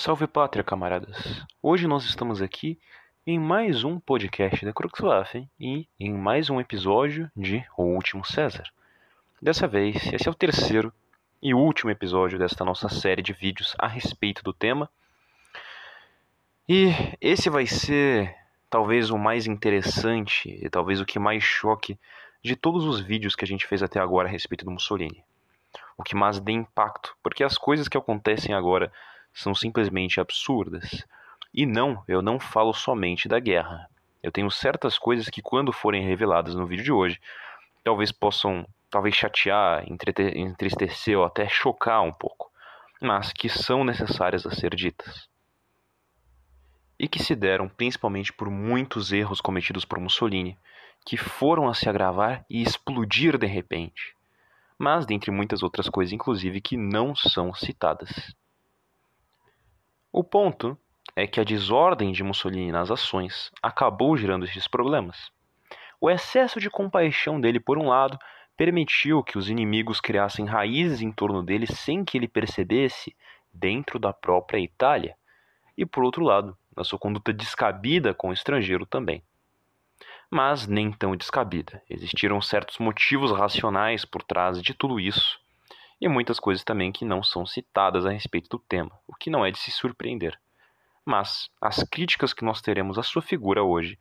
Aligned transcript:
Salve 0.00 0.26
pátria, 0.26 0.64
camaradas! 0.64 1.44
Hoje 1.62 1.86
nós 1.86 2.04
estamos 2.04 2.40
aqui 2.40 2.80
em 3.26 3.38
mais 3.38 3.84
um 3.84 4.00
podcast 4.00 4.64
da 4.64 4.72
Cruxwaffen 4.72 5.46
e 5.60 5.86
em 6.00 6.14
mais 6.14 6.48
um 6.48 6.58
episódio 6.58 7.30
de 7.36 7.62
O 7.76 7.82
Último 7.82 8.24
César. 8.24 8.64
Dessa 9.42 9.68
vez, 9.68 10.10
esse 10.10 10.26
é 10.26 10.30
o 10.30 10.34
terceiro 10.34 10.90
e 11.42 11.52
último 11.52 11.90
episódio 11.90 12.38
desta 12.38 12.64
nossa 12.64 12.88
série 12.88 13.20
de 13.20 13.34
vídeos 13.34 13.76
a 13.78 13.86
respeito 13.86 14.42
do 14.42 14.54
tema. 14.54 14.88
E 16.66 16.86
esse 17.20 17.50
vai 17.50 17.66
ser 17.66 18.34
talvez 18.70 19.10
o 19.10 19.18
mais 19.18 19.46
interessante 19.46 20.48
e 20.64 20.70
talvez 20.70 20.98
o 21.02 21.04
que 21.04 21.18
mais 21.18 21.44
choque 21.44 21.98
de 22.42 22.56
todos 22.56 22.86
os 22.86 23.00
vídeos 23.00 23.36
que 23.36 23.44
a 23.44 23.48
gente 23.48 23.66
fez 23.66 23.82
até 23.82 24.00
agora 24.00 24.26
a 24.26 24.32
respeito 24.32 24.64
do 24.64 24.70
Mussolini. 24.70 25.22
O 25.94 26.02
que 26.02 26.14
mais 26.14 26.40
dê 26.40 26.52
impacto, 26.52 27.14
porque 27.22 27.44
as 27.44 27.58
coisas 27.58 27.86
que 27.86 27.98
acontecem 27.98 28.54
agora 28.54 28.90
são 29.32 29.54
simplesmente 29.54 30.20
absurdas. 30.20 31.04
E 31.52 31.66
não, 31.66 32.02
eu 32.06 32.22
não 32.22 32.38
falo 32.38 32.72
somente 32.72 33.28
da 33.28 33.40
guerra. 33.40 33.88
Eu 34.22 34.30
tenho 34.30 34.50
certas 34.50 34.98
coisas 34.98 35.28
que, 35.28 35.42
quando 35.42 35.72
forem 35.72 36.06
reveladas 36.06 36.54
no 36.54 36.66
vídeo 36.66 36.84
de 36.84 36.92
hoje, 36.92 37.20
talvez 37.82 38.12
possam 38.12 38.66
talvez 38.90 39.14
chatear, 39.14 39.84
entristecer 39.88 41.16
ou 41.16 41.24
até 41.24 41.48
chocar 41.48 42.02
um 42.02 42.12
pouco, 42.12 42.50
mas 43.00 43.32
que 43.32 43.48
são 43.48 43.84
necessárias 43.84 44.44
a 44.44 44.50
ser 44.50 44.74
ditas. 44.74 45.28
E 46.98 47.08
que 47.08 47.22
se 47.22 47.34
deram 47.34 47.68
principalmente 47.68 48.32
por 48.32 48.50
muitos 48.50 49.12
erros 49.12 49.40
cometidos 49.40 49.84
por 49.84 49.98
Mussolini, 49.98 50.58
que 51.06 51.16
foram 51.16 51.68
a 51.68 51.74
se 51.74 51.88
agravar 51.88 52.44
e 52.50 52.62
explodir 52.62 53.38
de 53.38 53.46
repente, 53.46 54.14
mas 54.78 55.06
dentre 55.06 55.30
muitas 55.30 55.62
outras 55.62 55.88
coisas, 55.88 56.12
inclusive, 56.12 56.60
que 56.60 56.76
não 56.76 57.14
são 57.14 57.54
citadas. 57.54 58.34
O 60.12 60.24
ponto 60.24 60.76
é 61.14 61.24
que 61.24 61.40
a 61.40 61.44
desordem 61.44 62.10
de 62.10 62.24
Mussolini 62.24 62.72
nas 62.72 62.90
ações 62.90 63.52
acabou 63.62 64.16
gerando 64.16 64.44
esses 64.44 64.66
problemas. 64.66 65.30
O 66.00 66.10
excesso 66.10 66.58
de 66.58 66.68
compaixão 66.68 67.40
dele, 67.40 67.60
por 67.60 67.78
um 67.78 67.86
lado, 67.86 68.18
permitiu 68.56 69.22
que 69.22 69.38
os 69.38 69.48
inimigos 69.48 70.00
criassem 70.00 70.46
raízes 70.46 71.00
em 71.00 71.12
torno 71.12 71.44
dele 71.44 71.66
sem 71.66 72.04
que 72.04 72.18
ele 72.18 72.26
percebesse 72.26 73.14
dentro 73.52 74.00
da 74.00 74.12
própria 74.12 74.58
Itália, 74.58 75.16
e 75.78 75.86
por 75.86 76.02
outro 76.02 76.24
lado, 76.24 76.58
na 76.76 76.82
sua 76.82 76.98
conduta 76.98 77.32
descabida 77.32 78.12
com 78.12 78.30
o 78.30 78.32
estrangeiro 78.32 78.84
também. 78.84 79.22
Mas 80.28 80.66
nem 80.66 80.90
tão 80.90 81.14
descabida. 81.14 81.82
Existiram 81.88 82.40
certos 82.40 82.78
motivos 82.78 83.30
racionais 83.30 84.04
por 84.04 84.24
trás 84.24 84.60
de 84.60 84.74
tudo 84.74 84.98
isso, 84.98 85.40
e 86.00 86.08
muitas 86.08 86.40
coisas 86.40 86.64
também 86.64 86.90
que 86.90 87.04
não 87.04 87.22
são 87.22 87.44
citadas 87.44 88.06
a 88.06 88.10
respeito 88.10 88.48
do 88.48 88.58
tema, 88.58 88.90
o 89.06 89.14
que 89.14 89.30
não 89.30 89.44
é 89.44 89.50
de 89.50 89.58
se 89.58 89.70
surpreender. 89.70 90.38
Mas 91.04 91.50
as 91.60 91.82
críticas 91.82 92.32
que 92.32 92.44
nós 92.44 92.60
teremos 92.60 92.98
à 92.98 93.02
sua 93.02 93.20
figura 93.20 93.62
hoje 93.62 93.98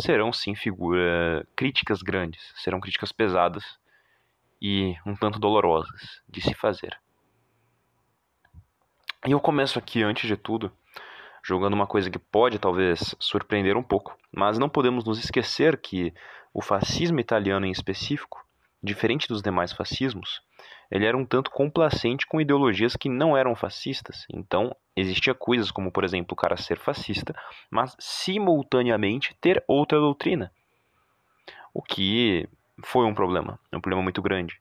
serão 0.00 0.32
sim 0.32 0.54
figura 0.54 1.46
críticas 1.56 2.02
grandes, 2.02 2.52
serão 2.56 2.80
críticas 2.80 3.12
pesadas 3.12 3.64
e 4.60 4.94
um 5.06 5.14
tanto 5.14 5.38
dolorosas 5.38 6.22
de 6.28 6.40
se 6.40 6.54
fazer. 6.54 6.98
E 9.26 9.32
eu 9.32 9.40
começo 9.40 9.78
aqui 9.78 10.02
antes 10.02 10.28
de 10.28 10.36
tudo 10.36 10.72
jogando 11.42 11.74
uma 11.74 11.86
coisa 11.86 12.10
que 12.10 12.18
pode 12.18 12.58
talvez 12.58 13.14
surpreender 13.18 13.76
um 13.76 13.82
pouco, 13.82 14.16
mas 14.30 14.58
não 14.58 14.68
podemos 14.68 15.04
nos 15.04 15.18
esquecer 15.18 15.80
que 15.80 16.12
o 16.52 16.60
fascismo 16.60 17.20
italiano 17.20 17.64
em 17.64 17.70
específico, 17.70 18.44
diferente 18.82 19.28
dos 19.28 19.40
demais 19.40 19.72
fascismos, 19.72 20.42
ele 20.90 21.04
era 21.04 21.16
um 21.16 21.24
tanto 21.24 21.50
complacente 21.50 22.26
com 22.26 22.40
ideologias 22.40 22.96
que 22.96 23.08
não 23.08 23.36
eram 23.36 23.54
fascistas. 23.54 24.26
Então, 24.32 24.74
existia 24.96 25.34
coisas 25.34 25.70
como, 25.70 25.92
por 25.92 26.02
exemplo, 26.02 26.32
o 26.32 26.36
cara 26.36 26.56
ser 26.56 26.78
fascista, 26.78 27.34
mas 27.70 27.94
simultaneamente 27.98 29.36
ter 29.40 29.62
outra 29.68 29.98
doutrina. 29.98 30.50
O 31.74 31.82
que 31.82 32.48
foi 32.82 33.04
um 33.04 33.14
problema, 33.14 33.58
um 33.72 33.80
problema 33.80 34.02
muito 34.02 34.22
grande. 34.22 34.60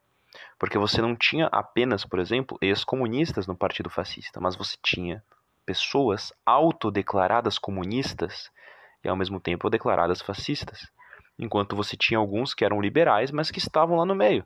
Porque 0.59 0.77
você 0.77 1.01
não 1.01 1.15
tinha 1.15 1.47
apenas, 1.47 2.03
por 2.03 2.19
exemplo, 2.19 2.57
ex-comunistas 2.61 3.47
no 3.47 3.55
Partido 3.55 3.89
Fascista, 3.89 4.39
mas 4.41 4.55
você 4.55 4.77
tinha 4.83 5.23
pessoas 5.65 6.33
autodeclaradas 6.45 7.57
comunistas 7.57 8.51
e 9.03 9.07
ao 9.07 9.15
mesmo 9.15 9.39
tempo 9.39 9.69
declaradas 9.69 10.21
fascistas. 10.21 10.89
Enquanto 11.39 11.75
você 11.75 11.95
tinha 11.95 12.17
alguns 12.17 12.53
que 12.53 12.65
eram 12.65 12.81
liberais, 12.81 13.31
mas 13.31 13.51
que 13.51 13.59
estavam 13.59 13.97
lá 13.97 14.05
no 14.05 14.15
meio. 14.15 14.45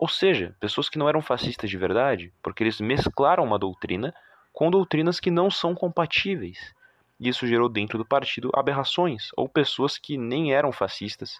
Ou 0.00 0.08
seja, 0.08 0.56
pessoas 0.58 0.88
que 0.88 0.96
não 0.96 1.10
eram 1.10 1.20
fascistas 1.20 1.68
de 1.68 1.76
verdade, 1.76 2.32
porque 2.42 2.62
eles 2.62 2.80
mesclaram 2.80 3.44
uma 3.44 3.58
doutrina 3.58 4.14
com 4.50 4.70
doutrinas 4.70 5.20
que 5.20 5.30
não 5.30 5.50
são 5.50 5.74
compatíveis. 5.74 6.74
E 7.20 7.28
isso 7.28 7.46
gerou 7.46 7.68
dentro 7.68 7.98
do 7.98 8.04
partido 8.06 8.50
aberrações, 8.54 9.28
ou 9.36 9.46
pessoas 9.46 9.98
que 9.98 10.16
nem 10.16 10.54
eram 10.54 10.72
fascistas, 10.72 11.38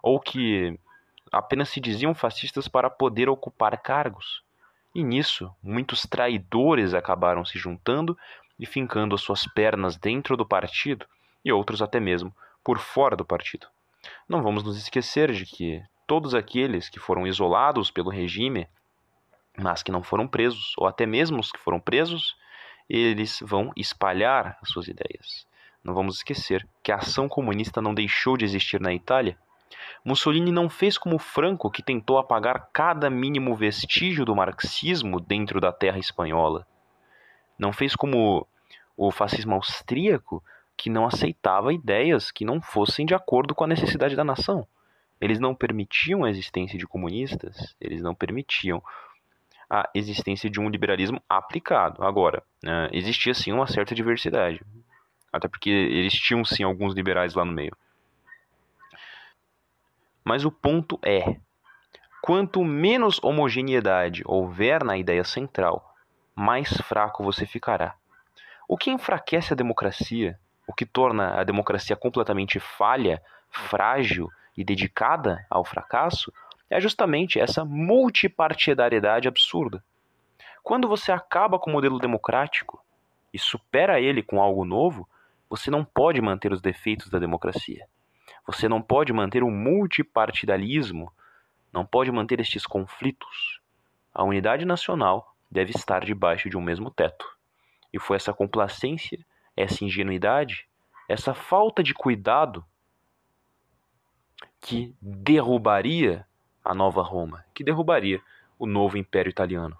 ou 0.00 0.20
que 0.20 0.78
apenas 1.32 1.68
se 1.68 1.80
diziam 1.80 2.14
fascistas 2.14 2.68
para 2.68 2.88
poder 2.88 3.28
ocupar 3.28 3.76
cargos. 3.76 4.40
E 4.94 5.02
nisso, 5.02 5.52
muitos 5.60 6.02
traidores 6.02 6.94
acabaram 6.94 7.44
se 7.44 7.58
juntando 7.58 8.16
e 8.56 8.64
fincando 8.64 9.16
as 9.16 9.20
suas 9.20 9.48
pernas 9.48 9.96
dentro 9.96 10.36
do 10.36 10.46
partido, 10.46 11.04
e 11.44 11.50
outros 11.50 11.82
até 11.82 11.98
mesmo 11.98 12.32
por 12.62 12.78
fora 12.78 13.16
do 13.16 13.24
partido. 13.24 13.66
Não 14.28 14.44
vamos 14.44 14.62
nos 14.62 14.78
esquecer 14.78 15.32
de 15.32 15.44
que 15.44 15.82
todos 16.06 16.34
aqueles 16.34 16.88
que 16.88 16.98
foram 16.98 17.26
isolados 17.26 17.90
pelo 17.90 18.10
regime, 18.10 18.68
mas 19.58 19.82
que 19.82 19.90
não 19.90 20.02
foram 20.02 20.28
presos, 20.28 20.74
ou 20.76 20.86
até 20.86 21.06
mesmo 21.06 21.40
os 21.40 21.50
que 21.50 21.58
foram 21.58 21.80
presos, 21.80 22.36
eles 22.88 23.40
vão 23.42 23.72
espalhar 23.76 24.58
as 24.62 24.70
suas 24.70 24.86
ideias. 24.86 25.46
Não 25.82 25.94
vamos 25.94 26.16
esquecer 26.16 26.66
que 26.82 26.92
a 26.92 26.96
ação 26.96 27.28
comunista 27.28 27.80
não 27.80 27.94
deixou 27.94 28.36
de 28.36 28.44
existir 28.44 28.80
na 28.80 28.92
Itália. 28.92 29.38
Mussolini 30.04 30.52
não 30.52 30.68
fez 30.68 30.96
como 30.98 31.18
Franco, 31.18 31.70
que 31.70 31.82
tentou 31.82 32.18
apagar 32.18 32.70
cada 32.72 33.10
mínimo 33.10 33.54
vestígio 33.54 34.24
do 34.24 34.36
marxismo 34.36 35.20
dentro 35.20 35.60
da 35.60 35.72
terra 35.72 35.98
espanhola. 35.98 36.66
Não 37.58 37.72
fez 37.72 37.96
como 37.96 38.46
o 38.96 39.10
fascismo 39.10 39.54
austríaco, 39.54 40.42
que 40.76 40.90
não 40.90 41.06
aceitava 41.06 41.72
ideias 41.72 42.30
que 42.30 42.44
não 42.44 42.60
fossem 42.60 43.06
de 43.06 43.14
acordo 43.14 43.54
com 43.54 43.64
a 43.64 43.68
necessidade 43.68 44.14
da 44.14 44.24
nação. 44.24 44.66
Eles 45.20 45.38
não 45.38 45.54
permitiam 45.54 46.24
a 46.24 46.30
existência 46.30 46.78
de 46.78 46.86
comunistas, 46.86 47.74
eles 47.80 48.02
não 48.02 48.14
permitiam 48.14 48.82
a 49.68 49.88
existência 49.94 50.48
de 50.48 50.60
um 50.60 50.68
liberalismo 50.68 51.20
aplicado. 51.28 52.04
Agora, 52.04 52.42
né, 52.62 52.88
existia 52.92 53.34
sim 53.34 53.52
uma 53.52 53.66
certa 53.66 53.94
diversidade, 53.94 54.60
até 55.32 55.48
porque 55.48 55.70
eles 55.70 56.14
tinham 56.14 56.44
sim 56.44 56.62
alguns 56.62 56.94
liberais 56.94 57.34
lá 57.34 57.44
no 57.44 57.52
meio. 57.52 57.76
Mas 60.24 60.44
o 60.44 60.50
ponto 60.50 60.98
é: 61.04 61.36
quanto 62.22 62.64
menos 62.64 63.18
homogeneidade 63.22 64.22
houver 64.26 64.84
na 64.84 64.96
ideia 64.96 65.24
central, 65.24 65.94
mais 66.34 66.68
fraco 66.82 67.24
você 67.24 67.46
ficará. 67.46 67.94
O 68.68 68.76
que 68.76 68.90
enfraquece 68.90 69.52
a 69.52 69.56
democracia, 69.56 70.38
o 70.66 70.74
que 70.74 70.84
torna 70.84 71.40
a 71.40 71.44
democracia 71.44 71.94
completamente 71.94 72.58
falha, 72.58 73.22
frágil 73.50 74.28
e 74.56 74.64
dedicada 74.64 75.44
ao 75.50 75.64
fracasso 75.64 76.32
é 76.68 76.80
justamente 76.80 77.38
essa 77.38 77.64
multipartidariedade 77.64 79.28
absurda. 79.28 79.84
Quando 80.62 80.88
você 80.88 81.12
acaba 81.12 81.58
com 81.58 81.70
o 81.70 81.72
modelo 81.72 81.98
democrático 81.98 82.84
e 83.32 83.38
supera 83.38 84.00
ele 84.00 84.22
com 84.22 84.40
algo 84.40 84.64
novo, 84.64 85.08
você 85.48 85.70
não 85.70 85.84
pode 85.84 86.20
manter 86.20 86.52
os 86.52 86.60
defeitos 86.60 87.08
da 87.08 87.18
democracia. 87.18 87.86
Você 88.46 88.68
não 88.68 88.82
pode 88.82 89.12
manter 89.12 89.42
o 89.42 89.50
multipartidarismo, 89.50 91.12
não 91.72 91.84
pode 91.84 92.10
manter 92.10 92.40
estes 92.40 92.66
conflitos. 92.66 93.60
A 94.12 94.24
unidade 94.24 94.64
nacional 94.64 95.36
deve 95.50 95.70
estar 95.70 96.04
debaixo 96.04 96.50
de 96.50 96.56
um 96.56 96.60
mesmo 96.60 96.90
teto. 96.90 97.26
E 97.92 97.98
foi 97.98 98.16
essa 98.16 98.32
complacência, 98.32 99.24
essa 99.56 99.84
ingenuidade, 99.84 100.66
essa 101.08 101.32
falta 101.32 101.82
de 101.82 101.94
cuidado 101.94 102.64
que 104.66 104.96
derrubaria 105.00 106.26
a 106.64 106.74
nova 106.74 107.00
Roma, 107.00 107.44
que 107.54 107.62
derrubaria 107.62 108.20
o 108.58 108.66
novo 108.66 108.98
Império 108.98 109.30
Italiano. 109.30 109.78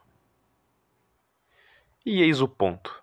E 2.05 2.23
eis 2.23 2.41
o 2.41 2.47
ponto. 2.47 3.03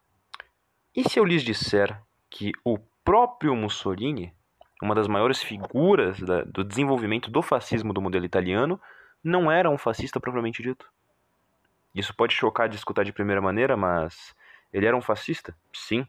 E 0.95 1.03
se 1.09 1.19
eu 1.19 1.25
lhes 1.25 1.44
disser 1.44 2.01
que 2.30 2.53
o 2.63 2.80
próprio 3.03 3.53
Mussolini, 3.53 4.33
uma 4.81 4.95
das 4.95 5.09
maiores 5.09 5.44
figuras 5.44 6.21
da, 6.21 6.45
do 6.45 6.63
desenvolvimento 6.63 7.30
do 7.30 7.41
fascismo 7.41 7.91
do 7.91 8.01
modelo 8.01 8.24
italiano, 8.24 8.80
não 9.21 9.51
era 9.51 9.69
um 9.69 9.77
fascista 9.77 10.21
propriamente 10.21 10.63
dito? 10.63 10.89
Isso 11.94 12.15
pode 12.15 12.33
chocar 12.33 12.69
de 12.69 12.77
escutar 12.77 13.03
de 13.03 13.12
primeira 13.12 13.41
maneira, 13.41 13.75
mas 13.75 14.33
ele 14.71 14.85
era 14.85 14.95
um 14.95 15.01
fascista? 15.01 15.53
Sim. 15.74 16.07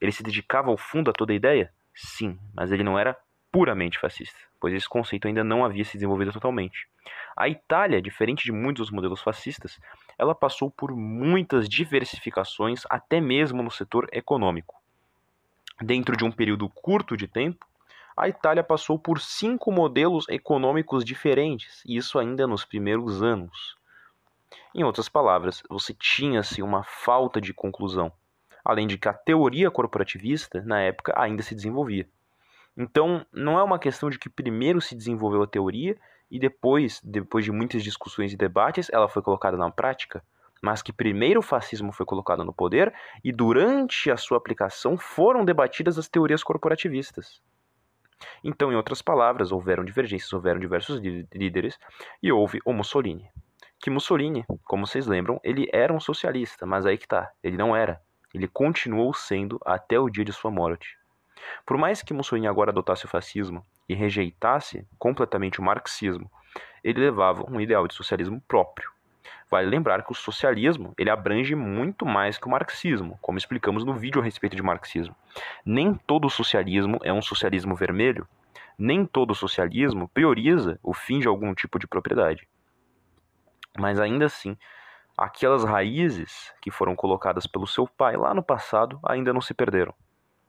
Ele 0.00 0.12
se 0.12 0.22
dedicava 0.22 0.70
ao 0.70 0.76
fundo 0.76 1.10
a 1.10 1.12
toda 1.12 1.32
a 1.32 1.36
ideia? 1.36 1.74
Sim, 1.92 2.38
mas 2.54 2.70
ele 2.70 2.84
não 2.84 2.96
era 2.96 3.18
puramente 3.58 3.98
fascista 3.98 4.48
pois 4.60 4.74
esse 4.74 4.88
conceito 4.88 5.28
ainda 5.28 5.44
não 5.44 5.64
havia 5.64 5.84
se 5.84 5.94
desenvolvido 5.94 6.32
totalmente. 6.32 6.88
A 7.36 7.48
Itália, 7.48 8.02
diferente 8.02 8.44
de 8.44 8.52
muitos 8.52 8.86
dos 8.86 8.90
modelos 8.90 9.20
fascistas, 9.20 9.78
ela 10.18 10.34
passou 10.34 10.70
por 10.70 10.94
muitas 10.94 11.68
diversificações, 11.68 12.82
até 12.90 13.20
mesmo 13.20 13.62
no 13.62 13.70
setor 13.70 14.08
econômico. 14.12 14.76
Dentro 15.80 16.16
de 16.16 16.24
um 16.24 16.32
período 16.32 16.68
curto 16.68 17.16
de 17.16 17.28
tempo, 17.28 17.66
a 18.16 18.28
Itália 18.28 18.64
passou 18.64 18.98
por 18.98 19.20
cinco 19.20 19.70
modelos 19.70 20.28
econômicos 20.28 21.04
diferentes, 21.04 21.82
e 21.86 21.96
isso 21.96 22.18
ainda 22.18 22.46
nos 22.48 22.64
primeiros 22.64 23.22
anos. 23.22 23.76
Em 24.74 24.82
outras 24.82 25.08
palavras, 25.08 25.62
você 25.70 25.94
tinha-se 25.94 26.62
uma 26.62 26.82
falta 26.82 27.40
de 27.40 27.54
conclusão, 27.54 28.12
além 28.64 28.88
de 28.88 28.98
que 28.98 29.08
a 29.08 29.12
teoria 29.12 29.70
corporativista, 29.70 30.60
na 30.62 30.80
época, 30.80 31.14
ainda 31.16 31.42
se 31.44 31.54
desenvolvia. 31.54 32.08
Então, 32.80 33.26
não 33.32 33.58
é 33.58 33.62
uma 33.64 33.76
questão 33.76 34.08
de 34.08 34.20
que 34.20 34.28
primeiro 34.28 34.80
se 34.80 34.94
desenvolveu 34.94 35.42
a 35.42 35.48
teoria 35.48 35.98
e 36.30 36.38
depois, 36.38 37.00
depois 37.02 37.44
de 37.44 37.50
muitas 37.50 37.82
discussões 37.82 38.32
e 38.32 38.36
debates, 38.36 38.88
ela 38.92 39.08
foi 39.08 39.20
colocada 39.20 39.56
na 39.56 39.68
prática, 39.68 40.22
mas 40.62 40.80
que 40.80 40.92
primeiro 40.92 41.40
o 41.40 41.42
fascismo 41.42 41.90
foi 41.90 42.06
colocado 42.06 42.44
no 42.44 42.52
poder 42.52 42.94
e 43.24 43.32
durante 43.32 44.12
a 44.12 44.16
sua 44.16 44.38
aplicação 44.38 44.96
foram 44.96 45.44
debatidas 45.44 45.98
as 45.98 46.08
teorias 46.08 46.44
corporativistas. 46.44 47.42
Então, 48.44 48.72
em 48.72 48.76
outras 48.76 49.02
palavras, 49.02 49.50
houveram 49.50 49.84
divergências, 49.84 50.32
houveram 50.32 50.60
diversos 50.60 51.00
líderes 51.34 51.76
e 52.22 52.30
houve 52.30 52.60
o 52.64 52.72
Mussolini. 52.72 53.28
Que 53.80 53.90
Mussolini, 53.90 54.44
como 54.64 54.86
vocês 54.86 55.04
lembram, 55.04 55.40
ele 55.42 55.68
era 55.72 55.92
um 55.92 55.98
socialista, 55.98 56.64
mas 56.64 56.86
aí 56.86 56.96
que 56.96 57.08
tá, 57.08 57.28
ele 57.42 57.56
não 57.56 57.74
era. 57.74 58.00
Ele 58.32 58.46
continuou 58.46 59.12
sendo 59.12 59.58
até 59.64 59.98
o 59.98 60.08
dia 60.08 60.24
de 60.24 60.32
sua 60.32 60.50
morte. 60.50 60.96
Por 61.64 61.76
mais 61.76 62.02
que 62.02 62.14
Mussolini 62.14 62.46
agora 62.46 62.70
adotasse 62.70 63.04
o 63.04 63.08
fascismo 63.08 63.64
e 63.88 63.94
rejeitasse 63.94 64.86
completamente 64.98 65.60
o 65.60 65.64
marxismo, 65.64 66.30
ele 66.82 67.00
levava 67.00 67.44
um 67.50 67.60
ideal 67.60 67.86
de 67.86 67.94
socialismo 67.94 68.40
próprio. 68.46 68.90
Vale 69.50 69.66
lembrar 69.66 70.04
que 70.04 70.12
o 70.12 70.14
socialismo 70.14 70.94
ele 70.98 71.08
abrange 71.08 71.54
muito 71.54 72.04
mais 72.04 72.36
que 72.36 72.46
o 72.46 72.50
marxismo, 72.50 73.18
como 73.22 73.38
explicamos 73.38 73.84
no 73.84 73.94
vídeo 73.94 74.20
a 74.20 74.24
respeito 74.24 74.54
de 74.54 74.62
marxismo. 74.62 75.16
Nem 75.64 75.94
todo 75.94 76.28
socialismo 76.28 76.98
é 77.02 77.12
um 77.12 77.22
socialismo 77.22 77.74
vermelho, 77.74 78.28
nem 78.78 79.06
todo 79.06 79.34
socialismo 79.34 80.08
prioriza 80.08 80.78
o 80.82 80.92
fim 80.92 81.18
de 81.18 81.26
algum 81.26 81.54
tipo 81.54 81.78
de 81.78 81.86
propriedade. 81.86 82.46
Mas 83.78 83.98
ainda 83.98 84.26
assim, 84.26 84.56
aquelas 85.16 85.64
raízes 85.64 86.52
que 86.60 86.70
foram 86.70 86.94
colocadas 86.94 87.46
pelo 87.46 87.66
seu 87.66 87.86
pai 87.86 88.16
lá 88.16 88.34
no 88.34 88.42
passado 88.42 89.00
ainda 89.02 89.32
não 89.32 89.40
se 89.40 89.54
perderam, 89.54 89.94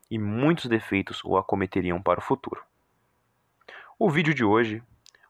e 0.09 0.17
muitos 0.17 0.65
defeitos 0.65 1.23
o 1.23 1.37
acometeriam 1.37 2.01
para 2.01 2.19
o 2.19 2.23
futuro. 2.23 2.63
O 3.97 4.09
vídeo 4.09 4.33
de 4.33 4.43
hoje, 4.43 4.81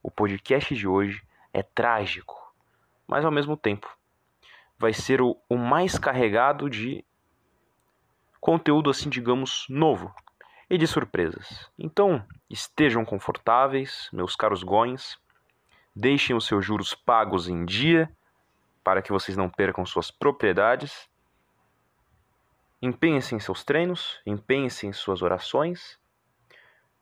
o 0.02 0.12
podcast 0.12 0.76
de 0.76 0.88
hoje, 0.88 1.24
é 1.54 1.64
trágico, 1.64 2.54
mas 3.08 3.26
ao 3.26 3.32
mesmo 3.32 3.58
tempo 3.58 3.90
vai 4.78 4.94
ser 4.94 5.22
o, 5.22 5.38
o 5.50 5.58
mais 5.58 5.98
carregado 5.98 6.70
de 6.70 7.04
conteúdo, 8.40 8.90
assim, 8.90 9.10
digamos, 9.10 9.66
novo 9.70 10.14
e 10.70 10.78
de 10.78 10.88
surpresas. 10.88 11.70
Então, 11.78 12.26
estejam 12.50 13.04
confortáveis, 13.04 14.10
meus 14.14 14.36
caros 14.36 14.64
goins, 14.64 15.18
deixem 15.96 16.36
os 16.36 16.46
seus 16.46 16.66
juros 16.66 16.94
pagos 16.94 17.50
em 17.50 17.66
dia 17.66 18.10
para 18.84 19.02
que 19.02 19.12
vocês 19.12 19.36
não 19.36 19.50
percam 19.50 19.86
suas 19.86 20.10
propriedades. 20.10 21.10
Empenhem-se 22.82 23.36
em 23.36 23.40
seus 23.40 23.64
treinos, 23.64 24.20
empenhem-se 24.26 24.88
em 24.88 24.94
suas 24.94 25.22
orações 25.22 26.00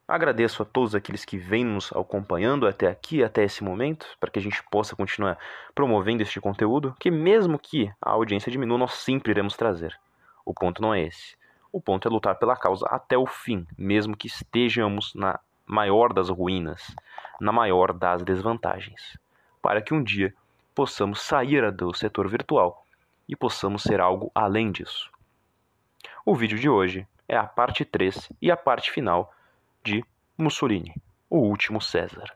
Agradeço 0.10 0.64
a 0.64 0.66
todos 0.66 0.96
aqueles 0.96 1.26
que 1.26 1.38
vêm 1.38 1.66
nos 1.66 1.92
acompanhando 1.92 2.66
até 2.66 2.88
aqui, 2.88 3.22
até 3.22 3.44
esse 3.44 3.62
momento, 3.62 4.08
para 4.22 4.32
que 4.32 4.40
a 4.40 4.42
gente 4.42 4.64
possa 4.72 4.96
continuar 4.96 5.38
promovendo 5.76 6.24
este 6.24 6.40
conteúdo, 6.40 6.96
que 6.98 7.12
mesmo 7.12 7.60
que 7.60 7.92
a 8.02 8.12
audiência 8.12 8.50
diminua, 8.50 8.78
nós 8.78 8.94
sempre 8.94 9.32
iremos 9.32 9.58
trazer. 9.58 10.00
O 10.46 10.54
ponto 10.54 10.82
não 10.82 10.94
é 10.94 11.02
esse. 11.02 11.36
O 11.74 11.82
ponto 11.82 12.08
é 12.08 12.12
lutar 12.12 12.36
pela 12.40 12.56
causa 12.56 12.88
até 12.88 13.18
o 13.18 13.26
fim, 13.26 13.68
mesmo 13.78 14.16
que 14.16 14.28
estejamos 14.28 15.14
na 15.14 15.38
maior 15.66 16.14
das 16.14 16.30
ruínas, 16.30 16.96
na 17.42 17.52
maior 17.52 17.92
das 17.92 18.24
desvantagens, 18.24 19.20
para 19.62 19.82
que 19.82 19.94
um 19.94 20.02
dia 20.02 20.34
possamos 20.74 21.20
sair 21.20 21.70
do 21.70 21.94
setor 21.94 22.30
virtual 22.30 22.86
e 23.28 23.36
possamos 23.36 23.84
ser 23.84 24.00
algo 24.00 24.32
além 24.34 24.72
disso. 24.72 25.12
O 26.30 26.36
vídeo 26.36 26.60
de 26.60 26.68
hoje 26.68 27.08
é 27.26 27.38
a 27.38 27.46
parte 27.46 27.86
3 27.86 28.34
e 28.42 28.52
a 28.52 28.58
parte 28.58 28.92
final 28.92 29.34
de 29.82 30.04
Mussolini, 30.38 30.94
o 31.30 31.38
último 31.38 31.80
César. 31.80 32.36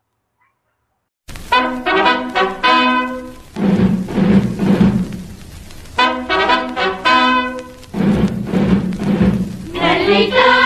medaglia 9.73 10.60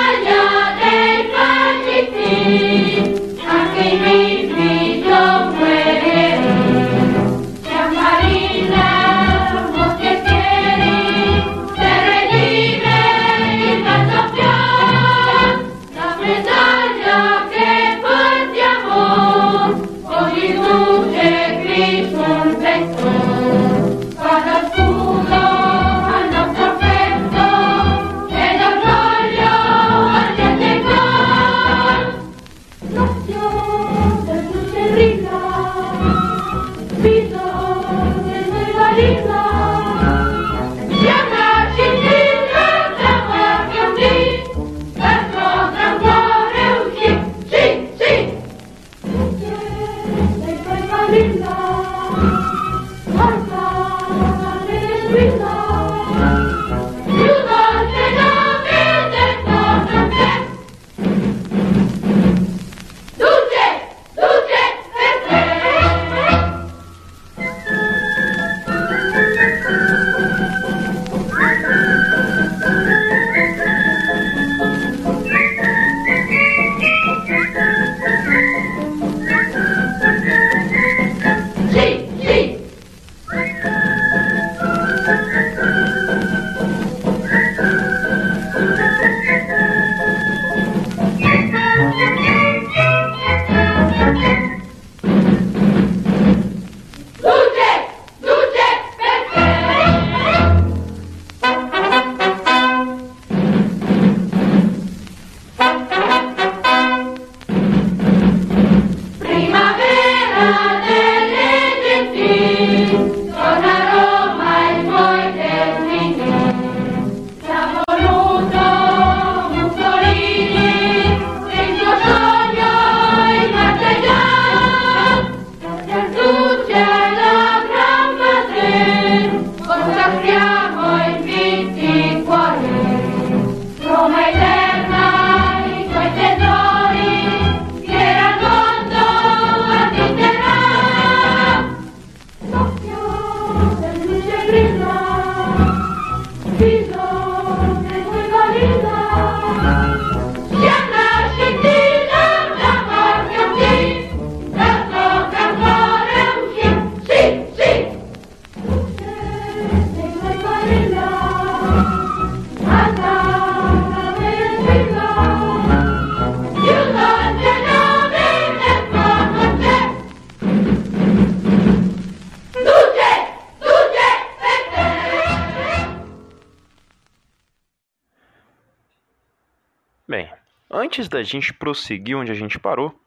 gente 181.26 181.54
prosseguir 181.54 182.18
onde 182.18 182.32
a 182.32 182.36
gente 182.36 182.58
parou, 182.58 182.98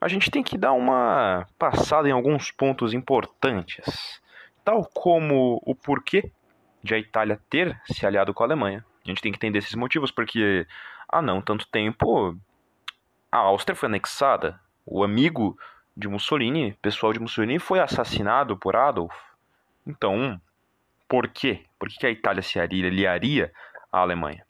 a 0.00 0.08
gente 0.08 0.30
tem 0.30 0.42
que 0.42 0.58
dar 0.58 0.72
uma 0.72 1.46
passada 1.58 2.08
em 2.08 2.12
alguns 2.12 2.50
pontos 2.50 2.92
importantes, 2.92 4.20
tal 4.64 4.84
como 4.92 5.62
o 5.64 5.74
porquê 5.74 6.32
de 6.82 6.94
a 6.94 6.98
Itália 6.98 7.40
ter 7.48 7.80
se 7.84 8.04
aliado 8.04 8.34
com 8.34 8.42
a 8.42 8.46
Alemanha. 8.46 8.84
A 9.04 9.08
gente 9.08 9.22
tem 9.22 9.30
que 9.30 9.36
entender 9.36 9.58
esses 9.58 9.74
motivos, 9.74 10.10
porque 10.10 10.66
há 11.08 11.22
não 11.22 11.40
tanto 11.40 11.68
tempo 11.68 12.36
a 13.30 13.38
Áustria 13.38 13.76
foi 13.76 13.88
anexada. 13.88 14.60
O 14.84 15.04
amigo 15.04 15.56
de 15.96 16.08
Mussolini, 16.08 16.76
pessoal 16.82 17.12
de 17.12 17.20
Mussolini, 17.20 17.58
foi 17.58 17.78
assassinado 17.78 18.56
por 18.56 18.74
Adolf. 18.74 19.14
Então, 19.86 20.40
por 21.08 21.28
quê? 21.28 21.64
Por 21.78 21.88
que 21.88 22.06
a 22.06 22.10
Itália 22.10 22.42
se 22.42 22.58
aliaria 22.58 23.52
à 23.92 24.00
Alemanha? 24.00 24.44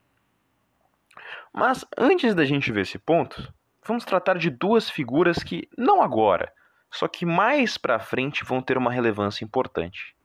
Mas 1.53 1.85
antes 1.99 2.35
da 2.35 2.45
gente 2.45 2.73
ver 2.73 2.83
esse 2.83 2.99
ponto, 2.99 3.53
vamos 3.87 4.05
tratar 4.05 4.39
de 4.39 4.49
duas 4.49 4.89
figuras 4.89 5.43
que 5.43 5.69
não 5.77 6.03
agora, 6.03 6.53
só 6.91 7.07
que 7.07 7.27
mais 7.27 7.77
para 7.77 7.99
frente 7.99 8.45
vão 8.45 8.63
ter 8.63 8.79
uma 8.79 8.91
relevância 8.91 9.45
importante. 9.45 10.17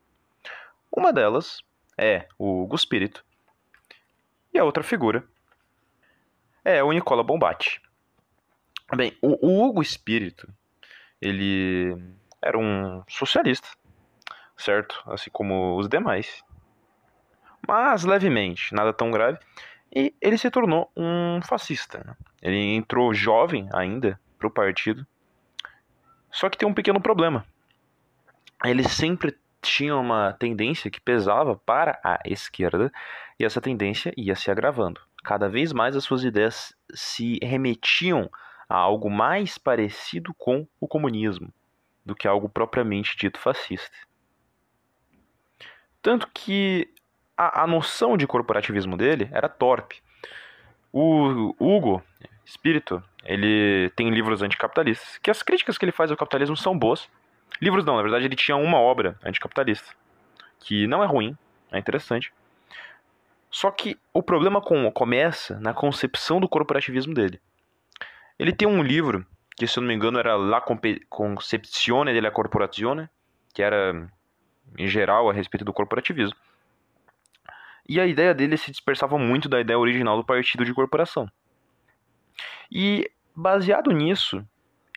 Uma 0.92 1.12
delas 1.12 1.60
é 1.98 2.28
o 2.38 2.64
Hugo 2.64 2.76
Espírito 2.76 3.26
e 4.54 4.60
a 4.60 4.64
outra 4.64 4.84
figura 4.84 5.28
é 6.64 6.84
o 6.84 6.92
Nicola 6.92 7.24
Bombatti. 7.24 7.82
Bem, 8.96 9.18
o, 9.22 9.48
o 9.48 9.66
Hugo 9.66 9.82
Espírito, 9.82 10.48
ele 11.22 11.96
era 12.42 12.58
um 12.58 13.04
socialista, 13.08 13.68
certo? 14.56 15.02
Assim 15.08 15.30
como 15.30 15.78
os 15.78 15.90
demais. 15.90 16.44
Mas 17.68 18.04
levemente, 18.04 18.74
nada 18.74 18.94
tão 18.94 19.12
grave. 19.12 19.38
E 19.94 20.14
ele 20.22 20.38
se 20.38 20.50
tornou 20.52 20.92
um 20.96 21.40
fascista. 21.42 22.04
Né? 22.06 22.16
Ele 22.42 22.76
entrou 22.76 23.14
jovem 23.14 23.70
ainda 23.74 24.20
para 24.38 24.48
o 24.48 24.52
partido. 24.52 25.06
Só 26.32 26.50
que 26.50 26.58
tem 26.58 26.68
um 26.68 26.74
pequeno 26.74 27.02
problema. 27.02 27.46
Ele 28.64 28.84
sempre 28.84 29.38
tinha 29.62 29.96
uma 29.96 30.34
tendência 30.34 30.90
que 30.90 31.02
pesava 31.02 31.56
para 31.56 32.00
a 32.04 32.20
esquerda 32.26 32.92
e 33.40 33.46
essa 33.46 33.62
tendência 33.62 34.14
ia 34.16 34.36
se 34.36 34.50
agravando. 34.52 35.02
Cada 35.24 35.50
vez 35.50 35.74
mais 35.74 35.96
as 35.96 36.04
suas 36.04 36.24
ideias 36.24 36.74
se 36.94 37.40
remetiam 37.42 38.30
a 38.70 38.76
algo 38.76 39.10
mais 39.10 39.58
parecido 39.58 40.34
com 40.34 40.68
o 40.80 40.88
comunismo 40.88 41.54
do 42.06 42.16
que 42.16 42.28
algo 42.28 42.48
propriamente 42.48 43.18
dito 43.18 43.40
fascista. 43.40 43.96
Tanto 46.02 46.30
que 46.34 46.90
a, 47.38 47.64
a 47.64 47.68
noção 47.68 48.18
de 48.18 48.26
corporativismo 48.26 48.98
dele 48.98 49.30
era 49.32 49.48
torpe. 49.48 50.02
O 50.92 51.54
Hugo, 51.60 52.04
espírito, 52.44 53.04
ele 53.24 53.92
tem 53.96 54.10
livros 54.10 54.42
anticapitalistas, 54.42 55.20
que 55.20 55.30
as 55.30 55.44
críticas 55.44 55.78
que 55.78 55.86
ele 55.86 55.92
faz 55.92 56.10
ao 56.10 56.18
capitalismo 56.18 56.58
são 56.58 56.78
boas. 56.78 57.08
Livros 57.62 57.86
não, 57.86 57.96
na 57.96 58.02
verdade 58.02 58.26
ele 58.26 58.36
tinha 58.36 58.58
uma 58.58 58.80
obra 58.80 59.18
anticapitalista, 59.24 59.94
que 60.60 60.88
não 60.88 61.04
é 61.04 61.06
ruim, 61.06 61.38
é 61.72 61.78
interessante. 61.78 62.34
Só 63.50 63.72
que 63.72 63.98
o 64.14 64.22
problema 64.22 64.62
com, 64.62 64.92
começa 64.92 65.60
na 65.60 65.74
concepção 65.74 66.40
do 66.40 66.50
corporativismo 66.50 67.14
dele. 67.14 67.40
Ele 68.38 68.54
tem 68.54 68.68
um 68.68 68.84
livro, 68.84 69.26
que 69.56 69.68
se 69.68 69.80
eu 69.80 69.82
não 69.82 69.88
me 69.88 69.96
engano 69.96 70.20
era 70.20 70.36
La 70.36 70.62
Concepzione 71.10 72.14
della 72.14 72.30
Corporazione, 72.30 73.10
que 73.54 73.64
era 73.64 74.08
em 74.78 74.88
geral 74.88 75.30
a 75.30 75.34
respeito 75.34 75.66
do 75.66 75.74
corporativismo. 75.74 76.38
E 77.88 78.00
a 78.00 78.06
ideia 78.06 78.34
dele 78.34 78.58
se 78.58 78.72
dispersava 78.72 79.18
muito 79.18 79.48
da 79.48 79.62
ideia 79.62 79.80
original 79.80 80.18
do 80.18 80.24
partido 80.24 80.66
de 80.66 80.74
corporação. 80.74 81.30
E 82.72 83.10
baseado 83.36 83.92
nisso, 83.92 84.46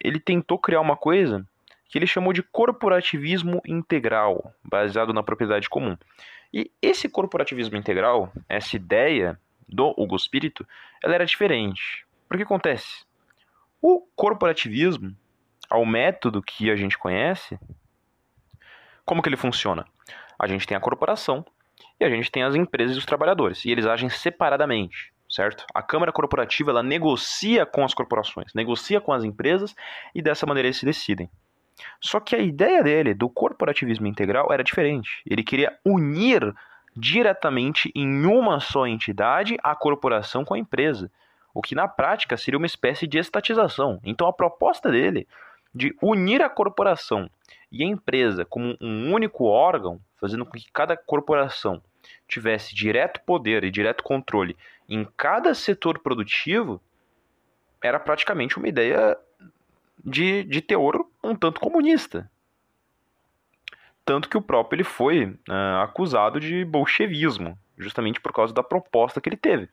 ele 0.02 0.18
tentou 0.18 0.58
criar 0.58 0.80
uma 0.80 0.96
coisa 0.96 1.46
que 1.88 1.98
ele 1.98 2.06
chamou 2.06 2.32
de 2.32 2.42
corporativismo 2.42 3.60
integral, 3.66 4.54
baseado 4.64 5.12
na 5.12 5.22
propriedade 5.22 5.68
comum. 5.68 5.96
E 6.52 6.70
esse 6.80 7.08
corporativismo 7.08 7.76
integral, 7.76 8.32
essa 8.48 8.76
ideia 8.76 9.38
do 9.68 9.94
Hugo 9.96 10.16
Espírito, 10.16 10.66
ela 11.02 11.14
era 11.14 11.26
diferente. 11.26 12.04
Porque 12.28 12.42
acontece? 12.42 13.04
O 13.80 14.06
corporativismo, 14.14 15.16
ao 15.68 15.86
método 15.86 16.42
que 16.42 16.70
a 16.70 16.76
gente 16.76 16.98
conhece, 16.98 17.58
como 19.04 19.22
que 19.22 19.28
ele 19.28 19.36
funciona? 19.36 19.86
A 20.38 20.46
gente 20.46 20.66
tem 20.66 20.76
a 20.76 20.80
corporação, 20.80 21.44
e 21.98 22.04
a 22.04 22.10
gente 22.10 22.30
tem 22.30 22.42
as 22.42 22.54
empresas 22.54 22.96
e 22.96 22.98
os 22.98 23.06
trabalhadores, 23.06 23.64
e 23.64 23.70
eles 23.70 23.86
agem 23.86 24.08
separadamente, 24.08 25.12
certo? 25.28 25.64
A 25.74 25.82
Câmara 25.82 26.12
Corporativa 26.12 26.70
ela 26.70 26.82
negocia 26.82 27.66
com 27.66 27.84
as 27.84 27.94
corporações, 27.94 28.54
negocia 28.54 29.00
com 29.00 29.12
as 29.12 29.24
empresas 29.24 29.74
e 30.14 30.22
dessa 30.22 30.46
maneira 30.46 30.68
eles 30.68 30.78
se 30.78 30.86
decidem. 30.86 31.30
Só 32.00 32.20
que 32.20 32.36
a 32.36 32.38
ideia 32.38 32.82
dele 32.82 33.14
do 33.14 33.28
corporativismo 33.28 34.06
integral 34.06 34.52
era 34.52 34.64
diferente. 34.64 35.22
Ele 35.26 35.42
queria 35.42 35.78
unir 35.84 36.54
diretamente 36.96 37.90
em 37.94 38.26
uma 38.26 38.60
só 38.60 38.86
entidade 38.86 39.56
a 39.62 39.74
corporação 39.74 40.44
com 40.44 40.54
a 40.54 40.58
empresa, 40.58 41.10
o 41.54 41.62
que 41.62 41.74
na 41.74 41.88
prática 41.88 42.36
seria 42.36 42.58
uma 42.58 42.66
espécie 42.66 43.06
de 43.06 43.18
estatização. 43.18 44.00
Então 44.04 44.26
a 44.26 44.32
proposta 44.32 44.90
dele 44.90 45.26
de 45.74 45.94
unir 46.02 46.42
a 46.42 46.48
corporação 46.48 47.30
e 47.70 47.82
a 47.82 47.86
empresa 47.86 48.44
como 48.44 48.76
um 48.80 49.12
único 49.12 49.44
órgão, 49.44 50.00
fazendo 50.20 50.44
com 50.44 50.52
que 50.52 50.70
cada 50.72 50.96
corporação 50.96 51.82
tivesse 52.26 52.74
direto 52.74 53.20
poder 53.20 53.64
e 53.64 53.70
direto 53.70 54.02
controle 54.02 54.56
em 54.88 55.06
cada 55.16 55.54
setor 55.54 55.98
produtivo, 55.98 56.80
era 57.82 58.00
praticamente 58.00 58.58
uma 58.58 58.68
ideia 58.68 59.16
de, 60.04 60.44
de 60.44 60.60
teor 60.60 61.06
um 61.22 61.34
tanto 61.34 61.60
comunista. 61.60 62.30
Tanto 64.04 64.28
que 64.28 64.36
o 64.36 64.42
próprio 64.42 64.78
ele 64.78 64.84
foi 64.84 65.26
uh, 65.26 65.82
acusado 65.82 66.40
de 66.40 66.64
bolchevismo, 66.64 67.56
justamente 67.78 68.20
por 68.20 68.32
causa 68.32 68.52
da 68.52 68.62
proposta 68.62 69.20
que 69.20 69.28
ele 69.28 69.36
teve. 69.36 69.68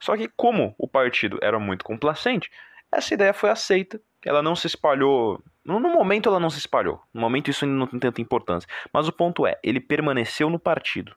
Só 0.00 0.16
que, 0.16 0.28
como 0.36 0.74
o 0.78 0.88
partido 0.88 1.38
era 1.42 1.58
muito 1.58 1.84
complacente, 1.84 2.50
essa 2.90 3.14
ideia 3.14 3.34
foi 3.34 3.50
aceita, 3.50 4.00
ela 4.26 4.42
não 4.42 4.56
se 4.56 4.66
espalhou. 4.66 5.40
No 5.64 5.78
momento 5.80 6.28
ela 6.28 6.40
não 6.40 6.50
se 6.50 6.58
espalhou. 6.58 7.00
No 7.14 7.20
momento 7.20 7.50
isso 7.50 7.64
ainda 7.64 7.76
não 7.76 7.86
tem 7.86 7.98
tanta 7.98 8.20
importância. 8.20 8.68
Mas 8.92 9.06
o 9.06 9.12
ponto 9.12 9.46
é, 9.46 9.58
ele 9.62 9.80
permaneceu 9.80 10.50
no 10.50 10.58
partido. 10.58 11.14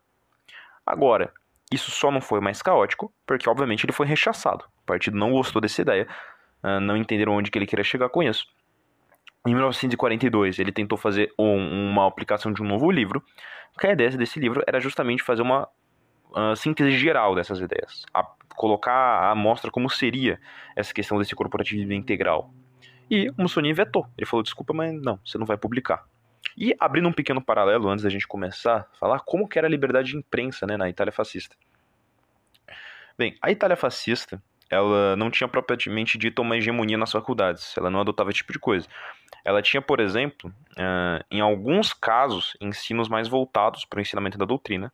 Agora, 0.85 1.33
isso 1.71 1.91
só 1.91 2.11
não 2.11 2.21
foi 2.21 2.39
mais 2.39 2.61
caótico, 2.61 3.13
porque 3.25 3.49
obviamente 3.49 3.85
ele 3.85 3.93
foi 3.93 4.05
rechaçado. 4.05 4.65
O 4.83 4.85
partido 4.85 5.17
não 5.17 5.31
gostou 5.31 5.61
dessa 5.61 5.81
ideia, 5.81 6.07
ah, 6.63 6.79
não 6.79 6.95
entenderam 6.95 7.33
onde 7.33 7.51
que 7.51 7.57
ele 7.57 7.67
queria 7.67 7.83
chegar 7.83 8.09
com 8.09 8.23
isso. 8.23 8.47
Em 9.45 9.53
1942, 9.53 10.59
ele 10.59 10.71
tentou 10.71 10.97
fazer 10.97 11.33
um, 11.37 11.91
uma 11.91 12.07
aplicação 12.07 12.51
de 12.51 12.61
um 12.61 12.65
novo 12.65 12.91
livro, 12.91 13.23
que 13.79 13.87
a 13.87 13.91
ideia 13.91 14.09
desse 14.11 14.39
livro 14.39 14.63
era 14.67 14.79
justamente 14.79 15.23
fazer 15.23 15.41
uma 15.41 15.67
uh, 16.31 16.55
síntese 16.55 16.91
geral 16.91 17.33
dessas 17.33 17.59
ideias, 17.59 18.05
a 18.13 18.23
colocar 18.55 19.31
a 19.31 19.35
mostra 19.35 19.71
como 19.71 19.89
seria 19.89 20.39
essa 20.75 20.93
questão 20.93 21.17
desse 21.17 21.35
corporativismo 21.35 21.93
integral. 21.93 22.51
E 23.09 23.29
o 23.29 23.35
Mussolini 23.37 23.73
vetou. 23.73 24.05
Ele 24.17 24.25
falou: 24.25 24.43
desculpa, 24.43 24.73
mas 24.73 24.93
não, 25.01 25.19
você 25.25 25.37
não 25.37 25.45
vai 25.45 25.57
publicar. 25.57 26.05
E 26.57 26.75
abrindo 26.79 27.07
um 27.07 27.13
pequeno 27.13 27.41
paralelo 27.41 27.89
antes 27.89 28.03
da 28.03 28.09
gente 28.09 28.27
começar 28.27 28.87
a 28.91 28.97
falar 28.97 29.19
como 29.21 29.47
que 29.47 29.57
era 29.57 29.67
a 29.67 29.69
liberdade 29.69 30.11
de 30.11 30.17
imprensa 30.17 30.65
né, 30.65 30.77
na 30.77 30.89
Itália 30.89 31.11
fascista. 31.11 31.55
Bem, 33.17 33.37
a 33.41 33.51
Itália 33.51 33.75
fascista 33.75 34.41
ela 34.69 35.15
não 35.15 35.31
tinha 35.31 35.47
propriamente 35.47 36.17
dito 36.17 36.41
uma 36.41 36.55
hegemonia 36.55 36.97
nas 36.97 37.11
faculdades, 37.11 37.75
ela 37.75 37.89
não 37.89 37.99
adotava 38.01 38.29
esse 38.29 38.37
tipo 38.37 38.53
de 38.53 38.59
coisa. 38.59 38.87
Ela 39.43 39.61
tinha, 39.61 39.81
por 39.81 39.99
exemplo, 39.99 40.53
uh, 40.73 41.25
em 41.31 41.41
alguns 41.41 41.91
casos, 41.91 42.55
ensinos 42.61 43.09
mais 43.09 43.27
voltados 43.27 43.83
para 43.83 43.97
o 43.97 44.01
ensinamento 44.01 44.37
da 44.37 44.45
doutrina. 44.45 44.93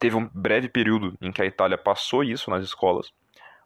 Teve 0.00 0.16
um 0.16 0.28
breve 0.34 0.68
período 0.68 1.16
em 1.20 1.30
que 1.30 1.40
a 1.40 1.46
Itália 1.46 1.78
passou 1.78 2.24
isso 2.24 2.50
nas 2.50 2.64
escolas, 2.64 3.12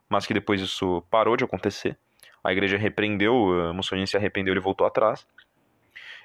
mas 0.07 0.27
que 0.27 0.33
depois 0.33 0.61
isso 0.61 1.01
parou 1.09 1.35
de 1.35 1.43
acontecer. 1.43 1.97
A 2.43 2.51
igreja 2.51 2.77
repreendeu, 2.77 3.73
Mussolini 3.73 4.07
se 4.07 4.17
arrependeu 4.17 4.53
e 4.55 4.59
voltou 4.59 4.85
atrás. 4.87 5.27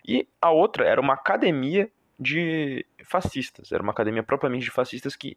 E 0.06 0.28
a 0.40 0.50
outra 0.50 0.84
era 0.84 1.00
uma 1.00 1.14
academia 1.14 1.90
de 2.18 2.86
fascistas, 3.04 3.72
era 3.72 3.82
uma 3.82 3.92
academia 3.92 4.22
propriamente 4.22 4.64
de 4.64 4.70
fascistas 4.70 5.16
que 5.16 5.36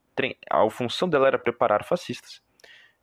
a 0.49 0.69
função 0.69 1.09
dela 1.09 1.27
era 1.27 1.39
preparar 1.39 1.83
fascistas. 1.83 2.41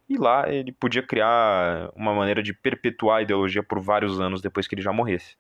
E 0.08 0.18
lá 0.18 0.48
ele 0.48 0.70
podia 0.70 1.02
criar 1.02 1.90
uma 1.96 2.14
maneira 2.14 2.42
de 2.42 2.52
perpetuar 2.52 3.18
a 3.18 3.22
ideologia 3.22 3.62
por 3.62 3.80
vários 3.80 4.20
anos 4.20 4.42
depois 4.42 4.68
que 4.68 4.74
ele 4.74 4.82
já 4.82 4.92
morresse. 4.92 5.36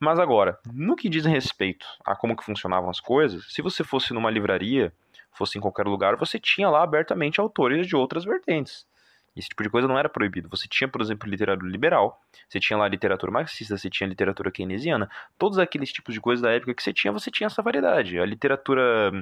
Mas 0.00 0.18
agora, 0.18 0.58
no 0.72 0.96
que 0.96 1.08
diz 1.08 1.24
respeito 1.24 1.86
a 2.04 2.16
como 2.16 2.36
que 2.36 2.44
funcionavam 2.44 2.88
as 2.88 3.00
coisas, 3.00 3.52
se 3.52 3.60
você 3.60 3.84
fosse 3.84 4.14
numa 4.14 4.30
livraria, 4.30 4.92
fosse 5.32 5.58
em 5.58 5.60
qualquer 5.60 5.86
lugar, 5.86 6.16
você 6.16 6.38
tinha 6.38 6.70
lá 6.70 6.82
abertamente 6.82 7.40
autores 7.40 7.86
de 7.86 7.94
outras 7.94 8.24
vertentes. 8.24 8.86
Esse 9.36 9.48
tipo 9.48 9.62
de 9.62 9.70
coisa 9.70 9.86
não 9.86 9.98
era 9.98 10.08
proibido. 10.08 10.48
Você 10.48 10.66
tinha, 10.68 10.88
por 10.88 11.00
exemplo, 11.00 11.28
literatura 11.28 11.70
liberal, 11.70 12.20
você 12.48 12.58
tinha 12.58 12.76
lá 12.76 12.88
literatura 12.88 13.30
marxista, 13.30 13.76
você 13.76 13.88
tinha 13.88 14.08
literatura 14.08 14.50
keynesiana, 14.50 15.08
todos 15.38 15.58
aqueles 15.58 15.92
tipos 15.92 16.14
de 16.14 16.20
coisas 16.20 16.42
da 16.42 16.50
época 16.50 16.74
que 16.74 16.82
você 16.82 16.92
tinha, 16.92 17.12
você 17.12 17.30
tinha 17.30 17.46
essa 17.46 17.62
variedade. 17.62 18.18
A 18.18 18.26
literatura 18.26 19.12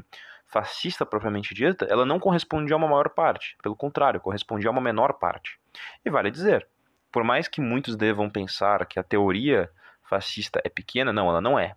fascista 0.47 1.05
propriamente 1.05 1.55
dita, 1.55 1.87
ela 1.87 2.07
não 2.07 2.21
correspondia 2.21 2.75
a 2.75 2.79
uma 2.79 2.89
maior 2.89 3.11
parte, 3.11 3.57
pelo 3.63 3.77
contrário, 3.77 4.21
correspondia 4.21 4.69
a 4.69 4.73
uma 4.73 4.81
menor 4.81 5.15
parte. 5.15 5.59
E 6.05 6.11
vale 6.11 6.31
dizer, 6.31 6.67
por 7.11 7.25
mais 7.25 7.49
que 7.49 7.61
muitos 7.61 7.97
devam 7.97 8.31
pensar 8.31 8.87
que 8.87 8.99
a 8.99 9.03
teoria 9.03 9.71
fascista 10.03 10.61
é 10.65 10.69
pequena, 10.69 11.13
não, 11.13 11.29
ela 11.29 11.41
não 11.41 11.59
é. 11.59 11.75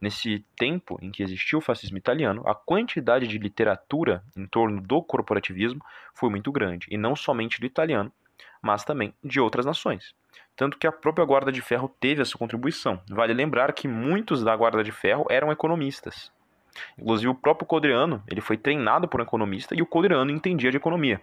Nesse 0.00 0.44
tempo 0.56 0.96
em 1.02 1.10
que 1.10 1.22
existiu 1.22 1.58
o 1.58 1.62
fascismo 1.62 1.98
italiano, 1.98 2.42
a 2.46 2.54
quantidade 2.54 3.26
de 3.26 3.36
literatura 3.36 4.22
em 4.36 4.46
torno 4.46 4.80
do 4.80 5.02
corporativismo 5.02 5.80
foi 6.14 6.30
muito 6.30 6.52
grande, 6.52 6.86
e 6.90 6.96
não 6.96 7.16
somente 7.16 7.58
do 7.58 7.66
italiano, 7.66 8.12
mas 8.62 8.84
também 8.84 9.12
de 9.24 9.40
outras 9.40 9.66
nações. 9.66 10.14
Tanto 10.54 10.78
que 10.78 10.86
a 10.86 10.92
própria 10.92 11.24
Guarda 11.24 11.50
de 11.50 11.60
Ferro 11.60 11.92
teve 12.00 12.22
essa 12.22 12.38
contribuição. 12.38 13.00
Vale 13.08 13.32
lembrar 13.32 13.72
que 13.72 13.88
muitos 13.88 14.42
da 14.42 14.54
Guarda 14.54 14.84
de 14.84 14.92
Ferro 14.92 15.26
eram 15.28 15.50
economistas. 15.50 16.32
Inclusive 16.96 17.28
o 17.28 17.34
próprio 17.34 17.66
Codreano, 17.66 18.22
ele 18.28 18.40
foi 18.40 18.56
treinado 18.56 19.08
por 19.08 19.20
um 19.20 19.24
economista 19.24 19.74
e 19.74 19.82
o 19.82 19.86
Codreano 19.86 20.30
entendia 20.30 20.70
de 20.70 20.76
economia. 20.76 21.20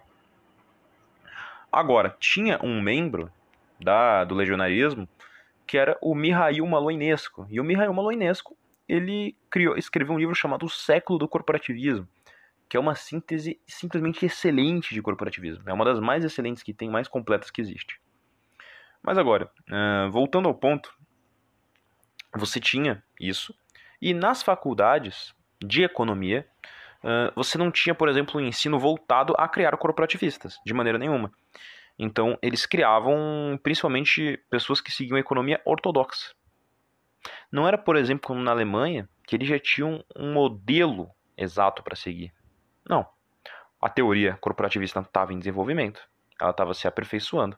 Agora, 1.72 2.15
tinha 2.20 2.60
um 2.63 2.82
membro 2.82 3.32
da, 3.79 4.24
do 4.24 4.36
legionarismo 4.36 5.08
que 5.67 5.77
era 5.77 5.98
o 6.01 6.13
Mihail 6.13 6.65
Maloinesco. 6.65 7.48
E 7.50 7.60
o 7.60 7.63
Mihail 7.63 7.94
Maloinesco 7.94 8.55
ele 8.88 9.36
criou, 9.50 9.77
escreveu 9.77 10.15
um 10.15 10.20
livro 10.20 10.36
chamado 10.36 10.65
O 10.65 10.70
Século 10.70 11.20
do 11.20 11.27
Corporativismo, 11.27 12.08
que 12.70 12.77
é 12.77 12.80
uma 12.80 12.96
síntese 12.96 13.60
simplesmente 13.68 14.25
excelente 14.25 14.94
de 14.94 15.01
corporativismo. 15.01 15.70
É 15.70 15.74
uma 15.74 15.86
das 15.86 16.00
mais 16.00 16.24
excelentes 16.24 16.63
que 16.63 16.74
tem, 16.74 16.89
mais 16.89 17.08
completas 17.08 17.51
que 17.51 17.62
existe. 17.62 18.00
Mas 19.04 19.18
agora, 19.18 19.51
voltando 20.12 20.48
ao 20.48 20.56
ponto, 20.56 20.92
você 22.36 22.60
tinha 22.60 23.04
isso, 23.20 23.56
e 24.01 24.13
nas 24.13 24.42
faculdades 24.42 25.34
de 25.63 25.84
economia, 25.84 26.48
você 27.36 27.58
não 27.58 27.72
tinha, 27.72 27.94
por 27.94 28.10
exemplo, 28.10 28.42
um 28.42 28.44
ensino 28.44 28.80
voltado 28.80 29.36
a 29.38 29.48
criar 29.48 29.77
corporativistas, 29.77 30.60
de 30.65 30.74
maneira 30.74 30.98
nenhuma. 30.98 31.32
Então, 31.98 32.38
eles 32.42 32.65
criavam 32.65 33.60
principalmente 33.62 34.38
pessoas 34.50 34.82
que 34.82 34.92
seguiam 34.92 35.18
a 35.18 35.20
economia 35.20 35.62
ortodoxa. 35.63 36.34
Não 37.51 37.67
era, 37.67 37.77
por 37.77 37.96
exemplo, 37.96 38.27
como 38.27 38.41
na 38.41 38.51
Alemanha, 38.51 39.08
que 39.25 39.36
eles 39.36 39.48
já 39.48 39.60
tinham 39.60 40.03
um 40.15 40.34
modelo 40.34 41.10
exato 41.38 41.84
para 41.84 41.96
seguir. 41.96 42.34
Não. 42.88 43.05
A 43.82 43.89
teoria 43.89 44.38
corporativista 44.39 45.00
estava 45.00 45.34
em 45.34 45.39
desenvolvimento, 45.39 46.01
ela 46.39 46.51
estava 46.51 46.74
se 46.74 46.88
aperfeiçoando. 46.88 47.58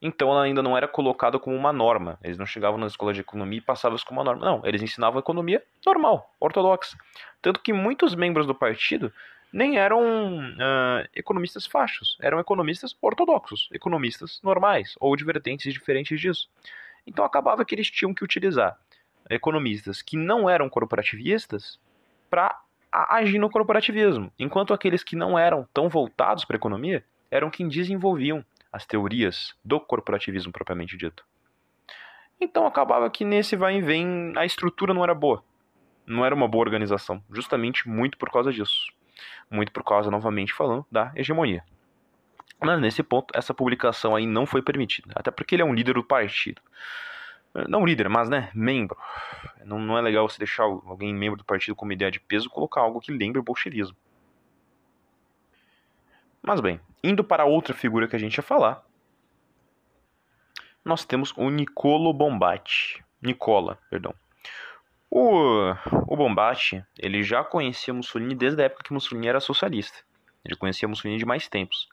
Então 0.00 0.30
ela 0.30 0.42
ainda 0.42 0.62
não 0.62 0.76
era 0.76 0.86
colocada 0.86 1.38
como 1.38 1.56
uma 1.56 1.72
norma. 1.72 2.18
Eles 2.22 2.38
não 2.38 2.46
chegavam 2.46 2.78
na 2.78 2.86
escola 2.86 3.12
de 3.12 3.20
economia 3.20 3.58
e 3.58 3.62
passavam 3.62 3.98
como 4.06 4.20
uma 4.20 4.24
norma. 4.24 4.44
Não, 4.44 4.62
eles 4.64 4.82
ensinavam 4.82 5.18
economia 5.18 5.62
normal, 5.84 6.34
ortodoxa. 6.38 6.96
Tanto 7.40 7.60
que 7.60 7.72
muitos 7.72 8.14
membros 8.14 8.46
do 8.46 8.54
partido 8.54 9.12
nem 9.52 9.78
eram 9.78 10.02
uh, 10.50 11.08
economistas 11.14 11.66
fachos, 11.66 12.18
eram 12.20 12.38
economistas 12.38 12.94
ortodoxos, 13.00 13.68
economistas 13.72 14.40
normais 14.42 14.94
ou 15.00 15.16
de 15.16 15.24
vertentes 15.24 15.72
diferentes 15.72 16.20
disso. 16.20 16.48
Então 17.06 17.24
acabava 17.24 17.64
que 17.64 17.74
eles 17.74 17.90
tinham 17.90 18.12
que 18.12 18.24
utilizar 18.24 18.78
economistas 19.28 20.02
que 20.02 20.16
não 20.16 20.48
eram 20.48 20.68
corporativistas 20.68 21.78
para 22.30 22.60
agir 22.92 23.38
no 23.38 23.50
corporativismo, 23.50 24.32
enquanto 24.38 24.72
aqueles 24.72 25.04
que 25.04 25.16
não 25.16 25.38
eram 25.38 25.68
tão 25.72 25.88
voltados 25.88 26.44
para 26.44 26.56
a 26.56 26.58
economia 26.58 27.04
eram 27.30 27.50
quem 27.50 27.68
desenvolviam 27.68 28.44
as 28.72 28.86
teorias 28.86 29.54
do 29.64 29.80
corporativismo 29.80 30.52
propriamente 30.52 30.96
dito. 30.96 31.24
Então 32.40 32.66
acabava 32.66 33.08
que 33.10 33.24
nesse 33.24 33.56
vai 33.56 33.76
e 33.76 33.82
vem 33.82 34.32
a 34.36 34.44
estrutura 34.44 34.92
não 34.92 35.02
era 35.02 35.14
boa. 35.14 35.42
Não 36.06 36.24
era 36.24 36.34
uma 36.34 36.46
boa 36.46 36.62
organização, 36.62 37.22
justamente 37.30 37.88
muito 37.88 38.16
por 38.16 38.30
causa 38.30 38.52
disso. 38.52 38.92
Muito 39.50 39.72
por 39.72 39.82
causa, 39.82 40.10
novamente 40.10 40.52
falando, 40.52 40.86
da 40.90 41.10
hegemonia. 41.16 41.64
Mas 42.60 42.80
nesse 42.80 43.02
ponto, 43.02 43.36
essa 43.36 43.52
publicação 43.52 44.14
aí 44.14 44.26
não 44.26 44.46
foi 44.46 44.62
permitida, 44.62 45.12
até 45.14 45.30
porque 45.30 45.54
ele 45.54 45.62
é 45.62 45.64
um 45.64 45.74
líder 45.74 45.94
do 45.94 46.04
partido. 46.04 46.62
Não 47.68 47.86
líder, 47.86 48.08
mas, 48.08 48.28
né, 48.28 48.50
membro. 48.54 48.96
Não, 49.64 49.78
não 49.78 49.96
é 49.96 50.00
legal 50.02 50.28
você 50.28 50.38
deixar 50.38 50.64
alguém 50.64 51.14
membro 51.14 51.38
do 51.38 51.44
partido 51.44 51.74
com 51.74 51.84
uma 51.84 51.94
ideia 51.94 52.10
de 52.10 52.20
peso 52.20 52.50
colocar 52.50 52.82
algo 52.82 53.00
que 53.00 53.10
lembre 53.10 53.38
o 53.38 53.42
bolchevismo. 53.42 53.96
Mas 56.42 56.60
bem, 56.60 56.80
indo 57.02 57.24
para 57.24 57.44
outra 57.44 57.74
figura 57.74 58.06
que 58.06 58.14
a 58.14 58.18
gente 58.18 58.36
ia 58.36 58.42
falar, 58.42 58.84
nós 60.84 61.04
temos 61.04 61.32
o 61.36 61.50
Nicolo 61.50 62.12
Bombatti. 62.12 63.02
Nicola, 63.20 63.78
perdão. 63.90 64.14
O, 65.10 65.72
o 66.06 66.16
Bombatti, 66.16 66.84
ele 66.98 67.22
já 67.22 67.42
conhecia 67.42 67.94
Mussolini 67.94 68.34
desde 68.34 68.62
a 68.62 68.66
época 68.66 68.84
que 68.84 68.92
Mussolini 68.92 69.28
era 69.28 69.40
socialista. 69.40 69.98
Ele 70.44 70.54
conhecia 70.56 70.86
Mussolini 70.86 71.18
de 71.18 71.24
mais 71.24 71.48
tempos. 71.48 71.88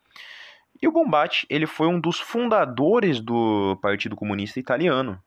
E 0.82 0.88
o 0.88 0.92
Bombatti, 0.92 1.48
ele 1.50 1.66
foi 1.66 1.88
um 1.88 2.00
dos 2.00 2.20
fundadores 2.20 3.20
do 3.20 3.80
Partido 3.82 4.16
Comunista 4.16 4.60
Italiano 4.60 5.20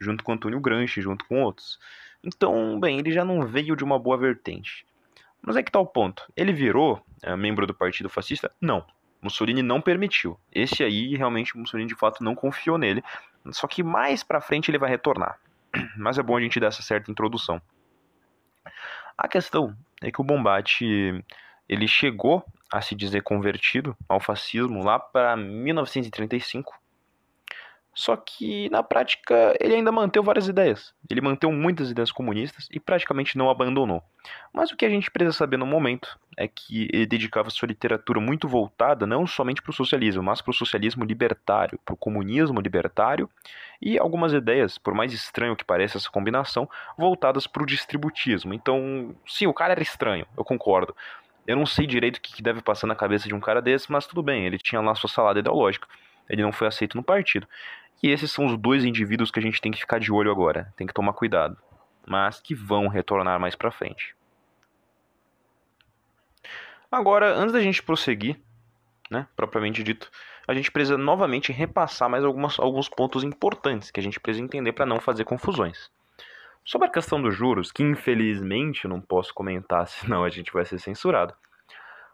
junto 0.00 0.24
com 0.24 0.32
Antônio 0.32 0.60
Gramsci, 0.60 1.00
junto 1.00 1.24
com 1.24 1.42
outros. 1.42 1.78
Então, 2.22 2.78
bem, 2.78 2.98
ele 2.98 3.12
já 3.12 3.24
não 3.24 3.46
veio 3.46 3.76
de 3.76 3.84
uma 3.84 3.98
boa 3.98 4.16
vertente. 4.16 4.86
Mas 5.40 5.56
é 5.56 5.62
que 5.62 5.70
tal 5.70 5.86
tá 5.86 5.92
ponto? 5.92 6.32
Ele 6.36 6.52
virou 6.52 7.02
é, 7.22 7.34
membro 7.36 7.66
do 7.66 7.74
Partido 7.74 8.08
Fascista? 8.08 8.50
Não. 8.60 8.84
Mussolini 9.20 9.62
não 9.62 9.80
permitiu. 9.80 10.38
Esse 10.52 10.82
aí, 10.82 11.16
realmente, 11.16 11.56
Mussolini 11.56 11.88
de 11.88 11.94
fato 11.94 12.22
não 12.22 12.34
confiou 12.34 12.78
nele. 12.78 13.02
Só 13.50 13.66
que 13.66 13.82
mais 13.82 14.22
pra 14.22 14.40
frente 14.40 14.70
ele 14.70 14.78
vai 14.78 14.90
retornar. 14.90 15.38
Mas 15.96 16.18
é 16.18 16.22
bom 16.22 16.36
a 16.36 16.40
gente 16.40 16.60
dar 16.60 16.68
essa 16.68 16.82
certa 16.82 17.10
introdução. 17.10 17.60
A 19.16 19.26
questão 19.26 19.76
é 20.02 20.10
que 20.10 20.20
o 20.20 20.24
Bombate 20.24 21.24
ele 21.68 21.88
chegou 21.88 22.44
a 22.72 22.80
se 22.80 22.94
dizer 22.94 23.22
convertido 23.22 23.96
ao 24.08 24.20
fascismo 24.20 24.84
lá 24.84 24.98
para 24.98 25.36
1935, 25.36 26.74
só 27.98 28.16
que 28.16 28.70
na 28.70 28.80
prática 28.80 29.56
ele 29.58 29.74
ainda 29.74 29.90
manteve 29.90 30.24
várias 30.24 30.46
ideias. 30.46 30.94
Ele 31.10 31.20
manteve 31.20 31.52
muitas 31.52 31.90
ideias 31.90 32.12
comunistas 32.12 32.68
e 32.70 32.78
praticamente 32.78 33.36
não 33.36 33.50
abandonou. 33.50 34.00
Mas 34.52 34.70
o 34.70 34.76
que 34.76 34.86
a 34.86 34.88
gente 34.88 35.10
precisa 35.10 35.36
saber 35.36 35.56
no 35.56 35.66
momento 35.66 36.16
é 36.36 36.46
que 36.46 36.88
ele 36.92 37.04
dedicava 37.06 37.50
sua 37.50 37.66
literatura 37.66 38.20
muito 38.20 38.46
voltada 38.46 39.04
não 39.04 39.26
somente 39.26 39.60
para 39.60 39.70
o 39.70 39.74
socialismo, 39.74 40.22
mas 40.22 40.40
para 40.40 40.52
o 40.52 40.54
socialismo 40.54 41.04
libertário, 41.04 41.76
para 41.84 41.92
o 41.92 41.96
comunismo 41.96 42.60
libertário 42.60 43.28
e 43.82 43.98
algumas 43.98 44.32
ideias, 44.32 44.78
por 44.78 44.94
mais 44.94 45.12
estranho 45.12 45.56
que 45.56 45.64
pareça 45.64 45.98
essa 45.98 46.08
combinação, 46.08 46.70
voltadas 46.96 47.48
para 47.48 47.64
o 47.64 47.66
distributismo. 47.66 48.54
Então, 48.54 49.12
sim, 49.26 49.48
o 49.48 49.52
cara 49.52 49.72
era 49.72 49.82
estranho, 49.82 50.24
eu 50.36 50.44
concordo. 50.44 50.94
Eu 51.48 51.56
não 51.56 51.66
sei 51.66 51.84
direito 51.84 52.18
o 52.18 52.20
que 52.20 52.40
deve 52.40 52.62
passar 52.62 52.86
na 52.86 52.94
cabeça 52.94 53.26
de 53.26 53.34
um 53.34 53.40
cara 53.40 53.60
desse, 53.60 53.90
mas 53.90 54.06
tudo 54.06 54.22
bem, 54.22 54.46
ele 54.46 54.56
tinha 54.56 54.80
lá 54.80 54.94
sua 54.94 55.10
salada 55.10 55.40
ideológica. 55.40 55.88
Ele 56.28 56.42
não 56.42 56.52
foi 56.52 56.68
aceito 56.68 56.96
no 56.96 57.02
partido. 57.02 57.46
E 58.02 58.10
esses 58.10 58.30
são 58.30 58.46
os 58.46 58.56
dois 58.56 58.84
indivíduos 58.84 59.30
que 59.30 59.38
a 59.38 59.42
gente 59.42 59.60
tem 59.60 59.72
que 59.72 59.80
ficar 59.80 59.98
de 59.98 60.12
olho 60.12 60.30
agora, 60.30 60.72
tem 60.76 60.86
que 60.86 60.94
tomar 60.94 61.12
cuidado, 61.12 61.56
mas 62.06 62.40
que 62.40 62.54
vão 62.54 62.86
retornar 62.86 63.40
mais 63.40 63.56
para 63.56 63.70
frente. 63.70 64.14
Agora, 66.90 67.34
antes 67.34 67.52
da 67.52 67.60
gente 67.60 67.82
prosseguir, 67.82 68.40
né, 69.10 69.26
propriamente 69.36 69.82
dito, 69.82 70.10
a 70.46 70.54
gente 70.54 70.70
precisa 70.70 70.96
novamente 70.96 71.52
repassar 71.52 72.08
mais 72.08 72.24
algumas, 72.24 72.58
alguns 72.58 72.88
pontos 72.88 73.22
importantes 73.22 73.90
que 73.90 74.00
a 74.00 74.02
gente 74.02 74.18
precisa 74.18 74.44
entender 74.44 74.72
para 74.72 74.86
não 74.86 75.00
fazer 75.00 75.24
confusões. 75.24 75.90
Sobre 76.64 76.86
a 76.86 76.90
questão 76.90 77.20
dos 77.20 77.34
juros, 77.34 77.72
que 77.72 77.82
infelizmente 77.82 78.84
eu 78.84 78.90
não 78.90 79.00
posso 79.00 79.34
comentar, 79.34 79.86
senão 79.88 80.24
a 80.24 80.28
gente 80.28 80.52
vai 80.52 80.64
ser 80.64 80.78
censurado. 80.78 81.34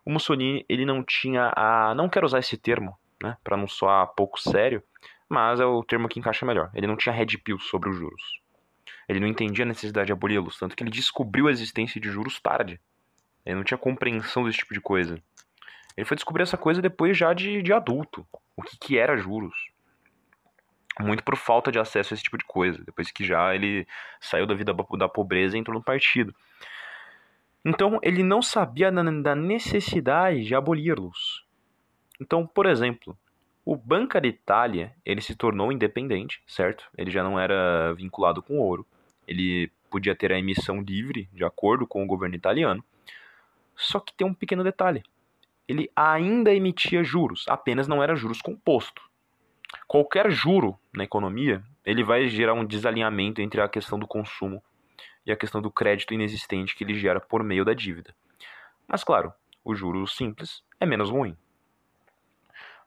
O 0.05 0.11
Mussolini, 0.11 0.65
ele 0.69 0.85
não 0.85 1.03
tinha 1.03 1.53
a. 1.57 1.95
Não 1.95 2.09
quero 2.09 2.27
usar 2.27 2.39
esse 2.39 2.57
termo, 2.57 2.97
né, 3.25 3.37
para 3.43 3.57
não 3.57 3.67
soar 3.67 4.07
pouco 4.15 4.41
sério, 4.41 4.83
mas 5.29 5.59
é 5.59 5.65
o 5.65 5.83
termo 5.83 6.09
que 6.09 6.21
encaixa 6.21 6.45
melhor. 6.47 6.71
Ele 6.75 6.87
não 6.87 6.97
tinha 6.97 7.15
red 7.15 7.39
pill 7.39 7.59
sobre 7.59 7.89
os 7.89 7.97
juros. 7.97 8.41
Ele 9.09 9.21
não 9.21 9.27
entendia 9.27 9.65
a 9.65 9.69
necessidade 9.69 10.07
de 10.07 10.13
aboli-los, 10.13 10.59
tanto 10.59 10.77
que 10.77 10.83
ele 10.83 10.91
descobriu 10.91 11.49
a 11.49 11.51
existência 11.51 12.01
de 12.01 12.11
juros 12.11 12.39
tarde. 12.41 12.81
Ele 13.45 13.57
não 13.57 13.65
tinha 13.65 13.77
compreensão 13.77 14.45
desse 14.45 14.59
tipo 14.59 14.75
de 14.75 14.81
coisa. 14.81 15.21
Ele 15.97 16.07
foi 16.07 16.17
descobrir 16.17 16.43
essa 16.43 16.57
coisa 16.57 16.81
depois 16.81 17.17
já 17.17 17.33
de, 17.33 17.63
de 17.63 17.73
adulto. 17.73 18.27
O 18.57 18.63
que, 18.63 18.77
que 18.79 18.99
era 18.99 19.17
juros. 19.17 19.55
Muito 21.01 21.25
por 21.25 21.37
falta 21.37 21.73
de 21.73 21.79
acesso 21.79 22.13
a 22.13 22.15
esse 22.15 22.23
tipo 22.23 22.39
de 22.39 22.45
coisa. 22.45 22.83
Depois 22.85 23.11
que 23.11 23.25
já 23.25 23.55
ele 23.55 23.87
saiu 24.21 24.47
da 24.47 24.55
vida 24.55 24.75
da 24.99 25.09
pobreza 25.09 25.57
e 25.57 25.61
entrou 25.61 25.77
no 25.77 25.85
partido. 25.85 26.35
Então 27.65 27.99
ele 28.03 28.23
não 28.23 28.43
sabia 28.43 28.91
da 28.91 29.35
necessidade 29.35 30.45
de 30.45 30.55
aboli-los. 30.55 31.44
Então, 32.21 32.47
por 32.47 32.67
exemplo, 32.67 33.17
o 33.65 33.77
Banca 33.77 34.21
d'Italia, 34.21 34.95
ele 35.05 35.21
se 35.21 35.35
tornou 35.35 35.73
independente, 35.73 36.43
certo? 36.47 36.89
Ele 36.97 37.11
já 37.11 37.23
não 37.23 37.39
era 37.39 37.93
vinculado 37.95 38.43
com 38.43 38.59
ouro. 38.59 38.87
Ele 39.27 39.71
podia 39.91 40.15
ter 40.15 40.33
a 40.33 40.39
emissão 40.39 40.81
livre, 40.81 41.29
de 41.33 41.45
acordo 41.45 41.87
com 41.87 42.03
o 42.03 42.07
governo 42.07 42.35
italiano. 42.35 42.85
Só 43.77 43.99
que 44.01 44.13
tem 44.15 44.27
um 44.27 44.35
pequeno 44.35 44.63
detalhe. 44.63 45.03
ele 45.67 45.91
ainda 45.97 46.55
emitia 46.55 47.03
juros, 47.03 47.47
apenas 47.49 47.89
não 47.89 48.03
era 48.03 48.15
juros 48.15 48.43
composto. 48.43 49.03
Qualquer 49.87 50.31
juro 50.31 50.79
na 50.93 51.05
economia, 51.05 51.63
ele 51.85 52.05
vai 52.05 52.29
gerar 52.29 52.55
um 52.55 52.65
desalinhamento 52.65 53.41
entre 53.41 53.61
a 53.61 53.69
questão 53.69 53.99
do 53.99 54.07
consumo 54.07 54.63
e 55.27 55.33
a 55.33 55.37
questão 55.37 55.61
do 55.63 55.71
crédito 55.71 56.13
inexistente 56.13 56.77
que 56.77 56.85
ele 56.85 56.95
gera 56.95 57.21
por 57.21 57.43
meio 57.43 57.65
da 57.65 57.73
dívida. 57.73 58.15
Mas 58.87 59.03
claro, 59.03 59.33
o 59.65 59.75
juro 59.75 60.07
simples 60.07 60.63
é 60.79 60.85
menos 60.85 61.11
ruim. 61.11 61.37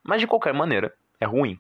Mas 0.08 0.22
de 0.22 0.28
qualquer 0.28 0.54
maneira, 0.54 0.96
é 1.20 1.26
ruim. 1.26 1.60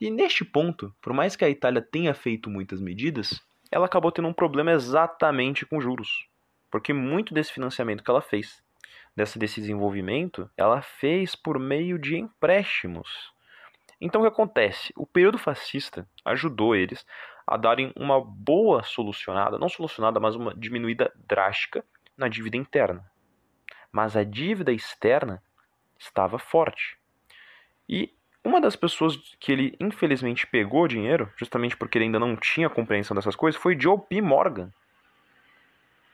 E 0.00 0.08
neste 0.08 0.44
ponto, 0.44 0.94
por 1.02 1.12
mais 1.12 1.34
que 1.34 1.44
a 1.44 1.50
Itália 1.50 1.82
tenha 1.82 2.14
feito 2.14 2.48
muitas 2.48 2.80
medidas, 2.80 3.44
ela 3.68 3.86
acabou 3.86 4.12
tendo 4.12 4.28
um 4.28 4.32
problema 4.32 4.70
exatamente 4.70 5.66
com 5.66 5.80
juros. 5.80 6.28
Porque 6.70 6.92
muito 6.92 7.34
desse 7.34 7.52
financiamento 7.52 8.04
que 8.04 8.10
ela 8.10 8.22
fez, 8.22 8.62
desse 9.16 9.40
desenvolvimento, 9.40 10.48
ela 10.56 10.82
fez 10.82 11.34
por 11.34 11.58
meio 11.58 11.98
de 11.98 12.16
empréstimos. 12.16 13.32
Então 14.00 14.20
o 14.20 14.24
que 14.24 14.28
acontece? 14.28 14.92
O 14.96 15.04
período 15.04 15.36
fascista 15.36 16.08
ajudou 16.24 16.76
eles 16.76 17.04
a 17.44 17.56
darem 17.56 17.92
uma 17.96 18.20
boa 18.20 18.84
solucionada, 18.84 19.58
não 19.58 19.68
solucionada, 19.68 20.20
mas 20.20 20.36
uma 20.36 20.54
diminuída 20.54 21.12
drástica 21.26 21.84
na 22.16 22.28
dívida 22.28 22.56
interna. 22.56 23.04
Mas 23.90 24.16
a 24.16 24.22
dívida 24.22 24.72
externa 24.72 25.42
estava 25.98 26.38
forte. 26.38 26.96
E 27.88 28.12
uma 28.44 28.60
das 28.60 28.76
pessoas 28.76 29.16
que 29.40 29.50
ele 29.50 29.76
infelizmente 29.80 30.46
pegou 30.46 30.86
dinheiro, 30.86 31.32
justamente 31.36 31.76
porque 31.76 31.98
ele 31.98 32.06
ainda 32.06 32.18
não 32.18 32.36
tinha 32.36 32.68
compreensão 32.68 33.14
dessas 33.14 33.34
coisas, 33.34 33.60
foi 33.60 33.78
Joe 33.78 33.98
P. 33.98 34.20
Morgan. 34.20 34.70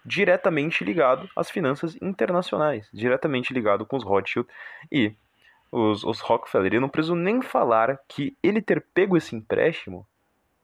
Diretamente 0.05 0.85
ligado 0.85 1.29
às 1.37 1.51
finanças 1.51 1.97
internacionais, 2.01 2.89
diretamente 2.93 3.53
ligado 3.53 3.85
com 3.85 3.97
os 3.97 4.05
Rothschild 4.05 4.49
e 4.91 5.13
os, 5.71 6.05
os 6.05 6.21
Rockefeller. 6.21 6.75
Eu 6.75 6.81
não 6.81 6.89
preciso 6.89 7.15
nem 7.15 7.43
falar 7.43 7.99
que 8.09 8.37
ele 8.43 8.63
ter 8.63 8.81
pego 8.95 9.17
esse 9.17 9.37
empréstimo 9.37 10.07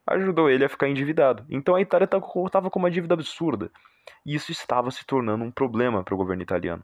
ajudou 0.06 0.48
ele 0.48 0.64
a 0.64 0.68
ficar 0.68 0.88
endividado. 0.88 1.44
Então 1.50 1.74
a 1.74 1.80
Itália 1.80 2.08
estava 2.46 2.70
com 2.70 2.78
uma 2.78 2.90
dívida 2.90 3.14
absurda. 3.14 3.70
E 4.24 4.34
isso 4.34 4.52
estava 4.52 4.90
se 4.90 5.04
tornando 5.04 5.44
um 5.44 5.50
problema 5.50 6.04
para 6.04 6.14
o 6.14 6.16
governo 6.16 6.42
italiano. 6.42 6.82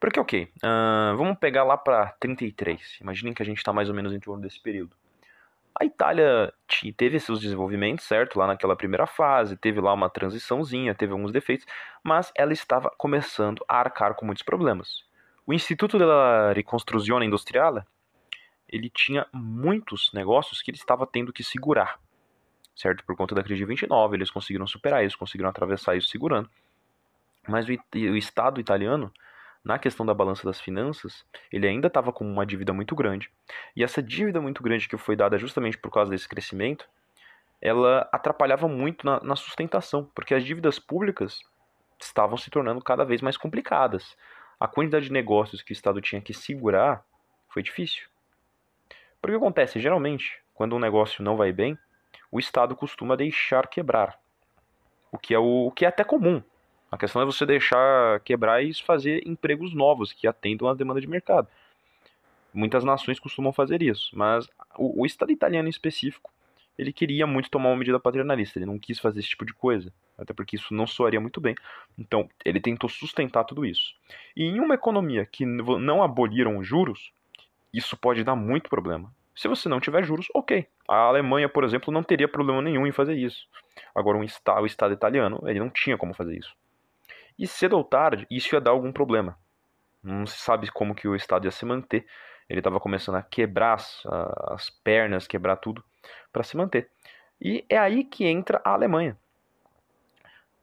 Porque, 0.00 0.18
ok, 0.18 0.44
uh, 0.44 1.16
vamos 1.18 1.38
pegar 1.38 1.62
lá 1.62 1.76
para 1.76 2.06
33. 2.18 2.98
Imaginem 3.02 3.34
que 3.34 3.42
a 3.42 3.44
gente 3.46 3.58
está 3.58 3.70
mais 3.70 3.90
ou 3.90 3.94
menos 3.94 4.14
em 4.14 4.18
torno 4.18 4.42
desse 4.42 4.58
período. 4.58 4.96
A 5.78 5.84
Itália 5.84 6.52
teve 6.96 7.20
seus 7.20 7.38
desenvolvimentos, 7.38 8.06
certo? 8.06 8.38
Lá 8.38 8.46
naquela 8.46 8.74
primeira 8.74 9.06
fase, 9.06 9.56
teve 9.56 9.80
lá 9.80 9.92
uma 9.92 10.08
transiçãozinha, 10.08 10.94
teve 10.94 11.12
alguns 11.12 11.32
defeitos, 11.32 11.66
mas 12.02 12.32
ela 12.34 12.52
estava 12.52 12.90
começando 12.96 13.62
a 13.68 13.78
arcar 13.78 14.14
com 14.14 14.24
muitos 14.24 14.42
problemas. 14.42 15.04
O 15.46 15.52
Instituto 15.52 15.98
della 15.98 16.52
Ricostruzione 16.54 17.26
Industriale, 17.26 17.82
ele 18.68 18.88
tinha 18.88 19.26
muitos 19.32 20.12
negócios 20.12 20.62
que 20.62 20.70
ele 20.70 20.78
estava 20.78 21.06
tendo 21.06 21.32
que 21.32 21.44
segurar, 21.44 21.98
certo? 22.74 23.04
Por 23.04 23.16
conta 23.16 23.34
da 23.34 23.42
crise 23.42 23.58
de 23.58 23.66
29, 23.66 24.16
eles 24.16 24.30
conseguiram 24.30 24.66
superar 24.66 25.04
isso, 25.04 25.18
conseguiram 25.18 25.50
atravessar 25.50 25.96
isso 25.96 26.08
segurando. 26.08 26.48
Mas 27.48 27.66
o, 27.68 27.72
o 27.72 28.16
Estado 28.16 28.60
italiano, 28.60 29.12
na 29.64 29.78
questão 29.78 30.06
da 30.06 30.14
balança 30.14 30.44
das 30.44 30.60
finanças, 30.60 31.24
ele 31.52 31.66
ainda 31.66 31.88
estava 31.88 32.12
com 32.12 32.24
uma 32.24 32.46
dívida 32.46 32.72
muito 32.72 32.94
grande. 32.94 33.30
E 33.76 33.84
essa 33.84 34.02
dívida 34.02 34.40
muito 34.40 34.62
grande 34.62 34.88
que 34.88 34.96
foi 34.96 35.14
dada 35.14 35.38
justamente 35.38 35.76
por 35.76 35.90
causa 35.90 36.10
desse 36.10 36.28
crescimento, 36.28 36.88
ela 37.60 38.08
atrapalhava 38.10 38.66
muito 38.66 39.04
na, 39.04 39.20
na 39.22 39.36
sustentação, 39.36 40.10
porque 40.14 40.34
as 40.34 40.44
dívidas 40.44 40.78
públicas 40.78 41.40
estavam 42.00 42.36
se 42.38 42.50
tornando 42.50 42.82
cada 42.82 43.04
vez 43.04 43.20
mais 43.20 43.36
complicadas 43.36 44.16
a 44.60 44.68
quantidade 44.68 45.06
de 45.06 45.12
negócios 45.12 45.62
que 45.62 45.72
o 45.72 45.74
Estado 45.74 46.00
tinha 46.02 46.20
que 46.20 46.34
segurar 46.34 47.02
foi 47.48 47.62
difícil. 47.62 48.06
Porque 49.20 49.36
acontece, 49.36 49.80
geralmente, 49.80 50.38
quando 50.54 50.76
um 50.76 50.78
negócio 50.78 51.24
não 51.24 51.36
vai 51.36 51.50
bem, 51.50 51.78
o 52.30 52.38
Estado 52.38 52.76
costuma 52.76 53.16
deixar 53.16 53.66
quebrar. 53.68 54.18
O 55.10 55.18
que 55.18 55.34
é, 55.34 55.38
o, 55.38 55.66
o 55.66 55.72
que 55.72 55.84
é 55.84 55.88
até 55.88 56.04
comum. 56.04 56.42
A 56.90 56.98
questão 56.98 57.22
é 57.22 57.24
você 57.24 57.46
deixar 57.46 58.20
quebrar 58.20 58.62
e 58.62 58.74
fazer 58.74 59.22
empregos 59.26 59.74
novos 59.74 60.12
que 60.12 60.26
atendam 60.26 60.68
à 60.68 60.74
demanda 60.74 61.00
de 61.00 61.06
mercado. 61.06 61.48
Muitas 62.52 62.82
nações 62.82 63.20
costumam 63.20 63.52
fazer 63.52 63.80
isso, 63.80 64.10
mas 64.12 64.48
o, 64.76 65.02
o 65.02 65.06
Estado 65.06 65.30
italiano 65.30 65.68
em 65.68 65.70
específico 65.70 66.30
ele 66.80 66.92
queria 66.92 67.26
muito 67.26 67.50
tomar 67.50 67.68
uma 67.68 67.76
medida 67.76 68.00
paternalista, 68.00 68.58
ele 68.58 68.66
não 68.66 68.78
quis 68.78 68.98
fazer 68.98 69.20
esse 69.20 69.28
tipo 69.28 69.44
de 69.44 69.52
coisa, 69.52 69.92
até 70.16 70.32
porque 70.32 70.56
isso 70.56 70.72
não 70.72 70.86
soaria 70.86 71.20
muito 71.20 71.40
bem. 71.40 71.54
Então, 71.98 72.28
ele 72.42 72.58
tentou 72.58 72.88
sustentar 72.88 73.44
tudo 73.44 73.66
isso. 73.66 73.94
E 74.34 74.44
em 74.44 74.58
uma 74.60 74.74
economia 74.74 75.26
que 75.26 75.44
não 75.44 76.02
aboliram 76.02 76.56
os 76.56 76.66
juros, 76.66 77.12
isso 77.72 77.96
pode 77.96 78.24
dar 78.24 78.34
muito 78.34 78.70
problema. 78.70 79.12
Se 79.34 79.46
você 79.46 79.68
não 79.68 79.78
tiver 79.78 80.02
juros, 80.04 80.26
ok. 80.34 80.66
A 80.88 80.96
Alemanha, 80.96 81.48
por 81.48 81.64
exemplo, 81.64 81.92
não 81.92 82.02
teria 82.02 82.26
problema 82.26 82.62
nenhum 82.62 82.86
em 82.86 82.92
fazer 82.92 83.14
isso. 83.14 83.46
Agora, 83.94 84.16
um 84.16 84.22
o 84.22 84.66
Estado 84.66 84.92
italiano, 84.94 85.40
ele 85.46 85.60
não 85.60 85.70
tinha 85.70 85.98
como 85.98 86.14
fazer 86.14 86.38
isso. 86.38 86.54
E 87.40 87.46
cedo 87.46 87.78
ou 87.78 87.82
tarde, 87.82 88.26
isso 88.30 88.54
ia 88.54 88.60
dar 88.60 88.72
algum 88.72 88.92
problema. 88.92 89.34
Não 90.02 90.26
se 90.26 90.36
sabe 90.36 90.70
como 90.70 90.94
que 90.94 91.08
o 91.08 91.16
Estado 91.16 91.46
ia 91.46 91.50
se 91.50 91.64
manter. 91.64 92.06
Ele 92.46 92.60
estava 92.60 92.78
começando 92.78 93.14
a 93.14 93.22
quebrar 93.22 93.76
as, 93.76 94.02
as 94.50 94.68
pernas, 94.68 95.26
quebrar 95.26 95.56
tudo 95.56 95.82
para 96.30 96.42
se 96.42 96.54
manter. 96.54 96.90
E 97.40 97.64
é 97.66 97.78
aí 97.78 98.04
que 98.04 98.26
entra 98.26 98.60
a 98.62 98.74
Alemanha. 98.74 99.16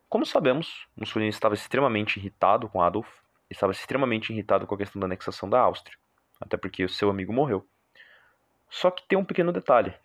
Como 0.07 0.23
sabemos, 0.23 0.87
Mussolini 0.95 1.29
estava 1.29 1.55
extremamente 1.55 2.17
irritado 2.19 2.69
com 2.69 2.79
Adolf, 2.79 3.09
estava 3.49 3.71
extremamente 3.71 4.31
irritado 4.31 4.67
com 4.67 4.75
a 4.75 4.77
questão 4.77 4.99
da 4.99 5.07
anexação 5.07 5.49
da 5.49 5.59
Áustria, 5.59 5.97
até 6.39 6.57
porque 6.57 6.85
o 6.85 6.89
seu 6.89 7.09
amigo 7.09 7.33
morreu. 7.33 7.67
Só 8.69 8.91
que 8.91 9.03
tem 9.07 9.17
um 9.17 9.25
pequeno 9.25 9.51
detalhe. 9.51 9.95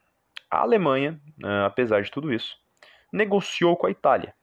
A 0.51 0.61
Alemanha, 0.61 1.21
eh, 1.45 1.65
apesar 1.67 2.03
de 2.03 2.11
tudo 2.11 2.33
isso, 2.33 2.57
negociou 3.13 3.77
com 3.77 3.87
a 3.87 3.91
Itália. 3.91 4.35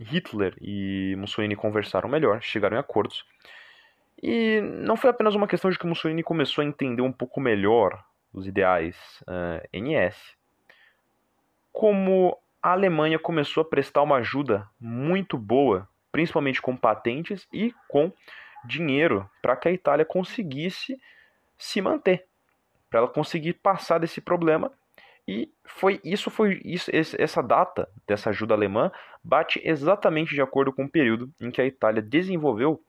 Hitler 0.00 0.54
e 0.60 1.14
Mussolini 1.16 1.56
conversaram 1.56 2.08
melhor, 2.08 2.42
chegaram 2.42 2.76
em 2.76 2.80
acordos. 2.80 3.24
E 4.22 4.60
não 4.60 4.96
foi 4.96 5.10
apenas 5.10 5.34
uma 5.34 5.46
questão 5.46 5.70
de 5.70 5.78
que 5.78 5.86
Mussolini 5.86 6.22
começou 6.22 6.62
a 6.62 6.66
entender 6.66 7.02
um 7.02 7.12
pouco 7.12 7.40
melhor 7.40 8.04
os 8.32 8.46
ideais 8.46 8.96
uh, 9.22 9.60
eh, 9.72 9.80
NS, 9.80 10.16
como 11.72 12.36
a 12.62 12.72
Alemanha 12.72 13.18
começou 13.18 13.62
a 13.62 13.64
prestar 13.64 14.02
uma 14.02 14.16
ajuda 14.16 14.68
muito 14.80 15.38
boa, 15.38 15.88
principalmente 16.10 16.60
com 16.60 16.76
patentes 16.76 17.46
e 17.52 17.72
com 17.88 18.12
dinheiro, 18.64 19.28
para 19.40 19.56
que 19.56 19.68
a 19.68 19.72
Itália 19.72 20.04
conseguisse 20.04 21.00
se 21.56 21.80
manter, 21.80 22.26
para 22.90 23.00
ela 23.00 23.08
conseguir 23.08 23.54
passar 23.54 23.98
desse 23.98 24.20
problema. 24.20 24.72
E 25.28 25.52
foi 25.62 26.00
isso 26.02 26.30
foi 26.30 26.58
isso 26.64 26.90
essa 26.94 27.42
data 27.42 27.86
dessa 28.06 28.30
ajuda 28.30 28.54
alemã 28.54 28.90
bate 29.22 29.60
exatamente 29.62 30.34
de 30.34 30.40
acordo 30.40 30.72
com 30.72 30.86
o 30.86 30.90
período 30.90 31.30
em 31.38 31.50
que 31.50 31.60
a 31.60 31.66
Itália 31.66 32.00
desenvolveu 32.00 32.82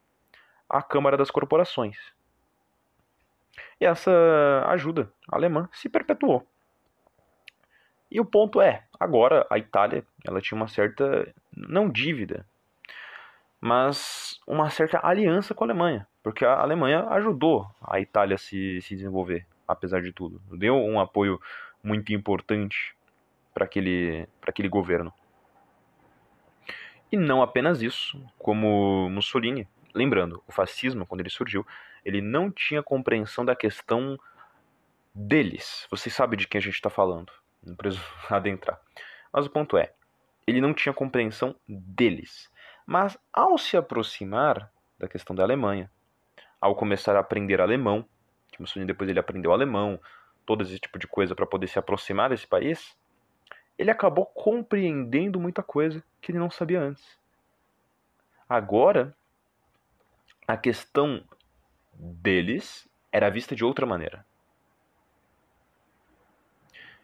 a 0.69 0.81
Câmara 0.81 1.17
das 1.17 1.29
Corporações. 1.29 1.97
E 3.81 3.85
essa 3.85 4.09
ajuda 4.67 5.11
alemã 5.27 5.67
se 5.73 5.89
perpetuou. 5.89 6.47
E 8.09 8.21
o 8.21 8.25
ponto 8.25 8.61
é, 8.61 8.85
agora 8.97 9.45
a 9.49 9.57
Itália, 9.57 10.05
ela 10.25 10.39
tinha 10.39 10.55
uma 10.55 10.69
certa 10.69 11.27
não 11.53 11.89
dívida, 11.89 12.45
mas 13.59 14.39
uma 14.47 14.69
certa 14.69 15.05
aliança 15.05 15.53
com 15.53 15.65
a 15.65 15.67
Alemanha, 15.67 16.07
porque 16.23 16.45
a 16.45 16.57
Alemanha 16.61 17.05
ajudou 17.09 17.69
a 17.81 17.99
Itália 17.99 18.35
a 18.35 18.37
se, 18.37 18.81
se 18.81 18.95
desenvolver, 18.95 19.45
apesar 19.67 20.01
de 20.01 20.13
tudo. 20.13 20.41
Deu 20.57 20.75
um 20.75 21.01
apoio 21.01 21.39
muito 21.83 22.13
importante 22.13 22.95
para 23.53 23.65
aquele, 23.65 24.27
aquele 24.41 24.69
governo. 24.69 25.13
E 27.11 27.17
não 27.17 27.41
apenas 27.41 27.81
isso, 27.81 28.23
como 28.37 29.09
Mussolini, 29.09 29.67
lembrando, 29.93 30.43
o 30.47 30.51
fascismo, 30.51 31.05
quando 31.05 31.21
ele 31.21 31.29
surgiu, 31.29 31.65
ele 32.05 32.21
não 32.21 32.51
tinha 32.51 32.83
compreensão 32.83 33.43
da 33.43 33.55
questão 33.55 34.17
deles. 35.13 35.87
Você 35.89 36.09
sabe 36.09 36.37
de 36.37 36.47
quem 36.47 36.59
a 36.59 36.61
gente 36.61 36.75
está 36.75 36.89
falando, 36.89 37.31
não 37.63 37.75
preciso 37.75 38.03
adentrar. 38.29 38.79
Mas 39.33 39.45
o 39.45 39.49
ponto 39.49 39.77
é, 39.77 39.93
ele 40.45 40.61
não 40.61 40.73
tinha 40.73 40.93
compreensão 40.93 41.55
deles. 41.67 42.49
Mas 42.85 43.17
ao 43.33 43.57
se 43.57 43.77
aproximar 43.77 44.71
da 44.97 45.07
questão 45.07 45.35
da 45.35 45.43
Alemanha, 45.43 45.91
ao 46.59 46.75
começar 46.75 47.15
a 47.15 47.19
aprender 47.19 47.61
alemão, 47.61 48.05
que 48.51 48.61
Mussolini 48.61 48.87
depois 48.87 49.09
ele 49.09 49.19
aprendeu 49.19 49.51
alemão, 49.51 49.99
todo 50.49 50.63
esse 50.63 50.79
tipo 50.79 50.97
de 50.97 51.05
coisa 51.05 51.35
para 51.35 51.45
poder 51.45 51.67
se 51.67 51.77
aproximar 51.77 52.31
desse 52.31 52.47
país, 52.47 52.97
ele 53.77 53.91
acabou 53.91 54.25
compreendendo 54.25 55.39
muita 55.39 55.61
coisa 55.61 56.03
que 56.19 56.31
ele 56.31 56.39
não 56.39 56.49
sabia 56.49 56.81
antes. 56.81 57.19
Agora, 58.49 59.15
a 60.47 60.57
questão 60.57 61.23
deles 61.93 62.89
era 63.11 63.29
vista 63.29 63.55
de 63.55 63.63
outra 63.63 63.85
maneira. 63.85 64.25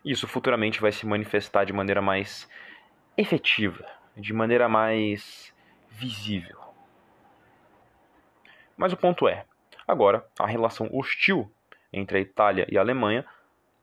Isso 0.03 0.27
futuramente 0.27 0.81
vai 0.81 0.91
se 0.91 1.05
manifestar 1.05 1.65
de 1.65 1.73
maneira 1.73 2.01
mais 2.01 2.49
efetiva, 3.15 3.85
de 4.17 4.33
maneira 4.33 4.67
mais 4.67 5.53
visível. 5.91 6.59
Mas 8.75 8.91
o 8.91 8.97
ponto 8.97 9.27
é, 9.27 9.45
agora 9.87 10.27
a 10.39 10.47
relação 10.47 10.89
hostil 10.91 11.51
entre 11.93 12.17
a 12.17 12.21
Itália 12.21 12.65
e 12.71 12.75
a 12.75 12.81
Alemanha 12.81 13.23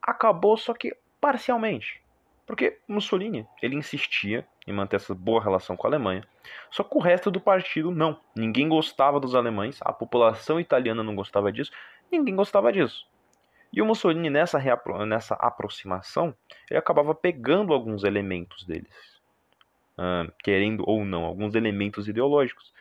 acabou 0.03 0.57
só 0.57 0.75
que 0.75 0.97
parcialmente. 1.21 2.03
Porque 2.47 2.79
Mussolini, 2.89 3.47
ele 3.63 3.77
insistia 3.77 4.47
em 4.67 4.73
manter 4.73 4.97
essa 4.97 5.15
boa 5.15 5.43
relação 5.43 5.77
com 5.77 5.87
a 5.87 5.91
Alemanha, 5.91 6.27
só 6.71 6.83
que 6.83 6.97
o 6.97 7.01
resto 7.01 7.31
do 7.31 7.41
partido 7.41 7.91
não. 7.91 8.19
Ninguém 8.35 8.69
gostava 8.69 9.21
dos 9.21 9.35
alemães, 9.35 9.79
a 9.81 9.93
população 9.93 10.59
italiana 10.59 11.03
não 11.03 11.15
gostava 11.15 11.53
disso, 11.53 11.71
ninguém 12.11 12.35
gostava 12.35 12.73
disso. 12.73 13.07
E 13.73 13.81
o 13.81 13.87
Mussolini, 13.87 14.29
nessa, 14.29 14.59
nessa 15.07 15.35
aproximação, 15.35 16.35
ele 16.71 16.79
acabava 16.79 17.15
pegando 17.15 17.73
alguns 17.73 18.05
elementos 18.05 18.65
deles, 18.65 18.93
uh, 19.97 20.31
querendo 20.43 20.85
ou 20.87 21.05
não, 21.05 21.25
alguns 21.25 21.55
elementos 21.55 22.07
ideológicos. 22.07 22.73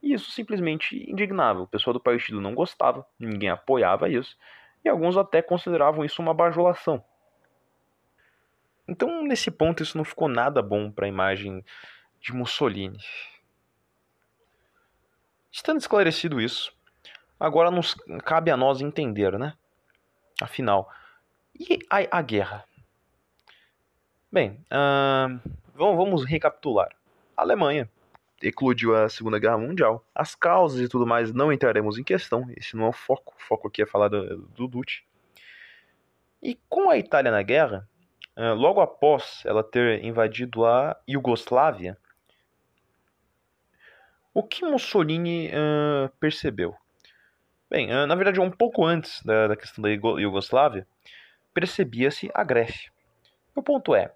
E 0.00 0.12
isso 0.12 0.30
simplesmente 0.30 1.10
indignava. 1.10 1.60
O 1.60 1.66
pessoal 1.66 1.92
do 1.92 2.00
partido 2.00 2.40
não 2.40 2.54
gostava, 2.54 3.04
ninguém 3.18 3.48
apoiava 3.48 4.08
isso, 4.08 4.36
alguns 4.88 5.16
até 5.16 5.42
consideravam 5.42 6.04
isso 6.04 6.22
uma 6.22 6.34
bajulação. 6.34 7.02
Então, 8.86 9.22
nesse 9.22 9.50
ponto, 9.50 9.82
isso 9.82 9.96
não 9.98 10.04
ficou 10.04 10.28
nada 10.28 10.62
bom 10.62 10.90
para 10.90 11.06
a 11.06 11.08
imagem 11.08 11.64
de 12.20 12.32
Mussolini. 12.32 12.98
Estando 15.52 15.80
esclarecido 15.80 16.40
isso, 16.40 16.72
agora 17.38 17.70
nos 17.70 17.94
cabe 18.24 18.50
a 18.50 18.56
nós 18.56 18.80
entender, 18.80 19.38
né? 19.38 19.54
Afinal, 20.40 20.90
e 21.58 21.78
a, 21.90 22.18
a 22.18 22.22
guerra? 22.22 22.64
Bem, 24.30 24.64
uh, 24.72 25.40
vamos 25.74 26.24
recapitular. 26.24 26.90
A 27.36 27.42
Alemanha 27.42 27.90
eclodiu 28.42 28.94
a 28.94 29.08
Segunda 29.08 29.38
Guerra 29.38 29.58
Mundial. 29.58 30.04
As 30.14 30.34
causas 30.34 30.80
e 30.80 30.88
tudo 30.88 31.06
mais 31.06 31.32
não 31.32 31.52
entraremos 31.52 31.98
em 31.98 32.04
questão, 32.04 32.46
esse 32.56 32.76
não 32.76 32.86
é 32.86 32.88
o 32.88 32.92
foco. 32.92 33.34
O 33.36 33.42
foco 33.42 33.68
aqui 33.68 33.82
é 33.82 33.86
falar 33.86 34.08
do, 34.08 34.38
do 34.48 34.68
Duce. 34.68 35.02
E 36.42 36.56
com 36.68 36.88
a 36.88 36.96
Itália 36.96 37.30
na 37.30 37.42
guerra, 37.42 37.88
uh, 38.36 38.54
logo 38.54 38.80
após 38.80 39.42
ela 39.44 39.64
ter 39.64 40.04
invadido 40.04 40.64
a 40.64 40.96
Iugoslávia, 41.08 41.98
o 44.32 44.42
que 44.42 44.64
Mussolini 44.64 45.48
uh, 45.48 46.08
percebeu? 46.20 46.76
Bem, 47.68 47.92
uh, 47.92 48.06
na 48.06 48.14
verdade, 48.14 48.40
um 48.40 48.50
pouco 48.50 48.84
antes 48.84 49.22
da, 49.24 49.48
da 49.48 49.56
questão 49.56 49.82
da 49.82 49.90
Iugoslávia, 49.90 50.86
percebia-se 51.52 52.30
a 52.32 52.44
Grécia. 52.44 52.92
O 53.52 53.62
ponto 53.62 53.92
é, 53.92 54.14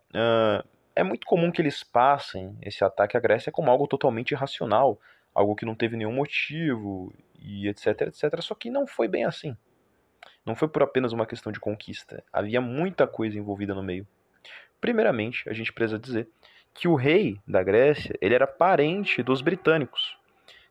é 0.95 1.03
muito 1.03 1.27
comum 1.27 1.51
que 1.51 1.61
eles 1.61 1.83
passem 1.83 2.57
esse 2.63 2.85
ataque 2.85 3.17
à 3.17 3.21
Grécia 3.21 3.53
como 3.53 3.71
algo 3.71 3.87
totalmente 3.87 4.33
irracional, 4.33 5.01
algo 5.35 5.57
que 5.57 5.65
não 5.65 5.75
teve 5.75 5.97
nenhum 5.97 6.13
motivo 6.13 7.13
e 7.39 7.69
etc, 7.69 8.03
etc. 8.03 8.41
Só 8.41 8.55
que 8.55 8.71
não 8.71 8.87
foi 8.87 9.09
bem 9.09 9.25
assim. 9.25 9.57
Não 10.45 10.55
foi 10.55 10.69
por 10.69 10.83
apenas 10.83 11.13
uma 11.13 11.27
questão 11.27 11.53
de 11.53 11.61
conquista. 11.61 12.23
Havia 12.33 12.61
muita 12.61 13.07
coisa 13.07 13.39
envolvida 13.39 13.75
no 13.75 13.83
meio. 13.83 14.07
Primeiramente, 14.81 15.49
a 15.49 15.53
gente 15.53 15.73
precisa 15.73 15.99
dizer 15.99 16.29
que 16.75 16.89
o 16.89 16.95
rei 16.95 17.39
da 17.47 17.63
Grécia 17.63 18.17
ele 18.21 18.35
era 18.35 18.47
parente 18.47 19.23
dos 19.23 19.41
britânicos. 19.41 20.17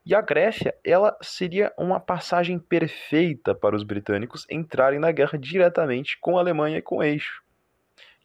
E 0.06 0.16
a 0.16 0.22
Grécia 0.22 0.76
ela 0.84 1.16
seria 1.22 1.72
uma 1.78 2.00
passagem 2.00 2.58
perfeita 2.58 3.54
para 3.54 3.76
os 3.76 3.84
britânicos 3.84 4.46
entrarem 4.50 5.00
na 5.00 5.12
guerra 5.12 5.38
diretamente 5.38 6.18
com 6.20 6.38
a 6.38 6.42
Alemanha 6.42 6.80
e 6.80 6.82
com 6.82 6.98
o 6.98 7.04
eixo. 7.04 7.44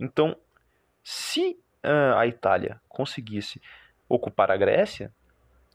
Então, 0.01 0.37
se 1.05 1.57
a 1.83 2.27
Itália 2.27 2.81
conseguisse 2.89 3.61
ocupar 4.09 4.51
a 4.51 4.57
Grécia, 4.57 5.13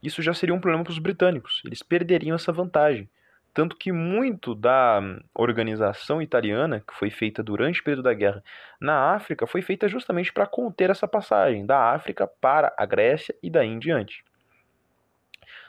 isso 0.02 0.22
já 0.22 0.34
seria 0.34 0.56
um 0.56 0.60
problema 0.60 0.84
para 0.84 0.92
os 0.92 1.00
britânicos. 1.00 1.62
Eles 1.66 1.84
perderiam 1.84 2.36
essa 2.36 2.52
vantagem. 2.52 3.10
Tanto 3.54 3.76
que 3.76 3.92
muito 3.92 4.56
da 4.56 5.02
organização 5.34 6.22
italiana, 6.22 6.80
que 6.80 6.94
foi 6.94 7.10
feita 7.10 7.44
durante 7.44 7.82
o 7.82 7.84
período 7.84 8.04
da 8.04 8.14
guerra 8.14 8.42
na 8.80 9.14
África, 9.14 9.46
foi 9.46 9.62
feita 9.62 9.90
justamente 9.90 10.32
para 10.32 10.48
conter 10.48 10.90
essa 10.90 11.08
passagem 11.08 11.66
da 11.66 11.92
África 11.92 12.26
para 12.26 12.74
a 12.78 12.86
Grécia 12.86 13.36
e 13.44 13.50
daí 13.50 13.68
em 13.68 13.78
diante. 13.78 14.24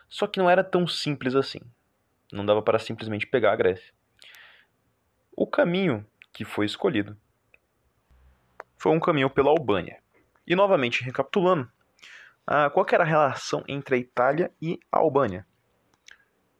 Só 0.09 0.27
que 0.27 0.39
não 0.39 0.49
era 0.49 0.63
tão 0.63 0.87
simples 0.87 1.35
assim. 1.35 1.61
Não 2.33 2.47
dava 2.47 2.63
para 2.63 2.79
simplesmente 2.79 3.27
pegar 3.27 3.53
a 3.53 3.57
Grécia. 3.57 3.93
O 5.37 5.47
caminho 5.47 6.07
que 6.33 6.45
foi 6.45 6.67
escolhido 6.67 7.17
foi 8.77 8.93
um 8.93 9.01
caminho 9.01 9.29
pela 9.29 9.51
Albânia. 9.51 10.02
E 10.47 10.57
novamente, 10.57 11.05
recapitulando, 11.05 11.69
ah, 12.47 12.69
qual 12.71 12.87
era 12.93 13.05
a 13.05 13.07
relação 13.07 13.63
entre 13.69 13.95
a 13.95 13.99
Itália 13.99 14.51
e 14.61 14.79
a 14.91 14.99
Albânia? 14.99 15.47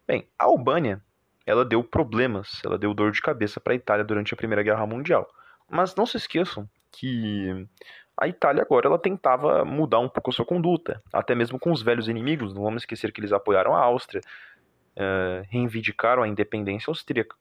Bem, 0.07 0.29
a 0.39 0.45
Albânia 0.45 1.03
ela 1.45 1.65
deu 1.65 1.83
problemas, 1.83 2.61
ela 2.65 2.79
deu 2.79 2.95
dor 2.95 3.11
de 3.11 3.21
cabeça 3.21 3.61
para 3.61 3.73
a 3.73 3.77
Itália 3.77 4.05
durante 4.05 4.33
a 4.33 4.37
Primeira 4.37 4.63
Guerra 4.63 4.87
Mundial. 4.87 5.29
Mas 5.69 5.95
não 5.97 6.07
se 6.07 6.17
esqueçam 6.17 6.69
que 6.93 7.67
a 8.17 8.29
Itália 8.29 8.63
agora 8.63 8.87
ela 8.87 8.99
tentava 8.99 9.65
mudar 9.65 9.99
um 9.99 10.09
pouco 10.09 10.31
a 10.31 10.33
sua 10.33 10.45
conduta, 10.45 11.03
até 11.13 11.35
mesmo 11.35 11.59
com 11.59 11.73
os 11.73 11.83
velhos 11.83 12.09
inimigos. 12.09 12.55
Não 12.55 12.63
vamos 12.63 12.83
esquecer 12.83 13.11
que 13.11 13.21
eles 13.21 13.33
apoiaram 13.33 13.75
a 13.75 13.81
Áustria, 13.81 14.21
uh, 14.97 15.47
reivindicaram 15.51 16.23
a 16.23 16.29
independência 16.29 16.91
austríaca. 16.91 17.35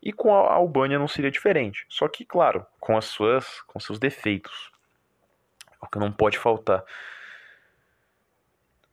E 0.00 0.12
com 0.12 0.32
a 0.32 0.52
Albânia 0.52 0.98
não 0.98 1.08
seria 1.08 1.30
diferente. 1.30 1.84
Só 1.88 2.06
que, 2.06 2.24
claro, 2.24 2.64
com 2.78 2.96
as 2.96 3.06
suas, 3.06 3.62
com 3.62 3.80
seus 3.80 3.98
defeitos 3.98 4.70
o 5.80 5.86
que 5.86 5.98
não 5.98 6.12
pode 6.12 6.38
faltar. 6.38 6.84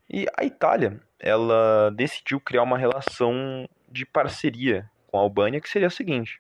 E 0.10 0.28
a 0.38 0.43
Itália, 0.45 1.02
ela 1.19 1.91
decidiu 1.91 2.39
criar 2.39 2.63
uma 2.63 2.78
relação 2.78 3.67
de 3.89 4.06
parceria 4.06 4.89
com 5.08 5.17
a 5.17 5.21
Albânia, 5.21 5.60
que 5.60 5.69
seria 5.69 5.88
a 5.88 5.91
seguinte: 5.91 6.39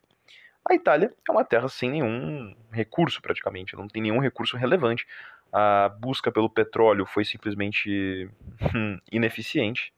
a 0.69 0.73
Itália 0.73 1.13
é 1.27 1.31
uma 1.31 1.43
terra 1.43 1.67
sem 1.67 1.89
nenhum 1.89 2.55
recurso, 2.71 3.21
praticamente, 3.21 3.75
não 3.75 3.87
tem 3.87 4.01
nenhum 4.01 4.19
recurso 4.19 4.57
relevante. 4.57 5.07
A 5.51 5.89
busca 5.89 6.31
pelo 6.31 6.49
petróleo 6.49 7.05
foi 7.05 7.23
simplesmente 7.23 8.29
hum, 8.75 8.99
ineficiente, 9.11 9.93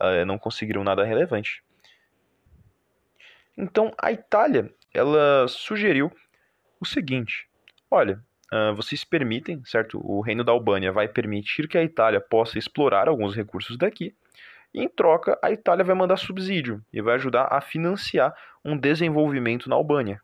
uh, 0.00 0.24
não 0.24 0.38
conseguiram 0.38 0.82
nada 0.82 1.04
relevante. 1.04 1.62
Então 3.56 3.92
a 4.00 4.12
Itália, 4.12 4.72
ela 4.94 5.46
sugeriu 5.48 6.10
o 6.80 6.86
seguinte: 6.86 7.48
olha, 7.90 8.24
uh, 8.52 8.74
vocês 8.74 9.04
permitem, 9.04 9.62
certo? 9.64 10.00
O 10.02 10.20
reino 10.20 10.44
da 10.44 10.52
Albânia 10.52 10.92
vai 10.92 11.08
permitir 11.08 11.68
que 11.68 11.78
a 11.78 11.82
Itália 11.82 12.20
possa 12.20 12.58
explorar 12.58 13.08
alguns 13.08 13.34
recursos 13.34 13.76
daqui. 13.76 14.14
E 14.72 14.82
em 14.82 14.88
troca, 14.88 15.38
a 15.42 15.50
Itália 15.50 15.84
vai 15.84 15.94
mandar 15.94 16.16
subsídio 16.16 16.82
e 16.92 17.00
vai 17.00 17.14
ajudar 17.14 17.48
a 17.50 17.60
financiar 17.60 18.34
um 18.64 18.76
desenvolvimento 18.76 19.68
na 19.68 19.76
Albânia. 19.76 20.20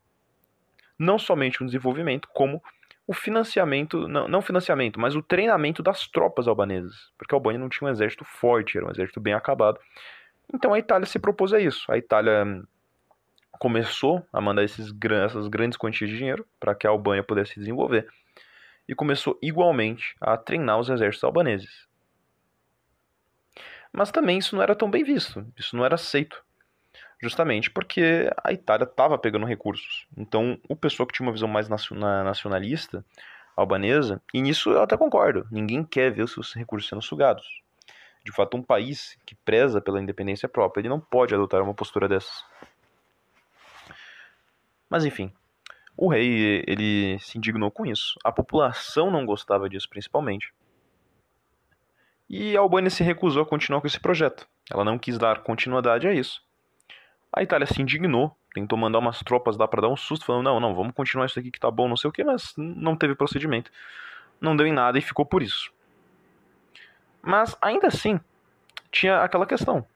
Não 0.98 1.18
somente 1.18 1.62
um 1.62 1.66
desenvolvimento, 1.66 2.28
como 2.32 2.62
o 3.06 3.12
financiamento, 3.12 4.08
não, 4.08 4.28
não 4.28 4.42
financiamento, 4.42 4.98
mas 4.98 5.14
o 5.14 5.22
treinamento 5.22 5.82
das 5.82 6.06
tropas 6.06 6.46
albanesas. 6.46 7.10
Porque 7.18 7.34
a 7.34 7.36
Albânia 7.36 7.58
não 7.58 7.68
tinha 7.68 7.88
um 7.88 7.90
exército 7.90 8.24
forte, 8.24 8.76
era 8.76 8.86
um 8.86 8.90
exército 8.90 9.20
bem 9.20 9.34
acabado. 9.34 9.78
Então 10.52 10.72
a 10.72 10.78
Itália 10.78 11.06
se 11.06 11.18
propôs 11.18 11.52
a 11.52 11.60
isso. 11.60 11.90
A 11.90 11.98
Itália 11.98 12.62
começou 13.58 14.26
a 14.32 14.40
mandar 14.40 14.64
esses, 14.64 14.92
essas 15.24 15.48
grandes 15.48 15.78
quantias 15.78 16.10
de 16.10 16.16
dinheiro 16.16 16.46
para 16.58 16.74
que 16.74 16.86
a 16.86 16.90
Albânia 16.90 17.22
pudesse 17.22 17.54
se 17.54 17.60
desenvolver 17.60 18.08
e 18.88 18.94
começou 18.94 19.38
igualmente 19.40 20.14
a 20.20 20.36
treinar 20.36 20.78
os 20.78 20.88
exércitos 20.88 21.24
albaneses. 21.24 21.88
Mas 23.92 24.10
também 24.10 24.38
isso 24.38 24.56
não 24.56 24.62
era 24.62 24.74
tão 24.74 24.90
bem 24.90 25.04
visto, 25.04 25.46
isso 25.56 25.76
não 25.76 25.84
era 25.84 25.94
aceito, 25.94 26.44
justamente 27.22 27.70
porque 27.70 28.30
a 28.42 28.52
Itália 28.52 28.84
estava 28.84 29.16
pegando 29.16 29.46
recursos. 29.46 30.06
Então, 30.16 30.58
o 30.68 30.74
pessoal 30.74 31.06
que 31.06 31.14
tinha 31.14 31.26
uma 31.26 31.32
visão 31.32 31.48
mais 31.48 31.68
nacionalista 31.68 33.04
albanesa, 33.56 34.20
e 34.34 34.42
nisso 34.42 34.70
eu 34.70 34.82
até 34.82 34.96
concordo, 34.96 35.46
ninguém 35.50 35.84
quer 35.84 36.10
ver 36.12 36.22
os 36.22 36.32
seus 36.32 36.52
recursos 36.54 36.88
sendo 36.88 37.02
sugados. 37.02 37.46
De 38.24 38.32
fato, 38.32 38.56
um 38.56 38.62
país 38.62 39.18
que 39.26 39.34
preza 39.34 39.80
pela 39.80 40.00
independência 40.00 40.48
própria, 40.48 40.80
ele 40.80 40.88
não 40.88 40.98
pode 40.98 41.34
adotar 41.34 41.62
uma 41.62 41.74
postura 41.74 42.08
dessas. 42.08 42.42
Mas 44.88 45.04
enfim, 45.04 45.32
o 45.96 46.08
rei 46.08 46.64
ele 46.66 47.18
se 47.20 47.38
indignou 47.38 47.70
com 47.70 47.86
isso. 47.86 48.18
A 48.24 48.32
população 48.32 49.10
não 49.10 49.24
gostava 49.24 49.68
disso 49.68 49.88
principalmente. 49.88 50.52
E 52.28 52.56
a 52.56 52.60
Albânia 52.60 52.90
se 52.90 53.04
recusou 53.04 53.42
a 53.42 53.46
continuar 53.46 53.80
com 53.80 53.86
esse 53.86 54.00
projeto. 54.00 54.48
Ela 54.70 54.84
não 54.84 54.98
quis 54.98 55.18
dar 55.18 55.42
continuidade 55.42 56.06
a 56.06 56.12
isso. 56.12 56.42
A 57.32 57.42
Itália 57.42 57.66
se 57.66 57.80
indignou, 57.82 58.34
tentou 58.52 58.78
mandar 58.78 58.98
umas 58.98 59.18
tropas 59.20 59.56
lá 59.56 59.68
para 59.68 59.82
dar 59.82 59.88
um 59.88 59.96
susto, 59.96 60.24
falando: 60.24 60.44
não, 60.44 60.58
não, 60.58 60.74
vamos 60.74 60.94
continuar 60.94 61.26
isso 61.26 61.38
aqui 61.38 61.50
que 61.50 61.60
tá 61.60 61.70
bom, 61.70 61.88
não 61.88 61.96
sei 61.96 62.08
o 62.08 62.12
que, 62.12 62.24
mas 62.24 62.54
não 62.56 62.96
teve 62.96 63.14
procedimento. 63.14 63.70
Não 64.40 64.56
deu 64.56 64.66
em 64.66 64.72
nada 64.72 64.98
e 64.98 65.02
ficou 65.02 65.24
por 65.24 65.42
isso. 65.42 65.72
Mas 67.22 67.56
ainda 67.60 67.88
assim, 67.88 68.20
tinha 68.90 69.22
aquela 69.22 69.46
questão 69.46 69.86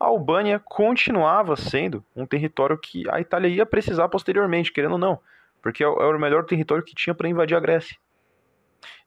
a 0.00 0.06
Albânia 0.06 0.60
continuava 0.60 1.56
sendo 1.56 2.04
um 2.14 2.24
território 2.24 2.78
que 2.78 3.08
a 3.10 3.20
Itália 3.20 3.48
ia 3.48 3.66
precisar 3.66 4.08
posteriormente, 4.08 4.72
querendo 4.72 4.92
ou 4.92 4.98
não, 4.98 5.20
porque 5.60 5.82
era 5.82 6.16
o 6.16 6.20
melhor 6.20 6.44
território 6.44 6.84
que 6.84 6.94
tinha 6.94 7.14
para 7.14 7.28
invadir 7.28 7.56
a 7.56 7.60
Grécia. 7.60 7.96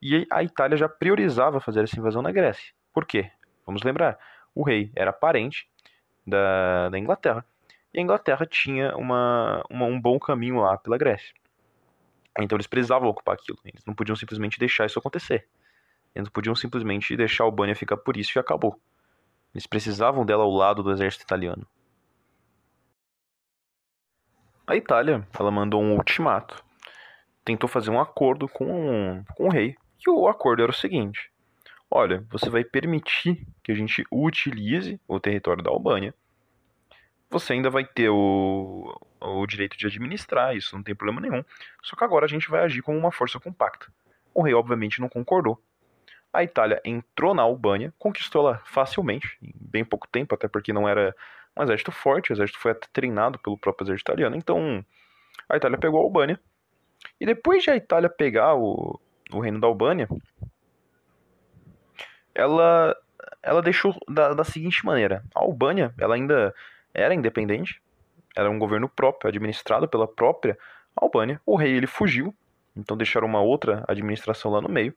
E 0.02 0.28
a 0.30 0.44
Itália 0.44 0.78
já 0.78 0.90
priorizava 0.90 1.62
fazer 1.62 1.84
essa 1.84 1.98
invasão 1.98 2.22
na 2.22 2.32
Grécia. 2.32 2.74
Por 2.94 3.06
quê? 3.06 3.32
Vamos 3.66 3.84
lembrar, 3.84 4.18
o 4.54 4.64
rei 4.64 4.92
era 4.96 5.14
parente 5.14 5.70
da, 6.28 6.90
da 6.90 7.00
Inglaterra. 7.00 7.46
E 7.94 8.00
a 8.00 8.02
Inglaterra 8.02 8.46
tinha 8.46 8.96
uma, 8.98 9.64
uma, 9.70 9.86
um 9.86 10.00
bom 10.00 10.20
caminho 10.20 10.60
lá 10.60 10.78
pela 10.78 10.98
Grécia. 10.98 11.34
Então 12.40 12.56
eles 12.56 12.68
precisavam 12.68 13.10
ocupar 13.10 13.36
aquilo. 13.36 13.58
Eles 13.66 13.84
não 13.86 13.94
podiam 13.94 14.16
simplesmente 14.16 14.60
deixar 14.60 14.86
isso 14.86 15.00
acontecer. 15.00 15.48
Eles 16.14 16.28
não 16.28 16.32
podiam 16.32 16.56
simplesmente 16.56 17.16
deixar 17.16 17.44
a 17.44 17.48
Albânia 17.48 17.76
ficar 17.76 17.98
por 17.98 18.18
isso 18.18 18.38
e 18.38 18.40
acabou. 18.40 18.80
Eles 19.54 19.68
precisavam 19.68 20.26
dela 20.26 20.44
ao 20.44 20.52
lado 20.52 20.82
do 20.82 20.92
exército 20.92 21.24
italiano. 21.24 21.68
A 24.66 24.76
Itália, 24.76 25.28
ela 25.38 25.52
mandou 25.52 25.82
um 25.82 25.96
ultimato. 25.96 26.64
Tentou 27.44 27.68
fazer 27.68 27.90
um 27.90 28.00
acordo 28.00 28.48
com, 28.48 29.24
com 29.36 29.48
o 29.48 29.52
rei. 29.52 29.76
E 30.06 30.10
o 30.10 30.28
acordo 30.28 30.64
era 30.64 30.72
o 30.72 30.76
seguinte: 30.76 31.30
olha, 31.90 32.26
você 32.30 32.50
vai 32.50 32.64
permitir 32.64 33.46
que 33.64 33.72
a 33.72 33.76
gente 33.76 34.06
utilize 34.12 35.00
o 35.08 35.20
território 35.20 35.64
da 35.64 35.70
Albânia. 35.70 36.14
Você 37.30 37.54
ainda 37.54 37.70
vai 37.70 37.86
ter 37.86 38.10
o, 38.10 38.98
o 39.20 39.46
direito 39.46 39.78
de 39.78 39.88
administrar, 39.88 40.56
isso 40.56 40.76
não 40.76 40.84
tem 40.84 40.96
problema 40.96 41.22
nenhum. 41.22 41.44
Só 41.82 41.96
que 41.96 42.04
agora 42.04 42.26
a 42.26 42.30
gente 42.30 42.50
vai 42.50 42.64
agir 42.64 42.82
como 42.82 42.98
uma 42.98 43.12
força 43.12 43.40
compacta. 43.40 43.88
O 44.34 44.42
rei, 44.42 44.54
obviamente, 44.54 45.02
não 45.02 45.10
concordou. 45.10 45.62
A 46.34 46.44
Itália 46.44 46.82
entrou 46.86 47.34
na 47.34 47.42
Albânia, 47.42 47.94
conquistou 48.00 48.48
ela 48.48 48.62
facilmente, 48.66 49.38
em 49.42 49.54
bem 49.56 49.84
pouco 49.84 50.08
tempo, 50.08 50.34
até 50.34 50.48
porque 50.48 50.72
não 50.72 50.88
era 50.88 51.16
um 51.58 51.64
exército 51.64 51.92
forte, 51.92 52.32
o 52.32 52.34
exército 52.34 52.60
foi 52.60 52.72
até 52.72 52.88
treinado 52.94 53.38
pelo 53.40 53.58
próprio 53.58 53.86
exército 53.86 54.12
italiano. 54.12 54.36
Então, 54.36 54.84
a 55.50 55.58
Itália 55.58 55.78
pegou 55.78 56.00
a 56.00 56.04
Albânia. 56.04 56.40
E 57.20 57.26
depois 57.26 57.64
de 57.64 57.70
a 57.70 57.76
Itália 57.76 58.10
pegar 58.10 58.56
o, 58.56 59.00
o 59.32 59.40
reino 59.40 59.60
da 59.60 59.68
Albânia, 59.68 60.08
ela, 62.34 62.96
ela 63.44 63.62
deixou 63.62 63.96
da, 64.08 64.34
da 64.34 64.44
seguinte 64.44 64.86
maneira: 64.86 65.24
a 65.36 65.40
Albânia 65.42 65.94
ela 65.98 66.16
ainda 66.16 66.54
era 66.94 67.14
independente, 67.14 67.82
era 68.36 68.50
um 68.50 68.60
governo 68.60 68.88
próprio, 68.88 69.28
administrado 69.28 69.88
pela 69.88 70.08
própria 70.08 70.58
Albânia. 70.96 71.42
O 71.46 71.56
rei 71.56 71.74
ele 71.74 71.88
fugiu, 71.88 72.34
então 72.76 72.96
deixaram 72.96 73.28
uma 73.28 73.42
outra 73.42 73.84
administração 73.88 74.52
lá 74.52 74.62
no 74.62 74.70
meio. 74.70 74.94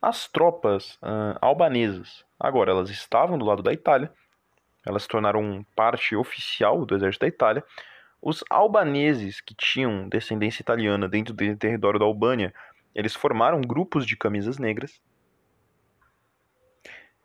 As 0.00 0.26
tropas 0.26 0.94
uh, 1.02 1.36
albanesas, 1.40 2.24
agora 2.38 2.70
elas 2.70 2.88
estavam 2.88 3.36
do 3.36 3.44
lado 3.44 3.62
da 3.62 3.72
Itália, 3.72 4.10
elas 4.86 5.02
se 5.02 5.08
tornaram 5.08 5.64
parte 5.76 6.16
oficial 6.16 6.86
do 6.86 6.94
exército 6.94 7.20
da 7.20 7.28
Itália. 7.28 7.64
Os 8.22 8.42
albaneses 8.48 9.40
que 9.40 9.54
tinham 9.54 10.08
descendência 10.08 10.62
italiana 10.62 11.08
dentro 11.08 11.34
do 11.34 11.56
território 11.56 11.98
da 11.98 12.06
Albânia, 12.06 12.52
eles 12.94 13.14
formaram 13.14 13.60
grupos 13.60 14.06
de 14.06 14.16
camisas 14.16 14.58
negras. 14.58 15.00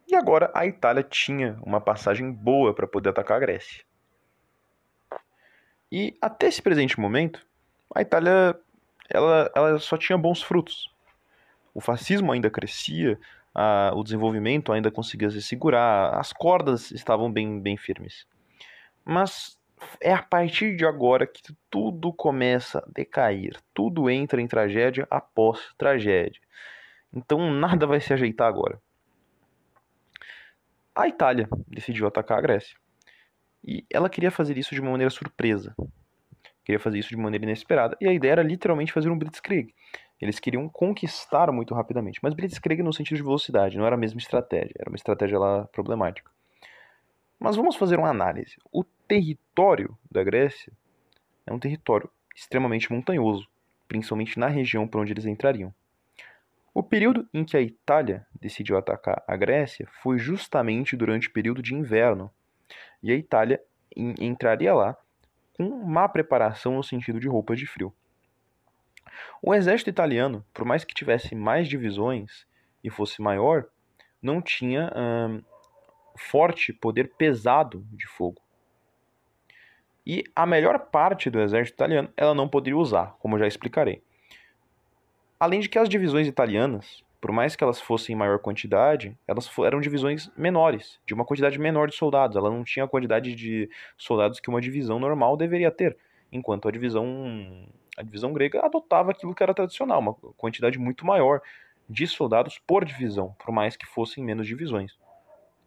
E 0.07 0.15
agora 0.15 0.51
a 0.53 0.65
Itália 0.65 1.03
tinha 1.03 1.57
uma 1.63 1.81
passagem 1.81 2.31
boa 2.31 2.73
para 2.73 2.88
poder 2.88 3.09
atacar 3.09 3.38
a 3.38 3.39
Grécia. 3.39 3.83
E 5.91 6.17
até 6.21 6.47
esse 6.47 6.61
presente 6.61 6.99
momento, 6.99 7.45
a 7.93 8.01
Itália 8.01 8.59
ela, 9.09 9.51
ela 9.55 9.79
só 9.79 9.97
tinha 9.97 10.17
bons 10.17 10.41
frutos. 10.41 10.93
O 11.75 11.81
fascismo 11.81 12.31
ainda 12.31 12.49
crescia, 12.49 13.19
a, 13.53 13.91
o 13.93 14.01
desenvolvimento 14.01 14.71
ainda 14.71 14.89
conseguia 14.89 15.29
se 15.29 15.41
segurar, 15.41 16.17
as 16.17 16.31
cordas 16.31 16.89
estavam 16.91 17.29
bem, 17.29 17.59
bem 17.59 17.75
firmes. 17.75 18.25
Mas 19.03 19.59
é 20.01 20.13
a 20.13 20.23
partir 20.23 20.77
de 20.77 20.85
agora 20.85 21.27
que 21.27 21.53
tudo 21.69 22.13
começa 22.13 22.79
a 22.79 22.91
decair, 22.93 23.59
tudo 23.73 24.09
entra 24.09 24.41
em 24.41 24.47
tragédia 24.47 25.05
após 25.11 25.59
tragédia. 25.77 26.39
Então 27.13 27.51
nada 27.51 27.85
vai 27.85 27.99
se 27.99 28.13
ajeitar 28.13 28.47
agora. 28.47 28.81
A 30.95 31.09
Itália 31.09 31.49
decidiu 31.67 32.07
atacar 32.07 32.38
a 32.38 32.41
Grécia. 32.41 32.77
E 33.61 33.85
ela 33.91 34.09
queria 34.09 34.31
fazer 34.31 34.57
isso 34.57 34.73
de 34.73 34.79
uma 34.79 34.91
maneira 34.91 35.09
surpresa. 35.09 35.75
Queria 36.63 36.79
fazer 36.79 36.99
isso 36.99 37.09
de 37.09 37.17
maneira 37.17 37.43
inesperada. 37.43 37.97
E 37.99 38.07
a 38.07 38.13
ideia 38.13 38.31
era 38.31 38.43
literalmente 38.43 38.93
fazer 38.93 39.09
um 39.09 39.17
blitzkrieg. 39.17 39.73
Eles 40.21 40.39
queriam 40.39 40.69
conquistar 40.69 41.51
muito 41.51 41.73
rapidamente. 41.73 42.19
Mas 42.21 42.34
Blitzkrieg 42.34 42.82
no 42.82 42.93
sentido 42.93 43.17
de 43.17 43.23
velocidade, 43.23 43.78
não 43.78 43.86
era 43.86 43.95
a 43.95 43.99
mesma 43.99 44.19
estratégia. 44.19 44.75
Era 44.80 44.89
uma 44.89 44.95
estratégia 44.95 45.38
lá 45.38 45.65
problemática. 45.67 46.32
Mas 47.39 47.56
vamos 47.56 47.75
fazer 47.75 47.99
uma 47.99 48.10
análise. 48.10 48.56
O 48.71 48.84
território 48.84 49.97
da 50.10 50.23
Grécia 50.23 50.71
é 51.45 51.54
um 51.54 51.60
território 51.60 52.10
extremamente 52.36 52.91
montanhoso, 52.91 53.47
principalmente 53.88 54.39
na 54.39 54.47
região 54.47 54.88
por 54.88 55.01
onde 55.01 55.13
eles 55.13 55.25
entrariam. 55.25 55.73
O 56.73 56.84
período 56.84 57.28
em 57.34 57.45
que 57.45 57.56
a 57.56 57.62
Itália 57.62 58.25
decidiu 58.39 58.78
atacar 58.78 59.23
a 59.25 59.38
Grécia 59.38 59.88
foi 60.01 60.17
justamente 60.17 60.95
durante 60.95 61.30
o 61.30 61.32
período 61.32 61.62
de 61.62 61.73
inverno, 61.73 62.30
e 63.01 63.12
a 63.12 63.15
Itália 63.15 63.62
entraria 63.95 64.73
lá 64.73 64.97
com 65.54 65.69
má 65.86 66.10
preparação 66.10 66.75
no 66.75 66.84
sentido 66.84 67.19
de 67.19 67.30
roupas 67.30 67.58
de 67.58 67.65
frio. 67.65 67.93
O 69.41 69.54
exército 69.54 69.89
italiano, 69.89 70.45
por 70.54 70.65
mais 70.65 70.84
que 70.84 70.93
tivesse 70.93 71.36
mais 71.36 71.67
divisões 71.67 72.45
e 72.84 72.89
fosse 72.89 73.21
maior, 73.21 73.65
não 74.21 74.41
tinha 74.41 74.91
hum, 74.95 75.41
forte 76.17 76.73
poder 76.73 77.12
pesado 77.17 77.86
de 77.91 78.08
fogo. 78.08 78.41
E 80.06 80.23
a 80.36 80.45
melhor 80.45 80.80
parte 80.80 81.30
do 81.30 81.39
exército 81.39 81.75
italiano 81.75 82.10
ela 82.15 82.34
não 82.34 82.47
poderia 82.47 82.78
usar, 82.78 83.15
como 83.19 83.39
já 83.39 83.47
explicarei. 83.47 84.04
Além 85.39 85.60
de 85.60 85.67
que 85.67 85.80
as 85.80 85.89
divisões 85.89 86.28
italianas, 86.28 87.04
por 87.19 87.32
mais 87.32 87.56
que 87.56 87.63
elas 87.63 87.82
fossem 87.82 88.13
em 88.13 88.17
maior 88.17 88.38
quantidade, 88.39 89.17
elas 89.28 89.49
eram 89.60 89.82
divisões 89.82 90.32
menores, 90.38 90.99
de 91.06 91.13
uma 91.13 91.25
quantidade 91.25 91.58
menor 91.58 91.88
de 91.89 91.95
soldados. 91.95 92.38
Ela 92.38 92.51
não 92.51 92.63
tinha 92.63 92.86
a 92.86 92.88
quantidade 92.88 93.34
de 93.34 93.69
soldados 93.97 94.39
que 94.39 94.49
uma 94.49 94.62
divisão 94.62 94.99
normal 94.99 95.36
deveria 95.36 95.71
ter, 95.71 95.97
enquanto 96.31 96.67
a 96.67 96.71
divisão 96.71 97.67
a 97.97 98.03
divisão 98.03 98.33
grega 98.33 98.65
adotava 98.65 99.11
aquilo 99.11 99.33
que 99.33 99.41
era 99.41 99.53
tradicional, 99.53 99.99
uma 99.99 100.13
quantidade 100.13 100.77
muito 100.77 101.05
maior 101.05 101.41
de 101.89 102.05
soldados 102.07 102.59
por 102.59 102.83
divisão, 102.83 103.33
por 103.39 103.53
mais 103.53 103.77
que 103.77 103.85
fossem 103.85 104.23
menos 104.23 104.47
divisões. 104.47 104.97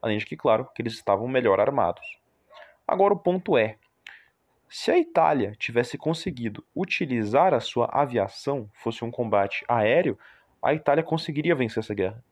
Além 0.03 0.19
de 0.19 0.27
que, 0.27 0.37
claro, 0.37 0.69
que 0.75 0.83
eles 0.83 0.93
estavam 0.93 1.27
melhor 1.27 1.59
armados. 1.59 2.19
Agora 2.87 3.15
o 3.15 3.19
ponto 3.19 3.57
é, 3.57 3.79
se 4.69 4.91
a 4.91 4.99
Itália 4.99 5.55
tivesse 5.59 5.97
conseguido 5.97 6.63
utilizar 6.77 7.55
a 7.55 7.61
sua 7.61 7.87
aviação, 7.87 8.69
fosse 8.75 9.03
um 9.05 9.11
combate 9.11 9.65
aéreo, 9.67 10.19
a 10.63 10.75
Itália 10.75 11.03
conseguiria 11.03 11.55
vencer 11.55 11.83
essa 11.83 11.95
guerra. 11.95 12.23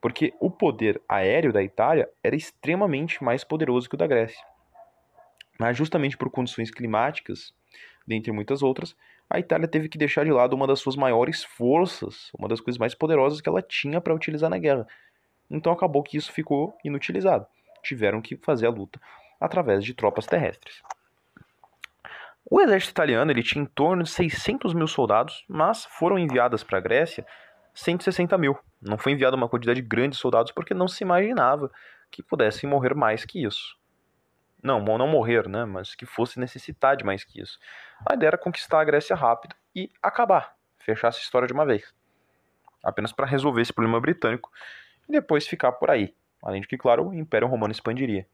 Porque 0.00 0.34
o 0.40 0.50
poder 0.50 1.00
aéreo 1.08 1.52
da 1.52 1.62
Itália 1.62 2.10
era 2.22 2.34
extremamente 2.34 3.22
mais 3.22 3.44
poderoso 3.44 3.88
que 3.88 3.94
o 3.94 3.98
da 3.98 4.06
Grécia. 4.06 4.44
Mas 5.58 5.76
justamente 5.76 6.16
por 6.16 6.30
condições 6.30 6.70
climáticas, 6.70 7.52
dentre 8.06 8.32
muitas 8.32 8.62
outras, 8.62 8.96
a 9.28 9.38
Itália 9.38 9.66
teve 9.66 9.88
que 9.88 9.98
deixar 9.98 10.24
de 10.24 10.30
lado 10.30 10.54
uma 10.54 10.66
das 10.66 10.80
suas 10.80 10.96
maiores 10.96 11.42
forças, 11.42 12.30
uma 12.38 12.48
das 12.48 12.60
coisas 12.60 12.78
mais 12.78 12.94
poderosas 12.94 13.40
que 13.40 13.48
ela 13.48 13.62
tinha 13.62 14.00
para 14.00 14.14
utilizar 14.14 14.48
na 14.48 14.58
guerra. 14.58 14.86
Então 15.50 15.72
acabou 15.72 16.02
que 16.02 16.16
isso 16.16 16.32
ficou 16.32 16.76
inutilizado. 16.84 17.46
Tiveram 17.82 18.20
que 18.20 18.36
fazer 18.36 18.66
a 18.66 18.70
luta 18.70 19.00
através 19.40 19.84
de 19.84 19.94
tropas 19.94 20.26
terrestres. 20.26 20.82
O 22.48 22.60
exército 22.60 22.92
italiano 22.92 23.32
ele 23.32 23.42
tinha 23.42 23.62
em 23.62 23.66
torno 23.66 24.04
de 24.04 24.10
600 24.10 24.72
mil 24.72 24.86
soldados, 24.86 25.44
mas 25.48 25.84
foram 25.84 26.16
enviadas 26.16 26.62
para 26.62 26.78
a 26.78 26.80
Grécia 26.80 27.26
160 27.74 28.38
mil. 28.38 28.56
Não 28.80 28.96
foi 28.96 29.12
enviada 29.12 29.36
uma 29.36 29.48
quantidade 29.48 29.82
grande 29.82 30.10
de 30.10 30.18
soldados 30.18 30.52
porque 30.52 30.72
não 30.72 30.86
se 30.86 31.02
imaginava 31.02 31.70
que 32.10 32.22
pudessem 32.22 32.70
morrer 32.70 32.94
mais 32.94 33.24
que 33.24 33.44
isso. 33.44 33.75
Não, 34.66 34.80
não 34.80 35.06
morrer, 35.06 35.48
né? 35.48 35.64
Mas 35.64 35.94
que 35.94 36.04
fosse 36.04 36.40
necessitar 36.40 36.96
de 36.96 37.04
mais 37.04 37.22
que 37.22 37.40
isso. 37.40 37.56
A 38.04 38.14
ideia 38.14 38.30
era 38.30 38.38
conquistar 38.38 38.80
a 38.80 38.84
Grécia 38.84 39.14
rápido 39.14 39.54
e 39.72 39.88
acabar, 40.02 40.56
fechar 40.76 41.06
essa 41.06 41.20
história 41.20 41.46
de 41.46 41.52
uma 41.52 41.64
vez. 41.64 41.94
Apenas 42.82 43.12
para 43.12 43.26
resolver 43.26 43.62
esse 43.62 43.72
problema 43.72 44.00
britânico 44.00 44.50
e 45.08 45.12
depois 45.12 45.46
ficar 45.46 45.70
por 45.70 45.88
aí. 45.88 46.12
Além 46.42 46.60
de 46.60 46.66
que, 46.66 46.76
claro, 46.76 47.10
o 47.10 47.14
Império 47.14 47.46
Romano 47.46 47.70
expandiria. 47.70 48.26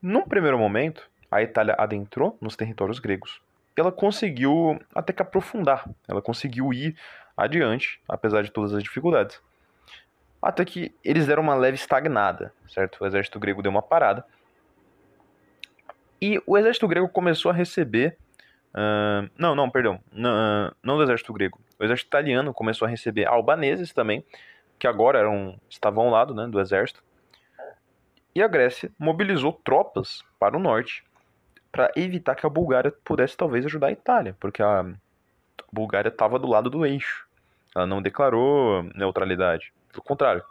Num 0.00 0.22
primeiro 0.22 0.58
momento, 0.58 1.06
a 1.30 1.42
Itália 1.42 1.76
adentrou 1.78 2.38
nos 2.40 2.56
territórios 2.56 2.98
gregos. 2.98 3.42
Ela 3.76 3.92
conseguiu 3.92 4.80
até 4.94 5.12
que 5.12 5.20
aprofundar, 5.20 5.86
ela 6.08 6.22
conseguiu 6.22 6.72
ir 6.72 6.96
adiante, 7.36 8.00
apesar 8.08 8.42
de 8.42 8.50
todas 8.50 8.72
as 8.72 8.82
dificuldades 8.82 9.42
até 10.42 10.64
que 10.64 10.94
eles 11.04 11.26
deram 11.26 11.42
uma 11.42 11.54
leve 11.54 11.76
estagnada, 11.76 12.52
certo? 12.68 13.02
O 13.02 13.06
exército 13.06 13.38
grego 13.38 13.62
deu 13.62 13.70
uma 13.70 13.82
parada. 13.82 14.24
E 16.20 16.40
o 16.46 16.56
exército 16.56 16.88
grego 16.88 17.08
começou 17.08 17.50
a 17.50 17.54
receber. 17.54 18.16
Uh, 18.72 19.28
não, 19.36 19.54
não, 19.54 19.70
perdão. 19.70 20.00
Não, 20.12 20.72
não 20.82 20.96
do 20.96 21.02
exército 21.02 21.32
grego. 21.32 21.58
O 21.78 21.84
exército 21.84 22.08
italiano 22.08 22.54
começou 22.54 22.86
a 22.86 22.88
receber 22.90 23.26
albaneses 23.26 23.92
também, 23.92 24.24
que 24.78 24.86
agora 24.86 25.18
eram, 25.18 25.58
estavam 25.68 26.04
ao 26.04 26.10
lado 26.10 26.34
né, 26.34 26.46
do 26.46 26.60
exército. 26.60 27.02
E 28.34 28.42
a 28.42 28.48
Grécia 28.48 28.90
mobilizou 28.98 29.52
tropas 29.52 30.24
para 30.38 30.56
o 30.56 30.60
norte 30.60 31.04
para 31.72 31.90
evitar 31.96 32.34
que 32.34 32.46
a 32.46 32.50
Bulgária 32.50 32.92
pudesse 33.04 33.36
talvez 33.36 33.64
ajudar 33.64 33.88
a 33.88 33.92
Itália, 33.92 34.36
porque 34.38 34.62
a 34.62 34.86
Bulgária 35.72 36.08
estava 36.08 36.38
do 36.38 36.48
lado 36.48 36.70
do 36.70 36.84
eixo. 36.84 37.26
Ela 37.74 37.86
não 37.86 38.02
declarou 38.02 38.82
neutralidade. 38.94 39.72
Pelo 39.92 40.02
contrário, 40.02 40.42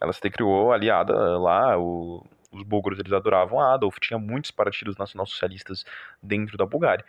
ela 0.00 0.12
se 0.12 0.30
criou 0.30 0.72
aliada 0.72 1.14
lá, 1.38 1.78
o, 1.78 2.24
os 2.52 2.62
búlgaros 2.62 2.98
eles 2.98 3.12
adoravam 3.12 3.60
a 3.60 3.74
Adolf, 3.74 3.98
tinha 4.00 4.18
muitos 4.18 4.50
partidos 4.50 4.96
nacional-socialistas 4.96 5.84
dentro 6.22 6.56
da 6.56 6.66
Bulgária. 6.66 7.04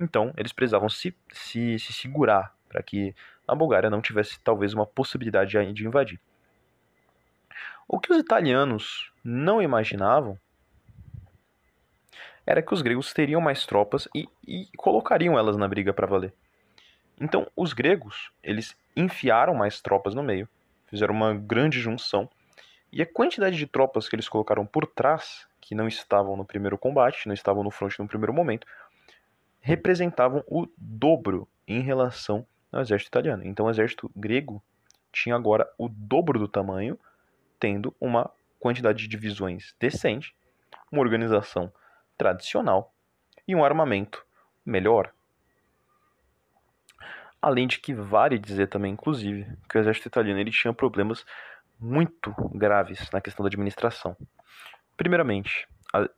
Então, 0.00 0.32
eles 0.36 0.52
precisavam 0.52 0.88
se, 0.88 1.14
se, 1.32 1.78
se 1.78 1.92
segurar 1.92 2.54
para 2.68 2.82
que 2.82 3.14
a 3.46 3.54
Bulgária 3.54 3.90
não 3.90 4.00
tivesse 4.00 4.38
talvez 4.40 4.74
uma 4.74 4.86
possibilidade 4.86 5.50
de, 5.50 5.72
de 5.72 5.86
invadir. 5.86 6.20
O 7.86 7.98
que 7.98 8.12
os 8.12 8.18
italianos 8.18 9.10
não 9.24 9.62
imaginavam 9.62 10.38
era 12.46 12.62
que 12.62 12.72
os 12.72 12.82
gregos 12.82 13.12
teriam 13.12 13.40
mais 13.40 13.66
tropas 13.66 14.08
e, 14.14 14.28
e 14.46 14.68
colocariam 14.76 15.38
elas 15.38 15.56
na 15.56 15.66
briga 15.66 15.92
para 15.92 16.06
valer. 16.06 16.32
Então, 17.20 17.50
os 17.56 17.72
gregos, 17.72 18.30
eles 18.42 18.76
enfiaram 18.96 19.54
mais 19.54 19.80
tropas 19.80 20.14
no 20.14 20.22
meio, 20.22 20.48
fizeram 20.88 21.14
uma 21.14 21.34
grande 21.34 21.80
junção, 21.80 22.28
e 22.90 23.02
a 23.02 23.06
quantidade 23.06 23.56
de 23.56 23.66
tropas 23.66 24.08
que 24.08 24.16
eles 24.16 24.28
colocaram 24.28 24.66
por 24.66 24.86
trás, 24.86 25.46
que 25.60 25.74
não 25.74 25.86
estavam 25.86 26.36
no 26.36 26.44
primeiro 26.44 26.78
combate, 26.78 27.26
não 27.26 27.34
estavam 27.34 27.62
no 27.62 27.70
fronte 27.70 27.98
no 27.98 28.08
primeiro 28.08 28.32
momento, 28.32 28.66
representavam 29.60 30.42
o 30.46 30.66
dobro 30.76 31.46
em 31.66 31.80
relação 31.80 32.46
ao 32.72 32.80
exército 32.80 33.08
italiano. 33.08 33.44
Então, 33.44 33.66
o 33.66 33.70
exército 33.70 34.10
grego 34.16 34.62
tinha 35.12 35.34
agora 35.34 35.70
o 35.76 35.88
dobro 35.88 36.38
do 36.38 36.48
tamanho, 36.48 36.98
tendo 37.60 37.94
uma 38.00 38.30
quantidade 38.58 38.98
de 38.98 39.08
divisões 39.08 39.74
decente, 39.78 40.34
uma 40.90 41.02
organização 41.02 41.72
tradicional 42.16 42.94
e 43.46 43.54
um 43.54 43.64
armamento 43.64 44.24
melhor. 44.64 45.12
Além 47.40 47.66
de 47.66 47.78
que 47.78 47.94
vale 47.94 48.38
dizer 48.38 48.68
também, 48.68 48.92
inclusive, 48.92 49.46
que 49.68 49.78
o 49.78 49.80
exército 49.80 50.08
italiano 50.08 50.40
ele 50.40 50.50
tinha 50.50 50.72
problemas 50.72 51.24
muito 51.78 52.34
graves 52.52 53.08
na 53.12 53.20
questão 53.20 53.44
da 53.44 53.48
administração. 53.48 54.16
Primeiramente, 54.96 55.68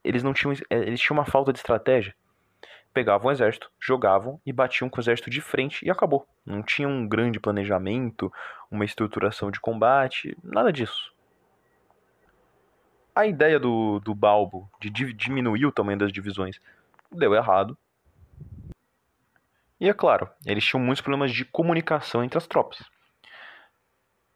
eles 0.03 0.23
não 0.23 0.33
tinham 0.33 0.55
é, 0.71 0.79
eles 0.79 1.01
tinham 1.01 1.19
uma 1.19 1.27
falta 1.27 1.53
de 1.53 1.59
estratégia. 1.59 2.15
Pegavam 2.93 3.29
o 3.29 3.31
exército, 3.31 3.71
jogavam 3.79 4.41
e 4.45 4.53
batiam 4.53 4.89
com 4.89 4.99
o 4.99 5.01
exército 5.01 5.31
de 5.31 5.41
frente 5.41 5.85
e 5.85 5.91
acabou. 5.91 6.27
Não 6.45 6.63
tinha 6.63 6.89
um 6.89 7.07
grande 7.07 7.39
planejamento, 7.39 8.33
uma 8.71 8.85
estruturação 8.85 9.51
de 9.51 9.61
combate, 9.61 10.37
nada 10.43 10.73
disso 10.73 11.13
a 13.15 13.27
ideia 13.27 13.59
do, 13.59 14.01
do 14.01 14.15
Balbo 14.15 14.71
de 14.81 14.91
diminuir 15.13 15.67
o 15.67 15.73
tamanho 15.73 15.99
das 15.99 16.13
divisões 16.13 16.61
deu 17.13 17.35
errado. 17.35 17.77
E 19.81 19.89
é 19.89 19.95
claro, 19.95 20.29
eles 20.45 20.63
tinham 20.63 20.85
muitos 20.85 21.01
problemas 21.01 21.33
de 21.33 21.45
comunicação 21.45 22.23
entre 22.23 22.37
as 22.37 22.47
tropas. 22.47 22.79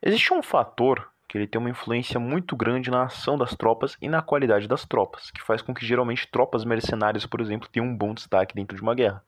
Existe 0.02 0.32
um 0.32 0.42
fator 0.42 1.10
que 1.28 1.36
ele 1.36 1.46
tem 1.46 1.60
uma 1.60 1.70
influência 1.70 2.18
muito 2.18 2.56
grande 2.56 2.90
na 2.90 3.04
ação 3.04 3.36
das 3.36 3.54
tropas 3.54 3.96
e 4.00 4.08
na 4.08 4.22
qualidade 4.22 4.66
das 4.66 4.86
tropas, 4.86 5.30
que 5.30 5.42
faz 5.42 5.60
com 5.60 5.74
que 5.74 5.84
geralmente 5.84 6.30
tropas 6.30 6.64
mercenárias, 6.64 7.26
por 7.26 7.40
exemplo, 7.40 7.68
tenham 7.68 7.86
um 7.86 7.96
bom 7.96 8.14
destaque 8.14 8.54
dentro 8.54 8.76
de 8.76 8.82
uma 8.82 8.94
guerra. 8.94 9.22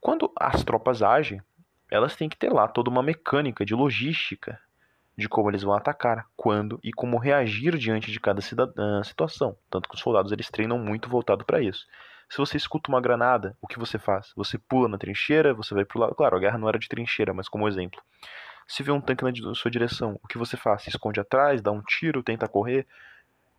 Quando 0.00 0.30
as 0.38 0.62
tropas 0.62 1.02
agem, 1.02 1.42
elas 1.90 2.14
têm 2.14 2.28
que 2.28 2.36
ter 2.36 2.52
lá 2.52 2.68
toda 2.68 2.90
uma 2.90 3.02
mecânica 3.02 3.64
de 3.64 3.74
logística, 3.74 4.60
de 5.16 5.28
como 5.28 5.50
eles 5.50 5.62
vão 5.62 5.74
atacar, 5.74 6.26
quando 6.36 6.78
e 6.82 6.92
como 6.92 7.18
reagir 7.18 7.76
diante 7.78 8.12
de 8.12 8.20
cada 8.20 8.40
situação. 9.02 9.56
Tanto 9.70 9.88
que 9.88 9.94
os 9.94 10.00
soldados 10.00 10.30
eles 10.30 10.50
treinam 10.50 10.78
muito 10.78 11.08
voltado 11.08 11.44
para 11.44 11.62
isso. 11.62 11.86
Se 12.28 12.38
você 12.38 12.56
escuta 12.56 12.90
uma 12.90 13.00
granada, 13.00 13.56
o 13.60 13.66
que 13.66 13.78
você 13.78 13.98
faz? 13.98 14.32
Você 14.36 14.58
pula 14.58 14.88
na 14.88 14.98
trincheira, 14.98 15.54
você 15.54 15.74
vai 15.74 15.84
pro 15.84 16.00
lado. 16.00 16.14
Claro, 16.14 16.36
a 16.36 16.40
guerra 16.40 16.58
não 16.58 16.68
era 16.68 16.78
de 16.78 16.88
trincheira, 16.88 17.32
mas 17.32 17.48
como 17.48 17.68
exemplo. 17.68 18.02
Se 18.66 18.82
vê 18.82 18.90
um 18.90 19.00
tanque 19.00 19.24
na 19.24 19.54
sua 19.54 19.70
direção, 19.70 20.18
o 20.22 20.26
que 20.26 20.38
você 20.38 20.56
faz? 20.56 20.82
Se 20.82 20.88
esconde 20.88 21.20
atrás, 21.20 21.60
dá 21.60 21.70
um 21.70 21.82
tiro, 21.82 22.22
tenta 22.22 22.48
correr 22.48 22.86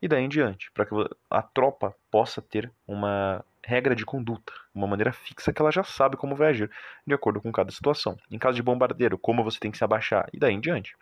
e 0.01 0.07
daí 0.07 0.23
em 0.23 0.29
diante, 0.29 0.71
para 0.71 0.85
que 0.85 0.93
a 1.29 1.41
tropa 1.41 1.95
possa 2.11 2.41
ter 2.41 2.71
uma 2.87 3.43
regra 3.63 3.95
de 3.95 4.05
conduta, 4.05 4.53
uma 4.73 4.85
maneira 4.85 5.11
fixa 5.11 5.51
que 5.51 5.61
ela 5.61 5.71
já 5.71 5.83
sabe 5.83 6.17
como 6.17 6.35
vai 6.35 6.49
agir 6.49 6.69
de 7.05 7.13
acordo 7.13 7.41
com 7.41 7.51
cada 7.51 7.71
situação. 7.71 8.17
Em 8.29 8.37
caso 8.37 8.55
de 8.55 8.61
bombardeiro, 8.61 9.17
como 9.17 9.43
você 9.43 9.59
tem 9.59 9.71
que 9.71 9.77
se 9.77 9.83
abaixar 9.83 10.29
e 10.31 10.37
daí 10.37 10.53
em 10.53 10.59
diante. 10.59 10.95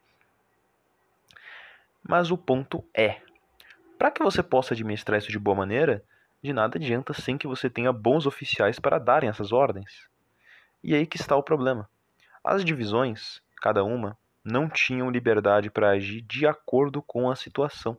Mas 2.01 2.32
o 2.32 2.38
ponto 2.38 2.84
é: 2.93 3.22
para 3.97 4.11
que 4.11 4.24
você 4.24 4.41
possa 4.41 4.74
administrar 4.74 5.18
isso 5.18 5.32
de 5.32 5.39
boa 5.39 5.55
maneira, 5.55 6.03
de 6.44 6.52
nada 6.52 6.78
adianta 6.78 7.14
sem 7.14 7.38
que 7.38 7.48
você 7.48 7.70
tenha 7.70 7.94
bons 7.94 8.26
oficiais 8.26 8.78
para 8.78 9.00
darem 9.00 9.30
essas 9.30 9.54
ordens. 9.54 10.10
E 10.84 10.94
aí 10.94 11.08
que 11.08 11.16
está 11.16 11.38
o 11.38 11.41
problema. 11.41 11.89
As 12.44 12.66
divisões, 12.66 13.41
cada 13.62 13.84
uma, 13.86 14.18
não 14.44 14.68
tinham 14.70 15.10
liberdade 15.10 15.70
para 15.70 15.91
agir 15.91 16.22
de 16.22 16.46
acordo 16.46 17.02
com 17.02 17.32
a 17.32 17.36
situação. 17.36 17.98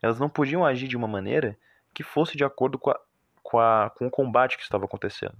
Elas 0.00 0.18
não 0.18 0.28
podiam 0.28 0.64
agir 0.64 0.88
de 0.88 0.96
uma 0.96 1.06
maneira 1.06 1.58
que 1.92 2.02
fosse 2.02 2.34
de 2.34 2.44
acordo 2.44 2.78
com, 2.78 2.90
a, 2.90 2.98
com, 3.42 3.58
a, 3.58 3.90
com 3.90 4.06
o 4.06 4.10
combate 4.10 4.56
que 4.56 4.62
estava 4.62 4.86
acontecendo. 4.86 5.36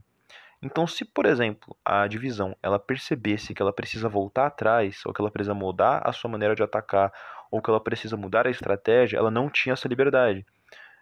Então, 0.61 0.87
se 0.87 1.07
por 1.07 1.25
exemplo 1.25 1.75
a 1.83 2.07
divisão 2.07 2.55
ela 2.63 2.79
percebesse 2.79 3.55
que 3.55 3.63
ela 3.63 3.73
precisa 3.73 4.11
voltar 4.11 4.47
atrás 4.47 5.01
ou 5.07 5.15
que 5.15 5.23
ela 5.23 5.31
precisa 5.31 5.55
mudar 5.55 6.03
a 6.05 6.13
sua 6.13 6.31
maneira 6.31 6.55
de 6.55 6.63
atacar 6.63 7.11
ou 7.51 7.63
que 7.63 7.71
ela 7.71 7.81
precisa 7.81 8.17
mudar 8.17 8.47
a 8.47 8.51
estratégia, 8.51 9.17
ela 9.17 9.31
não 9.31 9.49
tinha 9.49 9.73
essa 9.73 9.89
liberdade. 9.89 10.45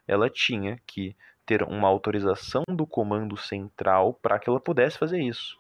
Ela 0.07 0.29
tinha 0.31 0.79
que 0.87 1.17
ter 1.47 1.63
uma 1.63 1.89
autorização 1.89 2.65
do 2.69 2.87
comando 2.87 3.37
central 3.37 4.15
para 4.15 4.39
que 4.39 4.49
ela 4.49 4.61
pudesse 4.61 4.99
fazer 4.99 5.21
isso. 5.21 5.59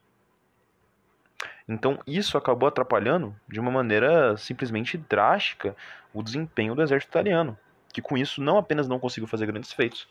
Então, 1.68 1.98
isso 2.06 2.36
acabou 2.36 2.68
atrapalhando 2.68 3.34
de 3.48 3.58
uma 3.58 3.70
maneira 3.70 4.36
simplesmente 4.36 4.96
drástica 4.98 5.74
o 6.12 6.22
desempenho 6.22 6.74
do 6.74 6.82
exército 6.82 7.10
italiano, 7.10 7.58
que 7.92 8.02
com 8.02 8.16
isso 8.16 8.42
não 8.42 8.58
apenas 8.58 8.86
não 8.86 8.98
conseguiu 8.98 9.26
fazer 9.26 9.46
grandes 9.46 9.72
feitos, 9.72 10.08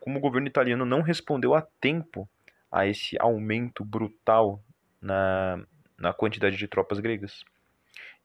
como 0.00 0.18
o 0.18 0.20
governo 0.20 0.48
italiano 0.48 0.84
não 0.84 1.02
respondeu 1.02 1.54
a 1.54 1.62
tempo 1.80 2.28
a 2.70 2.86
esse 2.86 3.16
aumento 3.20 3.84
brutal 3.84 4.62
na, 5.00 5.60
na 5.98 6.12
quantidade 6.12 6.56
de 6.56 6.68
tropas 6.68 6.98
gregas. 6.98 7.44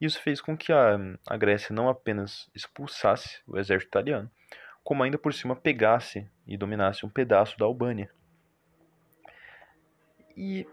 Isso 0.00 0.20
fez 0.20 0.40
com 0.40 0.56
que 0.56 0.72
a, 0.72 0.98
a 1.28 1.36
Grécia 1.36 1.74
não 1.74 1.88
apenas 1.88 2.50
expulsasse 2.54 3.40
o 3.46 3.58
exército 3.58 3.90
italiano, 3.90 4.30
como 4.82 5.02
ainda 5.02 5.18
por 5.18 5.32
cima 5.32 5.54
pegasse 5.54 6.28
e 6.46 6.56
dominasse 6.56 7.06
um 7.06 7.08
pedaço 7.08 7.58
da 7.58 7.64
Albânia. 7.64 8.10
E 10.36 10.66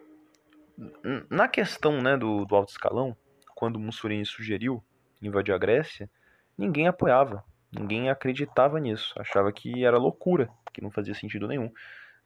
na 1.29 1.47
questão 1.47 2.01
né, 2.01 2.17
do, 2.17 2.45
do 2.45 2.55
alto 2.55 2.69
escalão, 2.69 3.15
quando 3.53 3.79
Mussolini 3.79 4.25
sugeriu 4.25 4.83
invadir 5.21 5.53
a 5.53 5.57
Grécia, 5.57 6.09
ninguém 6.57 6.87
apoiava, 6.87 7.43
ninguém 7.71 8.09
acreditava 8.09 8.79
nisso, 8.79 9.13
achava 9.19 9.51
que 9.51 9.83
era 9.83 9.97
loucura, 9.97 10.49
que 10.73 10.81
não 10.81 10.89
fazia 10.89 11.13
sentido 11.13 11.47
nenhum. 11.47 11.71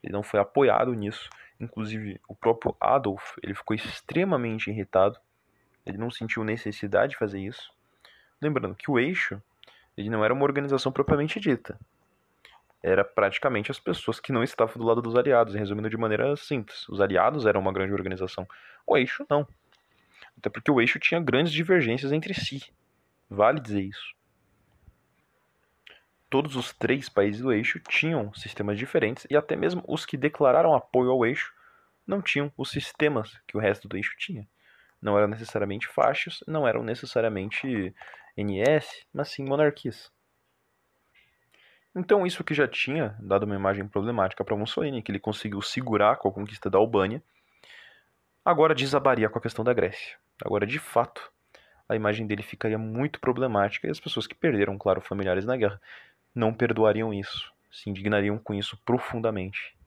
Ele 0.04 0.14
não 0.14 0.22
foi 0.22 0.40
apoiado 0.40 0.94
nisso. 0.94 1.30
Inclusive, 1.60 2.20
o 2.28 2.36
próprio 2.36 2.76
Adolf 2.80 3.36
ele 3.42 3.56
ficou 3.56 3.76
extremamente 3.76 4.70
irritado 4.70 5.20
ele 5.86 5.98
não 5.98 6.10
sentiu 6.10 6.44
necessidade 6.44 7.12
de 7.12 7.18
fazer 7.18 7.40
isso. 7.40 7.72
Lembrando 8.42 8.76
que 8.76 8.90
o 8.90 8.98
eixo 8.98 9.42
ele 9.98 10.10
não 10.10 10.24
era 10.24 10.34
uma 10.34 10.44
organização 10.44 10.91
propriamente 10.91 11.39
dita. 11.39 11.80
Era 12.82 13.04
praticamente 13.04 13.72
as 13.72 13.80
pessoas 13.80 14.20
que 14.20 14.34
não 14.34 14.44
estavam 14.44 14.76
do 14.76 14.84
lado 14.84 15.02
dos 15.02 15.16
aliados, 15.16 15.54
resumindo 15.54 15.89
de 15.89 15.98
maneira 15.98 16.36
simples. 16.36 16.88
Os 16.89 17.00
aliados 17.00 17.46
eram 17.46 17.62
uma 17.62 17.72
grande 17.72 17.94
organização. 17.94 18.48
O 18.86 18.98
eixo 18.98 19.26
não. 19.30 19.48
Até 20.38 20.50
porque 20.50 20.70
o 20.70 20.82
eixo 20.82 21.00
tinha 21.00 21.22
grandes 21.22 21.54
divergências 21.54 22.12
entre 22.12 22.34
si. 22.34 22.62
Vale 23.30 23.62
dizer 23.62 23.82
isso. 23.82 24.14
Todos 26.30 26.56
os 26.56 26.74
três 26.74 27.08
países 27.08 27.41
do 27.41 27.54
eixo 27.54 27.80
tinham 27.80 28.34
sistemas 28.34 28.78
diferentes 28.78 29.26
e 29.30 29.38
até 29.38 29.56
mesmo 29.56 29.84
os 29.88 30.06
que 30.06 30.18
declararam 30.18 30.74
apoio 30.74 31.12
ao 31.12 31.26
eixo 31.26 31.54
não 32.06 32.22
tinham 32.22 32.52
os 32.58 32.72
sistemas 32.72 33.39
que 33.48 33.56
o 33.56 33.60
resto 33.60 33.88
do 33.88 33.96
eixo 33.96 34.16
tinha 34.18 34.48
não 35.04 35.18
eram 35.18 35.28
necessariamente 35.28 35.88
faixas, 35.88 36.39
não 36.47 36.68
eram 36.68 36.82
necessariamente 36.82 37.93
NS, 38.38 39.06
mas 39.14 39.30
sim 39.30 39.43
monarquias. 39.43 40.12
Então 41.95 42.26
isso 42.26 42.43
que 42.43 42.54
já 42.54 42.68
tinha 42.68 43.16
dado 43.20 43.43
uma 43.43 43.56
imagem 43.56 43.88
problemática 43.88 44.43
para 44.43 44.56
Mussolini, 44.56 45.04
que 45.04 45.12
ele 45.12 45.20
conseguiu 45.20 45.62
segurar 45.62 46.16
com 46.16 46.30
a 46.30 46.32
conquista 46.32 46.70
da 46.70 46.78
Albânia, 46.78 47.22
agora 48.43 48.74
desabaria 48.74 49.30
com 49.30 49.38
a 49.38 49.41
questão 49.41 49.64
da 49.64 49.74
Grécia. 49.74 50.18
Agora, 50.43 50.66
de 50.66 50.80
fato, 50.80 51.32
a 51.88 51.95
imagem 51.95 52.26
dele 52.26 52.41
ficaria 52.41 52.78
muito 52.78 53.20
problemática 53.20 53.88
e 53.88 53.91
as 53.91 53.99
pessoas 53.99 54.26
que 54.26 54.34
perderam, 54.34 54.78
claro, 54.78 55.01
familiares 55.01 55.45
na 55.45 55.58
guerra, 55.58 55.80
não 56.34 56.54
perdoariam 56.54 57.14
isso, 57.14 57.54
se 57.70 57.89
indignariam 57.89 58.39
com 58.39 58.54
isso 58.54 58.78
profundamente. 58.84 59.78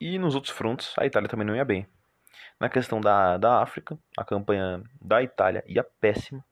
E 0.00 0.18
nos 0.18 0.34
outros 0.34 0.54
frontes, 0.54 0.94
a 0.98 1.04
Itália 1.04 1.28
também 1.28 1.46
não 1.46 1.56
ia 1.56 1.64
bem. 1.64 1.86
Na 2.58 2.68
questão 2.68 3.00
da, 3.00 3.36
da 3.36 3.62
África, 3.62 3.98
a 4.16 4.24
campanha 4.24 4.82
da 5.00 5.22
Itália 5.22 5.62
ia 5.66 5.84
péssima, 5.84 6.44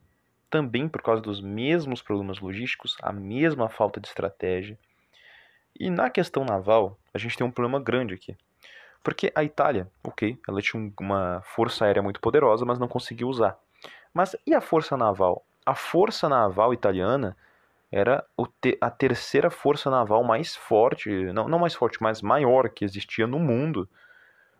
também 0.50 0.88
por 0.88 1.02
causa 1.02 1.22
dos 1.22 1.40
mesmos 1.40 2.02
problemas 2.02 2.38
logísticos, 2.40 2.96
a 3.02 3.12
mesma 3.12 3.68
falta 3.68 4.00
de 4.00 4.08
estratégia. 4.08 4.78
E 5.78 5.90
na 5.90 6.10
questão 6.10 6.44
naval, 6.44 6.98
a 7.12 7.18
gente 7.18 7.36
tem 7.36 7.46
um 7.46 7.50
problema 7.50 7.80
grande 7.80 8.14
aqui. 8.14 8.36
Porque 9.02 9.32
a 9.34 9.42
Itália, 9.42 9.90
ok, 10.02 10.38
ela 10.48 10.62
tinha 10.62 10.92
uma 11.00 11.42
força 11.44 11.84
aérea 11.84 12.02
muito 12.02 12.20
poderosa, 12.20 12.64
mas 12.64 12.78
não 12.78 12.88
conseguiu 12.88 13.28
usar. 13.28 13.58
Mas 14.12 14.36
e 14.46 14.54
a 14.54 14.60
força 14.60 14.96
naval? 14.96 15.44
A 15.66 15.74
força 15.74 16.28
naval 16.28 16.72
italiana 16.72 17.36
era 17.90 18.24
a 18.80 18.90
terceira 18.90 19.50
força 19.50 19.90
naval 19.90 20.22
mais 20.24 20.56
forte, 20.56 21.10
não, 21.32 21.48
não 21.48 21.58
mais 21.58 21.74
forte, 21.74 22.02
mas 22.02 22.22
maior 22.22 22.68
que 22.68 22.84
existia 22.84 23.26
no 23.26 23.38
mundo. 23.38 23.88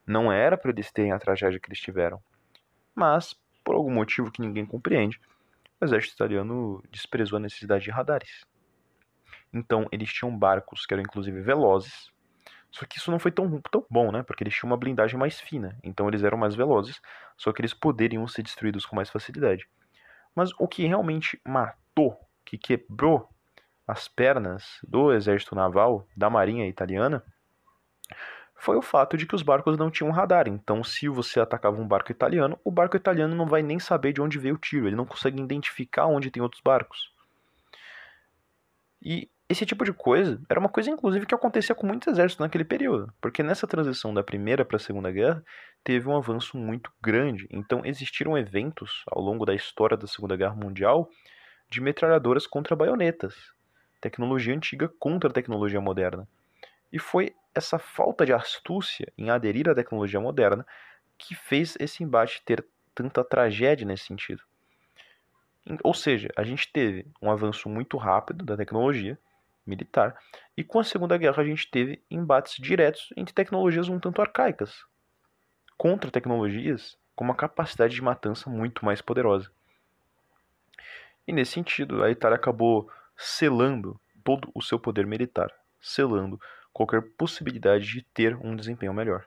Não 0.07 0.33
era 0.33 0.57
para 0.57 0.71
eles 0.71 0.93
terem 0.93 1.13
a 1.13 1.19
tragédia 1.19 1.59
que 1.59 1.69
eles 1.69 1.81
tiveram. 1.81 2.23
Mas, 2.95 3.35
por 3.65 3.75
algum 3.75 3.91
motivo 3.91 4.31
que 4.31 4.41
ninguém 4.41 4.67
compreende, 4.67 5.21
o 5.81 5.85
exército 5.85 6.15
italiano 6.15 6.83
desprezou 6.91 7.39
a 7.39 7.41
necessidade 7.41 7.85
de 7.85 7.91
radares. 7.91 8.45
Então, 9.53 9.87
eles 9.91 10.13
tinham 10.13 10.37
barcos 10.37 10.85
que 10.85 10.93
eram 10.93 11.03
inclusive 11.03 11.41
velozes. 11.41 12.13
Só 12.71 12.85
que 12.85 12.99
isso 12.99 13.11
não 13.11 13.21
foi 13.21 13.31
tão, 13.31 13.61
tão 13.71 13.87
bom, 13.89 14.11
né? 14.11 14.23
Porque 14.23 14.43
eles 14.43 14.55
tinham 14.55 14.71
uma 14.71 14.77
blindagem 14.77 15.19
mais 15.19 15.41
fina. 15.41 15.79
Então, 15.83 16.09
eles 16.09 16.23
eram 16.25 16.37
mais 16.37 16.55
velozes. 16.55 17.01
Só 17.37 17.53
que 17.53 17.61
eles 17.61 17.73
poderiam 17.73 18.27
ser 18.27 18.43
destruídos 18.43 18.85
com 18.85 18.97
mais 18.97 19.09
facilidade. 19.11 19.69
Mas 20.35 20.51
o 20.59 20.67
que 20.67 20.87
realmente 20.87 21.41
matou, 21.47 22.19
que 22.45 22.59
quebrou 22.59 23.29
as 23.87 24.09
pernas 24.09 24.79
do 24.83 25.13
exército 25.13 25.55
naval 25.55 26.07
da 26.17 26.29
marinha 26.29 26.67
italiana, 26.67 27.23
foi 28.57 28.77
o 28.77 28.83
fato 28.83 29.17
de 29.17 29.27
que 29.27 29.35
os 29.35 29.43
barcos 29.43 29.77
não 29.77 29.91
tinham 29.91 30.11
radar. 30.11 30.49
Então, 30.49 30.83
se 30.83 31.09
você 31.09 31.41
atacava 31.41 31.81
um 31.81 31.87
barco 31.87 32.11
italiano, 32.11 32.59
o 32.65 32.71
barco 32.71 32.97
italiano 32.97 33.35
não 33.35 33.47
vai 33.47 33.63
nem 33.63 33.79
saber 33.79 34.13
de 34.13 34.21
onde 34.21 34.39
veio 34.39 34.55
o 34.55 34.59
tiro, 34.59 34.87
ele 34.87 34.97
não 34.97 35.05
consegue 35.05 35.41
identificar 35.41 36.07
onde 36.07 36.31
tem 36.31 36.43
outros 36.43 36.63
barcos. 36.63 37.13
E 39.03 39.29
esse 39.47 39.67
tipo 39.67 39.85
de 39.85 39.93
coisa 39.93 40.41
era 40.49 40.59
uma 40.59 40.69
coisa, 40.69 40.91
inclusive, 40.91 41.27
que 41.27 41.35
acontecia 41.35 41.75
com 41.75 41.87
muitos 41.87 42.09
exércitos 42.09 42.43
naquele 42.43 42.65
período, 42.65 43.13
porque 43.21 43.43
nessa 43.43 43.67
transição 43.67 44.15
da 44.15 44.23
Primeira 44.23 44.65
para 44.65 44.77
a 44.77 44.81
Segunda 44.81 45.11
Guerra 45.11 45.45
teve 45.83 46.09
um 46.09 46.17
avanço 46.17 46.57
muito 46.57 46.91
grande. 47.03 47.47
Então, 47.51 47.83
existiram 47.85 48.39
eventos 48.39 49.05
ao 49.07 49.21
longo 49.21 49.45
da 49.45 49.55
história 49.55 49.97
da 49.97 50.07
Segunda 50.07 50.37
Guerra 50.37 50.55
Mundial 50.55 51.11
de 51.69 51.81
metralhadoras 51.81 52.47
contra 52.47 52.75
baionetas, 52.75 53.35
tecnologia 54.01 54.55
antiga 54.55 54.89
contra 54.99 55.31
tecnologia 55.31 55.81
moderna. 55.81 56.27
E 56.95 56.99
foi 57.01 57.34
essa 57.53 57.76
falta 57.76 58.24
de 58.24 58.32
astúcia 58.32 59.12
em 59.18 59.28
aderir 59.28 59.68
à 59.68 59.74
tecnologia 59.74 60.20
moderna 60.20 60.64
que 61.18 61.34
fez 61.34 61.76
esse 61.80 62.05
embate 62.05 62.40
ter 62.45 62.64
tanta 62.95 63.24
tragédia 63.24 63.84
nesse 63.84 64.05
sentido. 64.05 64.45
Ou 65.82 65.92
seja, 65.92 66.28
a 66.36 66.45
gente 66.45 66.70
teve 66.70 67.05
um 67.20 67.32
avanço 67.32 67.68
muito 67.68 67.97
rápido 67.97 68.45
da 68.45 68.57
tecnologia 68.57 69.18
militar 69.66 70.16
e 70.57 70.62
com 70.62 70.78
a 70.78 70.84
Segunda 70.84 71.18
Guerra 71.18 71.42
a 71.42 71.45
gente 71.45 71.68
teve 71.68 72.01
embates 72.09 72.62
diretos 72.62 73.12
entre 73.16 73.34
tecnologias 73.34 73.88
um 73.88 73.99
tanto 73.99 74.22
arcaicas 74.22 74.84
contra 75.76 76.12
tecnologias 76.12 76.97
com 77.16 77.24
uma 77.24 77.34
capacidade 77.34 77.92
de 77.92 78.03
matança 78.03 78.49
muito 78.49 78.84
mais 78.84 79.01
poderosa. 79.03 79.51
E 81.26 81.32
nesse 81.32 81.55
sentido, 81.55 82.05
a 82.05 82.11
Itália 82.11 82.36
acabou 82.36 82.88
selando 83.16 83.99
todo 84.22 84.49
o 84.55 84.62
seu 84.62 84.78
poder 84.78 85.09
militar, 85.09 85.51
selando 85.80 86.40
qualquer 86.75 87.01
possibilidade 87.16 87.87
de 87.87 88.03
ter 88.03 88.37
um 88.37 88.57
desempenho 88.57 88.93
melhor. 88.93 89.25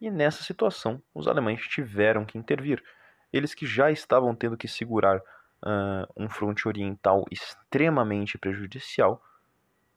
E 0.00 0.10
nessa 0.10 0.42
situação, 0.42 1.00
os 1.14 1.28
alemães 1.28 1.60
tiveram 1.68 2.24
que 2.24 2.38
intervir. 2.38 2.82
Eles 3.30 3.54
que 3.54 3.66
já 3.66 3.90
estavam 3.90 4.34
tendo 4.34 4.56
que 4.56 4.66
segurar 4.66 5.18
uh, 5.18 6.06
um 6.16 6.28
fronte 6.28 6.66
oriental 6.66 7.24
extremamente 7.30 8.38
prejudicial, 8.38 9.22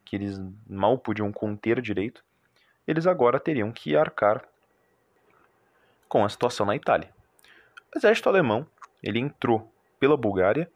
que 0.03 0.17
eles 0.17 0.37
mal 0.69 0.97
podiam 0.97 1.31
conter 1.31 1.81
direito, 1.81 2.23
eles 2.85 3.07
agora 3.07 3.39
teriam 3.39 3.71
que 3.71 3.95
arcar 3.95 4.43
com 6.07 6.23
a 6.23 6.29
situação 6.29 6.65
na 6.65 6.75
Itália. 6.75 7.13
O 7.93 7.97
exército 7.97 8.29
alemão 8.29 8.67
ele 9.01 9.19
entrou 9.19 9.71
pela 9.99 10.17
Bulgária 10.17 10.69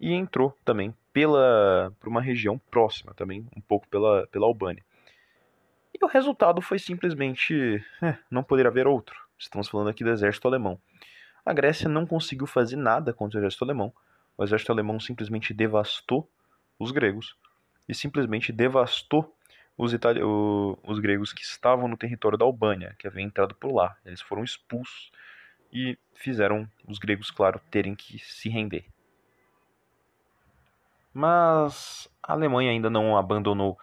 e 0.00 0.12
entrou 0.12 0.56
também 0.64 0.94
pela 1.12 1.92
por 1.98 2.08
uma 2.08 2.20
região 2.20 2.58
próxima 2.70 3.14
também, 3.14 3.46
um 3.56 3.60
pouco 3.60 3.88
pela, 3.88 4.26
pela 4.28 4.46
Albânia. 4.46 4.84
E 5.92 6.04
o 6.04 6.08
resultado 6.08 6.60
foi 6.60 6.78
simplesmente 6.78 7.84
é, 8.02 8.16
não 8.30 8.42
poder 8.42 8.66
haver 8.66 8.86
outro. 8.86 9.18
Estamos 9.38 9.68
falando 9.68 9.88
aqui 9.88 10.04
do 10.04 10.10
exército 10.10 10.46
alemão. 10.46 10.78
A 11.44 11.52
Grécia 11.52 11.88
não 11.88 12.06
conseguiu 12.06 12.46
fazer 12.46 12.76
nada 12.76 13.12
contra 13.12 13.38
o 13.38 13.40
exército 13.40 13.64
alemão. 13.64 13.92
O 14.36 14.44
exército 14.44 14.72
alemão 14.72 15.00
simplesmente 15.00 15.52
devastou 15.52 16.28
os 16.78 16.90
gregos 16.92 17.36
e 17.88 17.94
simplesmente 17.94 18.52
devastou 18.52 19.34
os, 19.76 19.92
itali 19.92 20.20
os 20.22 20.98
gregos 20.98 21.32
que 21.32 21.42
estavam 21.42 21.88
no 21.88 21.96
território 21.96 22.38
da 22.38 22.44
Albânia, 22.44 22.94
que 22.98 23.06
havia 23.06 23.22
entrado 23.22 23.54
por 23.54 23.72
lá. 23.72 23.96
Eles 24.04 24.20
foram 24.20 24.44
expulsos 24.44 25.10
e 25.72 25.98
fizeram 26.14 26.68
os 26.86 26.98
gregos, 26.98 27.30
claro, 27.30 27.60
terem 27.70 27.94
que 27.94 28.18
se 28.18 28.48
render. 28.48 28.84
Mas 31.12 32.08
a 32.22 32.32
Alemanha 32.32 32.70
ainda 32.70 32.88
não 32.88 33.16
abandonou 33.16 33.78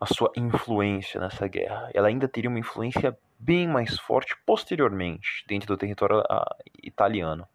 a 0.00 0.06
sua 0.06 0.32
influência 0.36 1.20
nessa 1.20 1.46
guerra. 1.46 1.90
Ela 1.94 2.08
ainda 2.08 2.28
teria 2.28 2.50
uma 2.50 2.58
influência 2.58 3.16
bem 3.38 3.66
mais 3.66 3.98
forte 3.98 4.36
posteriormente 4.46 5.44
dentro 5.48 5.68
do 5.68 5.76
território 5.76 6.22
ah, 6.28 6.56
italiano. 6.82 7.46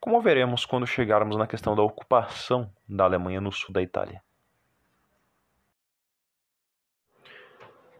Como 0.00 0.20
veremos 0.20 0.64
quando 0.64 0.86
chegarmos 0.86 1.36
na 1.36 1.46
questão 1.46 1.74
da 1.74 1.82
ocupação 1.82 2.70
da 2.88 3.04
Alemanha 3.04 3.40
no 3.40 3.50
sul 3.50 3.72
da 3.72 3.82
Itália. 3.82 4.22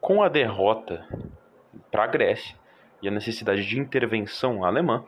Com 0.00 0.22
a 0.22 0.28
derrota 0.28 1.06
para 1.90 2.04
a 2.04 2.06
Grécia 2.06 2.56
e 3.02 3.08
a 3.08 3.10
necessidade 3.10 3.66
de 3.66 3.78
intervenção 3.78 4.64
alemã, 4.64 5.04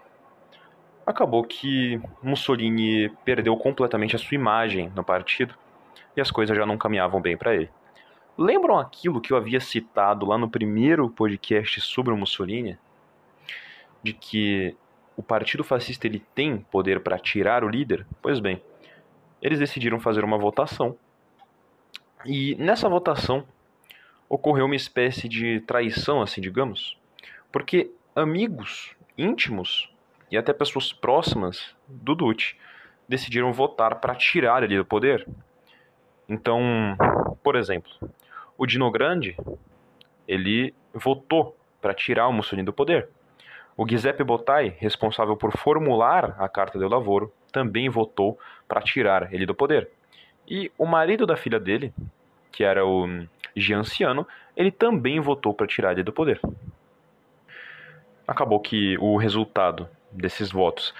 acabou 1.08 1.42
que 1.42 1.98
Mussolini 2.22 3.08
perdeu 3.24 3.56
completamente 3.56 4.14
a 4.14 4.18
sua 4.18 4.34
imagem 4.34 4.92
no 4.94 5.02
partido 5.02 5.54
e 6.14 6.20
as 6.20 6.30
coisas 6.30 6.54
já 6.54 6.66
não 6.66 6.76
caminhavam 6.76 7.18
bem 7.18 7.34
para 7.34 7.54
ele. 7.54 7.70
Lembram 8.36 8.78
aquilo 8.78 9.20
que 9.20 9.32
eu 9.32 9.36
havia 9.38 9.58
citado 9.58 10.26
lá 10.26 10.36
no 10.36 10.50
primeiro 10.50 11.08
podcast 11.08 11.80
sobre 11.80 12.12
o 12.12 12.16
Mussolini? 12.16 12.78
De 14.02 14.12
que 14.12 14.76
o 15.16 15.22
partido 15.22 15.64
fascista 15.64 16.06
ele 16.06 16.22
tem 16.34 16.58
poder 16.58 17.00
para 17.00 17.18
tirar 17.18 17.64
o 17.64 17.68
líder? 17.68 18.06
Pois 18.20 18.38
bem, 18.38 18.62
eles 19.40 19.58
decidiram 19.58 19.98
fazer 19.98 20.22
uma 20.24 20.36
votação. 20.36 20.94
E 22.24 22.54
nessa 22.56 22.86
votação 22.86 23.44
ocorreu 24.28 24.66
uma 24.66 24.76
espécie 24.76 25.26
de 25.26 25.60
traição, 25.60 26.20
assim, 26.20 26.42
digamos, 26.42 26.98
porque 27.50 27.90
amigos 28.14 28.94
íntimos 29.16 29.90
e 30.30 30.36
até 30.36 30.52
pessoas 30.52 30.92
próximas 30.92 31.74
do 31.86 32.14
Duce 32.14 32.56
decidiram 33.08 33.52
votar 33.52 33.96
para 33.96 34.14
tirar 34.14 34.62
ele 34.62 34.76
do 34.76 34.84
poder. 34.84 35.26
Então, 36.28 36.96
por 37.42 37.56
exemplo, 37.56 37.90
o 38.56 38.66
Dino 38.66 38.90
Grande, 38.90 39.36
ele 40.26 40.74
votou 40.92 41.56
para 41.80 41.94
tirar 41.94 42.28
o 42.28 42.32
Mussolini 42.32 42.66
do 42.66 42.72
poder. 42.72 43.08
O 43.76 43.88
Giuseppe 43.88 44.24
Bottai, 44.24 44.74
responsável 44.78 45.36
por 45.36 45.56
formular 45.56 46.34
a 46.38 46.48
Carta 46.48 46.78
do 46.78 46.88
Lavoro, 46.88 47.32
também 47.52 47.88
votou 47.88 48.38
para 48.66 48.82
tirar 48.82 49.32
ele 49.32 49.46
do 49.46 49.54
poder. 49.54 49.88
E 50.46 50.70
o 50.76 50.84
marido 50.84 51.24
da 51.24 51.36
filha 51.36 51.60
dele, 51.60 51.94
que 52.50 52.64
era 52.64 52.84
o 52.84 53.06
Gianciano, 53.54 54.26
ele 54.56 54.70
também 54.70 55.20
votou 55.20 55.54
para 55.54 55.66
tirar 55.66 55.92
ele 55.92 56.02
do 56.02 56.12
poder. 56.12 56.40
Acabou 58.26 58.60
que 58.60 58.98
o 58.98 59.16
resultado 59.16 59.88
desses 60.10 60.50
votos 60.50 60.94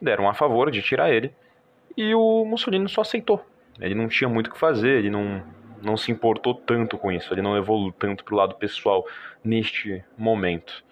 deram 0.00 0.28
a 0.28 0.34
favor 0.34 0.70
de 0.70 0.82
tirar 0.82 1.10
ele 1.10 1.34
e 1.96 2.14
o 2.14 2.44
Mussolini 2.44 2.88
só 2.88 3.00
aceitou. 3.00 3.44
Ele 3.80 3.94
não 3.94 4.08
tinha 4.08 4.28
muito 4.28 4.48
o 4.48 4.50
que 4.52 4.58
fazer, 4.58 4.98
ele 4.98 5.10
não, 5.10 5.42
não 5.82 5.96
se 5.96 6.12
importou 6.12 6.54
tanto 6.54 6.98
com 6.98 7.10
isso, 7.10 7.32
ele 7.32 7.42
não 7.42 7.56
evoluiu 7.56 7.92
tanto 7.92 8.24
para 8.24 8.34
o 8.34 8.36
lado 8.36 8.54
pessoal 8.56 9.06
neste 9.42 10.04
momento. 10.16 10.84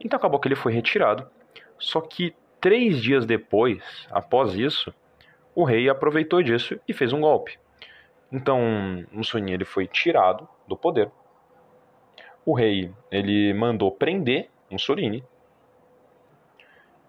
Então 0.00 0.16
acabou 0.16 0.38
que 0.38 0.48
ele 0.48 0.54
foi 0.54 0.72
retirado. 0.72 1.28
Só 1.78 2.00
que 2.00 2.34
três 2.60 3.02
dias 3.02 3.26
depois, 3.26 3.82
após 4.10 4.54
isso, 4.54 4.92
o 5.54 5.64
rei 5.64 5.88
aproveitou 5.88 6.42
disso 6.42 6.78
e 6.86 6.92
fez 6.92 7.12
um 7.12 7.20
golpe. 7.20 7.58
Então 8.30 9.04
Mussolini 9.12 9.52
ele 9.52 9.64
foi 9.64 9.86
tirado 9.86 10.48
do 10.66 10.76
poder. 10.76 11.10
O 12.44 12.54
rei 12.54 12.92
ele 13.10 13.54
mandou 13.54 13.90
prender 13.90 14.50
Mussolini 14.70 15.24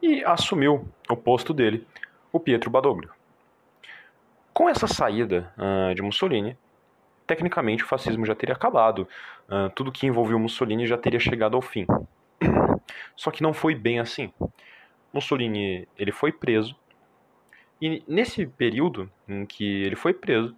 e 0.05 0.23
assumiu 0.23 0.87
o 1.09 1.17
posto 1.17 1.53
dele, 1.53 1.85
o 2.31 2.39
Pietro 2.39 2.69
Badoglio. 2.69 3.11
Com 4.53 4.69
essa 4.69 4.87
saída 4.87 5.51
uh, 5.57 5.95
de 5.95 6.01
Mussolini, 6.01 6.55
tecnicamente 7.25 7.83
o 7.83 7.87
fascismo 7.87 8.25
já 8.25 8.35
teria 8.35 8.53
acabado, 8.53 9.07
uh, 9.49 9.69
tudo 9.75 9.91
que 9.91 10.05
envolveu 10.05 10.37
Mussolini 10.37 10.85
já 10.85 10.97
teria 10.97 11.19
chegado 11.19 11.55
ao 11.55 11.61
fim. 11.61 11.87
Só 13.15 13.31
que 13.31 13.41
não 13.41 13.53
foi 13.53 13.73
bem 13.73 13.99
assim. 13.99 14.31
Mussolini 15.11 15.87
ele 15.97 16.11
foi 16.11 16.31
preso 16.31 16.75
e 17.81 18.03
nesse 18.07 18.45
período 18.45 19.11
em 19.27 19.45
que 19.45 19.83
ele 19.83 19.95
foi 19.95 20.13
preso, 20.13 20.55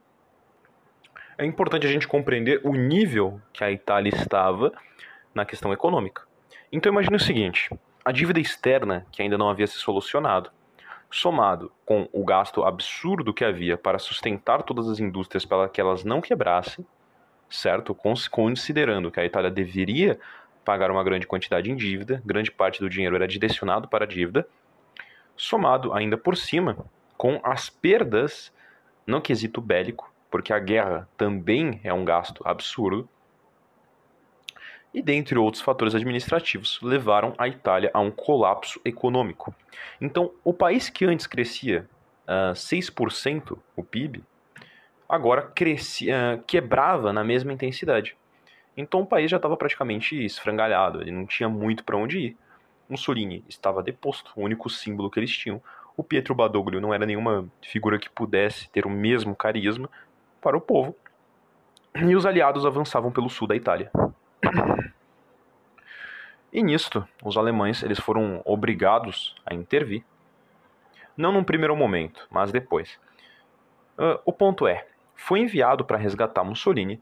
é 1.38 1.46
importante 1.46 1.88
a 1.88 1.90
gente 1.90 2.08
compreender 2.08 2.62
o 2.64 2.74
nível 2.74 3.42
que 3.54 3.64
a 3.64 3.72
Itália 3.72 4.10
estava 4.10 4.72
na 5.34 5.46
questão 5.46 5.72
econômica. 5.72 6.24
Então 6.72 6.92
imagine 6.92 7.16
o 7.16 7.20
seguinte: 7.20 7.70
a 8.08 8.12
dívida 8.14 8.40
externa, 8.40 9.06
que 9.12 9.22
ainda 9.22 9.38
não 9.38 9.50
havia 9.50 9.68
se 9.68 9.78
solucionado, 9.78 10.50
somado 11.12 11.70
com 11.86 12.08
o 12.14 12.24
gasto 12.24 12.64
absurdo 12.64 13.34
que 13.34 13.44
havia 13.44 13.78
para 13.78 14.00
sustentar 14.00 14.64
todas 14.64 14.88
as 14.88 15.02
indústrias 15.02 15.44
para 15.44 15.68
que 15.68 15.82
elas 15.82 16.06
não 16.06 16.22
quebrassem, 16.22 16.86
certo? 17.50 17.94
Considerando 18.32 19.12
que 19.12 19.20
a 19.20 19.26
Itália 19.26 19.52
deveria 19.52 20.18
pagar 20.64 20.90
uma 20.90 21.04
grande 21.04 21.28
quantidade 21.28 21.70
em 21.70 21.76
dívida, 21.76 22.24
grande 22.26 22.50
parte 22.50 22.80
do 22.80 22.90
dinheiro 22.90 23.18
era 23.18 23.28
direcionado 23.28 23.90
para 23.90 24.06
a 24.06 24.08
dívida, 24.08 24.48
somado 25.36 25.94
ainda 25.94 26.18
por 26.18 26.38
cima 26.38 26.78
com 27.18 27.42
as 27.44 27.70
perdas 27.70 28.54
no 29.06 29.20
quesito 29.20 29.60
bélico, 29.60 30.10
porque 30.32 30.54
a 30.54 30.60
guerra 30.60 31.10
também 31.18 31.82
é 31.84 31.94
um 31.94 32.06
gasto 32.06 32.42
absurdo, 32.48 33.10
e 34.98 35.02
dentre 35.04 35.38
outros 35.38 35.62
fatores 35.62 35.94
administrativos, 35.94 36.80
levaram 36.82 37.36
a 37.38 37.48
Itália 37.48 37.92
a 37.94 38.00
um 38.00 38.10
colapso 38.10 38.82
econômico. 38.84 39.54
Então, 40.02 40.32
o 40.44 40.52
país 40.52 40.90
que 40.90 41.06
antes 41.06 41.28
crescia 41.28 41.88
uh, 42.28 42.50
ah, 42.50 42.54
6% 42.54 43.60
o 43.76 43.84
PIB, 43.84 44.24
agora 45.08 45.44
crescia, 45.44 46.40
uh, 46.40 46.44
quebrava 46.48 47.14
na 47.14 47.24
mesma 47.24 47.54
intensidade. 47.54 48.18
Então 48.76 49.02
o 49.02 49.06
país 49.06 49.30
já 49.30 49.38
estava 49.38 49.56
praticamente 49.56 50.16
esfrangalhado, 50.26 51.02
ele 51.02 51.12
não 51.12 51.28
tinha 51.28 51.48
muito 51.48 51.84
para 51.84 51.96
onde 51.96 52.18
ir. 52.18 52.38
Mussolini 52.90 53.44
estava 53.48 53.84
deposto, 53.84 54.32
o 54.36 54.42
único 54.42 54.68
símbolo 54.68 55.12
que 55.12 55.20
eles 55.20 55.32
tinham. 55.32 55.62
O 55.96 56.04
Pietro 56.04 56.34
Badoglio 56.34 56.82
não 56.82 56.92
era 56.92 57.06
nenhuma 57.06 57.48
figura 57.62 58.00
que 58.00 58.10
pudesse 58.10 58.68
ter 58.70 58.88
o 58.88 58.90
mesmo 58.90 59.36
carisma 59.36 59.88
para 60.42 60.58
o 60.58 60.62
povo. 60.62 60.96
E 61.96 62.16
os 62.16 62.26
aliados 62.26 62.66
avançavam 62.66 63.12
pelo 63.12 63.30
sul 63.30 63.48
da 63.48 63.56
Itália. 63.56 63.92
E 66.52 66.64
nisto, 66.64 67.08
os 67.24 67.38
alemães 67.38 67.84
eles 67.84 68.00
foram 68.00 68.42
obrigados 68.46 69.36
a 69.46 69.54
intervir. 69.54 70.04
Não 71.16 71.32
num 71.32 71.44
primeiro 71.44 71.76
momento, 71.76 72.28
mas 72.30 72.52
depois. 72.52 73.00
Uh, 73.98 74.20
o 74.26 74.32
ponto 74.32 74.68
é, 74.68 74.88
foi 75.16 75.40
enviado 75.40 75.84
para 75.84 75.98
resgatar 75.98 76.44
Mussolini 76.44 77.02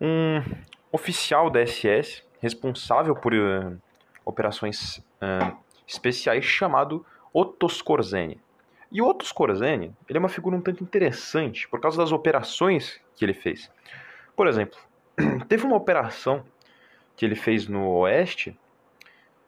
um 0.00 0.42
oficial 0.90 1.48
da 1.48 1.64
SS 1.64 2.24
responsável 2.40 3.14
por 3.14 3.32
uh, 3.32 3.80
operações 4.24 4.98
uh, 4.98 5.56
especiais 5.86 6.44
chamado 6.44 7.06
Otto 7.32 7.66
Skorzeny. 7.66 8.40
E 8.90 9.00
o 9.00 9.08
Otto 9.08 9.24
Skorzeny, 9.24 9.94
ele 10.08 10.18
é 10.18 10.20
uma 10.20 10.28
figura 10.28 10.56
um 10.56 10.60
tanto 10.60 10.82
interessante 10.82 11.68
por 11.68 11.80
causa 11.80 11.98
das 11.98 12.12
operações 12.12 13.00
que 13.14 13.24
ele 13.24 13.32
fez. 13.32 13.70
Por 14.34 14.46
exemplo, 14.46 14.78
teve 15.48 15.64
uma 15.64 15.76
operação 15.76 16.44
que 17.16 17.24
ele 17.24 17.34
fez 17.34 17.68
no 17.68 17.88
Oeste 17.88 18.58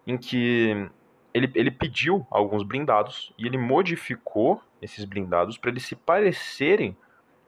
em 0.07 0.19
que 0.19 0.89
ele, 1.33 1.51
ele 1.55 1.71
pediu 1.71 2.27
alguns 2.31 2.63
blindados 2.63 3.33
e 3.39 3.47
ele 3.47 3.59
modificou 3.59 4.63
esses 4.81 5.05
blindados 5.05 5.59
para 5.59 5.71
eles 5.71 5.85
se 5.85 5.97
parecerem 5.97 6.97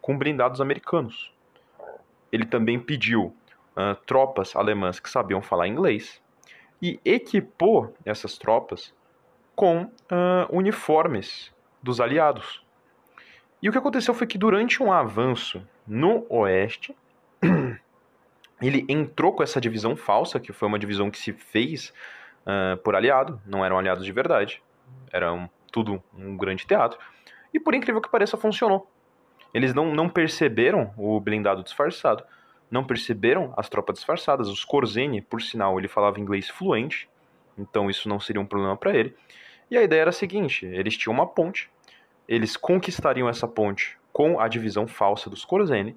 com 0.01 0.17
blindados 0.17 0.61
americanos. 0.61 1.33
Ele 2.33 2.45
também 2.45 2.81
pediu 2.81 3.27
uh, 3.77 3.95
tropas 4.07 4.57
alemãs 4.57 4.99
que 4.99 5.09
sabiam 5.09 5.43
falar 5.43 5.69
inglês 5.69 6.21
e 6.81 7.01
equipou 7.05 7.95
essas 8.05 8.37
tropas 8.39 8.95
com 9.55 9.85
uh, 9.85 9.91
uniformes 10.51 11.53
dos 11.83 12.01
aliados. 12.01 12.65
E 13.63 13.69
o 13.69 13.73
que 13.73 13.79
aconteceu 13.79 14.13
foi 14.13 14.27
que 14.27 14.37
durante 14.37 14.83
um 14.83 14.93
avanço 14.93 15.67
no 15.87 16.27
oeste, 16.29 16.95
ele 18.61 18.85
entrou 18.89 19.33
com 19.33 19.43
essa 19.43 19.61
divisão 19.61 19.97
falsa, 19.97 20.41
que 20.41 20.53
foi 20.53 20.69
uma 20.69 20.79
divisão 20.79 21.11
que 21.11 21.19
se 21.19 21.33
fez 21.33 21.93
uh, 22.43 22.77
por 22.79 22.95
aliado, 22.95 23.41
não 23.45 23.65
eram 23.65 23.79
aliados 23.79 24.05
de 24.05 24.13
verdade, 24.13 24.63
era 25.13 25.33
um, 25.33 25.49
tudo 25.71 26.03
um 26.17 26.37
grande 26.37 26.67
teatro, 26.67 26.99
e 27.53 27.61
por 27.61 27.75
incrível 27.75 28.01
que 28.01 28.11
pareça, 28.11 28.37
funcionou. 28.37 28.91
Eles 29.53 29.75
não, 29.75 29.95
não 29.95 30.09
perceberam 30.09 30.93
o 30.97 31.19
blindado 31.21 31.63
disfarçado, 31.63 32.23
não 32.71 32.85
perceberam 32.85 33.55
as 33.57 33.69
tropas 33.69 33.97
disfarçadas. 33.97 34.49
Os 34.49 34.65
Corzeni, 34.65 35.23
por 35.23 35.41
sinal, 35.41 35.79
ele 35.79 35.89
falava 35.89 36.21
inglês 36.21 36.49
fluente, 36.49 37.09
então 37.57 37.89
isso 37.89 38.09
não 38.09 38.21
seria 38.21 38.41
um 38.41 38.47
problema 38.47 38.77
para 38.77 38.95
ele. 38.95 39.15
E 39.71 39.77
a 39.77 39.83
ideia 39.83 40.03
era 40.03 40.11
a 40.11 40.13
seguinte: 40.13 40.67
eles 40.67 40.97
tinham 40.97 41.15
uma 41.15 41.27
ponte, 41.27 41.71
eles 42.29 42.57
conquistariam 42.57 43.29
essa 43.29 43.49
ponte 43.49 43.97
com 44.13 44.41
a 44.41 44.49
divisão 44.49 44.87
falsa 44.87 45.31
dos 45.31 45.45
Corzeni, 45.45 45.97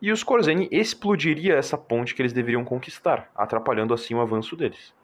e 0.00 0.12
os 0.12 0.22
Corzeni 0.22 0.68
explodiria 0.70 1.54
essa 1.54 1.78
ponte 1.78 2.14
que 2.14 2.22
eles 2.22 2.32
deveriam 2.32 2.64
conquistar, 2.64 3.30
atrapalhando 3.34 3.94
assim 3.94 4.14
o 4.14 4.20
avanço 4.20 4.54
deles. 4.56 4.94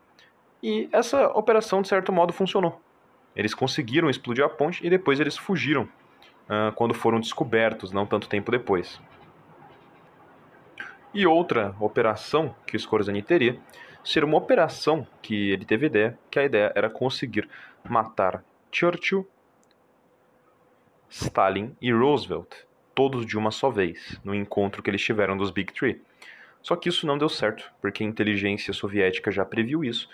E 0.63 0.89
essa 0.93 1.29
operação, 1.29 1.83
de 1.83 1.89
certo 1.89 2.13
modo, 2.13 2.33
funcionou. 2.33 2.81
Eles 3.35 3.55
conseguiram 3.55 4.11
explodir 4.11 4.45
a 4.45 4.49
ponte 4.49 4.87
e 4.87 4.91
depois 4.91 5.19
eles 5.19 5.37
fugiram 5.37 5.85
uh, 5.85 6.73
quando 6.75 6.95
foram 6.95 7.19
descobertos, 7.19 7.91
não 7.91 8.07
tanto 8.07 8.29
tempo 8.29 8.51
depois. 8.51 9.01
E 11.15 11.27
outra 11.27 11.75
operação 11.81 12.55
que 12.67 12.77
o 12.77 12.79
Skorzeny 12.79 13.23
teria 13.23 13.59
seria 14.05 14.27
uma 14.27 14.39
operação 14.39 15.07
que 15.21 15.51
ele 15.51 15.65
teve 15.65 15.87
ideia, 15.87 16.19
que 16.31 16.39
a 16.39 16.45
ideia 16.45 16.73
era 16.75 16.91
conseguir 16.91 17.49
matar 17.85 18.45
Churchill, 18.71 19.27
Stalin 21.09 21.77
e 21.81 21.93
Roosevelt, 21.93 22.67
todos 22.95 23.27
de 23.27 23.37
uma 23.37 23.51
só 23.51 23.71
vez, 23.71 24.21
no 24.25 24.35
encontro 24.35 24.83
que 24.83 24.91
eles 24.91 25.03
tiveram 25.03 25.37
dos 25.37 25.51
Big 25.51 25.73
Three. 25.73 26.01
Só 26.63 26.77
que 26.77 26.89
isso 26.89 27.07
não 27.07 27.19
deu 27.19 27.29
certo, 27.29 27.71
porque 27.81 28.05
a 28.05 28.07
inteligência 28.07 28.73
soviética 28.73 29.31
já 29.31 29.45
previu 29.45 29.85
isso 29.85 30.09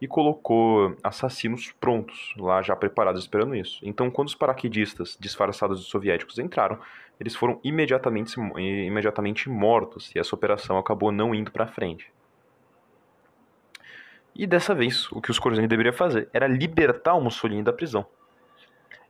e 0.00 0.06
colocou 0.06 0.96
assassinos 1.02 1.72
prontos, 1.72 2.32
lá 2.36 2.62
já 2.62 2.76
preparados 2.76 3.22
esperando 3.22 3.54
isso. 3.54 3.80
Então, 3.82 4.10
quando 4.10 4.28
os 4.28 4.34
paraquedistas 4.34 5.16
disfarçados 5.18 5.80
de 5.80 5.90
soviéticos 5.90 6.38
entraram, 6.38 6.78
eles 7.18 7.34
foram 7.34 7.58
imediatamente, 7.64 8.38
imediatamente 8.56 9.48
mortos 9.48 10.14
e 10.14 10.18
essa 10.18 10.34
operação 10.34 10.78
acabou 10.78 11.10
não 11.10 11.34
indo 11.34 11.50
para 11.50 11.66
frente. 11.66 12.12
E 14.34 14.46
dessa 14.46 14.72
vez, 14.72 15.10
o 15.10 15.20
que 15.20 15.32
os 15.32 15.38
Corzeni 15.38 15.66
deveria 15.66 15.92
fazer 15.92 16.28
era 16.32 16.46
libertar 16.46 17.14
o 17.14 17.20
Mussolini 17.20 17.64
da 17.64 17.72
prisão. 17.72 18.06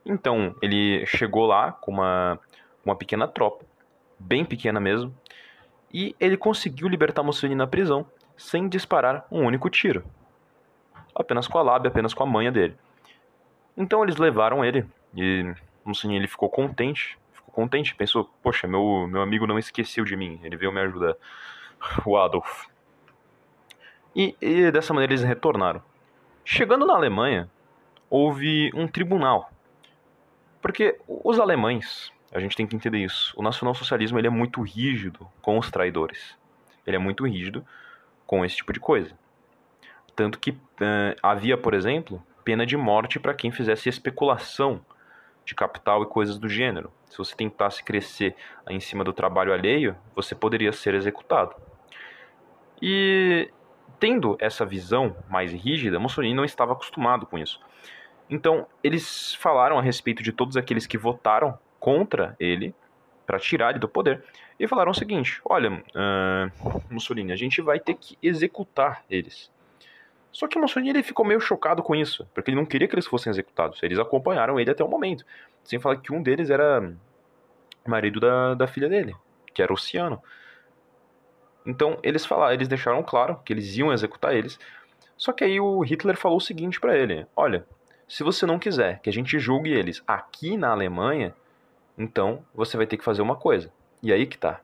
Então, 0.03 0.55
ele 0.59 1.05
chegou 1.05 1.45
lá 1.45 1.71
com 1.71 1.91
uma, 1.91 2.39
uma 2.85 2.95
pequena 2.95 3.27
tropa, 3.27 3.65
bem 4.17 4.43
pequena 4.45 4.79
mesmo, 4.79 5.15
e 5.93 6.15
ele 6.19 6.37
conseguiu 6.37 6.87
libertar 6.87 7.23
Mussolini 7.23 7.55
na 7.55 7.67
prisão 7.67 8.05
sem 8.37 8.69
disparar 8.69 9.25
um 9.31 9.45
único 9.45 9.69
tiro 9.69 10.03
apenas 11.19 11.47
com 11.47 11.57
a 11.57 11.61
lábia, 11.61 11.89
apenas 11.89 12.13
com 12.13 12.23
a 12.23 12.25
manha 12.25 12.51
dele. 12.51 12.77
Então 13.75 14.03
eles 14.03 14.17
levaram 14.17 14.63
ele 14.63 14.85
e 15.15 15.53
Mussolini 15.83 16.17
ele 16.17 16.27
ficou 16.27 16.49
contente, 16.49 17.17
ficou 17.33 17.53
contente, 17.53 17.93
pensou, 17.93 18.29
poxa, 18.41 18.67
meu, 18.67 19.07
meu 19.07 19.21
amigo 19.21 19.45
não 19.45 19.59
esqueceu 19.59 20.05
de 20.05 20.15
mim, 20.15 20.39
ele 20.43 20.55
veio 20.55 20.71
me 20.71 20.79
ajudar, 20.81 21.15
o 22.05 22.17
Adolf. 22.17 22.67
E, 24.15 24.35
e 24.41 24.71
dessa 24.71 24.93
maneira 24.93 25.13
eles 25.13 25.23
retornaram. 25.23 25.81
Chegando 26.43 26.85
na 26.85 26.95
Alemanha, 26.95 27.49
houve 28.09 28.71
um 28.73 28.87
tribunal, 28.87 29.51
porque 30.61 30.99
os 31.07 31.39
alemães, 31.39 32.11
a 32.31 32.39
gente 32.39 32.55
tem 32.55 32.67
que 32.67 32.75
entender 32.75 32.99
isso, 32.99 33.33
o 33.35 33.41
nacionalsocialismo 33.41 34.19
ele 34.19 34.27
é 34.27 34.31
muito 34.31 34.61
rígido 34.61 35.27
com 35.41 35.57
os 35.57 35.71
traidores, 35.71 36.35
ele 36.85 36.95
é 36.95 36.99
muito 36.99 37.25
rígido 37.25 37.65
com 38.25 38.45
esse 38.45 38.57
tipo 38.57 38.71
de 38.71 38.79
coisa. 38.79 39.17
Tanto 40.15 40.37
que 40.39 40.51
uh, 40.51 40.57
havia, 41.23 41.57
por 41.57 41.73
exemplo, 41.73 42.21
pena 42.43 42.65
de 42.65 42.75
morte 42.75 43.19
para 43.19 43.33
quem 43.33 43.51
fizesse 43.51 43.89
especulação 43.89 44.81
de 45.45 45.55
capital 45.55 46.03
e 46.03 46.05
coisas 46.05 46.37
do 46.37 46.47
gênero. 46.47 46.91
Se 47.09 47.17
você 47.17 47.35
tentasse 47.35 47.83
crescer 47.83 48.35
em 48.67 48.79
cima 48.79 49.03
do 49.03 49.13
trabalho 49.13 49.53
alheio, 49.53 49.95
você 50.15 50.35
poderia 50.35 50.71
ser 50.71 50.93
executado. 50.93 51.55
E 52.81 53.49
tendo 53.99 54.37
essa 54.39 54.65
visão 54.65 55.15
mais 55.29 55.51
rígida, 55.51 55.99
Mussolini 55.99 56.35
não 56.35 56.45
estava 56.45 56.73
acostumado 56.73 57.25
com 57.25 57.37
isso. 57.37 57.59
Então, 58.29 58.67
eles 58.83 59.33
falaram 59.35 59.79
a 59.79 59.81
respeito 59.81 60.21
de 60.21 60.31
todos 60.31 60.55
aqueles 60.55 60.85
que 60.85 60.97
votaram 60.97 61.57
contra 61.79 62.35
ele 62.39 62.73
para 63.25 63.39
tirar 63.39 63.71
ele 63.71 63.79
do 63.79 63.87
poder 63.87 64.23
e 64.59 64.67
falaram 64.67 64.91
o 64.91 64.95
seguinte: 64.95 65.41
olha, 65.45 65.71
uh, 65.71 66.81
Mussolini, 66.89 67.31
a 67.31 67.35
gente 67.35 67.61
vai 67.61 67.79
ter 67.79 67.95
que 67.95 68.17
executar 68.21 69.03
eles. 69.09 69.51
Só 70.31 70.47
que 70.47 70.59
Mussolini 70.59 70.89
ele 70.89 71.03
ficou 71.03 71.25
meio 71.25 71.39
chocado 71.39 71.81
com 71.81 71.95
isso, 71.95 72.27
porque 72.33 72.51
ele 72.51 72.57
não 72.57 72.65
queria 72.65 72.87
que 72.87 72.93
eles 72.93 73.07
fossem 73.07 73.31
executados. 73.31 73.81
Eles 73.81 73.97
acompanharam 73.97 74.59
ele 74.59 74.69
até 74.69 74.83
o 74.83 74.87
momento. 74.87 75.25
Sem 75.63 75.79
falar 75.79 75.97
que 75.97 76.13
um 76.13 76.21
deles 76.21 76.49
era 76.49 76.93
marido 77.87 78.19
da, 78.19 78.53
da 78.53 78.67
filha 78.67 78.87
dele, 78.87 79.15
que 79.53 79.61
era 79.61 79.73
Oceano. 79.73 80.21
Então 81.65 81.97
eles 82.03 82.25
falaram, 82.25 82.53
eles 82.53 82.67
deixaram 82.67 83.01
claro 83.03 83.39
que 83.43 83.53
eles 83.53 83.75
iam 83.77 83.91
executar 83.91 84.35
eles. 84.35 84.59
Só 85.17 85.31
que 85.33 85.43
aí 85.43 85.59
o 85.59 85.81
Hitler 85.81 86.17
falou 86.17 86.37
o 86.37 86.41
seguinte 86.41 86.79
para 86.79 86.97
ele: 86.97 87.25
Olha, 87.35 87.65
se 88.07 88.23
você 88.23 88.45
não 88.45 88.59
quiser 88.59 88.99
que 89.01 89.09
a 89.09 89.13
gente 89.13 89.37
julgue 89.39 89.71
eles 89.71 90.01
aqui 90.07 90.57
na 90.57 90.69
Alemanha, 90.69 91.33
então 91.99 92.45
você 92.55 92.77
vai 92.77 92.87
ter 92.87 92.95
que 92.97 93.03
fazer 93.03 93.21
uma 93.21 93.35
coisa. 93.35 93.71
E 94.01 94.13
aí 94.13 94.25
que 94.25 94.37
tá. 94.37 94.61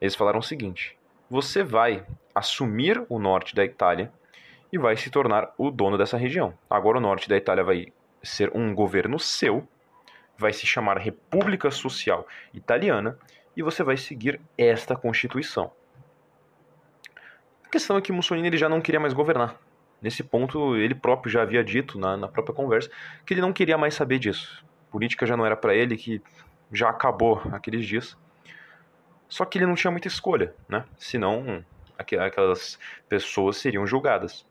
Eles 0.00 0.14
falaram 0.14 0.38
o 0.38 0.42
seguinte: 0.42 0.96
você 1.28 1.64
vai 1.64 2.06
assumir 2.32 3.04
o 3.08 3.18
norte 3.18 3.56
da 3.56 3.64
Itália 3.64 4.12
e 4.72 4.78
vai 4.78 4.96
se 4.96 5.10
tornar 5.10 5.52
o 5.58 5.70
dono 5.70 5.98
dessa 5.98 6.16
região. 6.16 6.54
Agora 6.70 6.98
o 6.98 7.00
norte 7.00 7.28
da 7.28 7.36
Itália 7.36 7.64
vai 7.64 7.92
ser 8.22 8.52
um 8.54 8.72
governo 8.72 9.18
seu, 9.18 9.66
vai 10.36 10.52
se 10.52 10.66
chamar 10.66 10.98
República 10.98 11.70
Social 11.72 12.26
Italiana 12.54 13.18
e 13.56 13.62
você 13.62 13.82
vai 13.82 13.96
seguir 13.96 14.40
esta 14.56 14.94
constituição. 14.94 15.72
A 17.64 17.68
questão 17.68 17.96
é 17.96 18.00
que 18.00 18.12
Mussolini 18.12 18.46
ele 18.46 18.56
já 18.56 18.68
não 18.68 18.80
queria 18.80 19.00
mais 19.00 19.12
governar. 19.12 19.56
Nesse 20.00 20.22
ponto, 20.22 20.76
ele 20.76 20.94
próprio 20.94 21.30
já 21.32 21.42
havia 21.42 21.64
dito 21.64 21.98
na, 21.98 22.16
na 22.16 22.28
própria 22.28 22.54
conversa 22.54 22.88
que 23.26 23.34
ele 23.34 23.40
não 23.40 23.52
queria 23.52 23.76
mais 23.76 23.94
saber 23.94 24.20
disso. 24.20 24.64
Política 24.90 25.26
já 25.26 25.36
não 25.36 25.44
era 25.44 25.56
para 25.56 25.74
ele, 25.74 25.96
que 25.96 26.22
já 26.72 26.88
acabou 26.88 27.42
aqueles 27.52 27.86
dias. 27.86 28.16
Só 29.28 29.44
que 29.44 29.58
ele 29.58 29.66
não 29.66 29.74
tinha 29.74 29.90
muita 29.90 30.08
escolha, 30.08 30.54
né? 30.68 30.84
Senão 30.96 31.64
aquelas 31.98 32.78
pessoas 33.08 33.56
seriam 33.56 33.86
julgadas. 33.86 34.46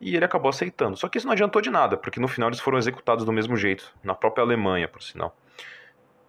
E 0.00 0.14
ele 0.14 0.24
acabou 0.24 0.48
aceitando. 0.48 0.96
Só 0.96 1.08
que 1.08 1.18
isso 1.18 1.26
não 1.26 1.32
adiantou 1.32 1.60
de 1.60 1.70
nada, 1.70 1.96
porque 1.96 2.20
no 2.20 2.28
final 2.28 2.48
eles 2.48 2.60
foram 2.60 2.78
executados 2.78 3.24
do 3.24 3.32
mesmo 3.32 3.56
jeito, 3.56 3.92
na 4.02 4.14
própria 4.14 4.42
Alemanha, 4.42 4.88
por 4.88 5.02
sinal. 5.02 5.36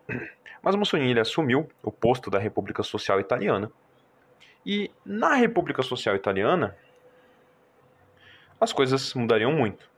Mas 0.61 0.75
Mussolini 0.75 1.19
assumiu 1.19 1.69
o 1.81 1.91
posto 1.91 2.29
da 2.29 2.37
República 2.37 2.83
Social 2.83 3.19
Italiana. 3.19 3.71
E 4.65 4.91
na 5.05 5.35
República 5.35 5.81
Social 5.81 6.15
Italiana, 6.15 6.75
as 8.59 8.73
coisas 8.73 9.13
mudariam 9.13 9.53
muito. 9.53 9.89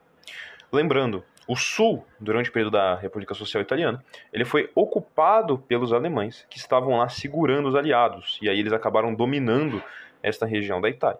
Lembrando, 0.71 1.25
o 1.51 1.55
sul, 1.57 2.07
durante 2.17 2.49
o 2.49 2.53
período 2.53 2.71
da 2.71 2.95
República 2.95 3.33
Social 3.33 3.61
Italiana, 3.61 4.01
ele 4.31 4.45
foi 4.45 4.71
ocupado 4.73 5.57
pelos 5.57 5.91
alemães, 5.91 6.47
que 6.49 6.57
estavam 6.57 6.97
lá 6.97 7.09
segurando 7.09 7.67
os 7.67 7.75
aliados, 7.75 8.39
e 8.41 8.47
aí 8.47 8.57
eles 8.57 8.71
acabaram 8.71 9.13
dominando 9.13 9.83
esta 10.23 10.45
região 10.45 10.79
da 10.79 10.87
Itália. 10.87 11.19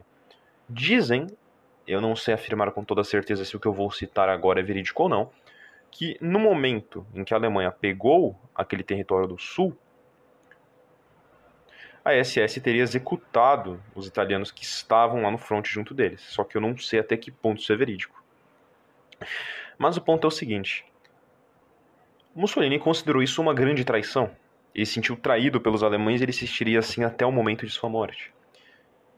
Dizem, 0.70 1.28
eu 1.86 2.00
não 2.00 2.16
sei 2.16 2.34
afirmar 2.34 2.72
com 2.72 2.82
toda 2.82 3.04
certeza 3.04 3.44
se 3.44 3.58
o 3.58 3.60
que 3.60 3.68
eu 3.68 3.74
vou 3.74 3.92
citar 3.92 4.30
agora 4.30 4.62
é 4.62 4.64
verídico 4.64 5.04
ou 5.04 5.10
não, 5.10 5.30
que 5.92 6.18
no 6.22 6.40
momento 6.40 7.06
em 7.14 7.26
que 7.26 7.34
a 7.34 7.38
Alemanha 7.38 7.70
pegou 7.70 8.40
aquele 8.56 8.84
território 8.84 9.28
do 9.28 9.38
sul, 9.38 9.78
a 12.06 12.14
SS 12.14 12.62
teria 12.62 12.84
executado 12.84 13.84
os 13.94 14.08
italianos 14.08 14.50
que 14.50 14.64
estavam 14.64 15.24
lá 15.24 15.30
no 15.30 15.38
fronte 15.38 15.70
junto 15.70 15.94
deles. 15.94 16.22
Só 16.22 16.46
que 16.46 16.56
eu 16.56 16.62
não 16.62 16.78
sei 16.78 17.02
até 17.02 17.18
que 17.18 17.30
ponto 17.30 17.60
isso 17.60 17.74
é 17.74 17.76
verídico. 17.76 18.24
Mas 19.82 19.98
o 19.98 20.02
ponto 20.02 20.26
é 20.26 20.28
o 20.28 20.32
seguinte: 20.32 20.86
Mussolini 22.36 22.78
considerou 22.78 23.24
isso 23.24 23.42
uma 23.42 23.52
grande 23.52 23.84
traição. 23.84 24.30
Ele 24.76 24.86
se 24.86 24.94
sentiu 24.94 25.18
traído 25.18 25.60
pelos 25.60 25.82
alemães 25.82 26.22
e 26.22 26.24
ele 26.24 26.30
insistiria 26.30 26.78
assim 26.78 27.04
até 27.04 27.26
o 27.26 27.32
momento 27.32 27.66
de 27.66 27.72
sua 27.72 27.90
morte. 27.90 28.32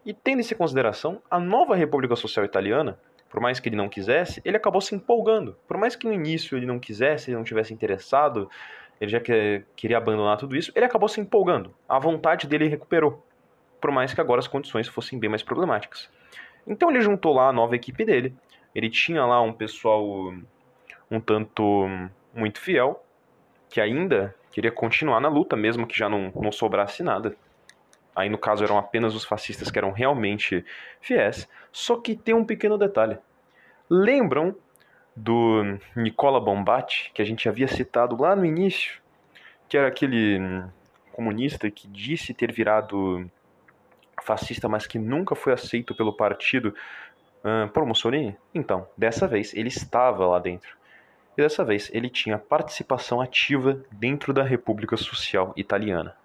E 0.05 0.13
tendo 0.13 0.39
isso 0.39 0.53
em 0.53 0.57
consideração, 0.57 1.21
a 1.29 1.37
nova 1.37 1.75
República 1.75 2.15
Social 2.15 2.45
Italiana, 2.45 2.97
por 3.29 3.41
mais 3.41 3.59
que 3.59 3.67
ele 3.67 3.75
não 3.75 3.89
quisesse, 3.89 4.41
ele 4.45 4.55
acabou 4.55 4.79
se 4.79 4.95
empolgando. 4.95 5.57
Por 5.67 5.75
mais 5.75 5.97
que 5.97 6.07
no 6.07 6.13
início 6.13 6.57
ele 6.57 6.65
não 6.65 6.79
quisesse, 6.79 7.29
ele 7.29 7.35
não 7.35 7.43
tivesse 7.43 7.73
interessado, 7.73 8.49
ele 9.01 9.11
já 9.11 9.19
que, 9.19 9.65
queria 9.75 9.97
abandonar 9.97 10.37
tudo 10.37 10.55
isso, 10.55 10.71
ele 10.73 10.85
acabou 10.85 11.09
se 11.09 11.19
empolgando. 11.19 11.75
A 11.89 11.99
vontade 11.99 12.47
dele 12.47 12.69
recuperou, 12.69 13.21
por 13.81 13.91
mais 13.91 14.13
que 14.13 14.21
agora 14.21 14.39
as 14.39 14.47
condições 14.47 14.87
fossem 14.87 15.19
bem 15.19 15.29
mais 15.29 15.43
problemáticas. 15.43 16.09
Então 16.65 16.89
ele 16.89 17.01
juntou 17.01 17.33
lá 17.33 17.49
a 17.49 17.53
nova 17.53 17.75
equipe 17.75 18.05
dele. 18.05 18.33
Ele 18.73 18.89
tinha 18.89 19.25
lá 19.25 19.41
um 19.41 19.51
pessoal 19.51 20.33
um 21.13 21.19
tanto 21.19 21.87
muito 22.33 22.59
fiel, 22.59 23.03
que 23.69 23.79
ainda 23.79 24.35
queria 24.51 24.71
continuar 24.71 25.19
na 25.19 25.29
luta, 25.29 25.55
mesmo 25.55 25.85
que 25.85 25.97
já 25.97 26.09
não, 26.09 26.31
não 26.35 26.51
sobrasse 26.51 27.03
nada. 27.03 27.35
Aí 28.15 28.29
no 28.29 28.37
caso 28.37 28.63
eram 28.63 28.77
apenas 28.77 29.15
os 29.15 29.23
fascistas 29.23 29.71
que 29.71 29.77
eram 29.77 29.91
realmente 29.91 30.65
fiéis. 31.01 31.47
Só 31.71 31.97
que 31.97 32.15
tem 32.15 32.33
um 32.33 32.45
pequeno 32.45 32.77
detalhe. 32.77 33.17
Lembram 33.89 34.55
do 35.15 35.77
Nicola 35.95 36.39
Bombatti, 36.39 37.11
que 37.13 37.21
a 37.21 37.25
gente 37.25 37.47
havia 37.47 37.67
citado 37.67 38.19
lá 38.19 38.35
no 38.35 38.45
início, 38.45 38.99
que 39.67 39.77
era 39.77 39.87
aquele 39.87 40.39
comunista 41.11 41.69
que 41.69 41.87
disse 41.87 42.33
ter 42.33 42.51
virado 42.51 43.29
fascista, 44.23 44.67
mas 44.67 44.87
que 44.87 44.97
nunca 44.97 45.35
foi 45.35 45.53
aceito 45.53 45.93
pelo 45.95 46.13
partido 46.13 46.73
uh, 47.43 47.67
por 47.69 47.85
Mussolini? 47.85 48.35
Então, 48.53 48.87
dessa 48.97 49.27
vez 49.27 49.53
ele 49.53 49.67
estava 49.67 50.25
lá 50.25 50.39
dentro. 50.39 50.82
E 51.35 51.41
dessa 51.41 51.65
vez 51.65 51.89
ele 51.93 52.09
tinha 52.09 52.37
participação 52.37 53.19
ativa 53.19 53.83
dentro 53.91 54.33
da 54.33 54.43
República 54.43 54.95
Social 54.95 55.51
Italiana. 55.57 56.15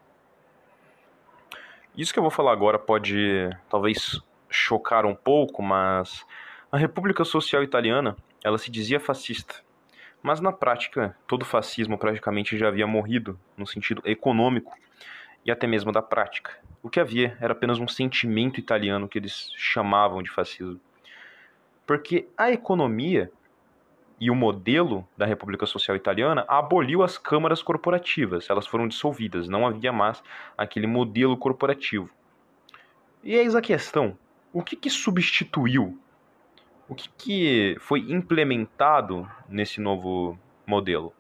Isso 1.97 2.13
que 2.13 2.19
eu 2.19 2.23
vou 2.23 2.31
falar 2.31 2.53
agora 2.53 2.79
pode 2.79 3.49
talvez 3.69 4.21
chocar 4.51 5.07
um 5.07 5.15
pouco, 5.15 5.63
mas 5.63 6.25
a 6.71 6.77
República 6.77 7.25
Social 7.25 7.63
Italiana, 7.63 8.17
ela 8.45 8.59
se 8.59 8.71
dizia 8.71 9.01
fascista. 9.01 9.57
Mas 10.23 10.41
na 10.41 10.53
prática, 10.53 11.17
todo 11.27 11.45
fascismo 11.45 11.97
praticamente 11.97 12.59
já 12.59 12.69
havia 12.69 12.87
morrido 12.87 13.39
no 13.57 13.67
sentido 13.67 14.03
econômico 14.05 14.77
e 15.45 15.51
até 15.51 15.67
mesmo 15.67 15.91
da 15.91 16.03
prática. 16.03 16.59
O 16.83 16.91
que 16.91 17.01
havia 17.01 17.37
era 17.41 17.53
apenas 17.53 17.79
um 17.79 17.89
sentimento 17.89 18.61
italiano 18.61 19.09
que 19.09 19.19
eles 19.19 19.53
chamavam 19.57 20.23
de 20.23 20.31
fascismo. 20.31 20.81
Porque 21.87 22.29
a 22.37 22.51
economia 22.51 23.33
e 24.21 24.31
o 24.31 24.35
modelo 24.35 25.07
da 25.17 25.25
República 25.25 25.67
Social 25.67 25.97
Italiana 25.97 26.45
aboliu 26.49 27.03
as 27.03 27.17
câmaras 27.17 27.63
corporativas. 27.63 28.51
Elas 28.51 28.67
foram 28.67 28.89
dissolvidas, 28.89 29.49
não 29.49 29.67
havia 29.67 29.93
mais 29.93 30.23
aquele 30.57 30.87
modelo 30.87 31.37
corporativo. 31.37 32.11
E 33.23 33.35
eis 33.35 33.55
a 33.55 33.61
questão: 33.61 34.17
o 34.53 34.63
que, 34.63 34.77
que 34.77 34.91
substituiu? 34.91 35.99
O 36.89 36.95
que, 36.95 37.09
que 37.11 37.77
foi 37.81 38.01
implementado 38.01 39.29
nesse 39.49 39.81
novo 39.81 40.39
modelo? 40.67 41.13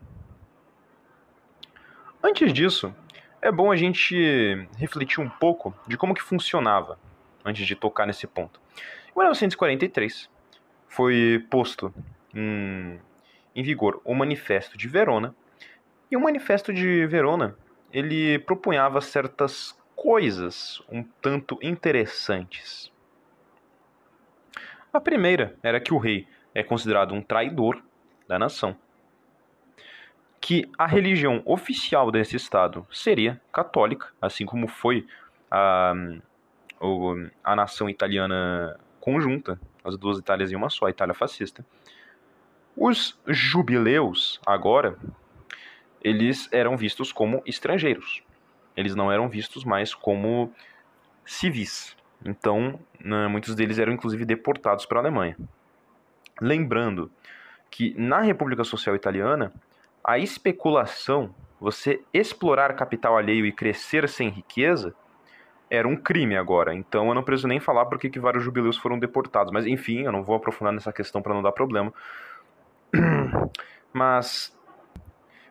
Antes 2.23 2.53
disso, 2.53 2.95
é 3.41 3.53
bom 3.53 3.71
a 3.71 3.77
gente 3.77 4.67
refletir 4.77 5.21
um 5.21 5.29
pouco 5.29 5.75
de 5.87 5.97
como 5.97 6.15
que 6.15 6.23
funcionava 6.23 6.99
antes 7.45 7.67
de 7.67 7.77
tocar 7.77 8.07
nesse 8.07 8.27
ponto. 8.27 8.61
Em 9.15 9.19
1943, 9.19 10.29
foi 10.89 11.47
posto 11.51 11.93
em, 12.35 12.99
em 13.55 13.63
vigor 13.63 14.01
o 14.05 14.15
Manifesto 14.15 14.77
de 14.77 14.89
Verona. 14.89 15.35
E 16.11 16.17
o 16.17 16.21
Manifesto 16.21 16.73
de 16.73 17.07
Verona 17.07 17.57
ele 17.93 18.39
propunhava 18.41 19.01
certas 19.01 19.79
coisas 19.95 20.83
um 20.91 21.03
tanto 21.03 21.59
interessantes. 21.63 22.93
A 24.93 25.01
primeira 25.01 25.57
era 25.63 25.81
que 25.81 25.93
o 25.93 25.99
rei 25.99 26.27
é 26.55 26.63
considerado 26.63 27.15
um 27.15 27.23
traidor 27.23 27.83
da 28.27 28.39
nação, 28.39 28.77
que 30.41 30.71
a 30.79 30.87
religião 30.87 31.43
oficial 31.45 32.11
desse 32.11 32.37
estado 32.37 32.87
seria 32.91 33.41
católica, 33.53 34.09
assim 34.21 34.47
como 34.47 34.69
foi 34.69 35.07
a, 35.51 35.93
a 37.45 37.57
nação 37.57 37.89
italiana 37.89 38.79
conjunta, 39.01 39.59
as 39.85 39.97
duas 39.97 40.19
Itálias 40.19 40.53
em 40.53 40.57
uma 40.57 40.71
só, 40.71 40.87
a 40.87 40.91
Itália 40.91 41.15
fascista. 41.15 41.65
Os 42.81 43.19
jubileus, 43.27 44.41
agora, 44.47 44.97
eles 46.01 46.49
eram 46.53 46.77
vistos 46.77 47.11
como 47.11 47.43
estrangeiros. 47.45 48.23
Eles 48.77 48.95
não 48.95 49.11
eram 49.11 49.29
vistos 49.29 49.65
mais 49.65 49.93
como 49.93 50.53
civis. 51.27 51.97
Então, 52.25 52.79
né, 53.01 53.27
muitos 53.27 53.57
deles 53.57 53.81
eram 53.81 53.93
inclusive 53.93 54.25
deportados 54.25 54.87
para 54.87 55.01
a 55.01 55.03
Alemanha. 55.03 55.37
Lembrando 56.41 57.11
que 57.69 57.95
na 57.99 58.21
República 58.21 58.63
Social 58.63 58.95
Italiana, 58.95 59.53
a 60.05 60.17
especulação, 60.17 61.35
você 61.61 62.01
explorar 62.15 62.77
capital 62.77 63.17
alheio 63.17 63.45
e 63.45 63.51
crescer 63.51 64.09
sem 64.09 64.29
riqueza, 64.29 64.95
era 65.69 65.89
um 65.89 65.97
crime 65.97 66.37
agora. 66.37 66.73
Então 66.73 67.09
eu 67.09 67.15
não 67.15 67.25
preciso 67.25 67.49
nem 67.49 67.59
falar 67.59 67.87
porque 67.87 68.09
que 68.09 68.21
vários 68.21 68.45
jubileus 68.45 68.79
foram 68.79 69.01
deportados. 69.01 69.53
Mas 69.53 69.67
enfim, 69.67 70.05
eu 70.05 70.13
não 70.13 70.23
vou 70.23 70.37
aprofundar 70.37 70.73
nessa 70.73 70.93
questão 70.93 71.21
para 71.21 71.35
não 71.35 71.43
dar 71.43 71.51
problema. 71.51 71.93
Mas, 73.93 74.57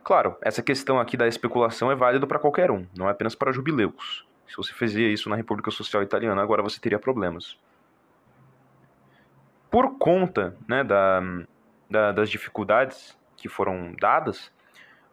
claro, 0.03 0.35
essa 0.41 0.61
questão 0.61 0.99
aqui 0.99 1.17
da 1.17 1.27
especulação 1.27 1.91
é 1.91 1.95
válida 1.95 2.25
para 2.25 2.39
qualquer 2.39 2.71
um, 2.71 2.85
não 2.95 3.07
é 3.07 3.11
apenas 3.11 3.35
para 3.35 3.51
jubileus. 3.51 4.25
Se 4.47 4.55
você 4.55 4.73
fazia 4.73 5.11
isso 5.11 5.29
na 5.29 5.35
República 5.35 5.69
Social 5.71 6.01
Italiana, 6.01 6.41
agora 6.41 6.63
você 6.63 6.79
teria 6.79 6.97
problemas. 6.97 7.57
Por 9.69 9.97
conta 9.97 10.55
né, 10.67 10.83
da, 10.83 11.21
da, 11.89 12.11
das 12.13 12.29
dificuldades 12.29 13.17
que 13.35 13.49
foram 13.49 13.93
dadas, 13.99 14.51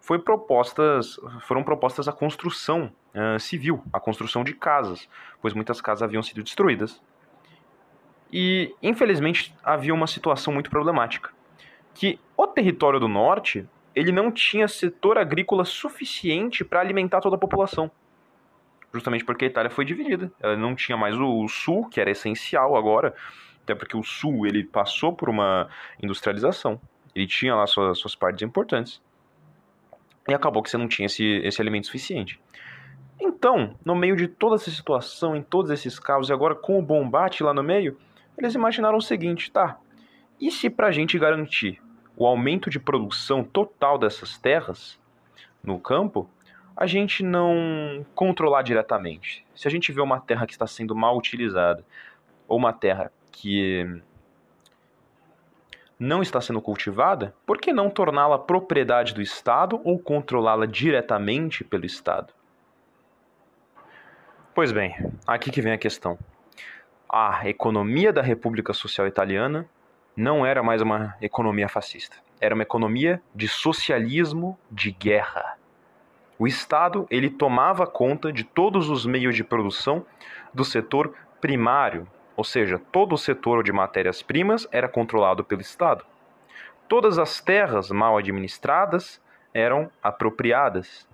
foi 0.00 0.18
propostas, 0.18 1.18
foram 1.40 1.64
propostas 1.64 2.06
a 2.06 2.12
construção 2.12 2.92
uh, 3.14 3.40
civil, 3.40 3.82
a 3.92 3.98
construção 3.98 4.44
de 4.44 4.54
casas, 4.54 5.08
pois 5.40 5.52
muitas 5.54 5.80
casas 5.80 6.02
haviam 6.02 6.22
sido 6.22 6.42
destruídas. 6.42 7.02
E, 8.32 8.74
infelizmente, 8.82 9.54
havia 9.64 9.92
uma 9.92 10.06
situação 10.06 10.52
muito 10.52 10.70
problemática 10.70 11.30
que 11.94 12.18
o 12.36 12.46
território 12.46 12.98
do 12.98 13.08
norte 13.08 13.66
ele 13.94 14.10
não 14.10 14.30
tinha 14.30 14.66
setor 14.66 15.16
agrícola 15.16 15.64
suficiente 15.64 16.64
para 16.64 16.80
alimentar 16.80 17.20
toda 17.20 17.36
a 17.36 17.38
população. 17.38 17.90
Justamente 18.92 19.24
porque 19.24 19.44
a 19.44 19.48
Itália 19.48 19.70
foi 19.70 19.84
dividida. 19.84 20.32
Ela 20.40 20.56
não 20.56 20.74
tinha 20.74 20.96
mais 20.96 21.16
o, 21.16 21.46
sul, 21.48 21.88
que 21.88 22.00
era 22.00 22.10
essencial 22.10 22.76
agora, 22.76 23.14
até 23.62 23.74
porque 23.74 23.96
o 23.96 24.02
sul 24.02 24.46
ele 24.46 24.64
passou 24.64 25.12
por 25.12 25.28
uma 25.28 25.68
industrialização, 26.02 26.80
ele 27.14 27.26
tinha 27.26 27.54
lá 27.54 27.66
suas, 27.66 27.98
suas 27.98 28.14
partes 28.14 28.42
importantes, 28.42 29.00
e 30.28 30.34
acabou 30.34 30.62
que 30.62 30.70
você 30.70 30.76
não 30.76 30.88
tinha 30.88 31.06
esse, 31.06 31.24
esse 31.24 31.60
alimento 31.60 31.86
suficiente. 31.86 32.40
Então, 33.20 33.76
no 33.84 33.94
meio 33.94 34.16
de 34.16 34.26
toda 34.26 34.56
essa 34.56 34.70
situação, 34.70 35.36
em 35.36 35.42
todos 35.42 35.70
esses 35.70 35.98
casos, 35.98 36.28
e 36.28 36.32
agora 36.32 36.54
com 36.54 36.78
o 36.78 36.82
bombate 36.82 37.42
lá 37.42 37.54
no 37.54 37.62
meio, 37.62 37.96
eles 38.36 38.54
imaginaram 38.54 38.98
o 38.98 39.02
seguinte, 39.02 39.50
tá, 39.50 39.78
e 40.44 40.50
se 40.50 40.68
para 40.68 40.88
a 40.88 40.92
gente 40.92 41.18
garantir 41.18 41.82
o 42.14 42.26
aumento 42.26 42.68
de 42.68 42.78
produção 42.78 43.42
total 43.42 43.96
dessas 43.96 44.36
terras 44.36 45.00
no 45.62 45.80
campo, 45.80 46.28
a 46.76 46.86
gente 46.86 47.22
não 47.22 48.04
controlar 48.14 48.60
diretamente. 48.60 49.46
Se 49.54 49.66
a 49.66 49.70
gente 49.70 49.90
vê 49.90 50.02
uma 50.02 50.20
terra 50.20 50.46
que 50.46 50.52
está 50.52 50.66
sendo 50.66 50.94
mal 50.94 51.16
utilizada, 51.16 51.82
ou 52.46 52.58
uma 52.58 52.74
terra 52.74 53.10
que 53.32 54.02
não 55.98 56.20
está 56.20 56.42
sendo 56.42 56.60
cultivada, 56.60 57.34
por 57.46 57.56
que 57.56 57.72
não 57.72 57.88
torná-la 57.88 58.38
propriedade 58.38 59.14
do 59.14 59.22
Estado 59.22 59.80
ou 59.82 59.98
controlá-la 59.98 60.66
diretamente 60.66 61.64
pelo 61.64 61.86
Estado? 61.86 62.34
Pois 64.54 64.70
bem, 64.72 64.94
aqui 65.26 65.50
que 65.50 65.62
vem 65.62 65.72
a 65.72 65.78
questão. 65.78 66.18
A 67.08 67.48
economia 67.48 68.12
da 68.12 68.20
República 68.20 68.74
Social 68.74 69.06
Italiana 69.06 69.66
não 70.16 70.44
era 70.44 70.62
mais 70.62 70.80
uma 70.80 71.16
economia 71.20 71.68
fascista. 71.68 72.16
Era 72.40 72.54
uma 72.54 72.62
economia 72.62 73.22
de 73.34 73.48
socialismo 73.48 74.58
de 74.70 74.90
guerra. 74.90 75.56
O 76.38 76.46
Estado 76.46 77.06
ele 77.10 77.30
tomava 77.30 77.86
conta 77.86 78.32
de 78.32 78.44
todos 78.44 78.90
os 78.90 79.06
meios 79.06 79.36
de 79.36 79.44
produção 79.44 80.04
do 80.52 80.64
setor 80.64 81.14
primário, 81.40 82.08
ou 82.36 82.44
seja, 82.44 82.78
todo 82.90 83.14
o 83.14 83.18
setor 83.18 83.62
de 83.62 83.72
matérias-primas 83.72 84.66
era 84.72 84.88
controlado 84.88 85.44
pelo 85.44 85.60
Estado. 85.60 86.04
Todas 86.88 87.18
as 87.18 87.40
terras 87.40 87.90
mal 87.90 88.18
administradas 88.18 89.20
eram 89.52 89.90
apropriadas. 90.02 91.08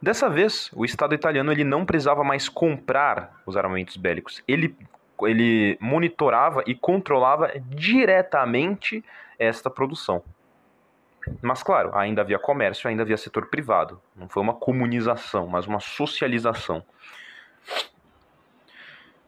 Dessa 0.00 0.28
vez, 0.28 0.70
o 0.74 0.84
Estado 0.84 1.14
italiano 1.14 1.50
ele 1.50 1.64
não 1.64 1.86
precisava 1.86 2.22
mais 2.22 2.48
comprar 2.48 3.40
os 3.46 3.56
armamentos 3.56 3.96
bélicos. 3.96 4.42
Ele, 4.46 4.76
ele 5.22 5.78
monitorava 5.80 6.62
e 6.66 6.74
controlava 6.74 7.52
diretamente 7.68 9.04
esta 9.38 9.70
produção. 9.70 10.22
Mas, 11.42 11.62
claro, 11.62 11.96
ainda 11.96 12.22
havia 12.22 12.38
comércio, 12.38 12.88
ainda 12.88 13.02
havia 13.02 13.16
setor 13.16 13.46
privado. 13.46 14.00
Não 14.14 14.28
foi 14.28 14.42
uma 14.42 14.54
comunização, 14.54 15.46
mas 15.46 15.66
uma 15.66 15.80
socialização. 15.80 16.84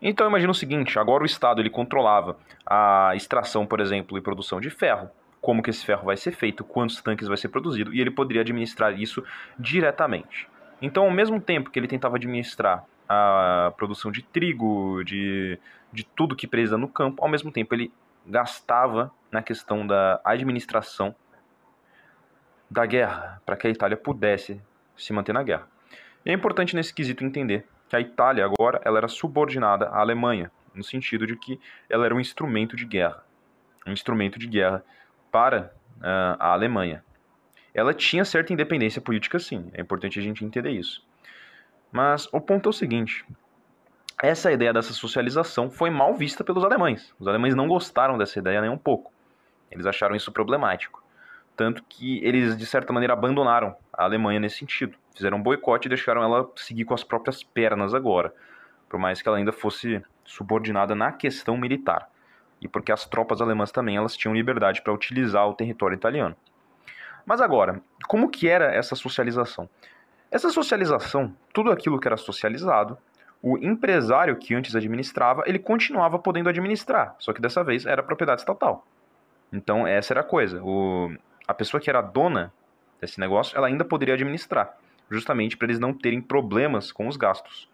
Então 0.01 0.29
imagina 0.29 0.53
o 0.53 0.55
seguinte, 0.55 0.97
agora 0.97 1.25
o 1.25 1.27
Estado 1.27 1.61
ele 1.61 1.71
controlava 1.71 2.37
a 2.65 3.13
extração, 3.17 3.67
por 3.67 3.81
exemplo, 3.81 4.17
e 4.17 4.21
produção 4.21 4.61
de 4.61 4.71
ferro, 4.71 5.11
como 5.41 5.61
que 5.61 5.71
esse 5.71 5.85
ferro 5.85 6.05
vai 6.05 6.17
ser 6.17 6.31
feito, 6.33 6.63
quantos 6.63 7.03
tanques 7.03 7.27
vai 7.27 7.37
ser 7.37 7.49
produzido, 7.49 7.93
e 7.93 8.01
ele 8.01 8.11
poderia 8.11 8.43
administrar 8.43 8.99
isso 8.99 9.25
diretamente. 9.59 10.49
Então, 10.81 11.05
ao 11.05 11.11
mesmo 11.11 11.41
tempo 11.41 11.71
que 11.71 11.79
ele 11.79 11.89
tentava 11.89 12.17
administrar 12.17 12.85
a 13.09 13.73
produção 13.77 14.13
de 14.13 14.23
trigo, 14.23 15.03
de, 15.05 15.59
de 15.93 16.05
tudo 16.05 16.37
que 16.37 16.47
precisa 16.47 16.77
no 16.77 16.89
campo, 16.89 17.23
ao 17.23 17.29
mesmo 17.29 17.51
tempo 17.51 17.75
ele 17.75 17.93
gastava 18.27 19.11
na 19.33 19.43
questão 19.43 19.87
da 19.87 20.21
administração 20.25 21.15
da 22.71 22.85
guerra, 22.85 23.41
para 23.47 23.57
que 23.57 23.67
a 23.67 23.71
Itália 23.71 23.97
pudesse 23.97 24.61
se 24.97 25.13
manter 25.13 25.33
na 25.33 25.43
guerra. 25.43 25.67
E 26.25 26.31
é 26.31 26.35
importante 26.35 26.77
nesse 26.77 26.93
quesito 26.93 27.25
entender 27.25 27.67
que 27.89 27.97
a 27.97 28.01
Itália 28.01 28.45
agora 28.45 28.81
ela 28.85 28.99
era 28.99 29.09
subordinada 29.09 29.87
à 29.87 30.01
Alemanha, 30.01 30.51
no 30.75 30.85
sentido 30.85 31.27
de 31.27 31.35
que 31.37 31.59
ela 31.89 32.05
era 32.05 32.15
um 32.15 32.21
instrumento 32.21 32.77
de 32.77 32.85
guerra, 32.85 33.25
um 33.87 33.93
instrumento 33.93 34.39
de 34.39 34.47
guerra 34.47 34.85
para 35.33 35.73
uh, 35.99 36.37
a 36.39 36.53
Alemanha. 36.53 37.03
Ela 37.73 37.95
tinha 37.95 38.25
certa 38.25 38.53
independência 38.53 39.01
política, 39.01 39.39
sim, 39.39 39.71
é 39.73 39.81
importante 39.81 40.19
a 40.19 40.23
gente 40.23 40.45
entender 40.45 40.71
isso. 40.71 41.07
Mas 41.91 42.29
o 42.33 42.41
ponto 42.41 42.69
é 42.69 42.71
o 42.71 42.73
seguinte: 42.73 43.25
essa 44.23 44.53
ideia 44.53 44.73
dessa 44.73 44.93
socialização 44.93 45.71
foi 45.71 45.91
mal 45.91 46.15
vista 46.15 46.43
pelos 46.43 46.65
alemães. 46.65 47.15
Os 47.19 47.29
alemães 47.29 47.55
não 47.55 47.69
gostaram 47.69 48.19
dessa 48.19 48.39
ideia 48.39 48.61
nem 48.61 48.71
um 48.71 48.79
pouco. 48.79 49.13
Eles 49.71 49.87
acharam 49.87 50.17
isso 50.17 50.33
problemático. 50.33 51.03
Tanto 51.57 51.83
que 51.89 52.25
eles, 52.25 52.57
de 52.57 52.67
certa 52.67 52.93
maneira, 52.93 53.15
abandonaram 53.15 53.77
a 53.93 54.05
Alemanha 54.05 54.41
nesse 54.41 54.59
sentido. 54.59 54.97
Fizeram 55.15 55.39
um 55.39 55.43
boicote 55.43 55.87
e 55.87 55.89
deixaram 55.89 56.23
ela 56.23 56.49
seguir 56.57 56.85
com 56.85 56.95
as 56.95 57.03
próprias 57.03 57.43
pernas 57.43 57.95
agora. 57.95 58.33
Por 58.89 58.99
mais 58.99 59.21
que 59.21 59.29
ela 59.29 59.39
ainda 59.39 59.53
fosse 59.53 60.03
subordinada 60.25 60.95
na 60.95 61.13
questão 61.13 61.57
militar. 61.57 62.09
E 62.61 62.69
porque 62.69 62.93
as 62.93 63.07
tropas 63.07 63.41
alemãs 63.41 63.71
também 63.71 63.97
elas 63.97 64.17
tinham 64.17 64.35
liberdade 64.35 64.83
para 64.83 64.93
utilizar 64.93 65.49
o 65.49 65.55
território 65.55 65.95
italiano. 65.95 66.37
Mas 67.25 67.41
agora, 67.41 67.83
como 68.07 68.31
que 68.31 68.49
era 68.49 68.75
essa 68.75 68.95
socialização? 68.95 69.69
Essa 70.31 70.51
socialização, 70.51 71.35
tudo 71.53 71.73
aquilo 71.73 71.99
que 71.99 72.07
era 72.07 72.17
socializado, 72.17 72.99
o 73.43 73.57
empresário 73.57 74.37
que 74.37 74.55
antes 74.55 74.75
administrava, 74.75 75.43
ele 75.47 75.59
continuava 75.59 76.19
podendo 76.19 76.49
administrar, 76.49 77.15
só 77.19 77.33
que 77.33 77.41
dessa 77.41 77.65
vez 77.65 77.87
era 77.87 78.03
propriedade 78.03 78.43
estatal. 78.43 78.87
Então 79.53 79.87
essa 79.87 80.13
era 80.13 80.21
a 80.21 80.25
coisa. 80.25 80.63
O, 80.63 81.15
a 81.47 81.55
pessoa 81.55 81.81
que 81.81 81.89
era 81.89 82.03
dona 82.03 82.53
desse 83.01 83.19
negócio, 83.19 83.57
ela 83.57 83.69
ainda 83.69 83.85
poderia 83.85 84.15
administrar, 84.15 84.77
justamente 85.11 85.57
para 85.57 85.67
eles 85.67 85.79
não 85.79 85.95
terem 85.95 86.21
problemas 86.21 86.93
com 86.93 87.09
os 87.09 87.17
gastos. 87.17 87.69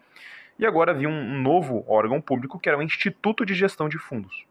E 0.57 0.65
agora 0.65 0.91
havia 0.91 1.09
um 1.09 1.41
novo 1.41 1.83
órgão 1.87 2.21
público 2.21 2.57
que 2.57 2.69
era 2.69 2.77
o 2.77 2.81
Instituto 2.81 3.45
de 3.45 3.53
Gestão 3.53 3.89
de 3.89 3.97
Fundos, 3.97 4.45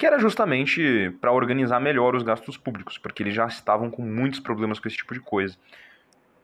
que 0.00 0.06
era 0.06 0.18
justamente 0.18 1.14
para 1.20 1.30
organizar 1.30 1.78
melhor 1.78 2.16
os 2.16 2.22
gastos 2.22 2.56
públicos, 2.56 2.96
porque 2.96 3.22
eles 3.22 3.34
já 3.34 3.46
estavam 3.46 3.90
com 3.90 4.00
muitos 4.00 4.40
problemas 4.40 4.80
com 4.80 4.88
esse 4.88 4.96
tipo 4.96 5.12
de 5.12 5.20
coisa. 5.20 5.58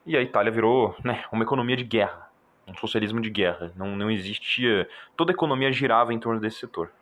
E 0.05 0.15
a 0.15 0.21
Itália 0.21 0.53
virou 0.53 0.95
né, 1.03 1.25
uma 1.33 1.43
economia 1.43 1.75
de 1.75 1.83
guerra, 1.83 2.31
um 2.69 2.75
socialismo 2.77 3.19
de 3.19 3.31
guerra. 3.31 3.73
Não, 3.75 3.97
não 3.97 4.11
existia. 4.11 4.87
Toda 5.17 5.33
a 5.33 5.35
economia 5.35 5.73
girava 5.73 6.13
em 6.13 6.19
torno 6.19 6.39
desse 6.39 6.59
setor. 6.59 6.93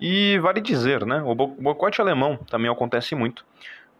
E 0.00 0.40
vale 0.40 0.60
dizer, 0.60 1.06
né, 1.06 1.22
o 1.24 1.32
boicote 1.32 2.00
alemão 2.00 2.36
também 2.50 2.68
acontece 2.68 3.14
muito, 3.14 3.46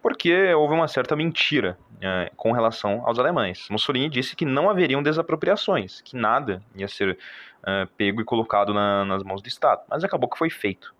porque 0.07 0.55
houve 0.55 0.73
uma 0.73 0.87
certa 0.87 1.17
mentira 1.17 1.77
é, 2.01 2.31
com 2.37 2.53
relação 2.53 3.03
aos 3.05 3.19
alemães. 3.19 3.67
Mussolini 3.69 4.09
disse 4.09 4.37
que 4.37 4.45
não 4.45 4.71
haveriam 4.71 5.03
desapropriações, 5.03 6.01
que 6.01 6.15
nada 6.15 6.63
ia 6.77 6.87
ser 6.87 7.19
é, 7.67 7.89
pego 7.99 8.21
e 8.21 8.25
colocado 8.25 8.73
na, 8.73 9.05
nas 9.05 9.25
mãos 9.25 9.43
do 9.43 9.49
Estado, 9.49 9.83
mas 9.91 10.05
acabou 10.05 10.31
que 10.31 10.39
foi 10.39 10.49
feito. 10.49 10.95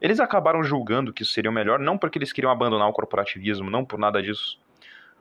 Eles 0.00 0.20
acabaram 0.20 0.62
julgando 0.62 1.12
que 1.12 1.24
seria 1.24 1.50
o 1.50 1.52
melhor, 1.52 1.80
não 1.80 1.98
porque 1.98 2.16
eles 2.16 2.32
queriam 2.32 2.52
abandonar 2.52 2.88
o 2.88 2.92
corporativismo, 2.92 3.68
não 3.68 3.84
por 3.84 3.98
nada 3.98 4.22
disso, 4.22 4.56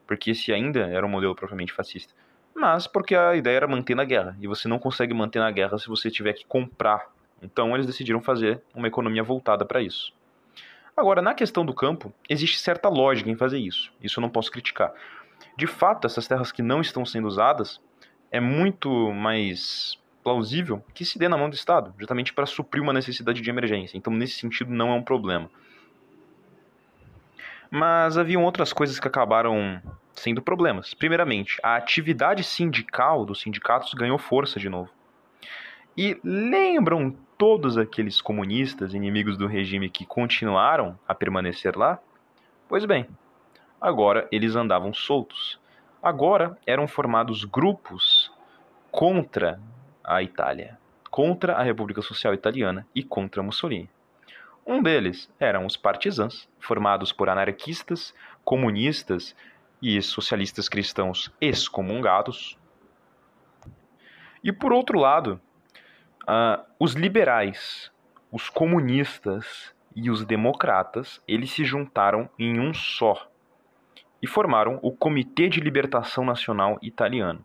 porque 0.05 0.29
esse 0.29 0.53
ainda 0.53 0.81
era 0.81 1.03
um 1.03 1.09
modelo 1.09 1.33
propriamente 1.33 1.73
fascista, 1.73 2.13
mas 2.53 2.85
porque 2.85 3.15
a 3.15 3.35
ideia 3.35 3.57
era 3.57 3.67
manter 3.67 3.95
na 3.95 4.03
guerra, 4.03 4.37
e 4.39 4.45
você 4.45 4.67
não 4.67 4.77
consegue 4.77 5.15
manter 5.15 5.39
na 5.39 5.49
guerra 5.49 5.79
se 5.79 5.87
você 5.87 6.11
tiver 6.11 6.33
que 6.33 6.45
comprar 6.45 7.07
então 7.41 7.75
eles 7.75 7.85
decidiram 7.85 8.21
fazer 8.21 8.61
uma 8.73 8.87
economia 8.87 9.23
voltada 9.23 9.65
para 9.65 9.81
isso. 9.81 10.13
Agora, 10.97 11.21
na 11.21 11.35
questão 11.35 11.63
do 11.63 11.75
campo, 11.75 12.11
existe 12.27 12.57
certa 12.57 12.89
lógica 12.89 13.29
em 13.29 13.35
fazer 13.35 13.59
isso. 13.59 13.93
Isso 14.01 14.19
eu 14.19 14.21
não 14.23 14.31
posso 14.31 14.51
criticar. 14.51 14.91
De 15.55 15.67
fato, 15.67 16.07
essas 16.07 16.27
terras 16.27 16.51
que 16.51 16.63
não 16.63 16.81
estão 16.81 17.05
sendo 17.05 17.27
usadas, 17.27 17.79
é 18.31 18.39
muito 18.39 19.13
mais 19.13 19.95
plausível 20.23 20.83
que 20.95 21.05
se 21.05 21.19
dê 21.19 21.29
na 21.29 21.37
mão 21.37 21.51
do 21.51 21.55
Estado, 21.55 21.93
justamente 21.99 22.33
para 22.33 22.47
suprir 22.47 22.81
uma 22.81 22.93
necessidade 22.93 23.39
de 23.41 23.49
emergência. 23.49 23.95
Então, 23.95 24.11
nesse 24.11 24.39
sentido, 24.39 24.71
não 24.73 24.89
é 24.89 24.93
um 24.95 25.03
problema. 25.03 25.51
Mas 27.69 28.17
haviam 28.17 28.43
outras 28.43 28.73
coisas 28.73 28.99
que 28.99 29.07
acabaram 29.07 29.79
sendo 30.13 30.41
problemas. 30.41 30.95
Primeiramente, 30.95 31.59
a 31.61 31.75
atividade 31.75 32.43
sindical 32.43 33.23
dos 33.23 33.41
sindicatos 33.41 33.93
ganhou 33.93 34.17
força 34.17 34.59
de 34.59 34.67
novo. 34.67 34.89
E 35.97 36.15
lembram 36.23 37.09
todos 37.39 37.75
aqueles 37.75 38.21
comunistas 38.21 38.93
inimigos 38.93 39.35
do 39.35 39.47
regime 39.47 39.89
que 39.89 40.05
continuaram 40.05 40.97
a 41.07 41.15
permanecer 41.15 41.75
lá? 41.75 41.99
Pois 42.69 42.85
bem, 42.85 43.07
agora 43.81 44.27
eles 44.31 44.55
andavam 44.55 44.93
soltos. 44.93 45.59
Agora 45.99 46.55
eram 46.67 46.87
formados 46.87 47.43
grupos 47.43 48.31
contra 48.91 49.59
a 50.03 50.21
Itália, 50.21 50.77
contra 51.09 51.55
a 51.55 51.63
República 51.63 52.03
Social 52.03 52.35
Italiana 52.35 52.85
e 52.93 53.01
contra 53.01 53.41
Mussolini. 53.41 53.89
Um 54.67 54.83
deles 54.83 55.33
eram 55.39 55.65
os 55.65 55.75
partisãs, 55.75 56.47
formados 56.59 57.11
por 57.11 57.27
anarquistas, 57.27 58.13
comunistas 58.45 59.35
e 59.81 59.99
socialistas 60.03 60.69
cristãos 60.69 61.33
excomungados. 61.41 62.55
E 64.43 64.51
por 64.53 64.71
outro 64.71 64.99
lado, 64.99 65.41
Uh, 66.27 66.61
os 66.77 66.93
liberais, 66.93 67.91
os 68.31 68.49
comunistas 68.49 69.73
e 69.95 70.11
os 70.11 70.25
democratas, 70.25 71.21
eles 71.27 71.51
se 71.51 71.63
juntaram 71.63 72.29
em 72.37 72.59
um 72.59 72.73
só 72.73 73.29
e 74.21 74.27
formaram 74.27 74.79
o 74.81 74.91
Comitê 74.91 75.47
de 75.47 75.59
Libertação 75.59 76.25
Nacional 76.25 76.77
Italiano. 76.81 77.43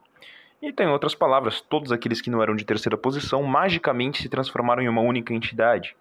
E 0.60 0.72
tem 0.72 0.86
outras 0.86 1.14
palavras, 1.14 1.60
todos 1.60 1.92
aqueles 1.92 2.20
que 2.20 2.30
não 2.30 2.42
eram 2.42 2.54
de 2.54 2.64
terceira 2.64 2.96
posição 2.96 3.42
magicamente 3.42 4.22
se 4.22 4.28
transformaram 4.28 4.82
em 4.82 4.88
uma 4.88 5.00
única 5.00 5.34
entidade, 5.34 5.96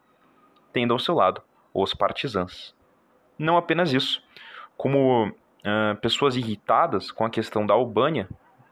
tendo 0.74 0.94
ao 0.94 1.00
seu 1.00 1.16
lado 1.16 1.42
os 1.74 1.94
partisãs. 1.94 2.76
Não 3.38 3.58
apenas 3.58 3.94
isso, 3.94 4.24
como 4.78 5.28
uh, 5.28 5.96
pessoas 6.02 6.36
irritadas 6.36 7.12
com 7.12 7.26
a 7.26 7.30
questão 7.30 7.66
da 7.66 7.74
Albânia, 7.74 8.30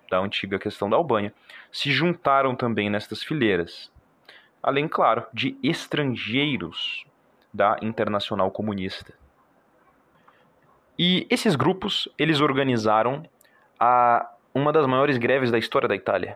da 0.10 0.20
antiga 0.20 0.60
questão 0.60 0.89
da 0.89 0.95
Albânia, 0.95 1.34
se 1.72 1.91
juntaram 1.91 2.55
também 2.55 2.89
nestas 2.89 3.24
fileiras, 3.24 3.91
além, 4.62 4.88
claro, 4.88 5.26
de 5.34 5.57
estrangeiros 5.64 7.05
da 7.53 7.78
Internacional 7.82 8.51
Comunista. 8.51 9.14
E 10.97 11.26
esses 11.30 11.55
grupos, 11.55 12.10
eles 12.18 12.41
organizaram 12.41 13.24
a 13.80 14.30
uma 14.53 14.74
das 14.74 14.86
maiores 14.86 15.18
greves 15.18 15.49
da 15.49 15.57
história 15.57 15.88
da 15.88 15.95
Itália. 15.95 16.36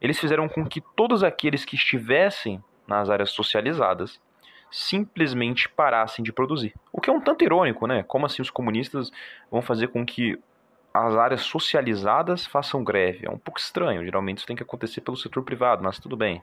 Eles 0.00 0.18
fizeram 0.18 0.48
com 0.48 0.64
que 0.64 0.80
todos 0.80 1.22
aqueles 1.22 1.64
que 1.64 1.76
estivessem 1.76 2.62
nas 2.86 3.10
áreas 3.10 3.30
socializadas 3.30 4.20
simplesmente 4.70 5.68
parassem 5.68 6.24
de 6.24 6.32
produzir. 6.32 6.74
O 6.92 7.00
que 7.00 7.10
é 7.10 7.12
um 7.12 7.20
tanto 7.20 7.44
irônico, 7.44 7.86
né? 7.86 8.02
Como 8.02 8.26
assim 8.26 8.42
os 8.42 8.50
comunistas 8.50 9.10
vão 9.50 9.62
fazer 9.62 9.88
com 9.88 10.04
que 10.04 10.38
as 10.92 11.14
áreas 11.14 11.42
socializadas 11.42 12.46
façam 12.46 12.82
greve? 12.82 13.26
É 13.26 13.30
um 13.30 13.38
pouco 13.38 13.60
estranho. 13.60 14.04
Geralmente 14.04 14.38
isso 14.38 14.46
tem 14.46 14.56
que 14.56 14.62
acontecer 14.62 15.00
pelo 15.00 15.16
setor 15.16 15.42
privado, 15.42 15.82
mas 15.82 15.98
tudo 15.98 16.16
bem. 16.16 16.42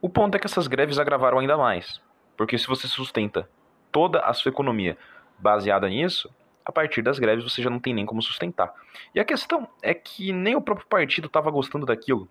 O 0.00 0.08
ponto 0.08 0.34
é 0.34 0.38
que 0.38 0.46
essas 0.46 0.66
greves 0.66 0.98
agravaram 0.98 1.38
ainda 1.38 1.56
mais. 1.56 2.00
Porque 2.36 2.56
se 2.56 2.66
você 2.66 2.88
sustenta 2.88 3.48
toda 3.92 4.20
a 4.20 4.32
sua 4.32 4.50
economia 4.50 4.96
baseada 5.38 5.88
nisso, 5.88 6.30
a 6.64 6.72
partir 6.72 7.02
das 7.02 7.18
greves 7.18 7.44
você 7.44 7.62
já 7.62 7.68
não 7.68 7.78
tem 7.78 7.92
nem 7.92 8.06
como 8.06 8.22
sustentar. 8.22 8.72
E 9.14 9.20
a 9.20 9.24
questão 9.24 9.68
é 9.82 9.92
que 9.92 10.32
nem 10.32 10.54
o 10.54 10.60
próprio 10.60 10.86
partido 10.86 11.26
estava 11.26 11.50
gostando 11.50 11.84
daquilo. 11.84 12.28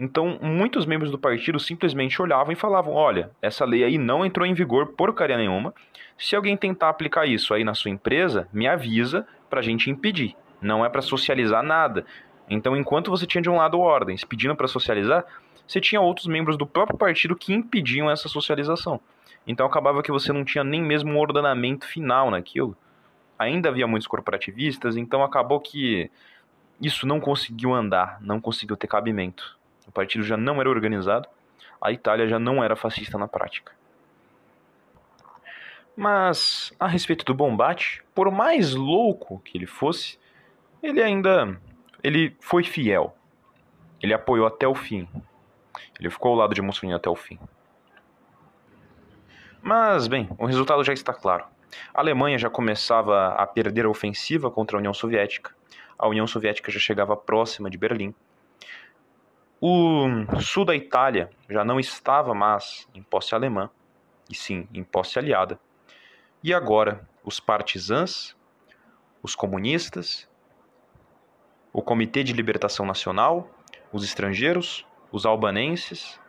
Então, 0.00 0.38
muitos 0.40 0.86
membros 0.86 1.10
do 1.10 1.18
partido 1.18 1.58
simplesmente 1.58 2.22
olhavam 2.22 2.52
e 2.52 2.56
falavam: 2.56 2.94
olha, 2.94 3.30
essa 3.42 3.64
lei 3.64 3.82
aí 3.82 3.98
não 3.98 4.24
entrou 4.24 4.46
em 4.46 4.54
vigor 4.54 4.88
porcaria 4.88 5.36
nenhuma. 5.36 5.74
Se 6.16 6.36
alguém 6.36 6.56
tentar 6.56 6.88
aplicar 6.88 7.26
isso 7.26 7.52
aí 7.52 7.64
na 7.64 7.74
sua 7.74 7.90
empresa, 7.90 8.48
me 8.52 8.68
avisa 8.68 9.26
para 9.50 9.60
a 9.60 9.62
gente 9.62 9.90
impedir. 9.90 10.36
Não 10.60 10.84
é 10.84 10.88
para 10.88 11.02
socializar 11.02 11.62
nada. 11.62 12.06
Então, 12.48 12.76
enquanto 12.76 13.10
você 13.10 13.26
tinha 13.26 13.42
de 13.42 13.50
um 13.50 13.56
lado 13.56 13.80
ordens 13.80 14.24
pedindo 14.24 14.54
para 14.54 14.68
socializar, 14.68 15.24
você 15.68 15.80
tinha 15.80 16.00
outros 16.00 16.26
membros 16.26 16.56
do 16.56 16.66
próprio 16.66 16.98
partido 16.98 17.36
que 17.36 17.52
impediam 17.52 18.10
essa 18.10 18.28
socialização. 18.28 19.00
Então 19.46 19.64
acabava 19.66 20.02
que 20.02 20.10
você 20.10 20.32
não 20.32 20.44
tinha 20.44 20.64
nem 20.64 20.82
mesmo 20.82 21.12
um 21.12 21.18
ordenamento 21.18 21.86
final 21.86 22.30
naquilo 22.30 22.76
ainda 23.38 23.68
havia 23.68 23.86
muitos 23.86 24.08
corporativistas, 24.08 24.96
então 24.96 25.22
acabou 25.22 25.60
que 25.60 26.10
isso 26.80 27.06
não 27.06 27.20
conseguiu 27.20 27.72
andar, 27.72 28.20
não 28.20 28.40
conseguiu 28.40 28.76
ter 28.76 28.88
cabimento. 28.88 29.56
O 29.86 29.92
partido 29.92 30.24
já 30.24 30.36
não 30.36 30.60
era 30.60 30.68
organizado, 30.68 31.28
a 31.80 31.92
Itália 31.92 32.26
já 32.26 32.38
não 32.38 32.62
era 32.62 32.74
fascista 32.74 33.16
na 33.16 33.28
prática. 33.28 33.72
Mas 35.96 36.72
a 36.78 36.86
respeito 36.86 37.24
do 37.24 37.34
Bombate, 37.34 38.02
por 38.14 38.30
mais 38.30 38.74
louco 38.74 39.40
que 39.44 39.56
ele 39.56 39.66
fosse, 39.66 40.18
ele 40.82 41.02
ainda 41.02 41.60
ele 42.02 42.36
foi 42.40 42.64
fiel. 42.64 43.16
Ele 44.00 44.14
apoiou 44.14 44.46
até 44.46 44.66
o 44.66 44.74
fim. 44.74 45.08
Ele 45.98 46.10
ficou 46.10 46.32
ao 46.32 46.38
lado 46.38 46.54
de 46.54 46.62
Mussolini 46.62 46.94
até 46.94 47.08
o 47.08 47.16
fim. 47.16 47.38
Mas, 49.62 50.06
bem, 50.06 50.28
o 50.38 50.46
resultado 50.46 50.82
já 50.84 50.92
está 50.92 51.12
claro. 51.12 51.44
A 51.92 52.00
Alemanha 52.00 52.38
já 52.38 52.48
começava 52.48 53.34
a 53.34 53.46
perder 53.46 53.84
a 53.84 53.88
ofensiva 53.90 54.50
contra 54.50 54.76
a 54.76 54.78
União 54.78 54.94
Soviética. 54.94 55.54
A 55.98 56.08
União 56.08 56.26
Soviética 56.26 56.70
já 56.70 56.78
chegava 56.78 57.16
próxima 57.16 57.68
de 57.68 57.76
Berlim. 57.76 58.14
O 59.60 60.06
sul 60.40 60.64
da 60.64 60.74
Itália 60.76 61.30
já 61.50 61.64
não 61.64 61.80
estava 61.80 62.32
mais 62.32 62.88
em 62.94 63.02
posse 63.02 63.34
alemã, 63.34 63.68
e 64.30 64.34
sim 64.34 64.68
em 64.72 64.84
posse 64.84 65.18
aliada. 65.18 65.58
E 66.42 66.54
agora, 66.54 67.08
os 67.24 67.40
partisãs, 67.40 68.36
os 69.20 69.34
comunistas, 69.34 70.28
o 71.72 71.82
Comitê 71.82 72.22
de 72.22 72.32
Libertação 72.32 72.86
Nacional, 72.86 73.50
os 73.92 74.04
estrangeiros, 74.04 74.86
os 75.10 75.26
albanenses 75.26 76.20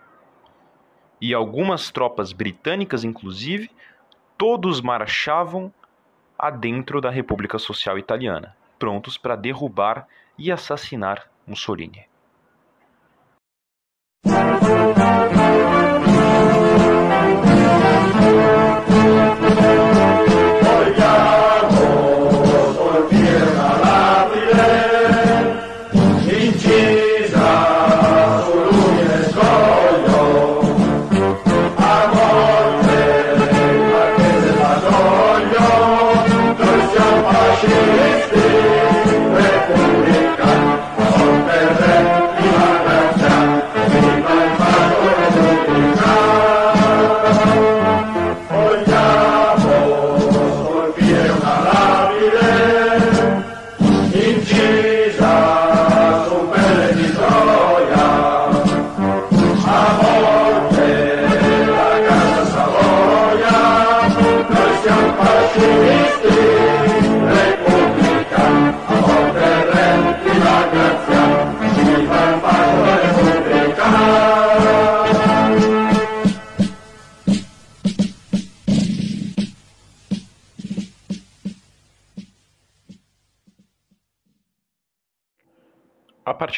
e 1.21 1.34
algumas 1.34 1.91
tropas 1.91 2.32
britânicas, 2.32 3.03
inclusive, 3.03 3.69
todos 4.38 4.82
marchavam 4.82 5.71
adentro 6.38 7.01
da 7.01 7.09
República 7.09 7.59
Social 7.59 7.97
Italiana, 7.99 8.55
prontos 8.77 9.17
para 9.17 9.36
derrubar 9.36 10.07
e 10.38 10.51
assassinar 10.51 11.30
Mussolini. 11.45 12.09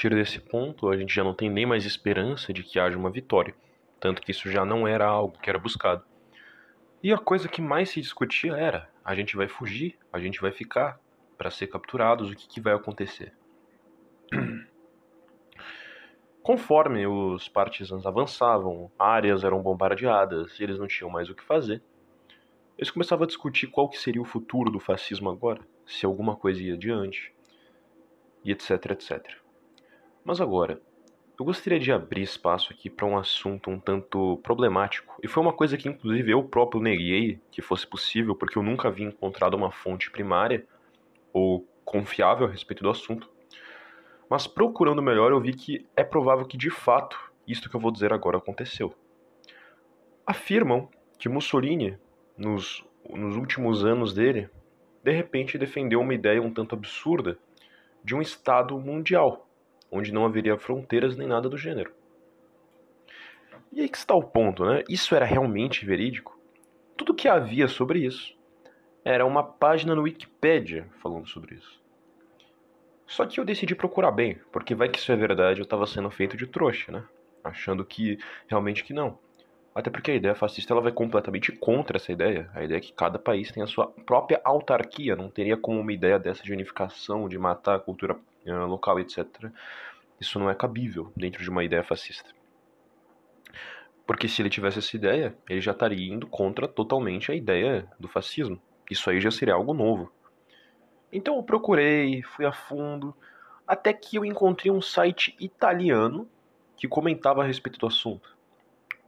Partir 0.01 0.15
desse 0.15 0.39
ponto, 0.39 0.89
a 0.89 0.97
gente 0.97 1.13
já 1.13 1.23
não 1.23 1.31
tem 1.31 1.47
nem 1.47 1.63
mais 1.63 1.85
esperança 1.85 2.51
de 2.51 2.63
que 2.63 2.79
haja 2.79 2.97
uma 2.97 3.11
vitória, 3.11 3.53
tanto 3.99 4.19
que 4.19 4.31
isso 4.31 4.49
já 4.49 4.65
não 4.65 4.87
era 4.87 5.05
algo 5.05 5.37
que 5.37 5.47
era 5.47 5.59
buscado. 5.59 6.03
E 7.03 7.13
a 7.13 7.19
coisa 7.19 7.47
que 7.47 7.61
mais 7.61 7.91
se 7.91 8.01
discutia 8.01 8.53
era: 8.53 8.89
a 9.05 9.13
gente 9.13 9.37
vai 9.37 9.47
fugir, 9.47 9.99
a 10.11 10.19
gente 10.19 10.41
vai 10.41 10.51
ficar 10.51 10.99
para 11.37 11.51
ser 11.51 11.67
capturados, 11.67 12.31
o 12.31 12.35
que, 12.35 12.47
que 12.47 12.59
vai 12.59 12.73
acontecer? 12.73 13.31
Conforme 16.41 17.05
os 17.05 17.47
partisans 17.47 18.07
avançavam, 18.07 18.91
áreas 18.97 19.43
eram 19.43 19.61
bombardeadas, 19.61 20.59
eles 20.59 20.79
não 20.79 20.87
tinham 20.87 21.11
mais 21.11 21.29
o 21.29 21.35
que 21.35 21.43
fazer. 21.43 21.79
Eles 22.75 22.89
começavam 22.89 23.25
a 23.25 23.27
discutir 23.27 23.67
qual 23.67 23.87
que 23.87 23.99
seria 23.99 24.21
o 24.21 24.25
futuro 24.25 24.71
do 24.71 24.79
fascismo 24.79 25.29
agora, 25.29 25.61
se 25.85 26.07
alguma 26.07 26.35
coisa 26.35 26.59
ia 26.59 26.73
adiante, 26.73 27.31
e 28.43 28.51
etc, 28.51 28.71
etc. 28.89 29.40
Mas 30.23 30.39
agora, 30.39 30.79
eu 31.39 31.43
gostaria 31.43 31.79
de 31.79 31.91
abrir 31.91 32.21
espaço 32.21 32.71
aqui 32.71 32.87
para 32.87 33.07
um 33.07 33.17
assunto 33.17 33.71
um 33.71 33.79
tanto 33.79 34.39
problemático, 34.43 35.19
e 35.23 35.27
foi 35.27 35.41
uma 35.41 35.51
coisa 35.51 35.75
que 35.75 35.89
inclusive 35.89 36.31
eu 36.31 36.43
próprio 36.43 36.79
neguei 36.79 37.39
que 37.49 37.63
fosse 37.63 37.87
possível, 37.87 38.35
porque 38.35 38.55
eu 38.55 38.61
nunca 38.61 38.87
havia 38.87 39.07
encontrado 39.07 39.55
uma 39.55 39.71
fonte 39.71 40.11
primária 40.11 40.63
ou 41.33 41.67
confiável 41.83 42.45
a 42.45 42.51
respeito 42.51 42.83
do 42.83 42.89
assunto. 42.91 43.27
Mas 44.29 44.45
procurando 44.45 45.01
melhor, 45.01 45.31
eu 45.31 45.41
vi 45.41 45.53
que 45.53 45.87
é 45.95 46.03
provável 46.03 46.45
que 46.45 46.55
de 46.55 46.69
fato 46.69 47.17
isto 47.47 47.67
que 47.67 47.75
eu 47.75 47.81
vou 47.81 47.91
dizer 47.91 48.13
agora 48.13 48.37
aconteceu. 48.37 48.93
Afirmam 50.23 50.87
que 51.17 51.27
Mussolini, 51.27 51.97
nos, 52.37 52.85
nos 53.09 53.35
últimos 53.35 53.83
anos 53.83 54.13
dele, 54.13 54.47
de 55.03 55.11
repente 55.11 55.57
defendeu 55.57 55.99
uma 55.99 56.13
ideia 56.13 56.39
um 56.39 56.53
tanto 56.53 56.75
absurda 56.75 57.39
de 58.03 58.13
um 58.13 58.21
Estado 58.21 58.79
mundial 58.79 59.47
onde 59.91 60.13
não 60.13 60.25
haveria 60.25 60.57
fronteiras 60.57 61.17
nem 61.17 61.27
nada 61.27 61.49
do 61.49 61.57
gênero. 61.57 61.93
E 63.71 63.81
aí 63.81 63.89
que 63.89 63.97
está 63.97 64.15
o 64.15 64.23
ponto, 64.23 64.65
né? 64.65 64.83
Isso 64.89 65.13
era 65.15 65.25
realmente 65.25 65.85
verídico? 65.85 66.39
Tudo 66.97 67.13
que 67.13 67.27
havia 67.27 67.67
sobre 67.67 67.99
isso 67.99 68.35
era 69.03 69.25
uma 69.25 69.43
página 69.43 69.95
no 69.95 70.03
Wikipedia 70.03 70.87
falando 71.01 71.27
sobre 71.27 71.55
isso. 71.55 71.81
Só 73.07 73.25
que 73.25 73.39
eu 73.39 73.45
decidi 73.45 73.75
procurar 73.75 74.11
bem, 74.11 74.39
porque 74.51 74.73
vai 74.73 74.87
que 74.87 74.97
isso 74.97 75.11
é 75.11 75.15
verdade, 75.15 75.59
eu 75.59 75.63
estava 75.63 75.85
sendo 75.85 76.09
feito 76.09 76.37
de 76.37 76.47
trouxa, 76.47 76.91
né? 76.91 77.03
Achando 77.43 77.83
que 77.83 78.17
realmente 78.47 78.83
que 78.83 78.93
não. 78.93 79.17
Até 79.73 79.89
porque 79.89 80.11
a 80.11 80.15
ideia 80.15 80.35
fascista 80.35 80.73
ela 80.73 80.81
vai 80.81 80.91
completamente 80.91 81.51
contra 81.51 81.97
essa 81.97 82.11
ideia. 82.11 82.49
A 82.53 82.63
ideia 82.63 82.77
é 82.77 82.81
que 82.81 82.93
cada 82.93 83.17
país 83.17 83.51
tem 83.51 83.63
a 83.63 83.67
sua 83.67 83.87
própria 83.87 84.39
autarquia, 84.43 85.15
não 85.15 85.29
teria 85.29 85.55
como 85.55 85.79
uma 85.79 85.93
ideia 85.93 86.19
dessa 86.19 86.43
de 86.43 86.51
unificação, 86.51 87.27
de 87.27 87.37
matar 87.37 87.75
a 87.75 87.79
cultura 87.79 88.17
local, 88.45 88.99
etc. 88.99 89.25
Isso 90.19 90.39
não 90.39 90.49
é 90.49 90.55
cabível 90.55 91.11
dentro 91.15 91.43
de 91.43 91.49
uma 91.49 91.63
ideia 91.63 91.83
fascista. 91.83 92.29
Porque 94.05 94.27
se 94.27 94.41
ele 94.41 94.49
tivesse 94.49 94.79
essa 94.79 94.95
ideia, 94.95 95.35
ele 95.49 95.61
já 95.61 95.71
estaria 95.71 96.11
indo 96.13 96.27
contra 96.27 96.67
totalmente 96.67 97.31
a 97.31 97.35
ideia 97.35 97.87
do 97.99 98.07
fascismo. 98.07 98.59
Isso 98.89 99.09
aí 99.09 99.21
já 99.21 99.31
seria 99.31 99.53
algo 99.53 99.73
novo. 99.73 100.11
Então 101.11 101.35
eu 101.35 101.43
procurei, 101.43 102.21
fui 102.23 102.45
a 102.45 102.51
fundo, 102.51 103.15
até 103.67 103.93
que 103.93 104.15
eu 104.15 104.25
encontrei 104.25 104.71
um 104.71 104.81
site 104.81 105.35
italiano 105.39 106.27
que 106.75 106.87
comentava 106.87 107.41
a 107.41 107.45
respeito 107.45 107.79
do 107.79 107.87
assunto 107.87 108.35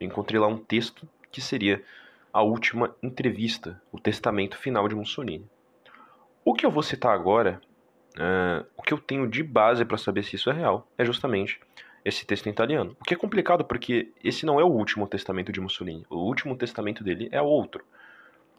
encontrei 0.05 0.39
lá 0.39 0.47
um 0.47 0.57
texto 0.57 1.07
que 1.31 1.41
seria 1.41 1.83
a 2.31 2.41
última 2.41 2.95
entrevista, 3.01 3.81
o 3.91 3.99
testamento 3.99 4.57
final 4.57 4.87
de 4.87 4.95
Mussolini. 4.95 5.47
O 6.43 6.53
que 6.53 6.65
eu 6.65 6.71
vou 6.71 6.83
citar 6.83 7.13
agora, 7.13 7.61
uh, 8.17 8.65
o 8.77 8.81
que 8.81 8.93
eu 8.93 8.97
tenho 8.97 9.27
de 9.27 9.43
base 9.43 9.83
para 9.85 9.97
saber 9.97 10.23
se 10.23 10.35
isso 10.35 10.49
é 10.49 10.53
real, 10.53 10.87
é 10.97 11.05
justamente 11.05 11.59
esse 12.03 12.25
texto 12.25 12.47
em 12.47 12.51
italiano. 12.51 12.95
O 12.99 13.03
que 13.03 13.13
é 13.13 13.17
complicado 13.17 13.63
porque 13.63 14.11
esse 14.23 14.45
não 14.45 14.59
é 14.59 14.63
o 14.63 14.71
último 14.71 15.07
testamento 15.07 15.51
de 15.51 15.61
Mussolini. 15.61 16.05
O 16.09 16.17
último 16.17 16.55
testamento 16.55 17.03
dele 17.03 17.29
é 17.31 17.41
outro. 17.41 17.83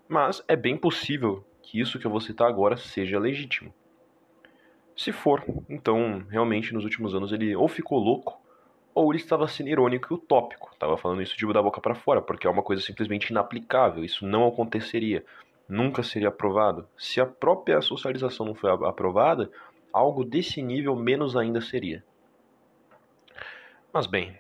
Mas 0.09 0.42
é 0.48 0.57
bem 0.57 0.76
possível 0.76 1.44
que 1.62 1.80
isso 1.80 1.98
que 1.98 2.07
eu 2.07 2.11
vou 2.11 2.20
citar 2.20 2.48
agora 2.48 2.76
seja 2.76 3.18
legítimo. 3.18 3.72
Se 4.96 5.11
for, 5.12 5.42
então 5.68 6.24
realmente 6.30 6.72
nos 6.72 6.84
últimos 6.84 7.14
anos 7.14 7.32
ele 7.32 7.55
ou 7.57 7.66
ficou 7.66 7.98
louco 7.98 8.40
ou 8.94 9.12
ele 9.12 9.20
estava 9.20 9.48
sendo 9.48 9.68
irônico 9.68 10.12
e 10.12 10.14
utópico, 10.14 10.70
estava 10.72 10.96
falando 10.96 11.20
isso 11.20 11.36
de 11.36 11.52
da 11.52 11.61
boca 11.61 11.80
para 11.80 11.96
fora, 11.96 12.22
porque 12.22 12.46
é 12.46 12.50
uma 12.50 12.62
coisa 12.62 12.80
simplesmente 12.80 13.30
inaplicável, 13.30 14.05
isso 14.05 14.24
não 14.24 14.46
aconteceria, 14.46 15.24
nunca 15.69 16.03
seria 16.03 16.29
aprovado. 16.29 16.89
Se 16.97 17.21
a 17.21 17.27
própria 17.27 17.81
socialização 17.81 18.47
não 18.47 18.55
foi 18.55 18.71
aprovada, 18.71 19.51
algo 19.93 20.25
desse 20.25 20.61
nível 20.62 20.97
menos 20.97 21.37
ainda 21.37 21.61
seria. 21.61 22.05
Mas 23.93 24.07
bem, 24.07 24.39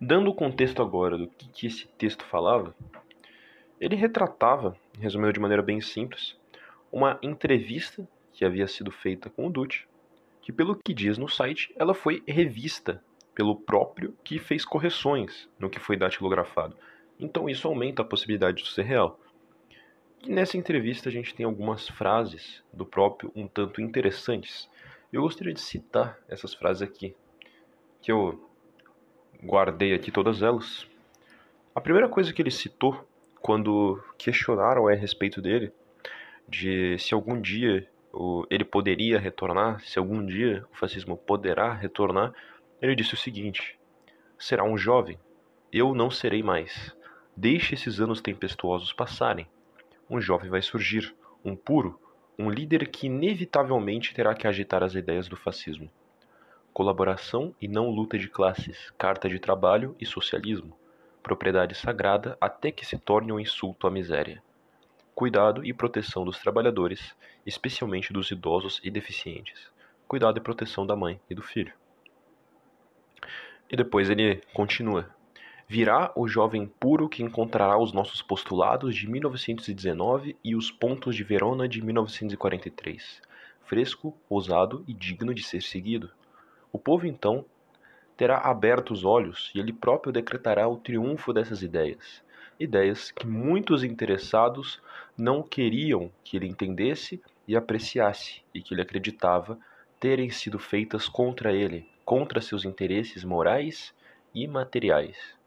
dando 0.00 0.30
o 0.30 0.34
contexto 0.34 0.82
agora 0.82 1.16
do 1.16 1.28
que, 1.28 1.48
que 1.48 1.66
esse 1.66 1.86
texto 1.86 2.24
falava, 2.24 2.74
ele 3.80 3.96
retratava, 3.96 4.76
resumindo 4.98 5.32
de 5.32 5.40
maneira 5.40 5.62
bem 5.62 5.80
simples, 5.80 6.36
uma 6.90 7.18
entrevista 7.22 8.06
que 8.32 8.44
havia 8.44 8.66
sido 8.66 8.90
feita 8.90 9.30
com 9.30 9.46
o 9.46 9.50
Dutti 9.50 9.88
que, 10.42 10.52
pelo 10.52 10.76
que 10.76 10.92
diz 10.92 11.16
no 11.16 11.28
site, 11.28 11.72
ela 11.76 11.94
foi 11.94 12.22
revista 12.26 13.02
pelo 13.34 13.54
próprio 13.54 14.16
que 14.24 14.38
fez 14.38 14.64
correções 14.64 15.48
no 15.58 15.70
que 15.70 15.78
foi 15.78 15.96
datilografado. 15.96 16.76
Então 17.18 17.48
isso 17.48 17.68
aumenta 17.68 18.02
a 18.02 18.04
possibilidade 18.04 18.62
de 18.62 18.70
ser 18.70 18.82
real. 18.82 19.18
Nessa 20.26 20.58
entrevista 20.58 21.08
a 21.08 21.12
gente 21.12 21.34
tem 21.34 21.46
algumas 21.46 21.88
frases 21.88 22.62
do 22.72 22.84
próprio 22.84 23.32
um 23.34 23.48
tanto 23.48 23.80
interessantes. 23.80 24.68
Eu 25.10 25.22
gostaria 25.22 25.54
de 25.54 25.60
citar 25.60 26.18
essas 26.28 26.52
frases 26.52 26.82
aqui, 26.82 27.16
que 28.02 28.12
eu 28.12 28.38
guardei 29.42 29.94
aqui 29.94 30.10
todas 30.10 30.42
elas. 30.42 30.86
A 31.74 31.80
primeira 31.80 32.06
coisa 32.06 32.34
que 32.34 32.42
ele 32.42 32.50
citou 32.50 33.08
quando 33.40 33.98
questionaram 34.18 34.86
a 34.86 34.92
respeito 34.92 35.40
dele, 35.40 35.72
de 36.46 36.98
se 36.98 37.14
algum 37.14 37.40
dia 37.40 37.88
ele 38.50 38.64
poderia 38.64 39.18
retornar, 39.18 39.80
se 39.80 39.98
algum 39.98 40.24
dia 40.24 40.66
o 40.70 40.76
fascismo 40.76 41.16
poderá 41.16 41.72
retornar, 41.72 42.34
ele 42.82 42.94
disse 42.94 43.14
o 43.14 43.16
seguinte: 43.16 43.78
será 44.38 44.64
um 44.64 44.76
jovem, 44.76 45.18
eu 45.72 45.94
não 45.94 46.10
serei 46.10 46.42
mais. 46.42 46.94
Deixe 47.34 47.74
esses 47.74 48.00
anos 48.00 48.20
tempestuosos 48.20 48.92
passarem. 48.92 49.48
Um 50.10 50.20
jovem 50.20 50.50
vai 50.50 50.60
surgir, 50.60 51.14
um 51.44 51.54
puro, 51.54 51.98
um 52.38 52.50
líder 52.50 52.88
que 52.88 53.06
inevitavelmente 53.06 54.12
terá 54.12 54.34
que 54.34 54.46
agitar 54.46 54.82
as 54.82 54.94
ideias 54.94 55.28
do 55.28 55.36
fascismo. 55.36 55.90
Colaboração 56.72 57.54
e 57.60 57.68
não 57.68 57.88
luta 57.88 58.18
de 58.18 58.28
classes, 58.28 58.90
carta 58.98 59.28
de 59.28 59.38
trabalho 59.38 59.96
e 60.00 60.04
socialismo, 60.04 60.76
propriedade 61.22 61.74
sagrada 61.74 62.36
até 62.40 62.70
que 62.70 62.84
se 62.84 62.98
torne 62.98 63.32
um 63.32 63.40
insulto 63.40 63.86
à 63.86 63.90
miséria 63.90 64.42
cuidado 65.20 65.62
e 65.66 65.70
proteção 65.74 66.24
dos 66.24 66.38
trabalhadores, 66.38 67.14
especialmente 67.44 68.10
dos 68.10 68.30
idosos 68.30 68.80
e 68.82 68.90
deficientes, 68.90 69.70
cuidado 70.08 70.38
e 70.38 70.40
proteção 70.40 70.86
da 70.86 70.96
mãe 70.96 71.20
e 71.28 71.34
do 71.34 71.42
filho. 71.42 71.74
E 73.70 73.76
depois 73.76 74.08
ele 74.08 74.40
continua: 74.54 75.14
Virá 75.72 76.10
o 76.16 76.26
jovem 76.26 76.66
puro 76.66 77.08
que 77.08 77.22
encontrará 77.22 77.78
os 77.78 77.92
nossos 77.92 78.20
postulados 78.20 78.92
de 78.92 79.08
1919 79.08 80.36
e 80.42 80.56
os 80.56 80.68
pontos 80.68 81.14
de 81.14 81.22
Verona 81.22 81.68
de 81.68 81.80
1943, 81.80 83.22
fresco, 83.62 84.12
ousado 84.28 84.82
e 84.88 84.92
digno 84.92 85.32
de 85.32 85.44
ser 85.44 85.62
seguido. 85.62 86.10
O 86.72 86.78
povo 86.78 87.06
então 87.06 87.44
terá 88.16 88.38
aberto 88.38 88.90
os 88.90 89.04
olhos 89.04 89.52
e 89.54 89.60
ele 89.60 89.72
próprio 89.72 90.12
decretará 90.12 90.66
o 90.66 90.76
triunfo 90.76 91.32
dessas 91.32 91.62
ideias, 91.62 92.20
ideias 92.58 93.12
que 93.12 93.24
muitos 93.24 93.84
interessados 93.84 94.82
não 95.16 95.40
queriam 95.40 96.10
que 96.24 96.36
ele 96.36 96.48
entendesse 96.48 97.22
e 97.46 97.54
apreciasse, 97.54 98.42
e 98.52 98.60
que 98.60 98.74
ele 98.74 98.82
acreditava 98.82 99.56
terem 100.00 100.30
sido 100.30 100.58
feitas 100.58 101.08
contra 101.08 101.52
ele, 101.52 101.88
contra 102.04 102.40
seus 102.40 102.64
interesses 102.64 103.22
morais 103.22 103.94
e 104.34 104.48
materiais. 104.48 105.38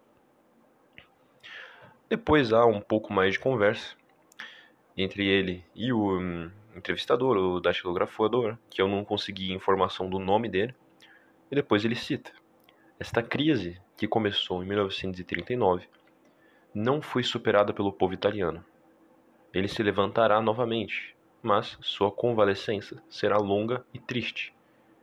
Depois 2.14 2.54
há 2.54 2.64
um 2.64 2.80
pouco 2.80 3.12
mais 3.12 3.34
de 3.34 3.40
conversa 3.40 3.96
entre 4.96 5.26
ele 5.26 5.66
e 5.74 5.92
o 5.92 6.20
hum, 6.20 6.52
entrevistador, 6.76 7.36
o 7.36 7.60
datilografador, 7.60 8.56
que 8.70 8.80
eu 8.80 8.88
não 8.88 9.04
consegui 9.04 9.52
informação 9.52 10.08
do 10.08 10.20
nome 10.20 10.48
dele, 10.48 10.76
e 11.50 11.56
depois 11.56 11.84
ele 11.84 11.96
cita: 11.96 12.32
Esta 13.00 13.24
crise, 13.24 13.82
que 13.98 14.08
começou 14.08 14.64
em 14.64 14.68
1939, 14.68 15.88
não 16.72 17.02
foi 17.02 17.24
superada 17.24 17.74
pelo 17.74 17.92
povo 17.92 18.14
italiano 18.14 18.64
ele 19.52 19.68
se 19.68 19.82
levantará 19.82 20.40
novamente, 20.40 21.16
mas 21.42 21.78
sua 21.82 22.12
convalescença 22.12 23.02
será 23.10 23.38
longa 23.38 23.84
e 23.92 23.98
triste. 23.98 24.54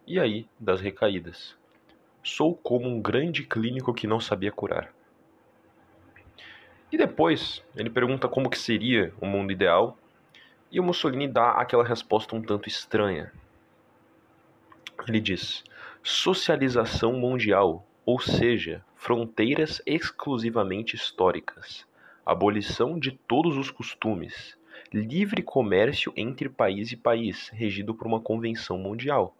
E 0.06 0.20
aí, 0.20 0.48
das 0.60 0.80
recaídas. 0.80 1.56
Sou 2.22 2.54
como 2.54 2.88
um 2.88 3.02
grande 3.02 3.44
clínico 3.44 3.94
que 3.94 4.06
não 4.06 4.20
sabia 4.20 4.52
curar. 4.52 4.92
E 6.90 6.96
depois, 6.96 7.64
ele 7.76 7.90
pergunta 7.90 8.28
como 8.28 8.50
que 8.50 8.58
seria 8.58 9.12
o 9.20 9.26
mundo 9.26 9.52
ideal, 9.52 9.96
e 10.70 10.80
o 10.80 10.82
Mussolini 10.82 11.28
dá 11.28 11.52
aquela 11.52 11.84
resposta 11.84 12.34
um 12.34 12.42
tanto 12.42 12.68
estranha. 12.68 13.32
Ele 15.08 15.20
diz: 15.20 15.64
socialização 16.02 17.12
mundial, 17.12 17.86
ou 18.04 18.20
seja, 18.20 18.84
fronteiras 18.94 19.80
exclusivamente 19.86 20.96
históricas 20.96 21.88
abolição 22.30 22.96
de 22.96 23.10
todos 23.10 23.56
os 23.56 23.72
costumes, 23.72 24.56
livre 24.92 25.42
comércio 25.42 26.12
entre 26.16 26.48
país 26.48 26.92
e 26.92 26.96
país, 26.96 27.48
regido 27.48 27.92
por 27.92 28.06
uma 28.06 28.20
convenção 28.20 28.78
mundial. 28.78 29.34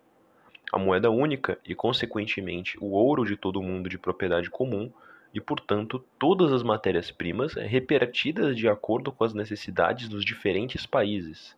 A 0.73 0.79
moeda 0.79 1.09
única 1.09 1.57
e, 1.65 1.73
consequentemente, 1.73 2.77
o 2.81 2.91
ouro 2.91 3.25
de 3.25 3.37
todo 3.37 3.63
mundo 3.63 3.89
de 3.89 3.97
propriedade 3.97 4.51
comum 4.51 4.91
e, 5.33 5.41
portanto, 5.41 6.05
todas 6.19 6.53
as 6.53 6.63
matérias-primas 6.63 7.55
repartidas 7.55 8.57
de 8.57 8.69
acordo 8.69 9.13
com 9.13 9.25
as 9.25 9.33
necessidades 9.33 10.09
dos 10.09 10.25
diferentes 10.25 10.87
países. 10.87 11.57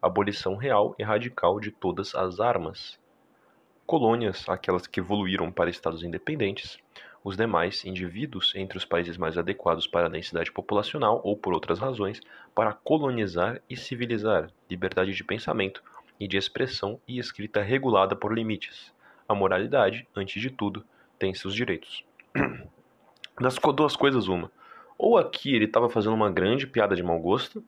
Abolição 0.00 0.56
real 0.56 0.94
e 0.98 1.02
radical 1.02 1.60
de 1.60 1.70
todas 1.70 2.14
as 2.14 2.40
armas. 2.40 2.98
Colônias, 3.86 4.48
aquelas 4.48 4.86
que 4.86 5.00
evoluíram 5.00 5.50
para 5.50 5.70
estados 5.70 6.02
independentes, 6.02 6.78
os 7.22 7.36
demais 7.36 7.84
indivíduos 7.84 8.54
entre 8.54 8.78
os 8.78 8.84
países 8.84 9.16
mais 9.18 9.36
adequados 9.36 9.86
para 9.86 10.06
a 10.06 10.10
densidade 10.10 10.50
populacional 10.50 11.20
ou 11.22 11.36
por 11.36 11.52
outras 11.52 11.78
razões, 11.78 12.20
para 12.54 12.72
colonizar 12.72 13.60
e 13.68 13.76
civilizar, 13.76 14.50
liberdade 14.70 15.12
de 15.12 15.22
pensamento 15.22 15.82
e 16.18 16.26
de 16.26 16.36
expressão 16.36 16.98
e 17.06 17.18
escrita 17.18 17.62
regulada 17.62 18.16
por 18.16 18.32
limites. 18.32 18.92
A 19.28 19.34
moralidade, 19.34 20.08
antes 20.16 20.40
de 20.40 20.50
tudo, 20.50 20.84
tem 21.18 21.34
seus 21.34 21.54
direitos. 21.54 22.04
Das 23.40 23.56
duas 23.74 23.96
coisas, 23.96 24.28
uma. 24.28 24.52
Ou 24.98 25.16
aqui 25.16 25.54
ele 25.54 25.64
estava 25.64 25.88
fazendo 25.88 26.14
uma 26.14 26.30
grande 26.30 26.66
piada 26.66 26.94
de 26.94 27.02
mau 27.02 27.18
gosto, 27.18 27.64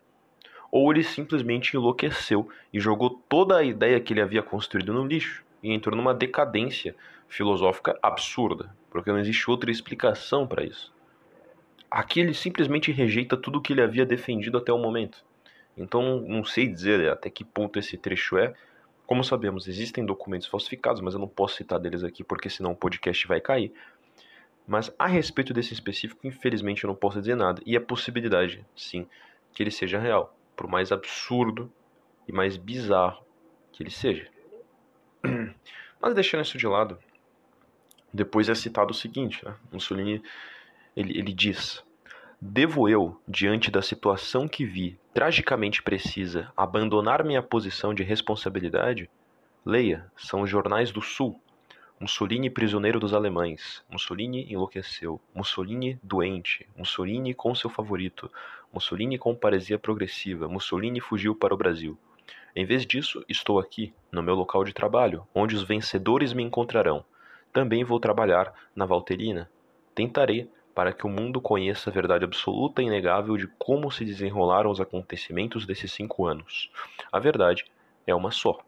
ou 0.71 0.93
ele 0.93 1.03
simplesmente 1.03 1.75
enlouqueceu 1.75 2.47
e 2.71 2.79
jogou 2.79 3.09
toda 3.27 3.57
a 3.57 3.65
ideia 3.65 3.99
que 3.99 4.13
ele 4.13 4.21
havia 4.21 4.43
construído 4.43 4.93
no 4.93 5.07
lixo 5.07 5.43
e 5.63 5.73
entrou 5.73 5.97
numa 5.97 6.13
decadência 6.13 6.95
filosófica 7.27 7.99
absurda, 8.03 8.77
porque 8.91 9.11
não 9.11 9.19
existe 9.19 9.51
outra 9.51 9.71
explicação 9.71 10.47
para 10.47 10.63
isso. 10.63 10.93
Aqui 11.91 12.21
ele 12.21 12.35
simplesmente 12.35 12.93
rejeita 12.93 13.35
tudo 13.35 13.59
o 13.59 13.63
que 13.63 13.73
ele 13.73 13.83
havia 13.83 14.05
defendido 14.05 14.59
até 14.59 14.73
o 14.73 14.79
momento. 14.79 15.25
Então, 15.75 16.21
não 16.21 16.45
sei 16.45 16.67
dizer 16.67 17.11
até 17.11 17.31
que 17.31 17.45
ponto 17.45 17.79
esse 17.79 17.97
trecho 17.97 18.37
é 18.37 18.53
Como 19.07 19.25
sabemos, 19.25 19.67
existem 19.69 20.07
documentos 20.07 20.47
falsificados, 20.47 21.01
mas 21.01 21.15
eu 21.15 21.21
não 21.21 21.29
posso 21.29 21.57
citar 21.57 21.79
deles 21.79 22.05
aqui 22.05 22.23
porque 22.23 22.49
senão 22.49 22.73
o 22.73 22.77
podcast 22.77 23.27
vai 23.27 23.41
cair. 23.41 23.73
Mas 24.67 24.95
a 24.99 25.07
respeito 25.07 25.53
desse 25.53 25.75
específico, 25.75 26.27
infelizmente 26.27 26.85
eu 26.85 26.89
não 26.89 26.95
posso 26.95 27.19
dizer 27.19 27.37
nada. 27.37 27.61
E 27.67 27.77
a 27.77 27.81
possibilidade, 27.81 28.65
sim, 28.77 29.07
que 29.53 29.63
ele 29.63 29.71
seja 29.71 29.99
real, 29.99 30.37
por 30.57 30.69
mais 30.69 30.93
absurdo 30.93 31.71
e 32.29 32.33
mais 32.33 32.57
bizarro 32.57 33.25
que 33.73 33.83
ele 33.83 33.91
seja. 33.91 34.29
Mas 36.01 36.15
deixando 36.15 36.43
isso 36.43 36.59
de 36.59 36.67
lado, 36.67 36.99
depois 38.13 38.49
é 38.49 38.55
citado 38.55 38.93
o 38.93 38.95
seguinte, 38.95 39.45
né? 39.45 39.55
Mussolini 39.73 40.23
ele, 40.97 41.19
ele 41.19 41.33
diz: 41.33 41.83
Devo 42.41 42.89
eu, 42.89 43.21
diante 43.27 43.71
da 43.71 43.81
situação 43.81 44.47
que 44.47 44.65
vi, 44.65 44.99
tragicamente 45.15 45.83
precisa, 45.83 46.53
abandonar 46.57 47.25
minha 47.25 47.43
posição 47.43 47.95
de 47.95 48.03
responsabilidade? 48.03 49.09
Leia, 49.65 50.11
são 50.17 50.43
os 50.43 50.51
jornais 50.51 50.91
do 50.91 51.01
Sul. 51.01 51.41
Mussolini 52.03 52.51
prisioneiro 52.51 52.99
dos 52.99 53.15
alemães. 53.15 53.81
Mussolini 53.89 54.53
enlouqueceu. 54.53 55.21
Mussolini 55.33 56.01
doente. 56.03 56.69
Mussolini 56.77 57.33
com 57.33 57.55
seu 57.55 57.71
favorito. 57.71 58.29
Mussolini 58.73 59.17
com 59.17 59.37
paresia 59.37 59.79
progressiva. 59.79 60.49
Mussolini 60.49 60.99
fugiu 60.99 61.33
para 61.33 61.55
o 61.55 61.57
Brasil. 61.57 61.97
Em 62.57 62.65
vez 62.65 62.85
disso, 62.85 63.25
estou 63.29 63.61
aqui, 63.61 63.95
no 64.11 64.21
meu 64.21 64.35
local 64.35 64.65
de 64.65 64.73
trabalho, 64.73 65.25
onde 65.33 65.55
os 65.55 65.63
vencedores 65.63 66.33
me 66.33 66.43
encontrarão. 66.43 67.05
Também 67.53 67.85
vou 67.85 68.01
trabalhar 68.01 68.53
na 68.75 68.85
Valterina. 68.85 69.49
Tentarei 69.95 70.51
para 70.75 70.93
que 70.93 71.07
o 71.07 71.09
mundo 71.09 71.41
conheça 71.41 71.89
a 71.89 71.93
verdade 71.93 72.25
absoluta 72.25 72.83
e 72.83 72.87
inegável 72.87 73.37
de 73.37 73.47
como 73.61 73.93
se 73.93 74.05
desenrolaram 74.05 74.73
os 74.73 74.81
acontecimentos 74.81 75.65
desses 75.65 75.93
cinco 75.93 76.27
anos. 76.27 76.69
A 77.13 77.21
verdade 77.21 77.65
é 78.05 78.13
uma 78.13 78.33
só. 78.33 78.59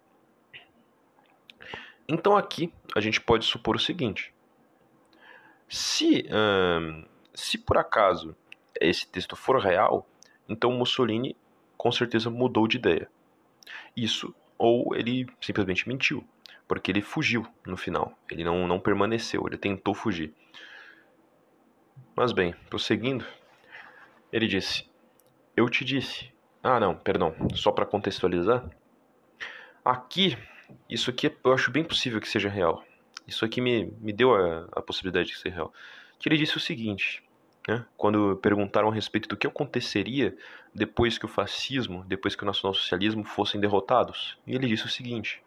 Então 2.09 2.37
aqui 2.37 2.73
a 2.95 3.01
gente 3.01 3.21
pode 3.21 3.45
supor 3.45 3.77
o 3.77 3.81
seguinte: 3.81 4.35
se, 5.69 6.27
se 7.33 7.59
por 7.59 7.79
acaso 7.79 8.37
esse 8.81 9.07
texto 9.07 9.37
for 9.37 9.59
real, 9.59 10.07
então 10.49 10.73
Mussolini 10.73 11.37
com 11.77 11.91
certeza 11.91 12.31
mudou 12.31 12.69
de 12.69 12.77
ideia. 12.77 13.11
Isso, 13.97 14.35
ou 14.59 14.95
ele 14.95 15.27
simplesmente 15.41 15.89
mentiu, 15.89 16.25
porque 16.67 16.91
ele 16.91 17.01
fugiu 17.01 17.47
no 17.67 17.77
final. 17.77 18.17
Ele 18.31 18.45
não, 18.45 18.67
não 18.67 18.81
permaneceu, 18.81 19.45
ele 19.47 19.57
tentou 19.57 19.95
fugir. 19.95 20.35
Mas 22.17 22.33
bem, 22.33 22.55
prosseguindo, 22.69 23.25
ele 24.33 24.47
disse: 24.47 24.89
Eu 25.57 25.69
te 25.69 25.85
disse. 25.85 26.33
Ah, 26.63 26.81
não, 26.81 26.95
perdão, 26.95 27.35
só 27.55 27.71
para 27.71 27.85
contextualizar. 27.85 28.65
Aqui, 29.85 30.39
isso 30.89 31.11
aqui 31.11 31.33
eu 31.45 31.53
acho 31.53 31.71
bem 31.71 31.85
possível 31.85 32.21
que 32.21 32.29
seja 32.29 32.49
real. 32.49 32.85
Isso 33.27 33.45
aqui 33.45 33.61
me, 33.61 33.93
me 34.01 34.13
deu 34.13 34.35
a, 34.35 34.67
a 34.73 34.83
possibilidade 34.83 35.29
de 35.29 35.39
ser 35.39 35.51
real. 35.51 35.73
Que 36.19 36.29
ele 36.29 36.37
disse 36.37 36.57
o 36.57 36.61
seguinte: 36.61 37.23
né? 37.67 37.85
Quando 37.97 38.37
perguntaram 38.37 38.89
a 38.89 38.95
respeito 38.95 39.29
do 39.29 39.37
que 39.37 39.47
aconteceria 39.47 40.37
depois 40.75 41.17
que 41.17 41.25
o 41.25 41.29
fascismo, 41.29 42.05
depois 42.07 42.37
que 42.37 42.43
o 42.43 42.47
nacionalsocialismo 42.47 43.25
fossem 43.25 43.61
derrotados, 43.61 44.39
e 44.47 44.55
ele 44.55 44.69
disse 44.69 44.85
o 44.85 44.91
seguinte: 44.91 45.43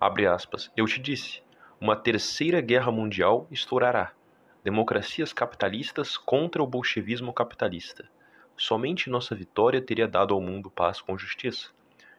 abre 0.00 0.26
aspas, 0.26 0.70
eu 0.76 0.86
te 0.86 1.00
disse, 1.00 1.42
uma 1.80 1.96
terceira 1.96 2.60
guerra 2.60 2.90
mundial 2.90 3.46
estourará. 3.50 4.12
Democracias 4.64 5.32
capitalistas 5.32 6.16
contra 6.16 6.62
o 6.62 6.66
bolchevismo 6.66 7.32
capitalista. 7.32 8.08
Somente 8.56 9.10
nossa 9.10 9.34
vitória 9.34 9.82
teria 9.82 10.06
dado 10.06 10.32
ao 10.32 10.40
mundo 10.40 10.70
paz 10.70 11.00
com 11.00 11.18
justiça. 11.18 11.70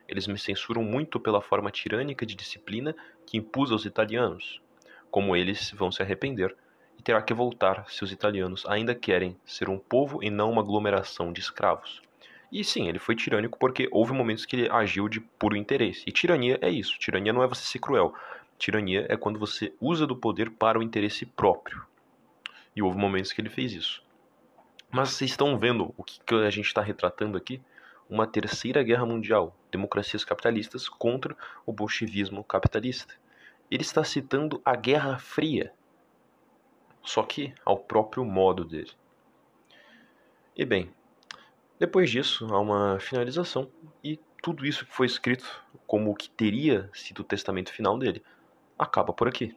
Eles 0.07 0.27
me 0.27 0.37
censuram 0.37 0.83
muito 0.83 1.19
pela 1.19 1.41
forma 1.41 1.71
tirânica 1.71 2.25
de 2.25 2.35
disciplina 2.35 2.95
que 3.25 3.37
impus 3.37 3.71
aos 3.71 3.85
italianos. 3.85 4.61
Como 5.09 5.35
eles 5.35 5.71
vão 5.71 5.91
se 5.91 6.01
arrepender 6.01 6.55
e 6.97 7.01
terá 7.01 7.21
que 7.21 7.33
voltar 7.33 7.85
se 7.89 8.03
os 8.03 8.11
italianos 8.11 8.65
ainda 8.67 8.93
querem 8.93 9.37
ser 9.45 9.69
um 9.69 9.77
povo 9.77 10.23
e 10.23 10.29
não 10.29 10.51
uma 10.51 10.61
aglomeração 10.61 11.31
de 11.31 11.39
escravos. 11.39 12.01
E 12.51 12.63
sim, 12.63 12.87
ele 12.87 12.99
foi 12.99 13.15
tirânico 13.15 13.57
porque 13.57 13.89
houve 13.91 14.13
momentos 14.13 14.45
que 14.45 14.55
ele 14.55 14.69
agiu 14.69 15.09
de 15.09 15.19
puro 15.19 15.55
interesse. 15.55 16.03
E 16.05 16.11
tirania 16.11 16.59
é 16.61 16.69
isso. 16.69 16.99
Tirania 16.99 17.33
não 17.33 17.41
é 17.41 17.47
você 17.47 17.63
ser 17.63 17.79
cruel. 17.79 18.13
Tirania 18.59 19.07
é 19.09 19.17
quando 19.17 19.39
você 19.39 19.73
usa 19.81 20.05
do 20.05 20.15
poder 20.15 20.51
para 20.51 20.77
o 20.77 20.83
interesse 20.83 21.25
próprio. 21.25 21.83
E 22.75 22.81
houve 22.81 22.97
momentos 22.97 23.33
que 23.33 23.41
ele 23.41 23.49
fez 23.49 23.73
isso. 23.73 24.03
Mas 24.91 25.09
vocês 25.09 25.31
estão 25.31 25.57
vendo 25.57 25.91
o 25.97 26.03
que 26.03 26.15
a 26.35 26.49
gente 26.51 26.67
está 26.67 26.79
retratando 26.79 27.35
aqui? 27.35 27.59
Uma 28.09 28.27
terceira 28.27 28.83
guerra 28.83 29.05
mundial, 29.05 29.55
democracias 29.71 30.23
capitalistas 30.23 30.87
contra 30.87 31.35
o 31.65 31.71
bolchevismo 31.71 32.43
capitalista. 32.43 33.15
Ele 33.71 33.81
está 33.81 34.03
citando 34.03 34.61
a 34.63 34.75
Guerra 34.75 35.17
Fria, 35.17 35.73
só 37.01 37.23
que 37.23 37.53
ao 37.65 37.77
próprio 37.77 38.23
modo 38.23 38.63
dele. 38.63 38.91
E 40.55 40.63
bem, 40.63 40.91
depois 41.79 42.09
disso 42.09 42.45
há 42.53 42.59
uma 42.59 42.99
finalização 42.99 43.69
e 44.03 44.19
tudo 44.41 44.65
isso 44.65 44.85
que 44.85 44.93
foi 44.93 45.07
escrito 45.07 45.63
como 45.87 46.11
o 46.11 46.15
que 46.15 46.29
teria 46.29 46.89
sido 46.93 47.19
o 47.19 47.23
testamento 47.23 47.71
final 47.71 47.97
dele 47.97 48.23
acaba 48.77 49.11
por 49.13 49.27
aqui. 49.27 49.55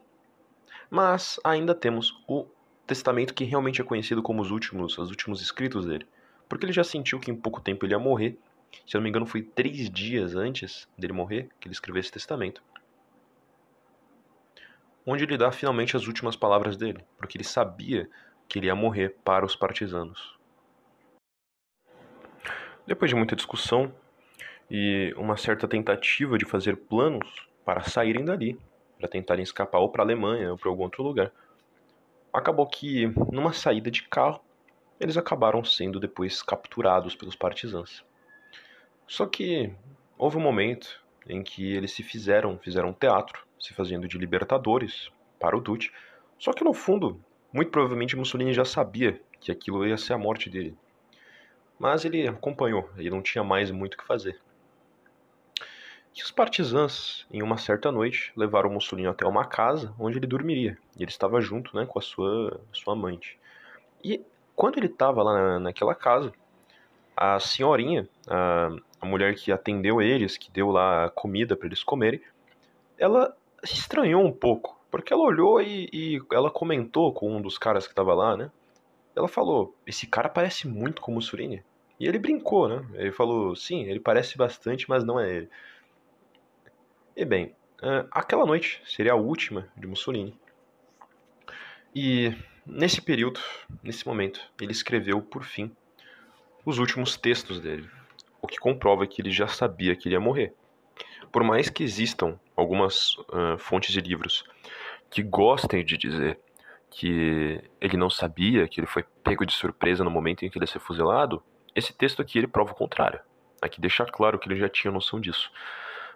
Mas 0.89 1.39
ainda 1.43 1.75
temos 1.75 2.23
o 2.27 2.45
testamento 2.85 3.33
que 3.33 3.43
realmente 3.43 3.81
é 3.81 3.83
conhecido 3.83 4.23
como 4.23 4.41
os 4.41 4.49
últimos, 4.49 4.97
os 4.97 5.09
últimos 5.09 5.41
escritos 5.41 5.85
dele, 5.85 6.07
porque 6.47 6.65
ele 6.65 6.73
já 6.73 6.83
sentiu 6.83 7.19
que 7.19 7.31
em 7.31 7.35
pouco 7.35 7.61
tempo 7.61 7.85
ele 7.85 7.93
ia 7.93 7.99
morrer. 7.99 8.37
Se 8.85 8.95
eu 8.95 8.99
não 8.99 9.03
me 9.03 9.09
engano, 9.09 9.25
foi 9.25 9.41
três 9.41 9.89
dias 9.89 10.35
antes 10.35 10.87
dele 10.97 11.13
morrer 11.13 11.49
que 11.59 11.67
ele 11.67 11.73
escreveu 11.73 11.99
esse 11.99 12.11
testamento 12.11 12.61
onde 15.09 15.23
ele 15.23 15.37
dá 15.37 15.49
finalmente 15.53 15.95
as 15.95 16.05
últimas 16.05 16.35
palavras 16.35 16.75
dele, 16.75 17.01
porque 17.17 17.37
ele 17.37 17.45
sabia 17.45 18.09
que 18.45 18.59
ele 18.59 18.67
ia 18.67 18.75
morrer 18.75 19.15
para 19.23 19.45
os 19.45 19.55
partisanos. 19.55 20.37
Depois 22.85 23.09
de 23.09 23.15
muita 23.15 23.35
discussão 23.35 23.93
e 24.69 25.13
uma 25.15 25.37
certa 25.37 25.65
tentativa 25.65 26.37
de 26.37 26.43
fazer 26.43 26.75
planos 26.75 27.47
para 27.63 27.83
saírem 27.83 28.25
dali, 28.25 28.59
para 28.99 29.07
tentarem 29.07 29.43
escapar 29.43 29.79
ou 29.79 29.89
para 29.89 30.03
a 30.03 30.05
Alemanha 30.05 30.51
ou 30.51 30.57
para 30.57 30.69
algum 30.69 30.83
outro 30.83 31.03
lugar, 31.03 31.31
acabou 32.33 32.67
que 32.67 33.07
numa 33.31 33.53
saída 33.53 33.89
de 33.89 34.03
carro 34.03 34.41
eles 34.99 35.17
acabaram 35.17 35.63
sendo 35.63 35.99
depois 35.99 36.41
capturados 36.41 37.15
pelos 37.15 37.35
partisãs. 37.35 38.03
Só 39.07 39.25
que 39.25 39.73
houve 40.17 40.37
um 40.37 40.41
momento 40.41 41.01
em 41.27 41.43
que 41.43 41.73
eles 41.73 41.91
se 41.91 42.03
fizeram, 42.03 42.57
fizeram 42.57 42.93
teatro, 42.93 43.45
se 43.59 43.73
fazendo 43.73 44.07
de 44.07 44.17
libertadores 44.17 45.09
para 45.39 45.57
o 45.57 45.61
Duce. 45.61 45.91
Só 46.37 46.53
que 46.53 46.63
no 46.63 46.73
fundo, 46.73 47.19
muito 47.51 47.71
provavelmente 47.71 48.15
Mussolini 48.15 48.53
já 48.53 48.65
sabia 48.65 49.21
que 49.39 49.51
aquilo 49.51 49.85
ia 49.85 49.97
ser 49.97 50.13
a 50.13 50.17
morte 50.17 50.49
dele. 50.49 50.77
Mas 51.79 52.05
ele 52.05 52.27
acompanhou, 52.27 52.89
ele 52.97 53.09
não 53.09 53.21
tinha 53.21 53.43
mais 53.43 53.69
muito 53.71 53.93
o 53.93 53.97
que 53.97 54.05
fazer. 54.05 54.39
E 56.15 56.23
os 56.23 56.31
partisãs, 56.31 57.27
em 57.31 57.43
uma 57.43 57.57
certa 57.57 57.91
noite, 57.91 58.33
levaram 58.35 58.71
Mussolini 58.71 59.07
até 59.07 59.25
uma 59.27 59.45
casa 59.45 59.93
onde 59.99 60.17
ele 60.17 60.25
dormiria. 60.25 60.75
E 60.97 61.03
ele 61.03 61.11
estava 61.11 61.39
junto 61.39 61.75
né, 61.75 61.85
com 61.85 61.99
a 61.99 62.01
sua, 62.01 62.59
sua 62.73 62.93
amante. 62.93 63.37
E 64.03 64.25
quando 64.57 64.79
ele 64.79 64.87
estava 64.87 65.21
lá 65.21 65.33
na, 65.33 65.59
naquela 65.59 65.93
casa, 65.93 66.33
a 67.15 67.39
senhorinha, 67.39 68.09
a, 68.27 68.75
a 68.99 69.05
mulher 69.05 69.35
que 69.35 69.51
atendeu 69.51 70.01
eles, 70.01 70.35
que 70.35 70.51
deu 70.51 70.71
lá 70.71 71.11
comida 71.11 71.55
para 71.55 71.67
eles 71.67 71.83
comerem, 71.83 72.19
ela 72.97 73.37
se 73.63 73.75
estranhou 73.75 74.25
um 74.25 74.31
pouco, 74.31 74.75
porque 74.89 75.13
ela 75.13 75.21
olhou 75.21 75.61
e, 75.61 75.87
e 75.93 76.21
ela 76.33 76.49
comentou 76.49 77.13
com 77.13 77.37
um 77.37 77.39
dos 77.39 77.55
caras 77.59 77.85
que 77.85 77.93
estava 77.93 78.15
lá, 78.15 78.35
né? 78.35 78.51
Ela 79.15 79.27
falou: 79.27 79.75
Esse 79.85 80.07
cara 80.07 80.27
parece 80.27 80.67
muito 80.67 81.03
com 81.03 81.11
Mussolini. 81.11 81.63
E 81.99 82.07
ele 82.07 82.17
brincou, 82.17 82.67
né? 82.67 82.83
Ele 82.95 83.11
falou: 83.11 83.55
Sim, 83.55 83.83
ele 83.83 83.99
parece 83.99 84.39
bastante, 84.39 84.89
mas 84.89 85.03
não 85.03 85.19
é 85.19 85.29
ele. 85.29 85.49
E 87.15 87.23
bem, 87.23 87.55
é, 87.83 88.05
aquela 88.09 88.45
noite 88.45 88.81
seria 88.87 89.13
a 89.13 89.15
última 89.15 89.67
de 89.77 89.85
Mussolini. 89.85 90.35
E 91.95 92.35
nesse 92.67 93.01
período, 93.01 93.39
nesse 93.81 94.05
momento, 94.05 94.39
ele 94.61 94.71
escreveu, 94.71 95.21
por 95.21 95.43
fim, 95.43 95.71
os 96.65 96.77
últimos 96.77 97.15
textos 97.15 97.59
dele 97.59 97.89
o 98.41 98.47
que 98.47 98.57
comprova 98.57 99.05
que 99.05 99.21
ele 99.21 99.31
já 99.31 99.47
sabia 99.47 99.95
que 99.95 100.09
ia 100.09 100.19
morrer. 100.19 100.53
Por 101.31 101.43
mais 101.43 101.69
que 101.69 101.83
existam 101.83 102.39
algumas 102.55 103.15
uh, 103.17 103.57
fontes 103.57 103.91
de 103.91 103.99
livros 103.99 104.43
que 105.09 105.21
gostem 105.21 105.83
de 105.83 105.97
dizer 105.97 106.39
que 106.89 107.61
ele 107.81 107.97
não 107.97 108.09
sabia, 108.09 108.67
que 108.67 108.79
ele 108.79 108.87
foi 108.87 109.03
pego 109.23 109.45
de 109.45 109.53
surpresa 109.53 110.03
no 110.03 110.09
momento 110.09 110.43
em 110.43 110.49
que 110.49 110.57
ele 110.57 110.63
ia 110.63 110.71
ser 110.71 110.79
fuzilado, 110.79 111.43
esse 111.75 111.93
texto 111.93 112.21
aqui 112.21 112.37
ele 112.37 112.47
prova 112.47 112.71
o 112.71 112.75
contrário. 112.75 113.19
Aqui 113.61 113.81
deixa 113.81 114.05
claro 114.05 114.39
que 114.39 114.47
ele 114.47 114.59
já 114.59 114.69
tinha 114.69 114.91
noção 114.91 115.19
disso. 115.19 115.51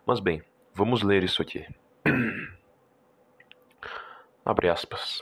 Mas 0.05 0.19
bem, 0.19 0.41
vamos 0.73 1.03
ler 1.03 1.23
isso 1.23 1.41
aqui. 1.41 1.65
Abre 4.45 4.69
aspas. 4.69 5.21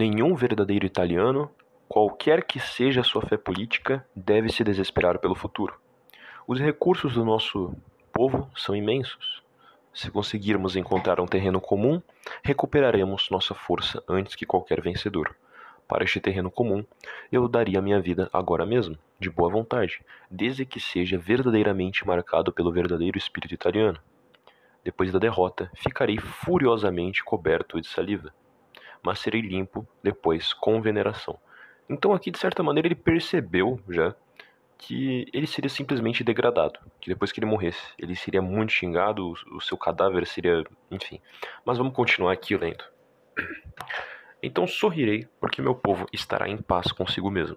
Nenhum 0.00 0.36
verdadeiro 0.36 0.86
italiano, 0.86 1.50
qualquer 1.88 2.44
que 2.44 2.60
seja 2.60 3.00
a 3.00 3.04
sua 3.04 3.20
fé 3.20 3.36
política, 3.36 4.06
deve 4.14 4.48
se 4.48 4.62
desesperar 4.62 5.18
pelo 5.18 5.34
futuro. 5.34 5.74
Os 6.46 6.60
recursos 6.60 7.14
do 7.14 7.24
nosso 7.24 7.74
povo 8.12 8.48
são 8.54 8.76
imensos. 8.76 9.42
Se 9.92 10.08
conseguirmos 10.08 10.76
encontrar 10.76 11.18
um 11.18 11.26
terreno 11.26 11.60
comum, 11.60 12.00
recuperaremos 12.44 13.28
nossa 13.28 13.54
força 13.54 14.00
antes 14.08 14.36
que 14.36 14.46
qualquer 14.46 14.80
vencedor. 14.80 15.34
Para 15.88 16.04
este 16.04 16.20
terreno 16.20 16.48
comum, 16.48 16.84
eu 17.32 17.48
daria 17.48 17.82
minha 17.82 18.00
vida 18.00 18.30
agora 18.32 18.64
mesmo, 18.64 18.96
de 19.18 19.28
boa 19.28 19.50
vontade, 19.50 20.00
desde 20.30 20.64
que 20.64 20.78
seja 20.78 21.18
verdadeiramente 21.18 22.06
marcado 22.06 22.52
pelo 22.52 22.70
verdadeiro 22.70 23.18
espírito 23.18 23.52
italiano. 23.52 23.98
Depois 24.84 25.10
da 25.10 25.18
derrota, 25.18 25.68
ficarei 25.74 26.18
furiosamente 26.18 27.24
coberto 27.24 27.80
de 27.80 27.88
saliva, 27.88 28.32
mas 29.02 29.18
serei 29.18 29.40
limpo 29.40 29.86
depois 30.02 30.52
com 30.52 30.80
veneração. 30.80 31.38
Então 31.88 32.12
aqui, 32.12 32.30
de 32.30 32.38
certa 32.38 32.62
maneira, 32.62 32.88
ele 32.88 32.94
percebeu 32.94 33.80
já 33.88 34.14
que 34.78 35.26
ele 35.32 35.46
seria 35.46 35.68
simplesmente 35.68 36.22
degradado, 36.22 36.78
que 37.00 37.08
depois 37.08 37.32
que 37.32 37.40
ele 37.40 37.46
morresse, 37.46 37.82
ele 37.98 38.14
seria 38.14 38.40
muito 38.40 38.72
xingado, 38.72 39.34
o 39.50 39.60
seu 39.60 39.76
cadáver 39.76 40.24
seria, 40.26 40.62
enfim. 40.90 41.20
Mas 41.64 41.78
vamos 41.78 41.94
continuar 41.94 42.32
aqui 42.32 42.56
lendo. 42.56 42.84
Então 44.40 44.68
sorrirei, 44.68 45.26
porque 45.40 45.60
meu 45.60 45.74
povo 45.74 46.06
estará 46.12 46.48
em 46.48 46.56
paz 46.56 46.92
consigo 46.92 47.28
mesmo. 47.28 47.56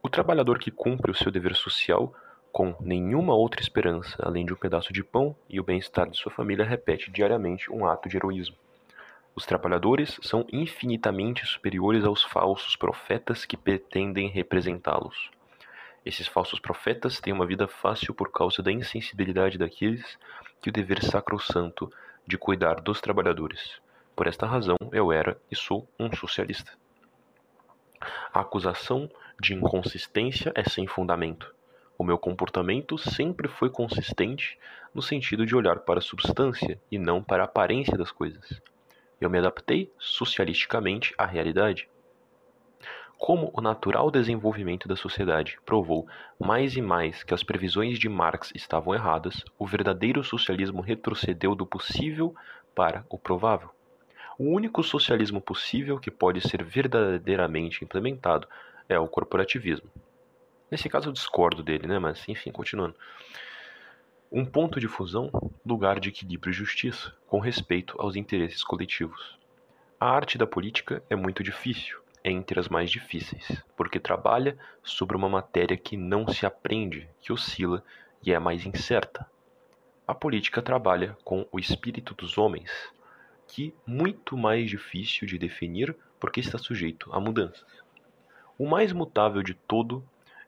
O 0.00 0.08
trabalhador 0.08 0.60
que 0.60 0.70
cumpre 0.70 1.10
o 1.10 1.14
seu 1.14 1.28
dever 1.28 1.56
social 1.56 2.14
com 2.52 2.76
nenhuma 2.78 3.34
outra 3.34 3.60
esperança 3.60 4.16
além 4.20 4.46
de 4.46 4.52
um 4.52 4.56
pedaço 4.56 4.92
de 4.92 5.02
pão 5.02 5.34
e 5.48 5.58
o 5.58 5.64
bem-estar 5.64 6.08
de 6.08 6.16
sua 6.16 6.30
família 6.30 6.64
repete 6.64 7.10
diariamente 7.10 7.68
um 7.72 7.84
ato 7.84 8.08
de 8.08 8.16
heroísmo. 8.16 8.56
Os 9.34 9.46
trabalhadores 9.46 10.18
são 10.22 10.46
infinitamente 10.52 11.46
superiores 11.46 12.04
aos 12.04 12.22
falsos 12.22 12.76
profetas 12.76 13.46
que 13.46 13.56
pretendem 13.56 14.28
representá-los. 14.28 15.30
Esses 16.04 16.26
falsos 16.26 16.60
profetas 16.60 17.18
têm 17.18 17.32
uma 17.32 17.46
vida 17.46 17.66
fácil 17.66 18.12
por 18.12 18.30
causa 18.30 18.62
da 18.62 18.70
insensibilidade 18.70 19.56
daqueles 19.56 20.18
que 20.60 20.68
o 20.68 20.72
dever 20.72 21.02
sacrossanto 21.02 21.90
de 22.26 22.36
cuidar 22.36 22.80
dos 22.82 23.00
trabalhadores. 23.00 23.80
Por 24.14 24.26
esta 24.26 24.46
razão, 24.46 24.76
eu 24.92 25.10
era 25.10 25.40
e 25.50 25.56
sou 25.56 25.88
um 25.98 26.14
socialista. 26.14 26.72
A 28.34 28.40
acusação 28.40 29.08
de 29.40 29.54
inconsistência 29.54 30.52
é 30.54 30.68
sem 30.68 30.86
fundamento. 30.86 31.54
O 31.96 32.04
meu 32.04 32.18
comportamento 32.18 32.98
sempre 32.98 33.48
foi 33.48 33.70
consistente 33.70 34.58
no 34.92 35.00
sentido 35.00 35.46
de 35.46 35.56
olhar 35.56 35.80
para 35.80 36.00
a 36.00 36.02
substância 36.02 36.78
e 36.90 36.98
não 36.98 37.22
para 37.22 37.44
a 37.44 37.46
aparência 37.46 37.96
das 37.96 38.10
coisas. 38.10 38.60
Eu 39.22 39.30
me 39.30 39.38
adaptei 39.38 39.88
socialisticamente 40.00 41.14
à 41.16 41.24
realidade. 41.24 41.88
Como 43.16 43.52
o 43.54 43.60
natural 43.60 44.10
desenvolvimento 44.10 44.88
da 44.88 44.96
sociedade 44.96 45.60
provou 45.64 46.08
mais 46.40 46.76
e 46.76 46.82
mais 46.82 47.22
que 47.22 47.32
as 47.32 47.44
previsões 47.44 48.00
de 48.00 48.08
Marx 48.08 48.50
estavam 48.52 48.92
erradas, 48.92 49.44
o 49.56 49.64
verdadeiro 49.64 50.24
socialismo 50.24 50.82
retrocedeu 50.82 51.54
do 51.54 51.64
possível 51.64 52.34
para 52.74 53.06
o 53.08 53.16
provável. 53.16 53.70
O 54.36 54.50
único 54.50 54.82
socialismo 54.82 55.40
possível 55.40 56.00
que 56.00 56.10
pode 56.10 56.40
ser 56.40 56.64
verdadeiramente 56.64 57.84
implementado 57.84 58.48
é 58.88 58.98
o 58.98 59.06
corporativismo. 59.06 59.88
Nesse 60.68 60.88
caso 60.88 61.10
eu 61.10 61.12
discordo 61.12 61.62
dele, 61.62 61.86
né? 61.86 62.00
Mas 62.00 62.28
enfim, 62.28 62.50
continuando. 62.50 62.96
Um 64.34 64.46
ponto 64.46 64.80
de 64.80 64.88
fusão, 64.88 65.30
lugar 65.62 66.00
de 66.00 66.08
equilíbrio 66.08 66.52
e 66.52 66.54
justiça, 66.54 67.14
com 67.26 67.38
respeito 67.38 68.00
aos 68.00 68.16
interesses 68.16 68.64
coletivos. 68.64 69.38
A 70.00 70.08
arte 70.08 70.38
da 70.38 70.46
política 70.46 71.02
é 71.10 71.14
muito 71.14 71.42
difícil, 71.42 72.00
é 72.24 72.30
entre 72.30 72.58
as 72.58 72.66
mais 72.66 72.90
difíceis, 72.90 73.62
porque 73.76 74.00
trabalha 74.00 74.56
sobre 74.82 75.18
uma 75.18 75.28
matéria 75.28 75.76
que 75.76 75.98
não 75.98 76.26
se 76.26 76.46
aprende, 76.46 77.10
que 77.20 77.30
oscila 77.30 77.84
e 78.22 78.32
é 78.32 78.38
mais 78.38 78.64
incerta. 78.64 79.30
A 80.08 80.14
política 80.14 80.62
trabalha 80.62 81.14
com 81.22 81.46
o 81.52 81.58
espírito 81.58 82.14
dos 82.14 82.38
homens, 82.38 82.70
que 83.46 83.74
muito 83.86 84.34
mais 84.34 84.70
difícil 84.70 85.26
de 85.26 85.36
definir 85.36 85.94
porque 86.18 86.40
está 86.40 86.56
sujeito 86.56 87.12
a 87.12 87.20
mudanças. 87.20 87.68
O 88.56 88.66
mais 88.66 88.94
mutável 88.94 89.42
de 89.42 89.52
todo 89.52 90.02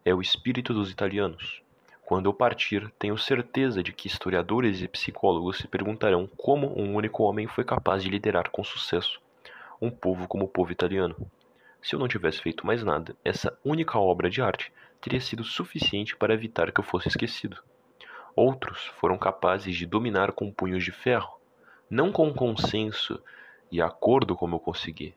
é 0.06 0.14
o 0.14 0.22
espírito 0.22 0.72
dos 0.72 0.90
italianos. 0.90 1.62
Quando 2.06 2.26
eu 2.26 2.34
partir, 2.34 2.92
tenho 2.98 3.16
certeza 3.16 3.82
de 3.82 3.92
que 3.92 4.06
historiadores 4.06 4.82
e 4.82 4.88
psicólogos 4.88 5.56
se 5.58 5.66
perguntarão 5.66 6.26
como 6.36 6.78
um 6.78 6.94
único 6.94 7.22
homem 7.22 7.46
foi 7.46 7.64
capaz 7.64 8.02
de 8.02 8.10
liderar 8.10 8.50
com 8.50 8.62
sucesso 8.62 9.20
um 9.80 9.90
povo 9.90 10.28
como 10.28 10.44
o 10.44 10.48
povo 10.48 10.72
italiano. 10.72 11.16
Se 11.82 11.94
eu 11.94 11.98
não 11.98 12.08
tivesse 12.08 12.40
feito 12.40 12.66
mais 12.66 12.82
nada, 12.82 13.16
essa 13.24 13.56
única 13.64 13.98
obra 13.98 14.30
de 14.30 14.40
arte 14.40 14.72
teria 15.00 15.20
sido 15.20 15.44
suficiente 15.44 16.16
para 16.16 16.34
evitar 16.34 16.72
que 16.72 16.80
eu 16.80 16.84
fosse 16.84 17.08
esquecido. 17.08 17.58
Outros 18.36 18.86
foram 18.98 19.18
capazes 19.18 19.76
de 19.76 19.86
dominar 19.86 20.32
com 20.32 20.50
punhos 20.50 20.84
de 20.84 20.92
ferro, 20.92 21.38
não 21.90 22.10
com 22.10 22.32
consenso 22.32 23.20
e 23.70 23.80
acordo 23.80 24.34
como 24.34 24.56
eu 24.56 24.60
consegui. 24.60 25.14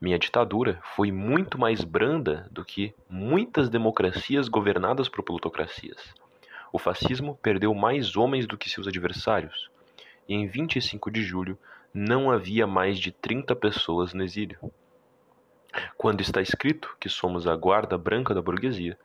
Minha 0.00 0.18
ditadura 0.18 0.78
foi 0.94 1.10
muito 1.10 1.58
mais 1.58 1.82
branda 1.82 2.46
do 2.52 2.64
que 2.64 2.94
muitas 3.10 3.68
democracias 3.68 4.48
governadas 4.48 5.08
por 5.08 5.24
plutocracias. 5.24 6.14
O 6.72 6.78
fascismo 6.78 7.36
perdeu 7.42 7.74
mais 7.74 8.16
homens 8.16 8.46
do 8.46 8.56
que 8.56 8.70
seus 8.70 8.86
adversários, 8.86 9.68
e 10.28 10.34
em 10.34 10.46
25 10.46 11.10
de 11.10 11.24
julho 11.24 11.58
não 11.92 12.30
havia 12.30 12.64
mais 12.64 12.96
de 12.98 13.10
30 13.10 13.56
pessoas 13.56 14.14
no 14.14 14.22
exílio. 14.22 14.58
Quando 15.96 16.20
está 16.20 16.40
escrito 16.40 16.96
que 17.00 17.08
somos 17.08 17.48
a 17.48 17.56
guarda 17.56 17.98
branca 17.98 18.32
da 18.32 18.40
burguesia, 18.40 18.96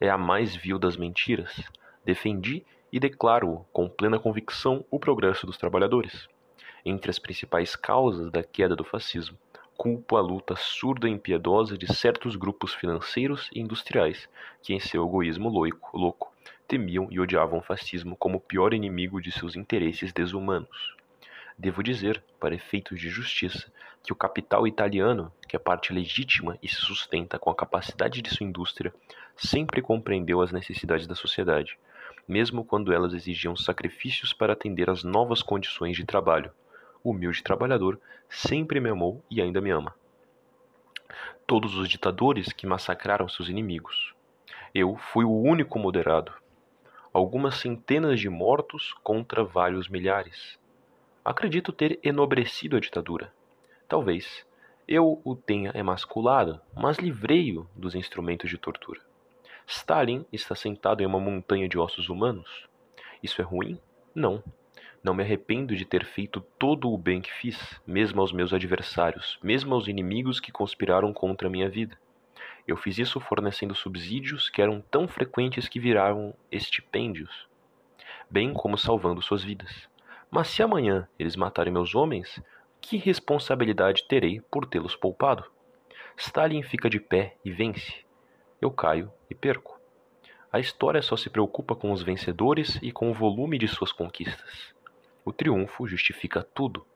é 0.00 0.08
a 0.08 0.16
mais 0.16 0.56
vil 0.56 0.78
das 0.78 0.96
mentiras. 0.96 1.60
Defendi 2.06 2.64
e 2.90 2.98
declaro 2.98 3.66
com 3.70 3.86
plena 3.86 4.18
convicção 4.18 4.82
o 4.90 4.98
progresso 4.98 5.44
dos 5.44 5.58
trabalhadores. 5.58 6.26
Entre 6.86 7.10
as 7.10 7.18
principais 7.18 7.76
causas 7.76 8.30
da 8.30 8.42
queda 8.42 8.74
do 8.74 8.84
fascismo, 8.84 9.36
culpo 9.78 10.16
a 10.16 10.20
luta 10.20 10.56
surda 10.56 11.08
e 11.08 11.12
impiedosa 11.12 11.78
de 11.78 11.86
certos 11.94 12.34
grupos 12.34 12.74
financeiros 12.74 13.48
e 13.54 13.60
industriais 13.60 14.28
que, 14.60 14.74
em 14.74 14.80
seu 14.80 15.06
egoísmo 15.06 15.48
louco, 15.94 16.34
temiam 16.66 17.06
e 17.12 17.20
odiavam 17.20 17.60
o 17.60 17.62
fascismo 17.62 18.16
como 18.16 18.38
o 18.38 18.40
pior 18.40 18.74
inimigo 18.74 19.22
de 19.22 19.30
seus 19.30 19.54
interesses 19.54 20.12
desumanos. 20.12 20.96
Devo 21.56 21.80
dizer, 21.80 22.20
para 22.40 22.56
efeitos 22.56 22.98
de 22.98 23.08
justiça, 23.08 23.72
que 24.02 24.12
o 24.12 24.16
capital 24.16 24.66
italiano, 24.66 25.32
que 25.48 25.54
é 25.54 25.60
parte 25.60 25.92
legítima 25.92 26.58
e 26.60 26.68
se 26.68 26.80
sustenta 26.80 27.38
com 27.38 27.48
a 27.48 27.54
capacidade 27.54 28.20
de 28.20 28.30
sua 28.30 28.44
indústria, 28.44 28.92
sempre 29.36 29.80
compreendeu 29.80 30.40
as 30.40 30.50
necessidades 30.50 31.06
da 31.06 31.14
sociedade, 31.14 31.78
mesmo 32.26 32.64
quando 32.64 32.92
elas 32.92 33.14
exigiam 33.14 33.54
sacrifícios 33.54 34.32
para 34.32 34.54
atender 34.54 34.90
às 34.90 35.04
novas 35.04 35.40
condições 35.40 35.96
de 35.96 36.04
trabalho. 36.04 36.50
Humilde 37.10 37.42
trabalhador 37.42 38.00
sempre 38.28 38.80
me 38.80 38.90
amou 38.90 39.22
e 39.30 39.40
ainda 39.40 39.60
me 39.60 39.70
ama. 39.70 39.94
Todos 41.46 41.74
os 41.76 41.88
ditadores 41.88 42.52
que 42.52 42.66
massacraram 42.66 43.28
seus 43.28 43.48
inimigos. 43.48 44.14
Eu 44.74 44.96
fui 44.96 45.24
o 45.24 45.40
único 45.40 45.78
moderado. 45.78 46.32
Algumas 47.12 47.56
centenas 47.56 48.20
de 48.20 48.28
mortos 48.28 48.94
contra 49.02 49.42
vários 49.42 49.88
milhares 49.88 50.58
acredito 51.28 51.72
ter 51.72 51.98
enobrecido 52.02 52.76
a 52.76 52.80
ditadura. 52.80 53.30
Talvez 53.86 54.46
eu 54.86 55.20
o 55.22 55.36
tenha 55.36 55.70
emasculado, 55.74 56.58
mas 56.74 56.96
livrei-o 56.96 57.68
dos 57.76 57.94
instrumentos 57.94 58.48
de 58.48 58.56
tortura. 58.56 59.00
Stalin 59.66 60.24
está 60.32 60.54
sentado 60.54 61.02
em 61.02 61.06
uma 61.06 61.20
montanha 61.20 61.68
de 61.68 61.78
ossos 61.78 62.08
humanos. 62.08 62.66
Isso 63.22 63.42
é 63.42 63.44
ruim? 63.44 63.78
Não. 64.14 64.42
Não 65.02 65.14
me 65.14 65.22
arrependo 65.22 65.76
de 65.76 65.84
ter 65.84 66.04
feito 66.04 66.40
todo 66.58 66.90
o 66.92 66.98
bem 66.98 67.20
que 67.20 67.32
fiz, 67.32 67.80
mesmo 67.86 68.20
aos 68.20 68.32
meus 68.32 68.52
adversários, 68.52 69.38
mesmo 69.42 69.74
aos 69.74 69.86
inimigos 69.86 70.40
que 70.40 70.50
conspiraram 70.50 71.12
contra 71.12 71.46
a 71.46 71.50
minha 71.50 71.68
vida. 71.68 71.96
Eu 72.66 72.76
fiz 72.76 72.98
isso 72.98 73.20
fornecendo 73.20 73.74
subsídios 73.74 74.50
que 74.50 74.60
eram 74.60 74.80
tão 74.90 75.06
frequentes 75.06 75.68
que 75.68 75.80
viraram 75.80 76.34
estipêndios, 76.50 77.48
bem 78.28 78.52
como 78.52 78.76
salvando 78.76 79.22
suas 79.22 79.42
vidas. 79.42 79.88
Mas 80.30 80.48
se 80.48 80.62
amanhã 80.62 81.08
eles 81.18 81.36
matarem 81.36 81.72
meus 81.72 81.94
homens, 81.94 82.42
que 82.80 82.96
responsabilidade 82.96 84.04
terei 84.06 84.40
por 84.50 84.66
tê-los 84.66 84.94
poupado? 84.94 85.44
Stalin 86.16 86.62
fica 86.62 86.90
de 86.90 86.98
pé 86.98 87.36
e 87.44 87.50
vence. 87.50 88.04
Eu 88.60 88.70
caio 88.70 89.10
e 89.30 89.34
perco. 89.34 89.78
A 90.52 90.58
história 90.58 91.00
só 91.00 91.16
se 91.16 91.30
preocupa 91.30 91.76
com 91.76 91.92
os 91.92 92.02
vencedores 92.02 92.78
e 92.82 92.90
com 92.90 93.10
o 93.10 93.14
volume 93.14 93.58
de 93.58 93.68
suas 93.68 93.92
conquistas. 93.92 94.74
O 95.28 95.32
triunfo 95.32 95.86
justifica 95.86 96.42
tudo. 96.42 96.86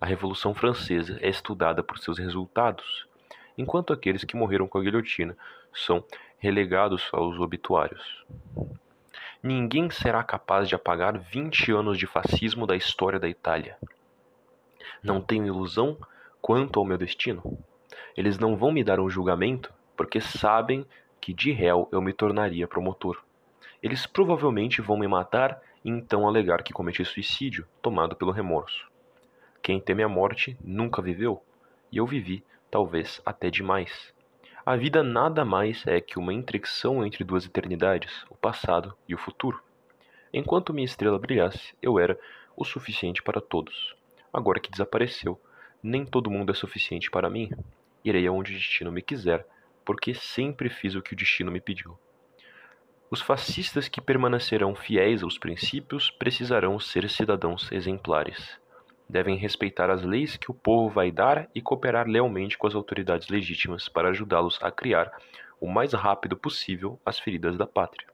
A 0.00 0.06
Revolução 0.06 0.54
Francesa 0.54 1.18
é 1.20 1.28
estudada 1.28 1.82
por 1.82 1.98
seus 1.98 2.16
resultados, 2.16 3.08
enquanto 3.58 3.92
aqueles 3.92 4.22
que 4.22 4.36
morreram 4.36 4.68
com 4.68 4.78
a 4.78 4.82
guilhotina 4.82 5.36
são 5.74 6.04
relegados 6.38 7.08
aos 7.12 7.40
obituários. 7.40 8.24
Ninguém 9.42 9.90
será 9.90 10.22
capaz 10.22 10.68
de 10.68 10.76
apagar 10.76 11.18
20 11.18 11.72
anos 11.72 11.98
de 11.98 12.06
fascismo 12.06 12.68
da 12.68 12.76
história 12.76 13.18
da 13.18 13.28
Itália. 13.28 13.76
Não 15.02 15.20
tenho 15.20 15.48
ilusão 15.48 15.98
quanto 16.40 16.78
ao 16.78 16.86
meu 16.86 16.96
destino. 16.96 17.58
Eles 18.16 18.38
não 18.38 18.56
vão 18.56 18.70
me 18.70 18.84
dar 18.84 19.00
um 19.00 19.10
julgamento 19.10 19.74
porque 19.96 20.20
sabem 20.20 20.86
que 21.20 21.34
de 21.34 21.50
réu 21.50 21.88
eu 21.90 22.00
me 22.00 22.12
tornaria 22.12 22.68
promotor. 22.68 23.20
eles 23.82 24.06
provavelmente 24.06 24.80
vão 24.80 24.96
me 24.96 25.08
matar 25.08 25.60
e 25.84 25.90
então 25.90 26.26
alegar 26.26 26.62
que 26.62 26.72
cometi 26.72 27.04
suicídio, 27.04 27.66
tomado 27.80 28.16
pelo 28.16 28.32
remorso. 28.32 28.90
Quem 29.62 29.80
teme 29.80 30.02
a 30.02 30.08
morte 30.08 30.56
nunca 30.62 31.00
viveu, 31.00 31.42
e 31.90 31.98
eu 31.98 32.06
vivi, 32.06 32.44
talvez 32.70 33.20
até 33.24 33.50
demais. 33.50 34.12
A 34.64 34.76
vida 34.76 35.02
nada 35.02 35.44
mais 35.44 35.86
é 35.86 36.00
que 36.00 36.18
uma 36.18 36.32
intersecção 36.32 37.04
entre 37.04 37.24
duas 37.24 37.44
eternidades, 37.44 38.24
o 38.30 38.34
passado 38.34 38.96
e 39.08 39.14
o 39.14 39.18
futuro. 39.18 39.60
Enquanto 40.32 40.72
minha 40.72 40.84
estrela 40.84 41.18
brilhasse, 41.18 41.74
eu 41.82 41.98
era 41.98 42.18
o 42.56 42.64
suficiente 42.64 43.22
para 43.22 43.40
todos. 43.40 43.94
Agora 44.32 44.60
que 44.60 44.70
desapareceu, 44.70 45.40
nem 45.82 46.06
todo 46.06 46.30
mundo 46.30 46.52
é 46.52 46.54
suficiente 46.54 47.10
para 47.10 47.28
mim. 47.28 47.50
Irei 48.04 48.26
aonde 48.26 48.52
o 48.52 48.54
destino 48.54 48.92
me 48.92 49.02
quiser, 49.02 49.46
porque 49.84 50.14
sempre 50.14 50.70
fiz 50.70 50.94
o 50.94 51.02
que 51.02 51.12
o 51.12 51.16
destino 51.16 51.50
me 51.50 51.60
pediu. 51.60 51.98
Os 53.12 53.20
fascistas 53.20 53.88
que 53.88 54.00
permanecerão 54.00 54.74
fiéis 54.74 55.22
aos 55.22 55.36
princípios 55.36 56.10
precisarão 56.10 56.80
ser 56.80 57.10
cidadãos 57.10 57.70
exemplares. 57.70 58.58
Devem 59.06 59.36
respeitar 59.36 59.90
as 59.90 60.02
leis 60.02 60.38
que 60.38 60.50
o 60.50 60.54
povo 60.54 60.88
vai 60.88 61.10
dar 61.10 61.46
e 61.54 61.60
cooperar 61.60 62.08
lealmente 62.08 62.56
com 62.56 62.66
as 62.66 62.74
autoridades 62.74 63.28
legítimas 63.28 63.86
para 63.86 64.08
ajudá-los 64.08 64.58
a 64.62 64.70
criar 64.70 65.12
o 65.60 65.68
mais 65.68 65.92
rápido 65.92 66.38
possível 66.38 66.98
as 67.04 67.18
feridas 67.18 67.58
da 67.58 67.66
pátria. 67.66 68.08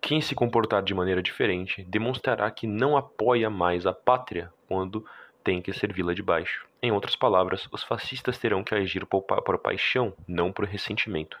Quem 0.00 0.20
se 0.20 0.36
comportar 0.36 0.80
de 0.80 0.94
maneira 0.94 1.20
diferente 1.20 1.82
demonstrará 1.82 2.48
que 2.48 2.68
não 2.68 2.96
apoia 2.96 3.50
mais 3.50 3.88
a 3.88 3.92
pátria 3.92 4.52
quando 4.68 5.04
tem 5.42 5.60
que 5.60 5.72
servi-la 5.72 6.14
de 6.14 6.22
baixo. 6.22 6.64
Em 6.80 6.92
outras 6.92 7.16
palavras, 7.16 7.66
os 7.72 7.82
fascistas 7.82 8.38
terão 8.38 8.62
que 8.62 8.72
agir 8.72 9.04
por, 9.04 9.22
por 9.22 9.58
paixão, 9.58 10.14
não 10.28 10.52
por 10.52 10.64
ressentimento. 10.64 11.36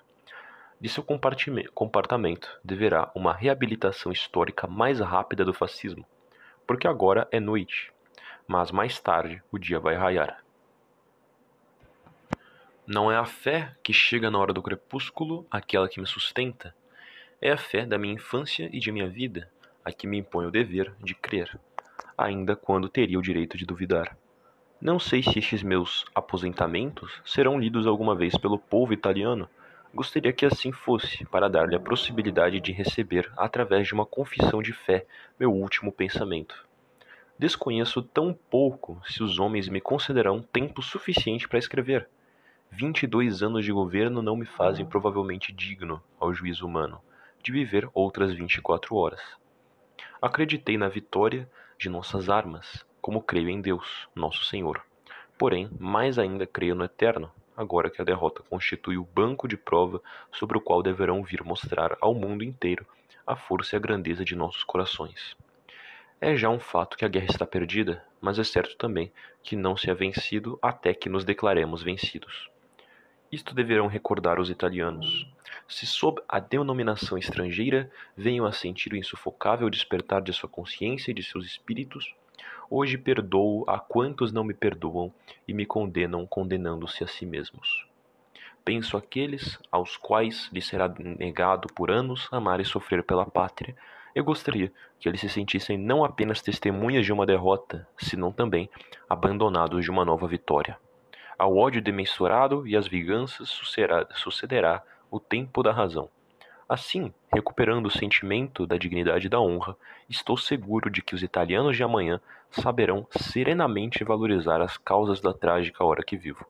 De 0.80 0.88
seu 0.88 1.04
comportamento 1.04 2.58
deverá 2.64 3.10
uma 3.14 3.34
reabilitação 3.34 4.10
histórica 4.10 4.66
mais 4.66 4.98
rápida 4.98 5.44
do 5.44 5.52
fascismo, 5.52 6.06
porque 6.66 6.88
agora 6.88 7.28
é 7.30 7.38
noite, 7.38 7.92
mas 8.48 8.70
mais 8.70 8.98
tarde 8.98 9.42
o 9.52 9.58
dia 9.58 9.78
vai 9.78 9.94
raiar. 9.94 10.42
Não 12.86 13.12
é 13.12 13.16
a 13.16 13.26
fé 13.26 13.76
que 13.82 13.92
chega 13.92 14.30
na 14.30 14.38
hora 14.38 14.54
do 14.54 14.62
crepúsculo 14.62 15.46
aquela 15.50 15.86
que 15.86 16.00
me 16.00 16.06
sustenta, 16.06 16.74
é 17.42 17.50
a 17.50 17.58
fé 17.58 17.84
da 17.84 17.98
minha 17.98 18.14
infância 18.14 18.70
e 18.72 18.78
de 18.78 18.90
minha 18.90 19.08
vida 19.08 19.50
a 19.84 19.92
que 19.92 20.06
me 20.06 20.16
impõe 20.16 20.46
o 20.46 20.50
dever 20.50 20.94
de 20.98 21.14
crer, 21.14 21.60
ainda 22.16 22.56
quando 22.56 22.88
teria 22.88 23.18
o 23.18 23.22
direito 23.22 23.58
de 23.58 23.66
duvidar. 23.66 24.16
Não 24.80 24.98
sei 24.98 25.22
se 25.22 25.38
estes 25.38 25.62
meus 25.62 26.06
aposentamentos 26.14 27.20
serão 27.22 27.60
lidos 27.60 27.86
alguma 27.86 28.14
vez 28.14 28.36
pelo 28.38 28.58
povo 28.58 28.94
italiano 28.94 29.46
Gostaria 29.92 30.32
que 30.32 30.46
assim 30.46 30.70
fosse, 30.70 31.24
para 31.26 31.48
dar-lhe 31.48 31.74
a 31.74 31.80
possibilidade 31.80 32.60
de 32.60 32.70
receber, 32.70 33.30
através 33.36 33.88
de 33.88 33.92
uma 33.92 34.06
confissão 34.06 34.62
de 34.62 34.72
fé, 34.72 35.04
meu 35.38 35.52
último 35.52 35.90
pensamento. 35.90 36.64
Desconheço 37.36 38.00
tão 38.00 38.32
pouco 38.32 39.02
se 39.04 39.22
os 39.22 39.40
homens 39.40 39.68
me 39.68 39.80
considerarão 39.80 40.40
tempo 40.40 40.80
suficiente 40.80 41.48
para 41.48 41.58
escrever. 41.58 42.08
Vinte 42.70 43.02
e 43.02 43.06
dois 43.08 43.42
anos 43.42 43.64
de 43.64 43.72
governo 43.72 44.22
não 44.22 44.36
me 44.36 44.46
fazem 44.46 44.86
provavelmente 44.86 45.52
digno, 45.52 46.00
ao 46.20 46.32
juízo 46.32 46.64
humano, 46.64 47.00
de 47.42 47.50
viver 47.50 47.88
outras 47.92 48.32
vinte 48.32 48.54
e 48.56 48.62
quatro 48.62 48.94
horas. 48.94 49.20
Acreditei 50.22 50.78
na 50.78 50.88
vitória 50.88 51.50
de 51.76 51.88
nossas 51.88 52.30
armas, 52.30 52.86
como 53.00 53.22
creio 53.22 53.48
em 53.48 53.60
Deus, 53.60 54.08
nosso 54.14 54.44
Senhor. 54.44 54.80
Porém, 55.36 55.68
mais 55.80 56.16
ainda 56.16 56.46
creio 56.46 56.76
no 56.76 56.84
Eterno, 56.84 57.32
agora 57.56 57.90
que 57.90 58.00
a 58.00 58.04
derrota 58.04 58.42
constitui 58.42 58.96
o 58.96 59.04
banco 59.04 59.46
de 59.46 59.56
prova 59.56 60.02
sobre 60.32 60.56
o 60.56 60.60
qual 60.60 60.82
deverão 60.82 61.22
vir 61.22 61.42
mostrar 61.42 61.96
ao 62.00 62.14
mundo 62.14 62.44
inteiro 62.44 62.86
a 63.26 63.36
força 63.36 63.74
e 63.74 63.76
a 63.76 63.80
grandeza 63.80 64.24
de 64.24 64.34
nossos 64.34 64.64
corações. 64.64 65.36
É 66.20 66.36
já 66.36 66.50
um 66.50 66.60
fato 66.60 66.96
que 66.96 67.04
a 67.04 67.08
guerra 67.08 67.28
está 67.30 67.46
perdida, 67.46 68.04
mas 68.20 68.38
é 68.38 68.44
certo 68.44 68.76
também 68.76 69.10
que 69.42 69.56
não 69.56 69.76
se 69.76 69.90
é 69.90 69.94
vencido 69.94 70.58
até 70.60 70.92
que 70.92 71.08
nos 71.08 71.24
declaremos 71.24 71.82
vencidos. 71.82 72.50
Isto 73.32 73.54
deverão 73.54 73.86
recordar 73.86 74.40
os 74.40 74.50
italianos. 74.50 75.26
Se 75.68 75.86
sob 75.86 76.20
a 76.28 76.40
denominação 76.40 77.16
estrangeira 77.16 77.90
venham 78.16 78.44
a 78.44 78.52
sentir 78.52 78.92
o 78.92 78.96
insufocável 78.96 79.70
despertar 79.70 80.20
de 80.20 80.32
sua 80.32 80.48
consciência 80.48 81.12
e 81.12 81.14
de 81.14 81.22
seus 81.22 81.46
espíritos, 81.46 82.12
Hoje 82.72 82.96
perdoo 82.96 83.64
a 83.66 83.80
quantos 83.80 84.30
não 84.30 84.44
me 84.44 84.54
perdoam 84.54 85.12
e 85.48 85.52
me 85.52 85.66
condenam 85.66 86.24
condenando-se 86.24 87.02
a 87.02 87.08
si 87.08 87.26
mesmos. 87.26 87.84
Penso 88.64 88.96
aqueles 88.96 89.58
aos 89.72 89.96
quais 89.96 90.48
lhe 90.52 90.62
será 90.62 90.88
negado 91.18 91.66
por 91.74 91.90
anos 91.90 92.28
amar 92.30 92.60
e 92.60 92.64
sofrer 92.64 93.02
pela 93.02 93.26
pátria. 93.26 93.74
Eu 94.14 94.22
gostaria 94.22 94.72
que 95.00 95.08
eles 95.08 95.20
se 95.20 95.28
sentissem 95.28 95.76
não 95.76 96.04
apenas 96.04 96.40
testemunhas 96.40 97.04
de 97.04 97.12
uma 97.12 97.26
derrota, 97.26 97.88
senão 97.98 98.30
também 98.30 98.70
abandonados 99.08 99.82
de 99.82 99.90
uma 99.90 100.04
nova 100.04 100.28
vitória. 100.28 100.78
Ao 101.36 101.56
ódio 101.56 101.82
demensurado 101.82 102.68
e 102.68 102.76
às 102.76 102.86
vinganças 102.86 103.48
sucederá 104.14 104.80
o 105.10 105.18
tempo 105.18 105.60
da 105.60 105.72
razão. 105.72 106.08
Assim, 106.70 107.12
recuperando 107.34 107.86
o 107.86 107.90
sentimento 107.90 108.64
da 108.64 108.76
dignidade 108.76 109.26
e 109.26 109.28
da 109.28 109.40
honra, 109.40 109.76
estou 110.08 110.36
seguro 110.36 110.88
de 110.88 111.02
que 111.02 111.16
os 111.16 111.20
italianos 111.20 111.76
de 111.76 111.82
amanhã 111.82 112.20
saberão 112.48 113.08
serenamente 113.10 114.04
valorizar 114.04 114.60
as 114.60 114.78
causas 114.78 115.20
da 115.20 115.34
trágica 115.34 115.82
hora 115.82 116.04
que 116.04 116.16
vivo. 116.16 116.46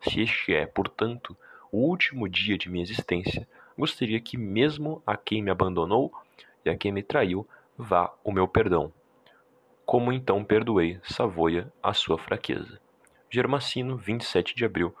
Se 0.00 0.22
este 0.22 0.54
é, 0.54 0.64
portanto, 0.64 1.36
o 1.70 1.80
último 1.80 2.26
dia 2.30 2.56
de 2.56 2.70
minha 2.70 2.82
existência, 2.82 3.46
gostaria 3.76 4.18
que, 4.20 4.38
mesmo 4.38 5.02
a 5.06 5.18
quem 5.18 5.42
me 5.42 5.50
abandonou 5.50 6.10
e 6.64 6.70
a 6.70 6.74
quem 6.74 6.90
me 6.90 7.02
traiu, 7.02 7.46
vá 7.76 8.10
o 8.24 8.32
meu 8.32 8.48
perdão. 8.48 8.90
Como 9.84 10.14
então 10.14 10.42
perdoei 10.42 10.98
Savoia 11.02 11.70
a 11.82 11.92
sua 11.92 12.16
fraqueza. 12.16 12.80
Germacino, 13.28 13.98
27 13.98 14.56
de 14.56 14.64
abril 14.64 14.96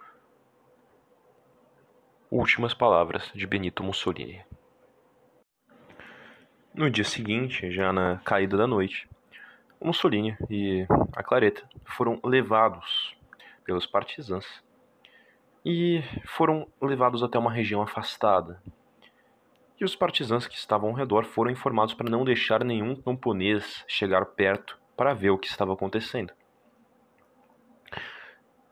Últimas 2.34 2.72
palavras 2.72 3.30
de 3.34 3.46
Benito 3.46 3.84
Mussolini. 3.84 4.42
No 6.74 6.88
dia 6.88 7.04
seguinte, 7.04 7.70
já 7.70 7.92
na 7.92 8.22
caída 8.24 8.56
da 8.56 8.66
noite, 8.66 9.06
Mussolini 9.78 10.34
e 10.48 10.86
a 11.14 11.22
Clareta 11.22 11.62
foram 11.84 12.18
levados 12.24 13.14
pelos 13.66 13.84
partisãs 13.84 14.46
e 15.62 16.02
foram 16.24 16.66
levados 16.80 17.22
até 17.22 17.38
uma 17.38 17.52
região 17.52 17.82
afastada. 17.82 18.62
E 19.78 19.84
os 19.84 19.94
partisãs 19.94 20.46
que 20.46 20.56
estavam 20.56 20.88
ao 20.88 20.96
redor 20.96 21.26
foram 21.26 21.50
informados 21.50 21.92
para 21.92 22.08
não 22.08 22.24
deixar 22.24 22.64
nenhum 22.64 22.96
camponês 22.96 23.84
chegar 23.86 24.24
perto 24.24 24.80
para 24.96 25.12
ver 25.12 25.28
o 25.28 25.38
que 25.38 25.48
estava 25.48 25.74
acontecendo. 25.74 26.32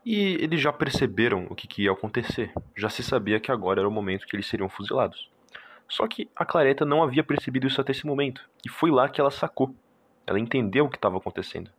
E 0.03 0.35
eles 0.41 0.59
já 0.59 0.73
perceberam 0.73 1.45
o 1.49 1.55
que, 1.55 1.67
que 1.67 1.83
ia 1.83 1.91
acontecer. 1.91 2.51
Já 2.75 2.89
se 2.89 3.03
sabia 3.03 3.39
que 3.39 3.51
agora 3.51 3.81
era 3.81 3.87
o 3.87 3.91
momento 3.91 4.25
que 4.25 4.35
eles 4.35 4.47
seriam 4.47 4.67
fuzilados. 4.67 5.29
Só 5.87 6.07
que 6.07 6.29
a 6.35 6.43
Clareta 6.43 6.85
não 6.85 7.03
havia 7.03 7.23
percebido 7.23 7.67
isso 7.67 7.79
até 7.79 7.91
esse 7.91 8.05
momento. 8.05 8.49
E 8.65 8.69
foi 8.69 8.89
lá 8.89 9.07
que 9.07 9.21
ela 9.21 9.29
sacou. 9.29 9.75
Ela 10.25 10.39
entendeu 10.39 10.85
o 10.85 10.89
que 10.89 10.97
estava 10.97 11.17
acontecendo. 11.17 11.69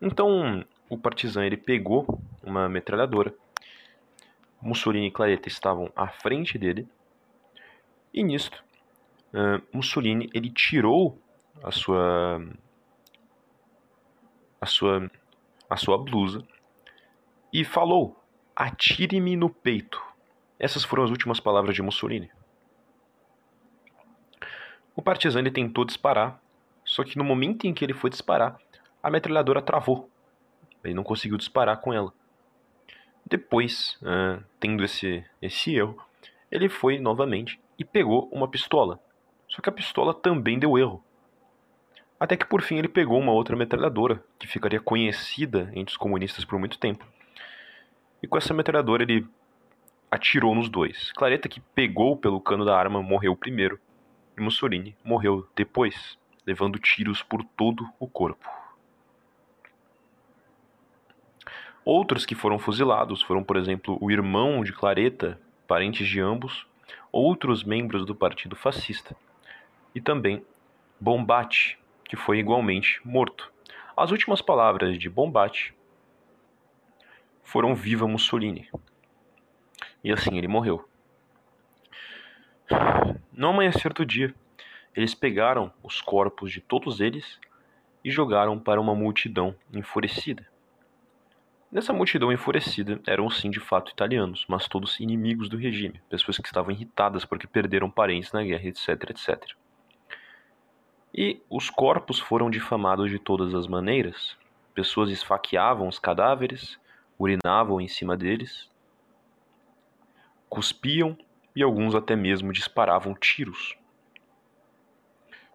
Então, 0.00 0.64
o 0.88 0.96
partizan 0.96 1.44
ele 1.44 1.56
pegou 1.56 2.20
uma 2.42 2.68
metralhadora. 2.68 3.34
Mussolini 4.60 5.08
e 5.08 5.10
Clareta 5.10 5.48
estavam 5.48 5.92
à 5.94 6.08
frente 6.08 6.56
dele. 6.56 6.88
E 8.14 8.22
nisto, 8.22 8.62
uh, 9.34 9.62
Mussolini 9.72 10.30
ele 10.32 10.50
tirou 10.50 11.18
a 11.62 11.70
sua 11.70 12.40
a 14.60 14.66
sua 14.66 15.10
a 15.68 15.76
sua 15.76 15.98
blusa 15.98 16.46
e 17.52 17.64
falou: 17.64 18.16
Atire-me 18.56 19.36
no 19.36 19.50
peito. 19.50 20.00
Essas 20.58 20.84
foram 20.84 21.04
as 21.04 21.10
últimas 21.10 21.40
palavras 21.40 21.74
de 21.74 21.82
Mussolini. 21.82 22.30
O 24.94 25.02
Partizani 25.02 25.50
tentou 25.50 25.84
disparar, 25.84 26.40
só 26.84 27.02
que 27.02 27.18
no 27.18 27.24
momento 27.24 27.66
em 27.66 27.74
que 27.74 27.84
ele 27.84 27.94
foi 27.94 28.10
disparar, 28.10 28.58
a 29.02 29.10
metralhadora 29.10 29.62
travou. 29.62 30.08
Ele 30.84 30.94
não 30.94 31.02
conseguiu 31.02 31.36
disparar 31.36 31.80
com 31.80 31.92
ela. 31.92 32.12
Depois, 33.24 33.98
uh, 34.02 34.42
tendo 34.60 34.84
esse, 34.84 35.24
esse 35.40 35.74
erro, 35.74 35.96
ele 36.50 36.68
foi 36.68 36.98
novamente 36.98 37.58
e 37.78 37.84
pegou 37.84 38.28
uma 38.30 38.48
pistola. 38.48 39.00
Só 39.48 39.62
que 39.62 39.68
a 39.68 39.72
pistola 39.72 40.12
também 40.12 40.58
deu 40.58 40.76
erro. 40.76 41.02
Até 42.18 42.36
que 42.36 42.46
por 42.46 42.62
fim 42.62 42.76
ele 42.78 42.88
pegou 42.88 43.18
uma 43.18 43.32
outra 43.32 43.56
metralhadora, 43.56 44.22
que 44.38 44.46
ficaria 44.46 44.80
conhecida 44.80 45.70
entre 45.74 45.92
os 45.92 45.96
comunistas 45.96 46.44
por 46.44 46.58
muito 46.58 46.78
tempo, 46.78 47.04
e 48.22 48.26
com 48.26 48.38
essa 48.38 48.54
metralhadora 48.54 49.02
ele 49.02 49.26
atirou 50.10 50.54
nos 50.54 50.68
dois. 50.68 51.10
Clareta, 51.12 51.48
que 51.48 51.60
pegou 51.60 52.16
pelo 52.16 52.40
cano 52.40 52.64
da 52.64 52.78
arma, 52.78 53.02
morreu 53.02 53.34
primeiro. 53.34 53.80
E 54.36 54.40
Mussolini 54.40 54.96
morreu 55.04 55.48
depois, 55.56 56.18
levando 56.46 56.78
tiros 56.78 57.22
por 57.22 57.42
todo 57.56 57.88
o 57.98 58.06
corpo. 58.06 58.48
Outros 61.84 62.24
que 62.24 62.34
foram 62.34 62.58
fuzilados 62.58 63.22
foram, 63.22 63.42
por 63.42 63.56
exemplo, 63.56 63.98
o 64.00 64.10
irmão 64.10 64.62
de 64.62 64.72
Clareta, 64.72 65.40
parentes 65.66 66.06
de 66.06 66.20
ambos, 66.20 66.66
outros 67.10 67.64
membros 67.64 68.06
do 68.06 68.14
partido 68.14 68.54
fascista 68.54 69.16
e 69.94 70.00
também 70.00 70.44
Bombate, 71.00 71.78
que 72.04 72.14
foi 72.14 72.38
igualmente 72.38 73.00
morto. 73.04 73.50
As 73.96 74.10
últimas 74.10 74.40
palavras 74.40 74.98
de 74.98 75.10
Bombate 75.10 75.74
foram 77.42 77.74
Viva 77.74 78.06
Mussolini. 78.06 78.68
E 80.02 80.12
assim 80.12 80.36
ele 80.36 80.48
morreu. 80.48 80.88
No 83.32 83.48
amanhecer 83.48 83.92
do 83.92 84.04
dia, 84.06 84.34
eles 84.94 85.14
pegaram 85.14 85.72
os 85.82 86.00
corpos 86.00 86.52
de 86.52 86.60
todos 86.60 87.00
eles 87.00 87.38
e 88.04 88.10
jogaram 88.10 88.58
para 88.58 88.80
uma 88.80 88.94
multidão 88.94 89.54
enfurecida. 89.72 90.46
Nessa 91.70 91.92
multidão 91.92 92.30
enfurecida 92.30 93.00
eram 93.06 93.30
sim 93.30 93.50
de 93.50 93.58
fato 93.58 93.90
italianos, 93.90 94.44
mas 94.46 94.68
todos 94.68 95.00
inimigos 95.00 95.48
do 95.48 95.56
regime, 95.56 96.02
pessoas 96.10 96.36
que 96.36 96.46
estavam 96.46 96.70
irritadas 96.70 97.24
porque 97.24 97.46
perderam 97.46 97.90
parentes 97.90 98.30
na 98.32 98.42
guerra, 98.42 98.68
etc, 98.68 98.88
etc. 99.08 99.54
E 101.14 101.40
os 101.48 101.70
corpos 101.70 102.18
foram 102.18 102.50
difamados 102.50 103.10
de 103.10 103.18
todas 103.18 103.54
as 103.54 103.66
maneiras. 103.66 104.36
Pessoas 104.74 105.10
esfaqueavam 105.10 105.88
os 105.88 105.98
cadáveres, 105.98 106.78
urinavam 107.18 107.80
em 107.80 107.88
cima 107.88 108.16
deles, 108.16 108.70
cuspiam 110.48 111.16
e 111.54 111.62
alguns 111.62 111.94
até 111.94 112.16
mesmo 112.16 112.52
disparavam 112.52 113.14
tiros. 113.14 113.76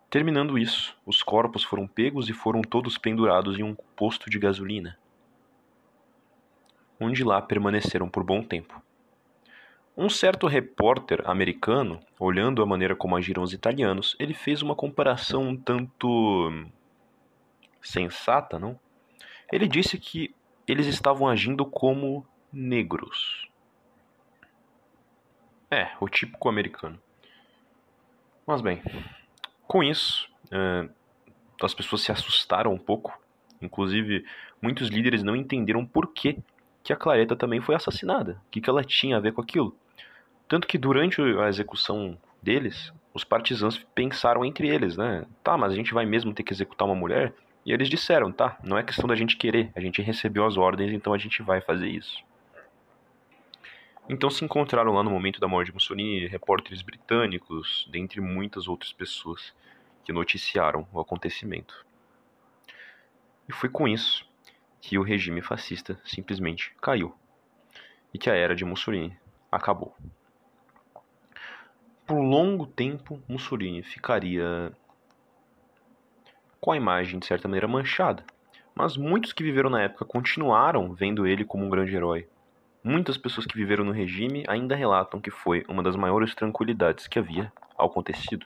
Terminando 0.10 0.58
isso, 0.58 0.98
os 1.06 1.22
corpos 1.22 1.64
foram 1.64 1.88
pegos 1.88 2.30
e 2.30 2.34
foram 2.34 2.62
todos 2.62 2.98
pendurados 2.98 3.60
em 3.60 3.64
um 3.64 3.76
posto 3.96 4.30
de 4.30 4.40
gasolina 4.40 4.98
onde 7.00 7.24
lá 7.24 7.42
permaneceram 7.42 8.10
por 8.10 8.24
bom 8.24 8.44
tempo. 8.44 8.82
Um 9.96 10.10
certo 10.10 10.46
repórter 10.46 11.22
americano, 11.26 12.00
olhando 12.20 12.62
a 12.62 12.66
maneira 12.66 12.96
como 12.96 13.16
agiram 13.16 13.42
os 13.42 13.54
italianos, 13.54 14.16
ele 14.20 14.34
fez 14.34 14.62
uma 14.62 14.76
comparação 14.76 15.50
um 15.50 15.58
tanto 15.58 16.52
sensata, 17.82 18.60
não? 18.60 18.80
Ele 19.52 19.68
disse 19.68 19.98
que 19.98 20.36
eles 20.68 20.88
estavam 20.88 21.28
agindo 21.28 21.66
como 21.66 22.26
negros. 22.52 23.48
É, 25.70 25.92
o 26.00 26.08
típico 26.08 26.50
americano. 26.50 27.00
Mas 28.46 28.62
bem, 28.62 28.82
com 29.68 29.84
isso, 29.84 30.30
uh, 30.46 30.90
as 31.62 31.74
pessoas 31.74 32.02
se 32.02 32.12
assustaram 32.12 32.74
um 32.74 32.78
pouco. 32.78 33.18
Inclusive, 33.62 34.26
muitos 34.62 34.90
líderes 34.90 35.24
não 35.24 35.36
entenderam 35.36 35.86
por 35.86 36.14
que 36.14 36.38
que 36.84 36.94
a 36.94 36.96
Clareta 36.96 37.36
também 37.36 37.60
foi 37.60 37.76
assassinada. 37.76 38.42
O 38.48 38.50
que, 38.50 38.62
que 38.62 38.70
ela 38.70 38.82
tinha 38.82 39.18
a 39.18 39.20
ver 39.20 39.34
com 39.34 39.42
aquilo? 39.42 39.76
Tanto 40.48 40.66
que 40.66 40.78
durante 40.78 41.22
a 41.22 41.50
execução 41.50 42.18
deles, 42.42 42.94
os 43.14 43.26
partisãos 43.26 43.78
pensaram 43.94 44.46
entre 44.46 44.70
eles, 44.70 44.96
né? 44.96 45.26
Tá, 45.44 45.58
mas 45.58 45.74
a 45.74 45.76
gente 45.76 45.94
vai 45.94 46.06
mesmo 46.06 46.34
ter 46.34 46.44
que 46.44 46.54
executar 46.54 46.88
uma 46.88 46.96
mulher? 46.96 47.34
E 47.68 47.74
eles 47.74 47.90
disseram, 47.90 48.32
tá, 48.32 48.58
não 48.64 48.78
é 48.78 48.82
questão 48.82 49.06
da 49.10 49.14
gente 49.14 49.36
querer, 49.36 49.74
a 49.76 49.82
gente 49.82 50.02
recebeu 50.02 50.46
as 50.46 50.56
ordens, 50.56 50.94
então 50.94 51.14
a 51.14 51.18
gente 51.18 51.44
vai 51.44 51.60
fazer 51.60 51.90
isso. 51.90 52.24
Então 54.08 54.30
se 54.30 54.46
encontraram 54.46 54.94
lá 54.94 55.04
no 55.04 55.12
momento 55.12 55.38
da 55.42 55.50
morte 55.50 55.68
de 55.68 55.74
Mussolini 55.74 56.28
repórteres 56.28 56.82
britânicos, 56.82 57.86
dentre 57.92 58.22
muitas 58.22 58.70
outras 58.70 58.94
pessoas 58.94 59.54
que 60.06 60.14
noticiaram 60.14 60.88
o 60.94 61.00
acontecimento. 61.02 61.86
E 63.50 63.52
foi 63.52 63.68
com 63.68 63.86
isso 63.86 64.26
que 64.80 64.98
o 64.98 65.04
regime 65.04 65.42
fascista 65.42 66.00
simplesmente 66.06 66.74
caiu 66.82 67.14
e 68.14 68.18
que 68.18 68.30
a 68.30 68.34
era 68.34 68.56
de 68.56 68.64
Mussolini 68.64 69.14
acabou. 69.52 69.94
Por 72.06 72.22
longo 72.22 72.66
tempo, 72.66 73.22
Mussolini 73.28 73.84
ficaria 73.84 74.72
com 76.60 76.72
a 76.72 76.78
imagem 76.78 77.20
de 77.20 77.26
certa 77.26 77.48
maneira 77.48 77.68
manchada, 77.68 78.24
mas 78.74 78.96
muitos 78.96 79.34
que 79.34 79.44
viveram 79.44 79.70
na 79.70 79.82
época 79.82 80.06
continuaram 80.06 80.94
vendo 80.94 81.26
ele 81.26 81.44
como 81.44 81.66
um 81.66 81.70
grande 81.70 81.96
herói. 81.96 82.28
Muitas 82.84 83.18
pessoas 83.18 83.46
que 83.46 83.58
viveram 83.58 83.84
no 83.84 83.92
regime 83.92 84.44
ainda 84.48 84.76
relatam 84.76 85.20
que 85.20 85.32
foi 85.32 85.66
uma 85.68 85.82
das 85.82 85.96
maiores 85.96 86.34
tranquilidades 86.36 87.08
que 87.08 87.20
havia 87.20 87.52
acontecido. 87.78 88.46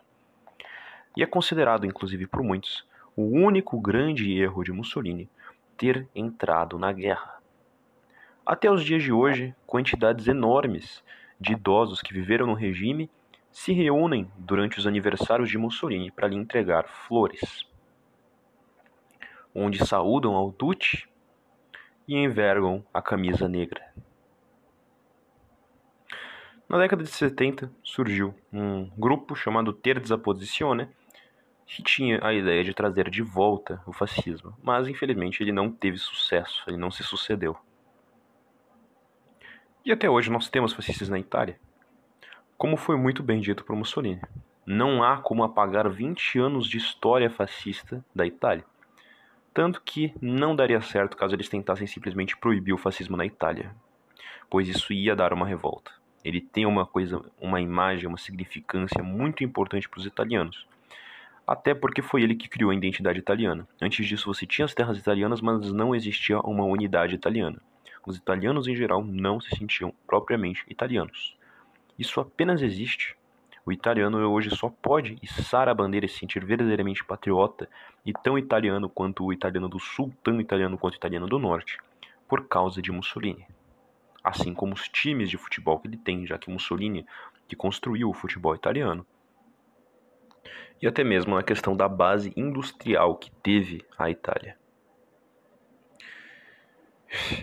E 1.15 1.21
é 1.21 1.25
considerado, 1.25 1.85
inclusive 1.85 2.25
por 2.27 2.41
muitos, 2.41 2.85
o 3.15 3.23
único 3.23 3.79
grande 3.79 4.31
erro 4.39 4.63
de 4.63 4.71
Mussolini 4.71 5.29
ter 5.77 6.07
entrado 6.15 6.79
na 6.79 6.91
guerra. 6.91 7.39
Até 8.45 8.71
os 8.71 8.83
dias 8.83 9.03
de 9.03 9.11
hoje, 9.11 9.53
quantidades 9.67 10.27
enormes 10.27 11.03
de 11.39 11.53
idosos 11.53 12.01
que 12.01 12.13
viveram 12.13 12.47
no 12.47 12.53
regime 12.53 13.09
se 13.51 13.73
reúnem 13.73 14.31
durante 14.37 14.79
os 14.79 14.87
aniversários 14.87 15.49
de 15.49 15.57
Mussolini 15.57 16.09
para 16.09 16.27
lhe 16.27 16.35
entregar 16.35 16.87
flores, 16.87 17.65
onde 19.53 19.85
saúdam 19.85 20.33
ao 20.35 20.51
Duce 20.51 21.07
e 22.07 22.15
envergam 22.15 22.85
a 22.93 23.01
camisa 23.01 23.47
negra. 23.47 23.81
Na 26.67 26.77
década 26.77 27.03
de 27.03 27.09
70 27.09 27.69
surgiu 27.83 28.33
um 28.51 28.89
grupo 28.97 29.35
chamado 29.35 29.73
Terza 29.73 30.17
Posizione, 30.17 30.87
que 31.65 31.83
tinha 31.83 32.25
a 32.25 32.33
ideia 32.33 32.63
de 32.63 32.73
trazer 32.73 33.09
de 33.09 33.21
volta 33.21 33.81
o 33.85 33.91
fascismo, 33.91 34.55
mas 34.63 34.87
infelizmente 34.87 35.43
ele 35.43 35.51
não 35.51 35.69
teve 35.69 35.97
sucesso, 35.97 36.63
ele 36.67 36.77
não 36.77 36.89
se 36.89 37.03
sucedeu. 37.03 37.57
E 39.83 39.91
até 39.91 40.09
hoje 40.09 40.29
nós 40.29 40.49
temos 40.49 40.73
fascistas 40.73 41.09
na 41.09 41.19
Itália. 41.19 41.59
Como 42.57 42.77
foi 42.77 42.95
muito 42.95 43.23
bem 43.23 43.41
dito 43.41 43.65
por 43.65 43.75
Mussolini, 43.75 44.21
não 44.65 45.03
há 45.03 45.17
como 45.17 45.43
apagar 45.43 45.89
20 45.89 46.39
anos 46.39 46.69
de 46.69 46.77
história 46.77 47.29
fascista 47.29 48.05
da 48.13 48.25
Itália. 48.25 48.63
Tanto 49.53 49.81
que 49.81 50.13
não 50.21 50.55
daria 50.55 50.81
certo 50.81 51.17
caso 51.17 51.35
eles 51.35 51.49
tentassem 51.49 51.87
simplesmente 51.87 52.37
proibir 52.37 52.73
o 52.73 52.77
fascismo 52.77 53.17
na 53.17 53.25
Itália, 53.25 53.75
pois 54.49 54.67
isso 54.67 54.93
ia 54.93 55.15
dar 55.15 55.33
uma 55.33 55.45
revolta. 55.45 55.91
Ele 56.23 56.39
tem 56.39 56.65
uma 56.65 56.85
coisa, 56.85 57.21
uma 57.39 57.59
imagem, 57.59 58.07
uma 58.07 58.17
significância 58.17 59.03
muito 59.03 59.43
importante 59.43 59.89
para 59.89 59.99
os 59.99 60.05
italianos 60.05 60.67
até 61.45 61.73
porque 61.73 62.01
foi 62.01 62.23
ele 62.23 62.35
que 62.35 62.47
criou 62.47 62.71
a 62.71 62.75
identidade 62.75 63.19
italiana. 63.19 63.67
Antes 63.81 64.05
disso, 64.07 64.33
você 64.33 64.45
tinha 64.45 64.63
as 64.65 64.73
terras 64.73 64.97
italianas, 64.97 65.41
mas 65.41 65.71
não 65.73 65.93
existia 65.93 66.39
uma 66.39 66.63
unidade 66.63 67.13
italiana. 67.13 67.59
Os 68.05 68.15
italianos 68.15 68.67
em 68.67 68.75
geral 68.75 69.03
não 69.03 69.39
se 69.41 69.55
sentiam 69.57 69.93
propriamente 70.07 70.63
italianos. 70.69 71.35
Isso 71.99 72.21
apenas 72.21 72.61
existe. 72.61 73.17
O 73.65 73.71
italiano 73.71 74.17
hoje 74.31 74.49
só 74.55 74.69
pode 74.69 75.17
içar 75.21 75.69
a 75.69 75.73
bandeira 75.73 76.05
e 76.05 76.09
se 76.09 76.19
sentir 76.19 76.43
verdadeiramente 76.43 77.05
patriota 77.05 77.69
e 78.05 78.11
tão 78.11 78.37
italiano 78.37 78.89
quanto 78.89 79.23
o 79.23 79.31
italiano 79.31 79.69
do 79.69 79.79
sul, 79.79 80.11
tão 80.23 80.39
italiano 80.41 80.77
quanto 80.77 80.95
o 80.95 80.97
italiano 80.97 81.27
do 81.27 81.37
norte, 81.37 81.77
por 82.27 82.47
causa 82.47 82.81
de 82.81 82.91
Mussolini. 82.91 83.45
Assim 84.23 84.53
como 84.53 84.73
os 84.73 84.87
times 84.89 85.29
de 85.29 85.37
futebol 85.37 85.79
que 85.79 85.87
ele 85.87 85.97
tem, 85.97 86.25
já 86.25 86.37
que 86.37 86.49
Mussolini 86.49 87.05
que 87.47 87.55
construiu 87.55 88.09
o 88.09 88.13
futebol 88.13 88.55
italiano 88.55 89.05
e 90.81 90.87
até 90.87 91.03
mesmo 91.03 91.35
na 91.35 91.43
questão 91.43 91.75
da 91.75 91.87
base 91.87 92.33
industrial 92.35 93.15
que 93.15 93.29
teve 93.43 93.85
a 93.97 94.09
Itália. 94.09 94.57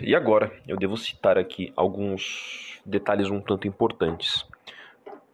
E 0.01 0.15
agora 0.15 0.51
eu 0.67 0.75
devo 0.75 0.97
citar 0.97 1.37
aqui 1.37 1.71
alguns 1.75 2.81
detalhes 2.85 3.29
um 3.29 3.39
tanto 3.39 3.67
importantes. 3.67 4.45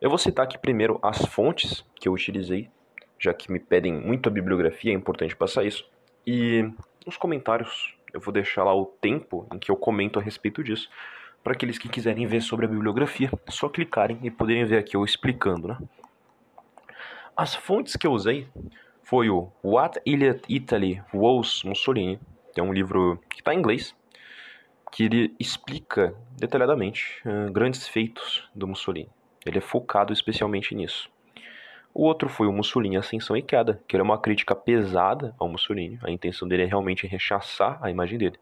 Eu 0.06 0.10
vou 0.10 0.20
citar 0.20 0.46
aqui 0.46 0.56
primeiro 0.56 1.00
as 1.02 1.18
fontes 1.26 1.84
que 1.96 2.08
eu 2.08 2.14
utilizei, 2.14 2.70
já 3.18 3.34
que 3.34 3.52
me 3.52 3.60
pedem 3.60 3.92
muito 3.92 4.30
a 4.30 4.32
bibliografia, 4.32 4.92
é 4.92 4.94
importante 4.94 5.36
passar 5.36 5.64
isso. 5.64 5.84
E 6.28 6.64
nos 7.08 7.18
comentários 7.18 7.98
eu 8.14 8.20
vou 8.20 8.32
deixar 8.32 8.64
lá 8.64 8.76
o 8.76 8.86
tempo 8.86 9.48
em 9.52 9.58
que 9.58 9.72
eu 9.72 9.76
comento 9.76 10.20
a 10.20 10.22
respeito 10.22 10.64
disso, 10.64 10.92
para 11.44 11.54
aqueles 11.54 11.80
que 11.80 11.90
quiserem 11.90 12.28
ver 12.28 12.42
sobre 12.42 12.68
a 12.68 12.70
bibliografia, 12.70 13.32
só 13.50 13.68
clicarem 13.68 14.20
e 14.22 14.30
poderem 14.30 14.64
ver 14.64 14.78
aqui 14.78 14.96
eu 14.96 15.04
explicando, 15.04 15.70
né? 15.70 15.78
As 17.36 17.56
fontes 17.56 17.96
que 17.96 18.06
eu 18.06 18.12
usei 18.12 18.48
foi 19.02 19.32
o 19.32 19.52
What 19.64 20.00
Italy 20.06 21.02
Was 21.16 21.64
Mussolini, 21.64 22.20
que 22.54 22.60
é 22.60 22.64
um 22.64 22.72
livro 22.72 23.20
que 23.28 23.42
está 23.42 23.56
em 23.56 23.58
inglês, 23.58 23.96
que 24.92 25.06
ele 25.06 25.36
explica 25.40 26.14
detalhadamente 26.38 27.24
uh, 27.26 27.52
grandes 27.52 27.88
feitos 27.88 28.48
do 28.54 28.68
Mussolini. 28.68 29.10
Ele 29.46 29.60
é 29.60 29.62
focado 29.62 30.12
especialmente 30.12 30.74
nisso. 30.74 31.10
O 31.94 32.04
outro 32.04 32.28
foi 32.28 32.48
o 32.48 32.52
Mussolini 32.52 32.98
Ascensão 32.98 33.38
e 33.38 33.42
Queda, 33.42 33.82
que 33.88 33.96
era 33.96 34.04
uma 34.04 34.20
crítica 34.20 34.54
pesada 34.54 35.34
ao 35.40 35.48
Mussolini. 35.48 35.98
A 36.04 36.12
intenção 36.12 36.48
dele 36.48 36.64
é 36.64 36.66
realmente 36.66 37.08
rechaçar 37.08 37.80
a 37.82 37.90
imagem 37.90 38.18
dele. 38.18 38.38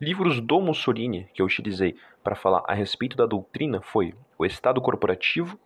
Livros 0.00 0.40
do 0.40 0.60
Mussolini 0.60 1.28
que 1.34 1.42
eu 1.42 1.46
utilizei 1.46 1.96
para 2.22 2.34
falar 2.34 2.62
a 2.66 2.74
respeito 2.74 3.16
da 3.16 3.26
doutrina 3.26 3.82
foi 3.82 4.14
O 4.38 4.46
Estado 4.46 4.80
Corporativo 4.80 5.58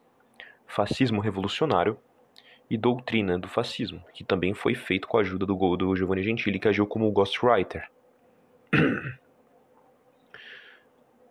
Fascismo 0.66 1.20
Revolucionário 1.20 1.98
e 2.68 2.76
Doutrina 2.78 3.38
do 3.38 3.48
Fascismo, 3.48 4.04
que 4.14 4.22
também 4.22 4.54
foi 4.54 4.74
feito 4.74 5.08
com 5.08 5.16
a 5.18 5.20
ajuda 5.20 5.44
do, 5.44 5.76
do 5.76 5.96
Giovanni 5.96 6.22
Gentili, 6.22 6.60
que 6.60 6.68
agiu 6.68 6.86
como 6.86 7.10
ghostwriter. 7.10 7.88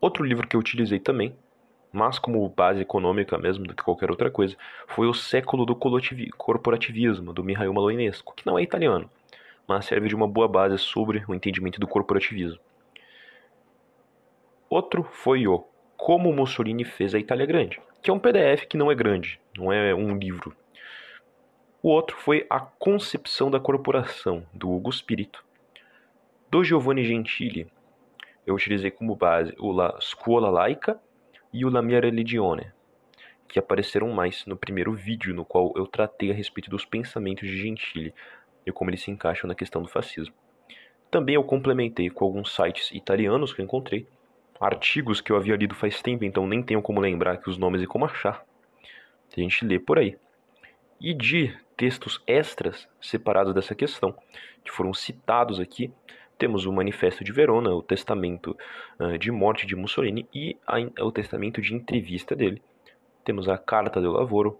Outro 0.02 0.24
livro 0.26 0.48
que 0.48 0.56
eu 0.56 0.60
utilizei 0.60 1.00
também 1.00 1.36
mas 1.91 2.20
como 2.20 2.48
base 2.49 2.82
econômica 2.82 3.38
mesmo 3.38 3.66
do 3.66 3.76
que 3.76 3.84
qualquer 3.84 4.11
outra 4.11 4.30
coisa, 4.30 4.56
foi 4.88 5.07
o 5.07 5.14
século 5.14 5.66
do 5.66 5.76
corporativismo, 5.76 7.34
do 7.34 7.44
Mihail 7.44 7.74
Maloinesco, 7.74 8.34
que 8.36 8.45
não 8.45 8.57
é 8.57 8.64
italiano, 8.64 9.10
mas 9.68 9.86
serve 9.86 10.07
de 10.07 10.16
uma 10.16 10.28
boa 10.28 10.48
base 10.48 10.78
sobre 10.78 11.24
o 11.28 11.34
entendimento 11.34 11.80
do 11.80 11.88
corporativismo. 11.88 12.60
Outro 14.70 15.03
foi 15.03 15.48
o 15.48 15.66
Como 15.98 16.32
Mussolini 16.32 16.86
fez 16.86 17.16
a 17.16 17.20
Itália 17.20 17.45
Grande, 17.45 17.82
que 18.02 18.11
é 18.11 18.14
um 18.14 18.20
PDF 18.20 18.66
que 18.68 18.78
não 18.78 18.91
é 18.91 18.95
grande, 18.95 19.40
não 19.57 19.74
é 19.74 19.94
um 19.95 20.16
livro. 20.16 20.56
O 21.82 21.90
outro 21.90 22.16
foi 22.18 22.45
A 22.49 22.60
Concepção 22.60 23.49
da 23.49 23.60
Corporação, 23.60 24.45
do 24.53 24.70
Hugo 24.70 24.91
Spirito. 24.91 25.44
Do 26.52 26.64
Giovanni 26.64 27.03
Gentili, 27.03 27.68
eu 28.45 28.56
utilizei 28.56 28.91
como 28.91 29.16
base 29.16 29.56
o 29.57 29.72
La 29.72 29.98
Scuola 30.02 30.49
Laica 30.49 30.99
e 31.52 31.66
o 31.66 31.70
La 31.70 31.82
Mia 31.82 32.00
Religione, 32.00 32.72
que 33.48 33.60
apareceram 33.60 34.10
mais 34.10 34.46
no 34.46 34.56
primeiro 34.56 34.94
vídeo 34.94 35.34
no 35.34 35.44
qual 35.44 35.74
eu 35.76 35.88
tratei 35.88 36.32
a 36.32 36.34
respeito 36.34 36.70
dos 36.70 36.86
pensamentos 36.86 37.48
de 37.48 37.58
Gentili 37.58 38.14
e 38.66 38.72
como 38.72 38.90
eles 38.90 39.02
se 39.02 39.12
encaixam 39.12 39.48
na 39.48 39.56
questão 39.56 39.82
do 39.82 39.88
fascismo. 39.88 40.34
Também 41.10 41.36
eu 41.36 41.44
complementei 41.44 42.10
com 42.10 42.26
alguns 42.26 42.54
sites 42.54 42.92
italianos 42.92 43.52
que 43.52 43.62
eu 43.62 43.66
encontrei, 43.66 44.08
artigos 44.60 45.22
que 45.22 45.32
eu 45.32 45.36
havia 45.36 45.56
lido 45.56 45.74
faz 45.74 46.02
tempo, 46.02 46.24
então 46.24 46.46
nem 46.46 46.62
tenho 46.62 46.82
como 46.82 47.00
lembrar 47.00 47.34
aqui 47.34 47.50
os 47.50 47.58
nomes 47.58 47.82
e 47.82 47.88
como 47.88 48.06
achar. 48.06 48.46
A 49.36 49.40
gente 49.40 49.66
lê 49.66 49.80
por 49.80 49.98
aí. 49.98 50.18
E 51.00 51.14
de 51.14 51.58
textos 51.78 52.22
extras 52.28 52.88
separados 53.02 53.54
dessa 53.54 53.74
questão, 53.74 54.16
que 54.64 54.72
foram 54.72 54.94
citados 54.94 55.60
aqui, 55.60 55.92
temos 56.40 56.66
o 56.66 56.72
Manifesto 56.72 57.24
de 57.24 57.34
Verona, 57.34 57.70
o 57.72 57.84
testamento 57.84 58.57
uh, 58.98 59.18
de 59.18 59.30
morte 59.30 59.68
de 59.68 59.76
Mussolini 59.76 60.28
e 60.34 60.57
a, 60.66 60.78
o 61.03 61.11
testamento 61.11 61.61
de 61.61 61.76
entrevista 61.76 62.36
dele. 62.36 62.61
Temos 63.26 63.49
a 63.49 63.57
Carta 63.57 63.99
do 64.02 64.11
Lavoro, 64.14 64.57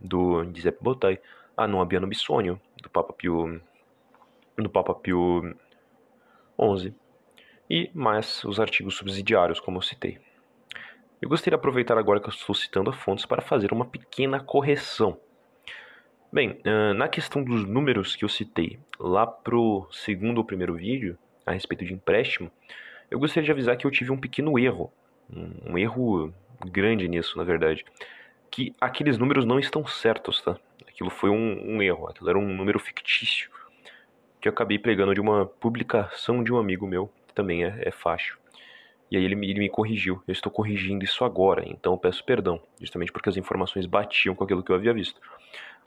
do 0.00 0.44
Giuseppe 0.52 0.82
Bottai, 0.82 1.20
a 1.56 1.68
Non 1.68 1.80
abbiano 1.80 2.06
bisogno, 2.06 2.60
do 2.82 2.90
Papa 2.90 3.12
Pio, 3.12 3.60
do 4.56 4.68
Papa 4.68 4.94
Pio 4.94 5.54
XI, 6.58 6.92
e 7.68 7.90
mais 7.94 8.42
os 8.44 8.58
artigos 8.58 8.96
subsidiários, 8.96 9.60
como 9.60 9.78
eu 9.78 9.82
citei. 9.82 10.18
Eu 11.22 11.28
gostaria 11.28 11.56
de 11.56 11.60
aproveitar 11.60 11.96
agora 11.96 12.18
que 12.18 12.26
eu 12.26 12.32
estou 12.32 12.54
citando 12.54 12.90
as 12.90 12.96
fontes 12.96 13.24
para 13.24 13.42
fazer 13.42 13.72
uma 13.72 13.84
pequena 13.84 14.40
correção. 14.40 15.18
Bem, 16.32 16.60
na 16.96 17.08
questão 17.08 17.42
dos 17.42 17.64
números 17.64 18.14
que 18.14 18.24
eu 18.24 18.28
citei 18.28 18.78
lá 19.00 19.26
pro 19.26 19.88
segundo 19.90 20.38
ou 20.38 20.44
primeiro 20.44 20.74
vídeo, 20.74 21.18
a 21.44 21.50
respeito 21.50 21.84
de 21.84 21.92
empréstimo, 21.92 22.48
eu 23.10 23.18
gostaria 23.18 23.46
de 23.46 23.50
avisar 23.50 23.76
que 23.76 23.84
eu 23.84 23.90
tive 23.90 24.12
um 24.12 24.16
pequeno 24.16 24.56
erro, 24.56 24.92
um 25.66 25.76
erro 25.76 26.32
grande 26.66 27.08
nisso, 27.08 27.36
na 27.36 27.42
verdade, 27.42 27.84
que 28.48 28.72
aqueles 28.80 29.18
números 29.18 29.44
não 29.44 29.58
estão 29.58 29.84
certos, 29.84 30.40
tá? 30.40 30.56
Aquilo 30.86 31.10
foi 31.10 31.30
um, 31.30 31.76
um 31.76 31.82
erro, 31.82 32.08
aquilo 32.08 32.30
era 32.30 32.38
um 32.38 32.54
número 32.54 32.78
fictício, 32.78 33.50
que 34.40 34.46
eu 34.46 34.52
acabei 34.52 34.78
pegando 34.78 35.12
de 35.12 35.20
uma 35.20 35.46
publicação 35.46 36.44
de 36.44 36.52
um 36.52 36.58
amigo 36.58 36.86
meu, 36.86 37.10
que 37.26 37.34
também 37.34 37.64
é, 37.64 37.76
é 37.82 37.90
fácil. 37.90 38.38
E 39.10 39.16
aí 39.16 39.24
ele 39.24 39.34
me, 39.34 39.50
ele 39.50 39.58
me 39.58 39.68
corrigiu. 39.68 40.22
Eu 40.28 40.32
estou 40.32 40.52
corrigindo 40.52 41.04
isso 41.04 41.24
agora, 41.24 41.64
então 41.66 41.98
peço 41.98 42.24
perdão, 42.24 42.62
justamente 42.80 43.10
porque 43.10 43.28
as 43.28 43.36
informações 43.36 43.84
batiam 43.84 44.36
com 44.36 44.44
aquilo 44.44 44.62
que 44.62 44.70
eu 44.70 44.76
havia 44.76 44.94
visto. 44.94 45.20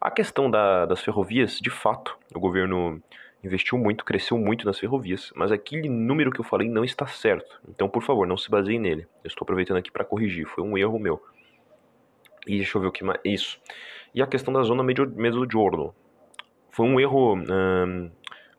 A 0.04 0.12
questão 0.12 0.52
da, 0.52 0.86
das 0.86 1.00
ferrovias, 1.00 1.60
de 1.62 1.70
fato, 1.70 2.18
o 2.36 2.40
governo 2.42 3.02
investiu 3.42 3.78
muito, 3.78 4.04
cresceu 4.04 4.38
muito 4.38 4.66
nas 4.66 4.78
ferrovias, 4.78 5.32
mas 5.34 5.50
aquele 5.50 5.88
número 5.88 6.30
que 6.30 6.42
eu 6.42 6.44
falei 6.44 6.68
não 6.68 6.84
está 6.84 7.08
certo. 7.08 7.62
Então, 7.70 7.88
por 7.88 8.04
favor, 8.04 8.28
não 8.28 8.36
se 8.36 8.52
baseie 8.52 8.78
nele. 8.78 9.08
Eu 9.24 9.30
estou 9.30 9.46
aproveitando 9.46 9.78
aqui 9.78 9.90
para 9.90 10.04
corrigir, 10.04 10.46
foi 10.46 10.62
um 10.62 10.78
erro 10.78 11.00
meu. 11.00 11.24
E 12.46 12.58
deixa 12.58 12.78
eu 12.78 12.82
ver 12.82 12.88
o 12.88 12.92
que 12.92 13.02
mais. 13.02 13.18
Isso. 13.24 13.62
E 14.14 14.22
a 14.22 14.28
questão 14.28 14.54
da 14.54 14.62
zona 14.64 14.84
Mezzogiorno. 14.84 15.96
Foi 16.70 16.86
um 16.86 17.00
erro 17.00 17.38
hum, 17.38 18.12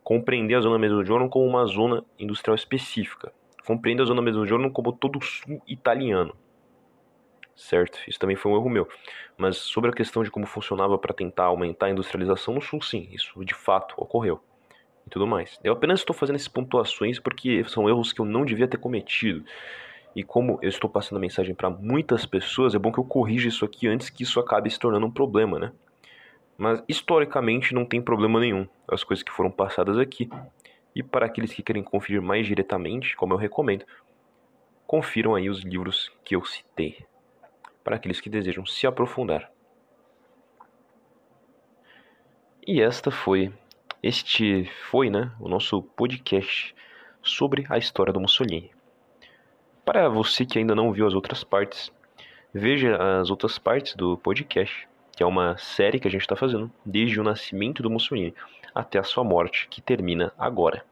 compreender 0.02 0.54
a 0.54 0.62
zona 0.62 0.78
Mezzogiorno 0.78 1.28
como 1.28 1.44
uma 1.44 1.66
zona 1.66 2.02
industrial 2.18 2.54
específica. 2.54 3.30
Compreender 3.66 4.04
a 4.04 4.06
zona 4.06 4.22
Mezzogiorno 4.22 4.70
como 4.70 4.94
todo 4.94 5.18
o 5.18 5.22
sul 5.22 5.60
italiano 5.68 6.34
certo? 7.56 7.98
Isso 8.08 8.18
também 8.18 8.36
foi 8.36 8.52
um 8.52 8.56
erro 8.56 8.68
meu. 8.68 8.88
Mas 9.36 9.56
sobre 9.56 9.90
a 9.90 9.92
questão 9.92 10.22
de 10.22 10.30
como 10.30 10.46
funcionava 10.46 10.98
para 10.98 11.14
tentar 11.14 11.44
aumentar 11.44 11.86
a 11.86 11.90
industrialização 11.90 12.54
no 12.54 12.60
Sul, 12.60 12.80
sim, 12.82 13.08
isso 13.12 13.44
de 13.44 13.54
fato 13.54 13.94
ocorreu. 13.96 14.40
E 15.06 15.10
tudo 15.10 15.26
mais. 15.26 15.58
Eu 15.62 15.72
apenas 15.72 16.00
estou 16.00 16.14
fazendo 16.14 16.36
essas 16.36 16.48
pontuações 16.48 17.18
porque 17.18 17.64
são 17.64 17.88
erros 17.88 18.12
que 18.12 18.20
eu 18.20 18.24
não 18.24 18.44
devia 18.44 18.68
ter 18.68 18.78
cometido. 18.78 19.44
E 20.16 20.22
como 20.22 20.58
eu 20.62 20.68
estou 20.68 20.88
passando 20.88 21.18
a 21.18 21.20
mensagem 21.20 21.54
para 21.54 21.68
muitas 21.68 22.24
pessoas, 22.24 22.74
é 22.74 22.78
bom 22.78 22.92
que 22.92 22.98
eu 22.98 23.04
corrija 23.04 23.48
isso 23.48 23.64
aqui 23.64 23.88
antes 23.88 24.08
que 24.08 24.22
isso 24.22 24.38
acabe 24.38 24.70
se 24.70 24.78
tornando 24.78 25.06
um 25.06 25.10
problema, 25.10 25.58
né? 25.58 25.72
Mas 26.56 26.82
historicamente 26.88 27.74
não 27.74 27.84
tem 27.84 28.00
problema 28.00 28.38
nenhum 28.38 28.66
as 28.86 29.02
coisas 29.02 29.24
que 29.24 29.32
foram 29.32 29.50
passadas 29.50 29.98
aqui. 29.98 30.30
E 30.94 31.02
para 31.02 31.26
aqueles 31.26 31.52
que 31.52 31.64
querem 31.64 31.82
conferir 31.82 32.22
mais 32.22 32.46
diretamente, 32.46 33.16
como 33.16 33.34
eu 33.34 33.36
recomendo, 33.36 33.84
confiram 34.86 35.34
aí 35.34 35.50
os 35.50 35.64
livros 35.64 36.12
que 36.24 36.36
eu 36.36 36.44
citei 36.44 37.04
para 37.84 37.96
aqueles 37.96 38.20
que 38.20 38.30
desejam 38.30 38.66
se 38.66 38.86
aprofundar. 38.86 39.52
E 42.66 42.80
esta 42.80 43.10
foi 43.10 43.52
este 44.06 44.66
foi, 44.90 45.08
né, 45.08 45.32
o 45.40 45.48
nosso 45.48 45.80
podcast 45.80 46.74
sobre 47.22 47.64
a 47.70 47.78
história 47.78 48.12
do 48.12 48.20
Mussolini. 48.20 48.70
Para 49.82 50.10
você 50.10 50.44
que 50.44 50.58
ainda 50.58 50.74
não 50.74 50.92
viu 50.92 51.06
as 51.06 51.14
outras 51.14 51.42
partes, 51.42 51.90
veja 52.52 52.98
as 53.18 53.30
outras 53.30 53.58
partes 53.58 53.96
do 53.96 54.18
podcast, 54.18 54.86
que 55.16 55.22
é 55.22 55.26
uma 55.26 55.56
série 55.56 55.98
que 55.98 56.06
a 56.06 56.10
gente 56.10 56.20
está 56.20 56.36
fazendo 56.36 56.70
desde 56.84 57.18
o 57.18 57.24
nascimento 57.24 57.82
do 57.82 57.88
Mussolini 57.88 58.34
até 58.74 58.98
a 58.98 59.04
sua 59.04 59.24
morte, 59.24 59.68
que 59.70 59.80
termina 59.80 60.34
agora. 60.38 60.84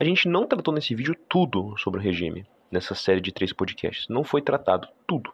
A 0.00 0.02
gente 0.02 0.28
não 0.28 0.44
tratou 0.44 0.74
nesse 0.74 0.92
vídeo 0.92 1.14
tudo 1.28 1.78
sobre 1.78 2.00
o 2.00 2.02
regime, 2.02 2.44
nessa 2.68 2.96
série 2.96 3.20
de 3.20 3.30
três 3.30 3.52
podcasts. 3.52 4.08
Não 4.08 4.24
foi 4.24 4.42
tratado 4.42 4.88
tudo. 5.06 5.32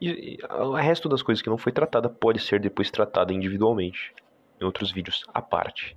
E, 0.00 0.08
e 0.08 0.38
o 0.46 0.74
resto 0.74 1.08
das 1.08 1.22
coisas 1.22 1.42
que 1.42 1.50
não 1.50 1.58
foi 1.58 1.72
tratada 1.72 2.08
pode 2.08 2.40
ser 2.40 2.60
depois 2.60 2.90
tratada 2.90 3.32
individualmente, 3.32 4.12
em 4.60 4.64
outros 4.64 4.90
vídeos 4.90 5.24
à 5.32 5.40
parte. 5.40 5.96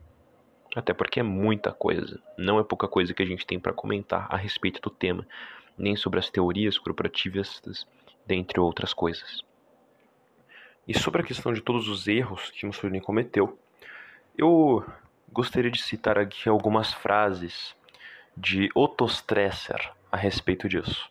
Até 0.75 0.93
porque 0.93 1.19
é 1.19 1.23
muita 1.23 1.71
coisa, 1.71 2.21
não 2.37 2.59
é 2.59 2.63
pouca 2.63 2.87
coisa 2.87 3.13
que 3.13 3.23
a 3.23 3.25
gente 3.25 3.45
tem 3.45 3.59
para 3.59 3.73
comentar 3.73 4.27
a 4.29 4.37
respeito 4.37 4.81
do 4.81 4.89
tema, 4.89 5.25
nem 5.77 5.95
sobre 5.95 6.19
as 6.19 6.29
teorias 6.29 6.77
corporativistas, 6.77 7.87
dentre 8.25 8.59
outras 8.59 8.93
coisas. 8.93 9.41
E 10.87 10.97
sobre 10.97 11.21
a 11.21 11.25
questão 11.25 11.51
de 11.51 11.61
todos 11.61 11.87
os 11.87 12.07
erros 12.07 12.49
que 12.51 12.65
Mussolini 12.65 13.01
cometeu, 13.01 13.57
eu 14.37 14.85
gostaria 15.31 15.71
de 15.71 15.81
citar 15.81 16.17
aqui 16.17 16.47
algumas 16.47 16.93
frases 16.93 17.75
de 18.35 18.69
Otto 18.75 19.05
Stresser 19.05 19.91
a 20.11 20.15
respeito 20.15 20.69
disso. 20.69 21.09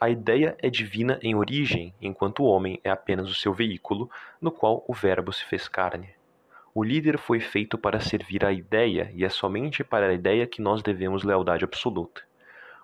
A 0.00 0.10
ideia 0.10 0.56
é 0.58 0.68
divina 0.68 1.16
em 1.22 1.36
origem, 1.36 1.94
enquanto 2.02 2.42
o 2.42 2.46
homem 2.46 2.80
é 2.82 2.90
apenas 2.90 3.30
o 3.30 3.34
seu 3.34 3.54
veículo, 3.54 4.10
no 4.40 4.50
qual 4.50 4.84
o 4.88 4.92
Verbo 4.92 5.32
se 5.32 5.44
fez 5.44 5.68
carne. 5.68 6.08
O 6.74 6.82
líder 6.82 7.18
foi 7.18 7.38
feito 7.38 7.78
para 7.78 8.00
servir 8.00 8.44
à 8.44 8.52
ideia, 8.52 9.12
e 9.14 9.24
é 9.24 9.28
somente 9.28 9.84
para 9.84 10.08
a 10.08 10.12
ideia 10.12 10.44
que 10.44 10.60
nós 10.60 10.82
devemos 10.82 11.22
lealdade 11.22 11.62
absoluta. 11.62 12.20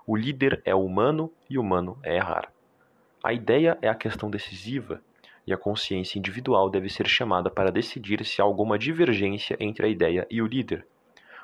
O 0.06 0.16
líder 0.16 0.62
é 0.64 0.72
humano 0.72 1.28
e 1.50 1.58
humano 1.58 1.98
é 2.04 2.14
errar. 2.14 2.52
A 3.20 3.32
ideia 3.32 3.76
é 3.82 3.88
a 3.88 3.94
questão 3.96 4.30
decisiva, 4.30 5.02
e 5.44 5.52
a 5.52 5.58
consciência 5.58 6.20
individual 6.20 6.70
deve 6.70 6.88
ser 6.88 7.08
chamada 7.08 7.50
para 7.50 7.72
decidir 7.72 8.24
se 8.24 8.40
há 8.40 8.44
alguma 8.44 8.78
divergência 8.78 9.56
entre 9.58 9.86
a 9.86 9.88
ideia 9.88 10.24
e 10.30 10.40
o 10.40 10.46
líder. 10.46 10.86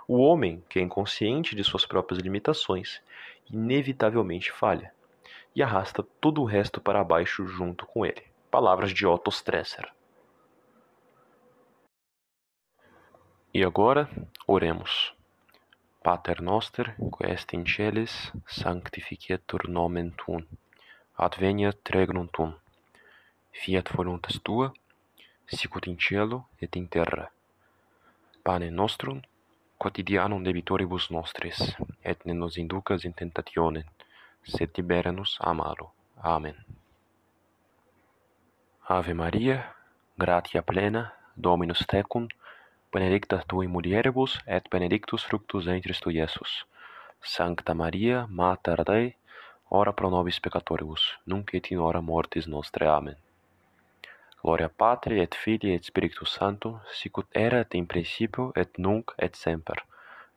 O 0.06 0.18
homem, 0.18 0.62
que 0.68 0.78
é 0.78 0.82
inconsciente 0.82 1.56
de 1.56 1.64
suas 1.64 1.86
próprias 1.86 2.20
limitações, 2.20 3.00
inevitavelmente 3.50 4.52
falha 4.52 4.92
e 5.54 5.62
arrasta 5.62 6.02
todo 6.20 6.42
o 6.42 6.44
resto 6.44 6.80
para 6.80 7.04
baixo 7.04 7.46
junto 7.46 7.86
com 7.86 8.04
ele. 8.04 8.22
Palavras 8.50 8.92
de 8.92 9.06
Otto 9.06 9.30
Stresser. 9.30 9.92
E 13.52 13.62
agora, 13.62 14.08
oremos. 14.46 15.14
Pater 16.02 16.42
noster, 16.42 16.94
qui 16.96 17.24
est 17.24 17.54
in 17.54 17.64
celis, 17.64 18.32
sanctificetur 18.46 19.68
nomen 19.68 20.10
tuum. 20.10 20.44
Adveniat 21.16 21.78
regnum 21.88 22.26
tuum. 22.26 22.52
Fiat 23.52 23.90
voluntas 23.94 24.38
tua, 24.40 24.72
sicut 25.46 25.86
in 25.86 25.96
cielo 25.96 26.48
et 26.60 26.76
in 26.76 26.86
terra. 26.86 27.30
Pane 28.42 28.70
nostrum 28.70 29.22
quotidianum 29.84 30.40
debitoribus 30.44 31.10
nostris, 31.12 31.58
et 32.10 32.24
ne 32.24 32.32
nos 32.32 32.56
inducas 32.56 33.04
in 33.04 33.12
tentationem, 33.12 33.84
sed 34.42 34.70
libera 34.78 35.12
nos 35.12 35.36
a 35.40 35.52
malo. 35.52 35.90
Amen. 36.22 36.56
Ave 38.88 39.14
Maria, 39.14 39.58
gratia 40.16 40.62
plena, 40.62 41.12
Dominus 41.36 41.84
tecum, 41.86 42.28
benedicta 42.92 43.42
tu 43.48 43.60
in 43.60 43.70
mulieribus 43.70 44.38
et 44.46 44.70
benedictus 44.70 45.26
fructus 45.28 45.66
ventris 45.66 46.00
tu 46.00 46.10
Iesus. 46.10 46.64
Sancta 47.20 47.74
Maria, 47.74 48.26
Mater 48.28 48.84
Dei, 48.84 49.16
ora 49.68 49.92
pro 49.92 50.08
nobis 50.08 50.40
peccatoribus, 50.40 51.02
nunc 51.26 51.54
et 51.54 51.70
in 51.72 51.78
hora 51.78 52.00
mortis 52.00 52.46
nostre. 52.46 52.88
Amen. 52.88 53.23
Gloria 54.44 54.68
Patri 54.68 55.20
et 55.22 55.34
Filii 55.34 55.72
et 55.72 55.86
Spiritus 55.88 56.34
Sanctum, 56.36 56.76
sicut 56.92 57.26
erat 57.32 57.74
in 57.80 57.86
principio 57.86 58.50
et 58.54 58.76
nunc 58.78 59.16
et 59.16 59.40
semper 59.40 59.80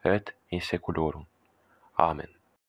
et 0.06 0.32
in 0.50 0.64
saeculorum. 0.64 1.28
Amen. 1.98 2.37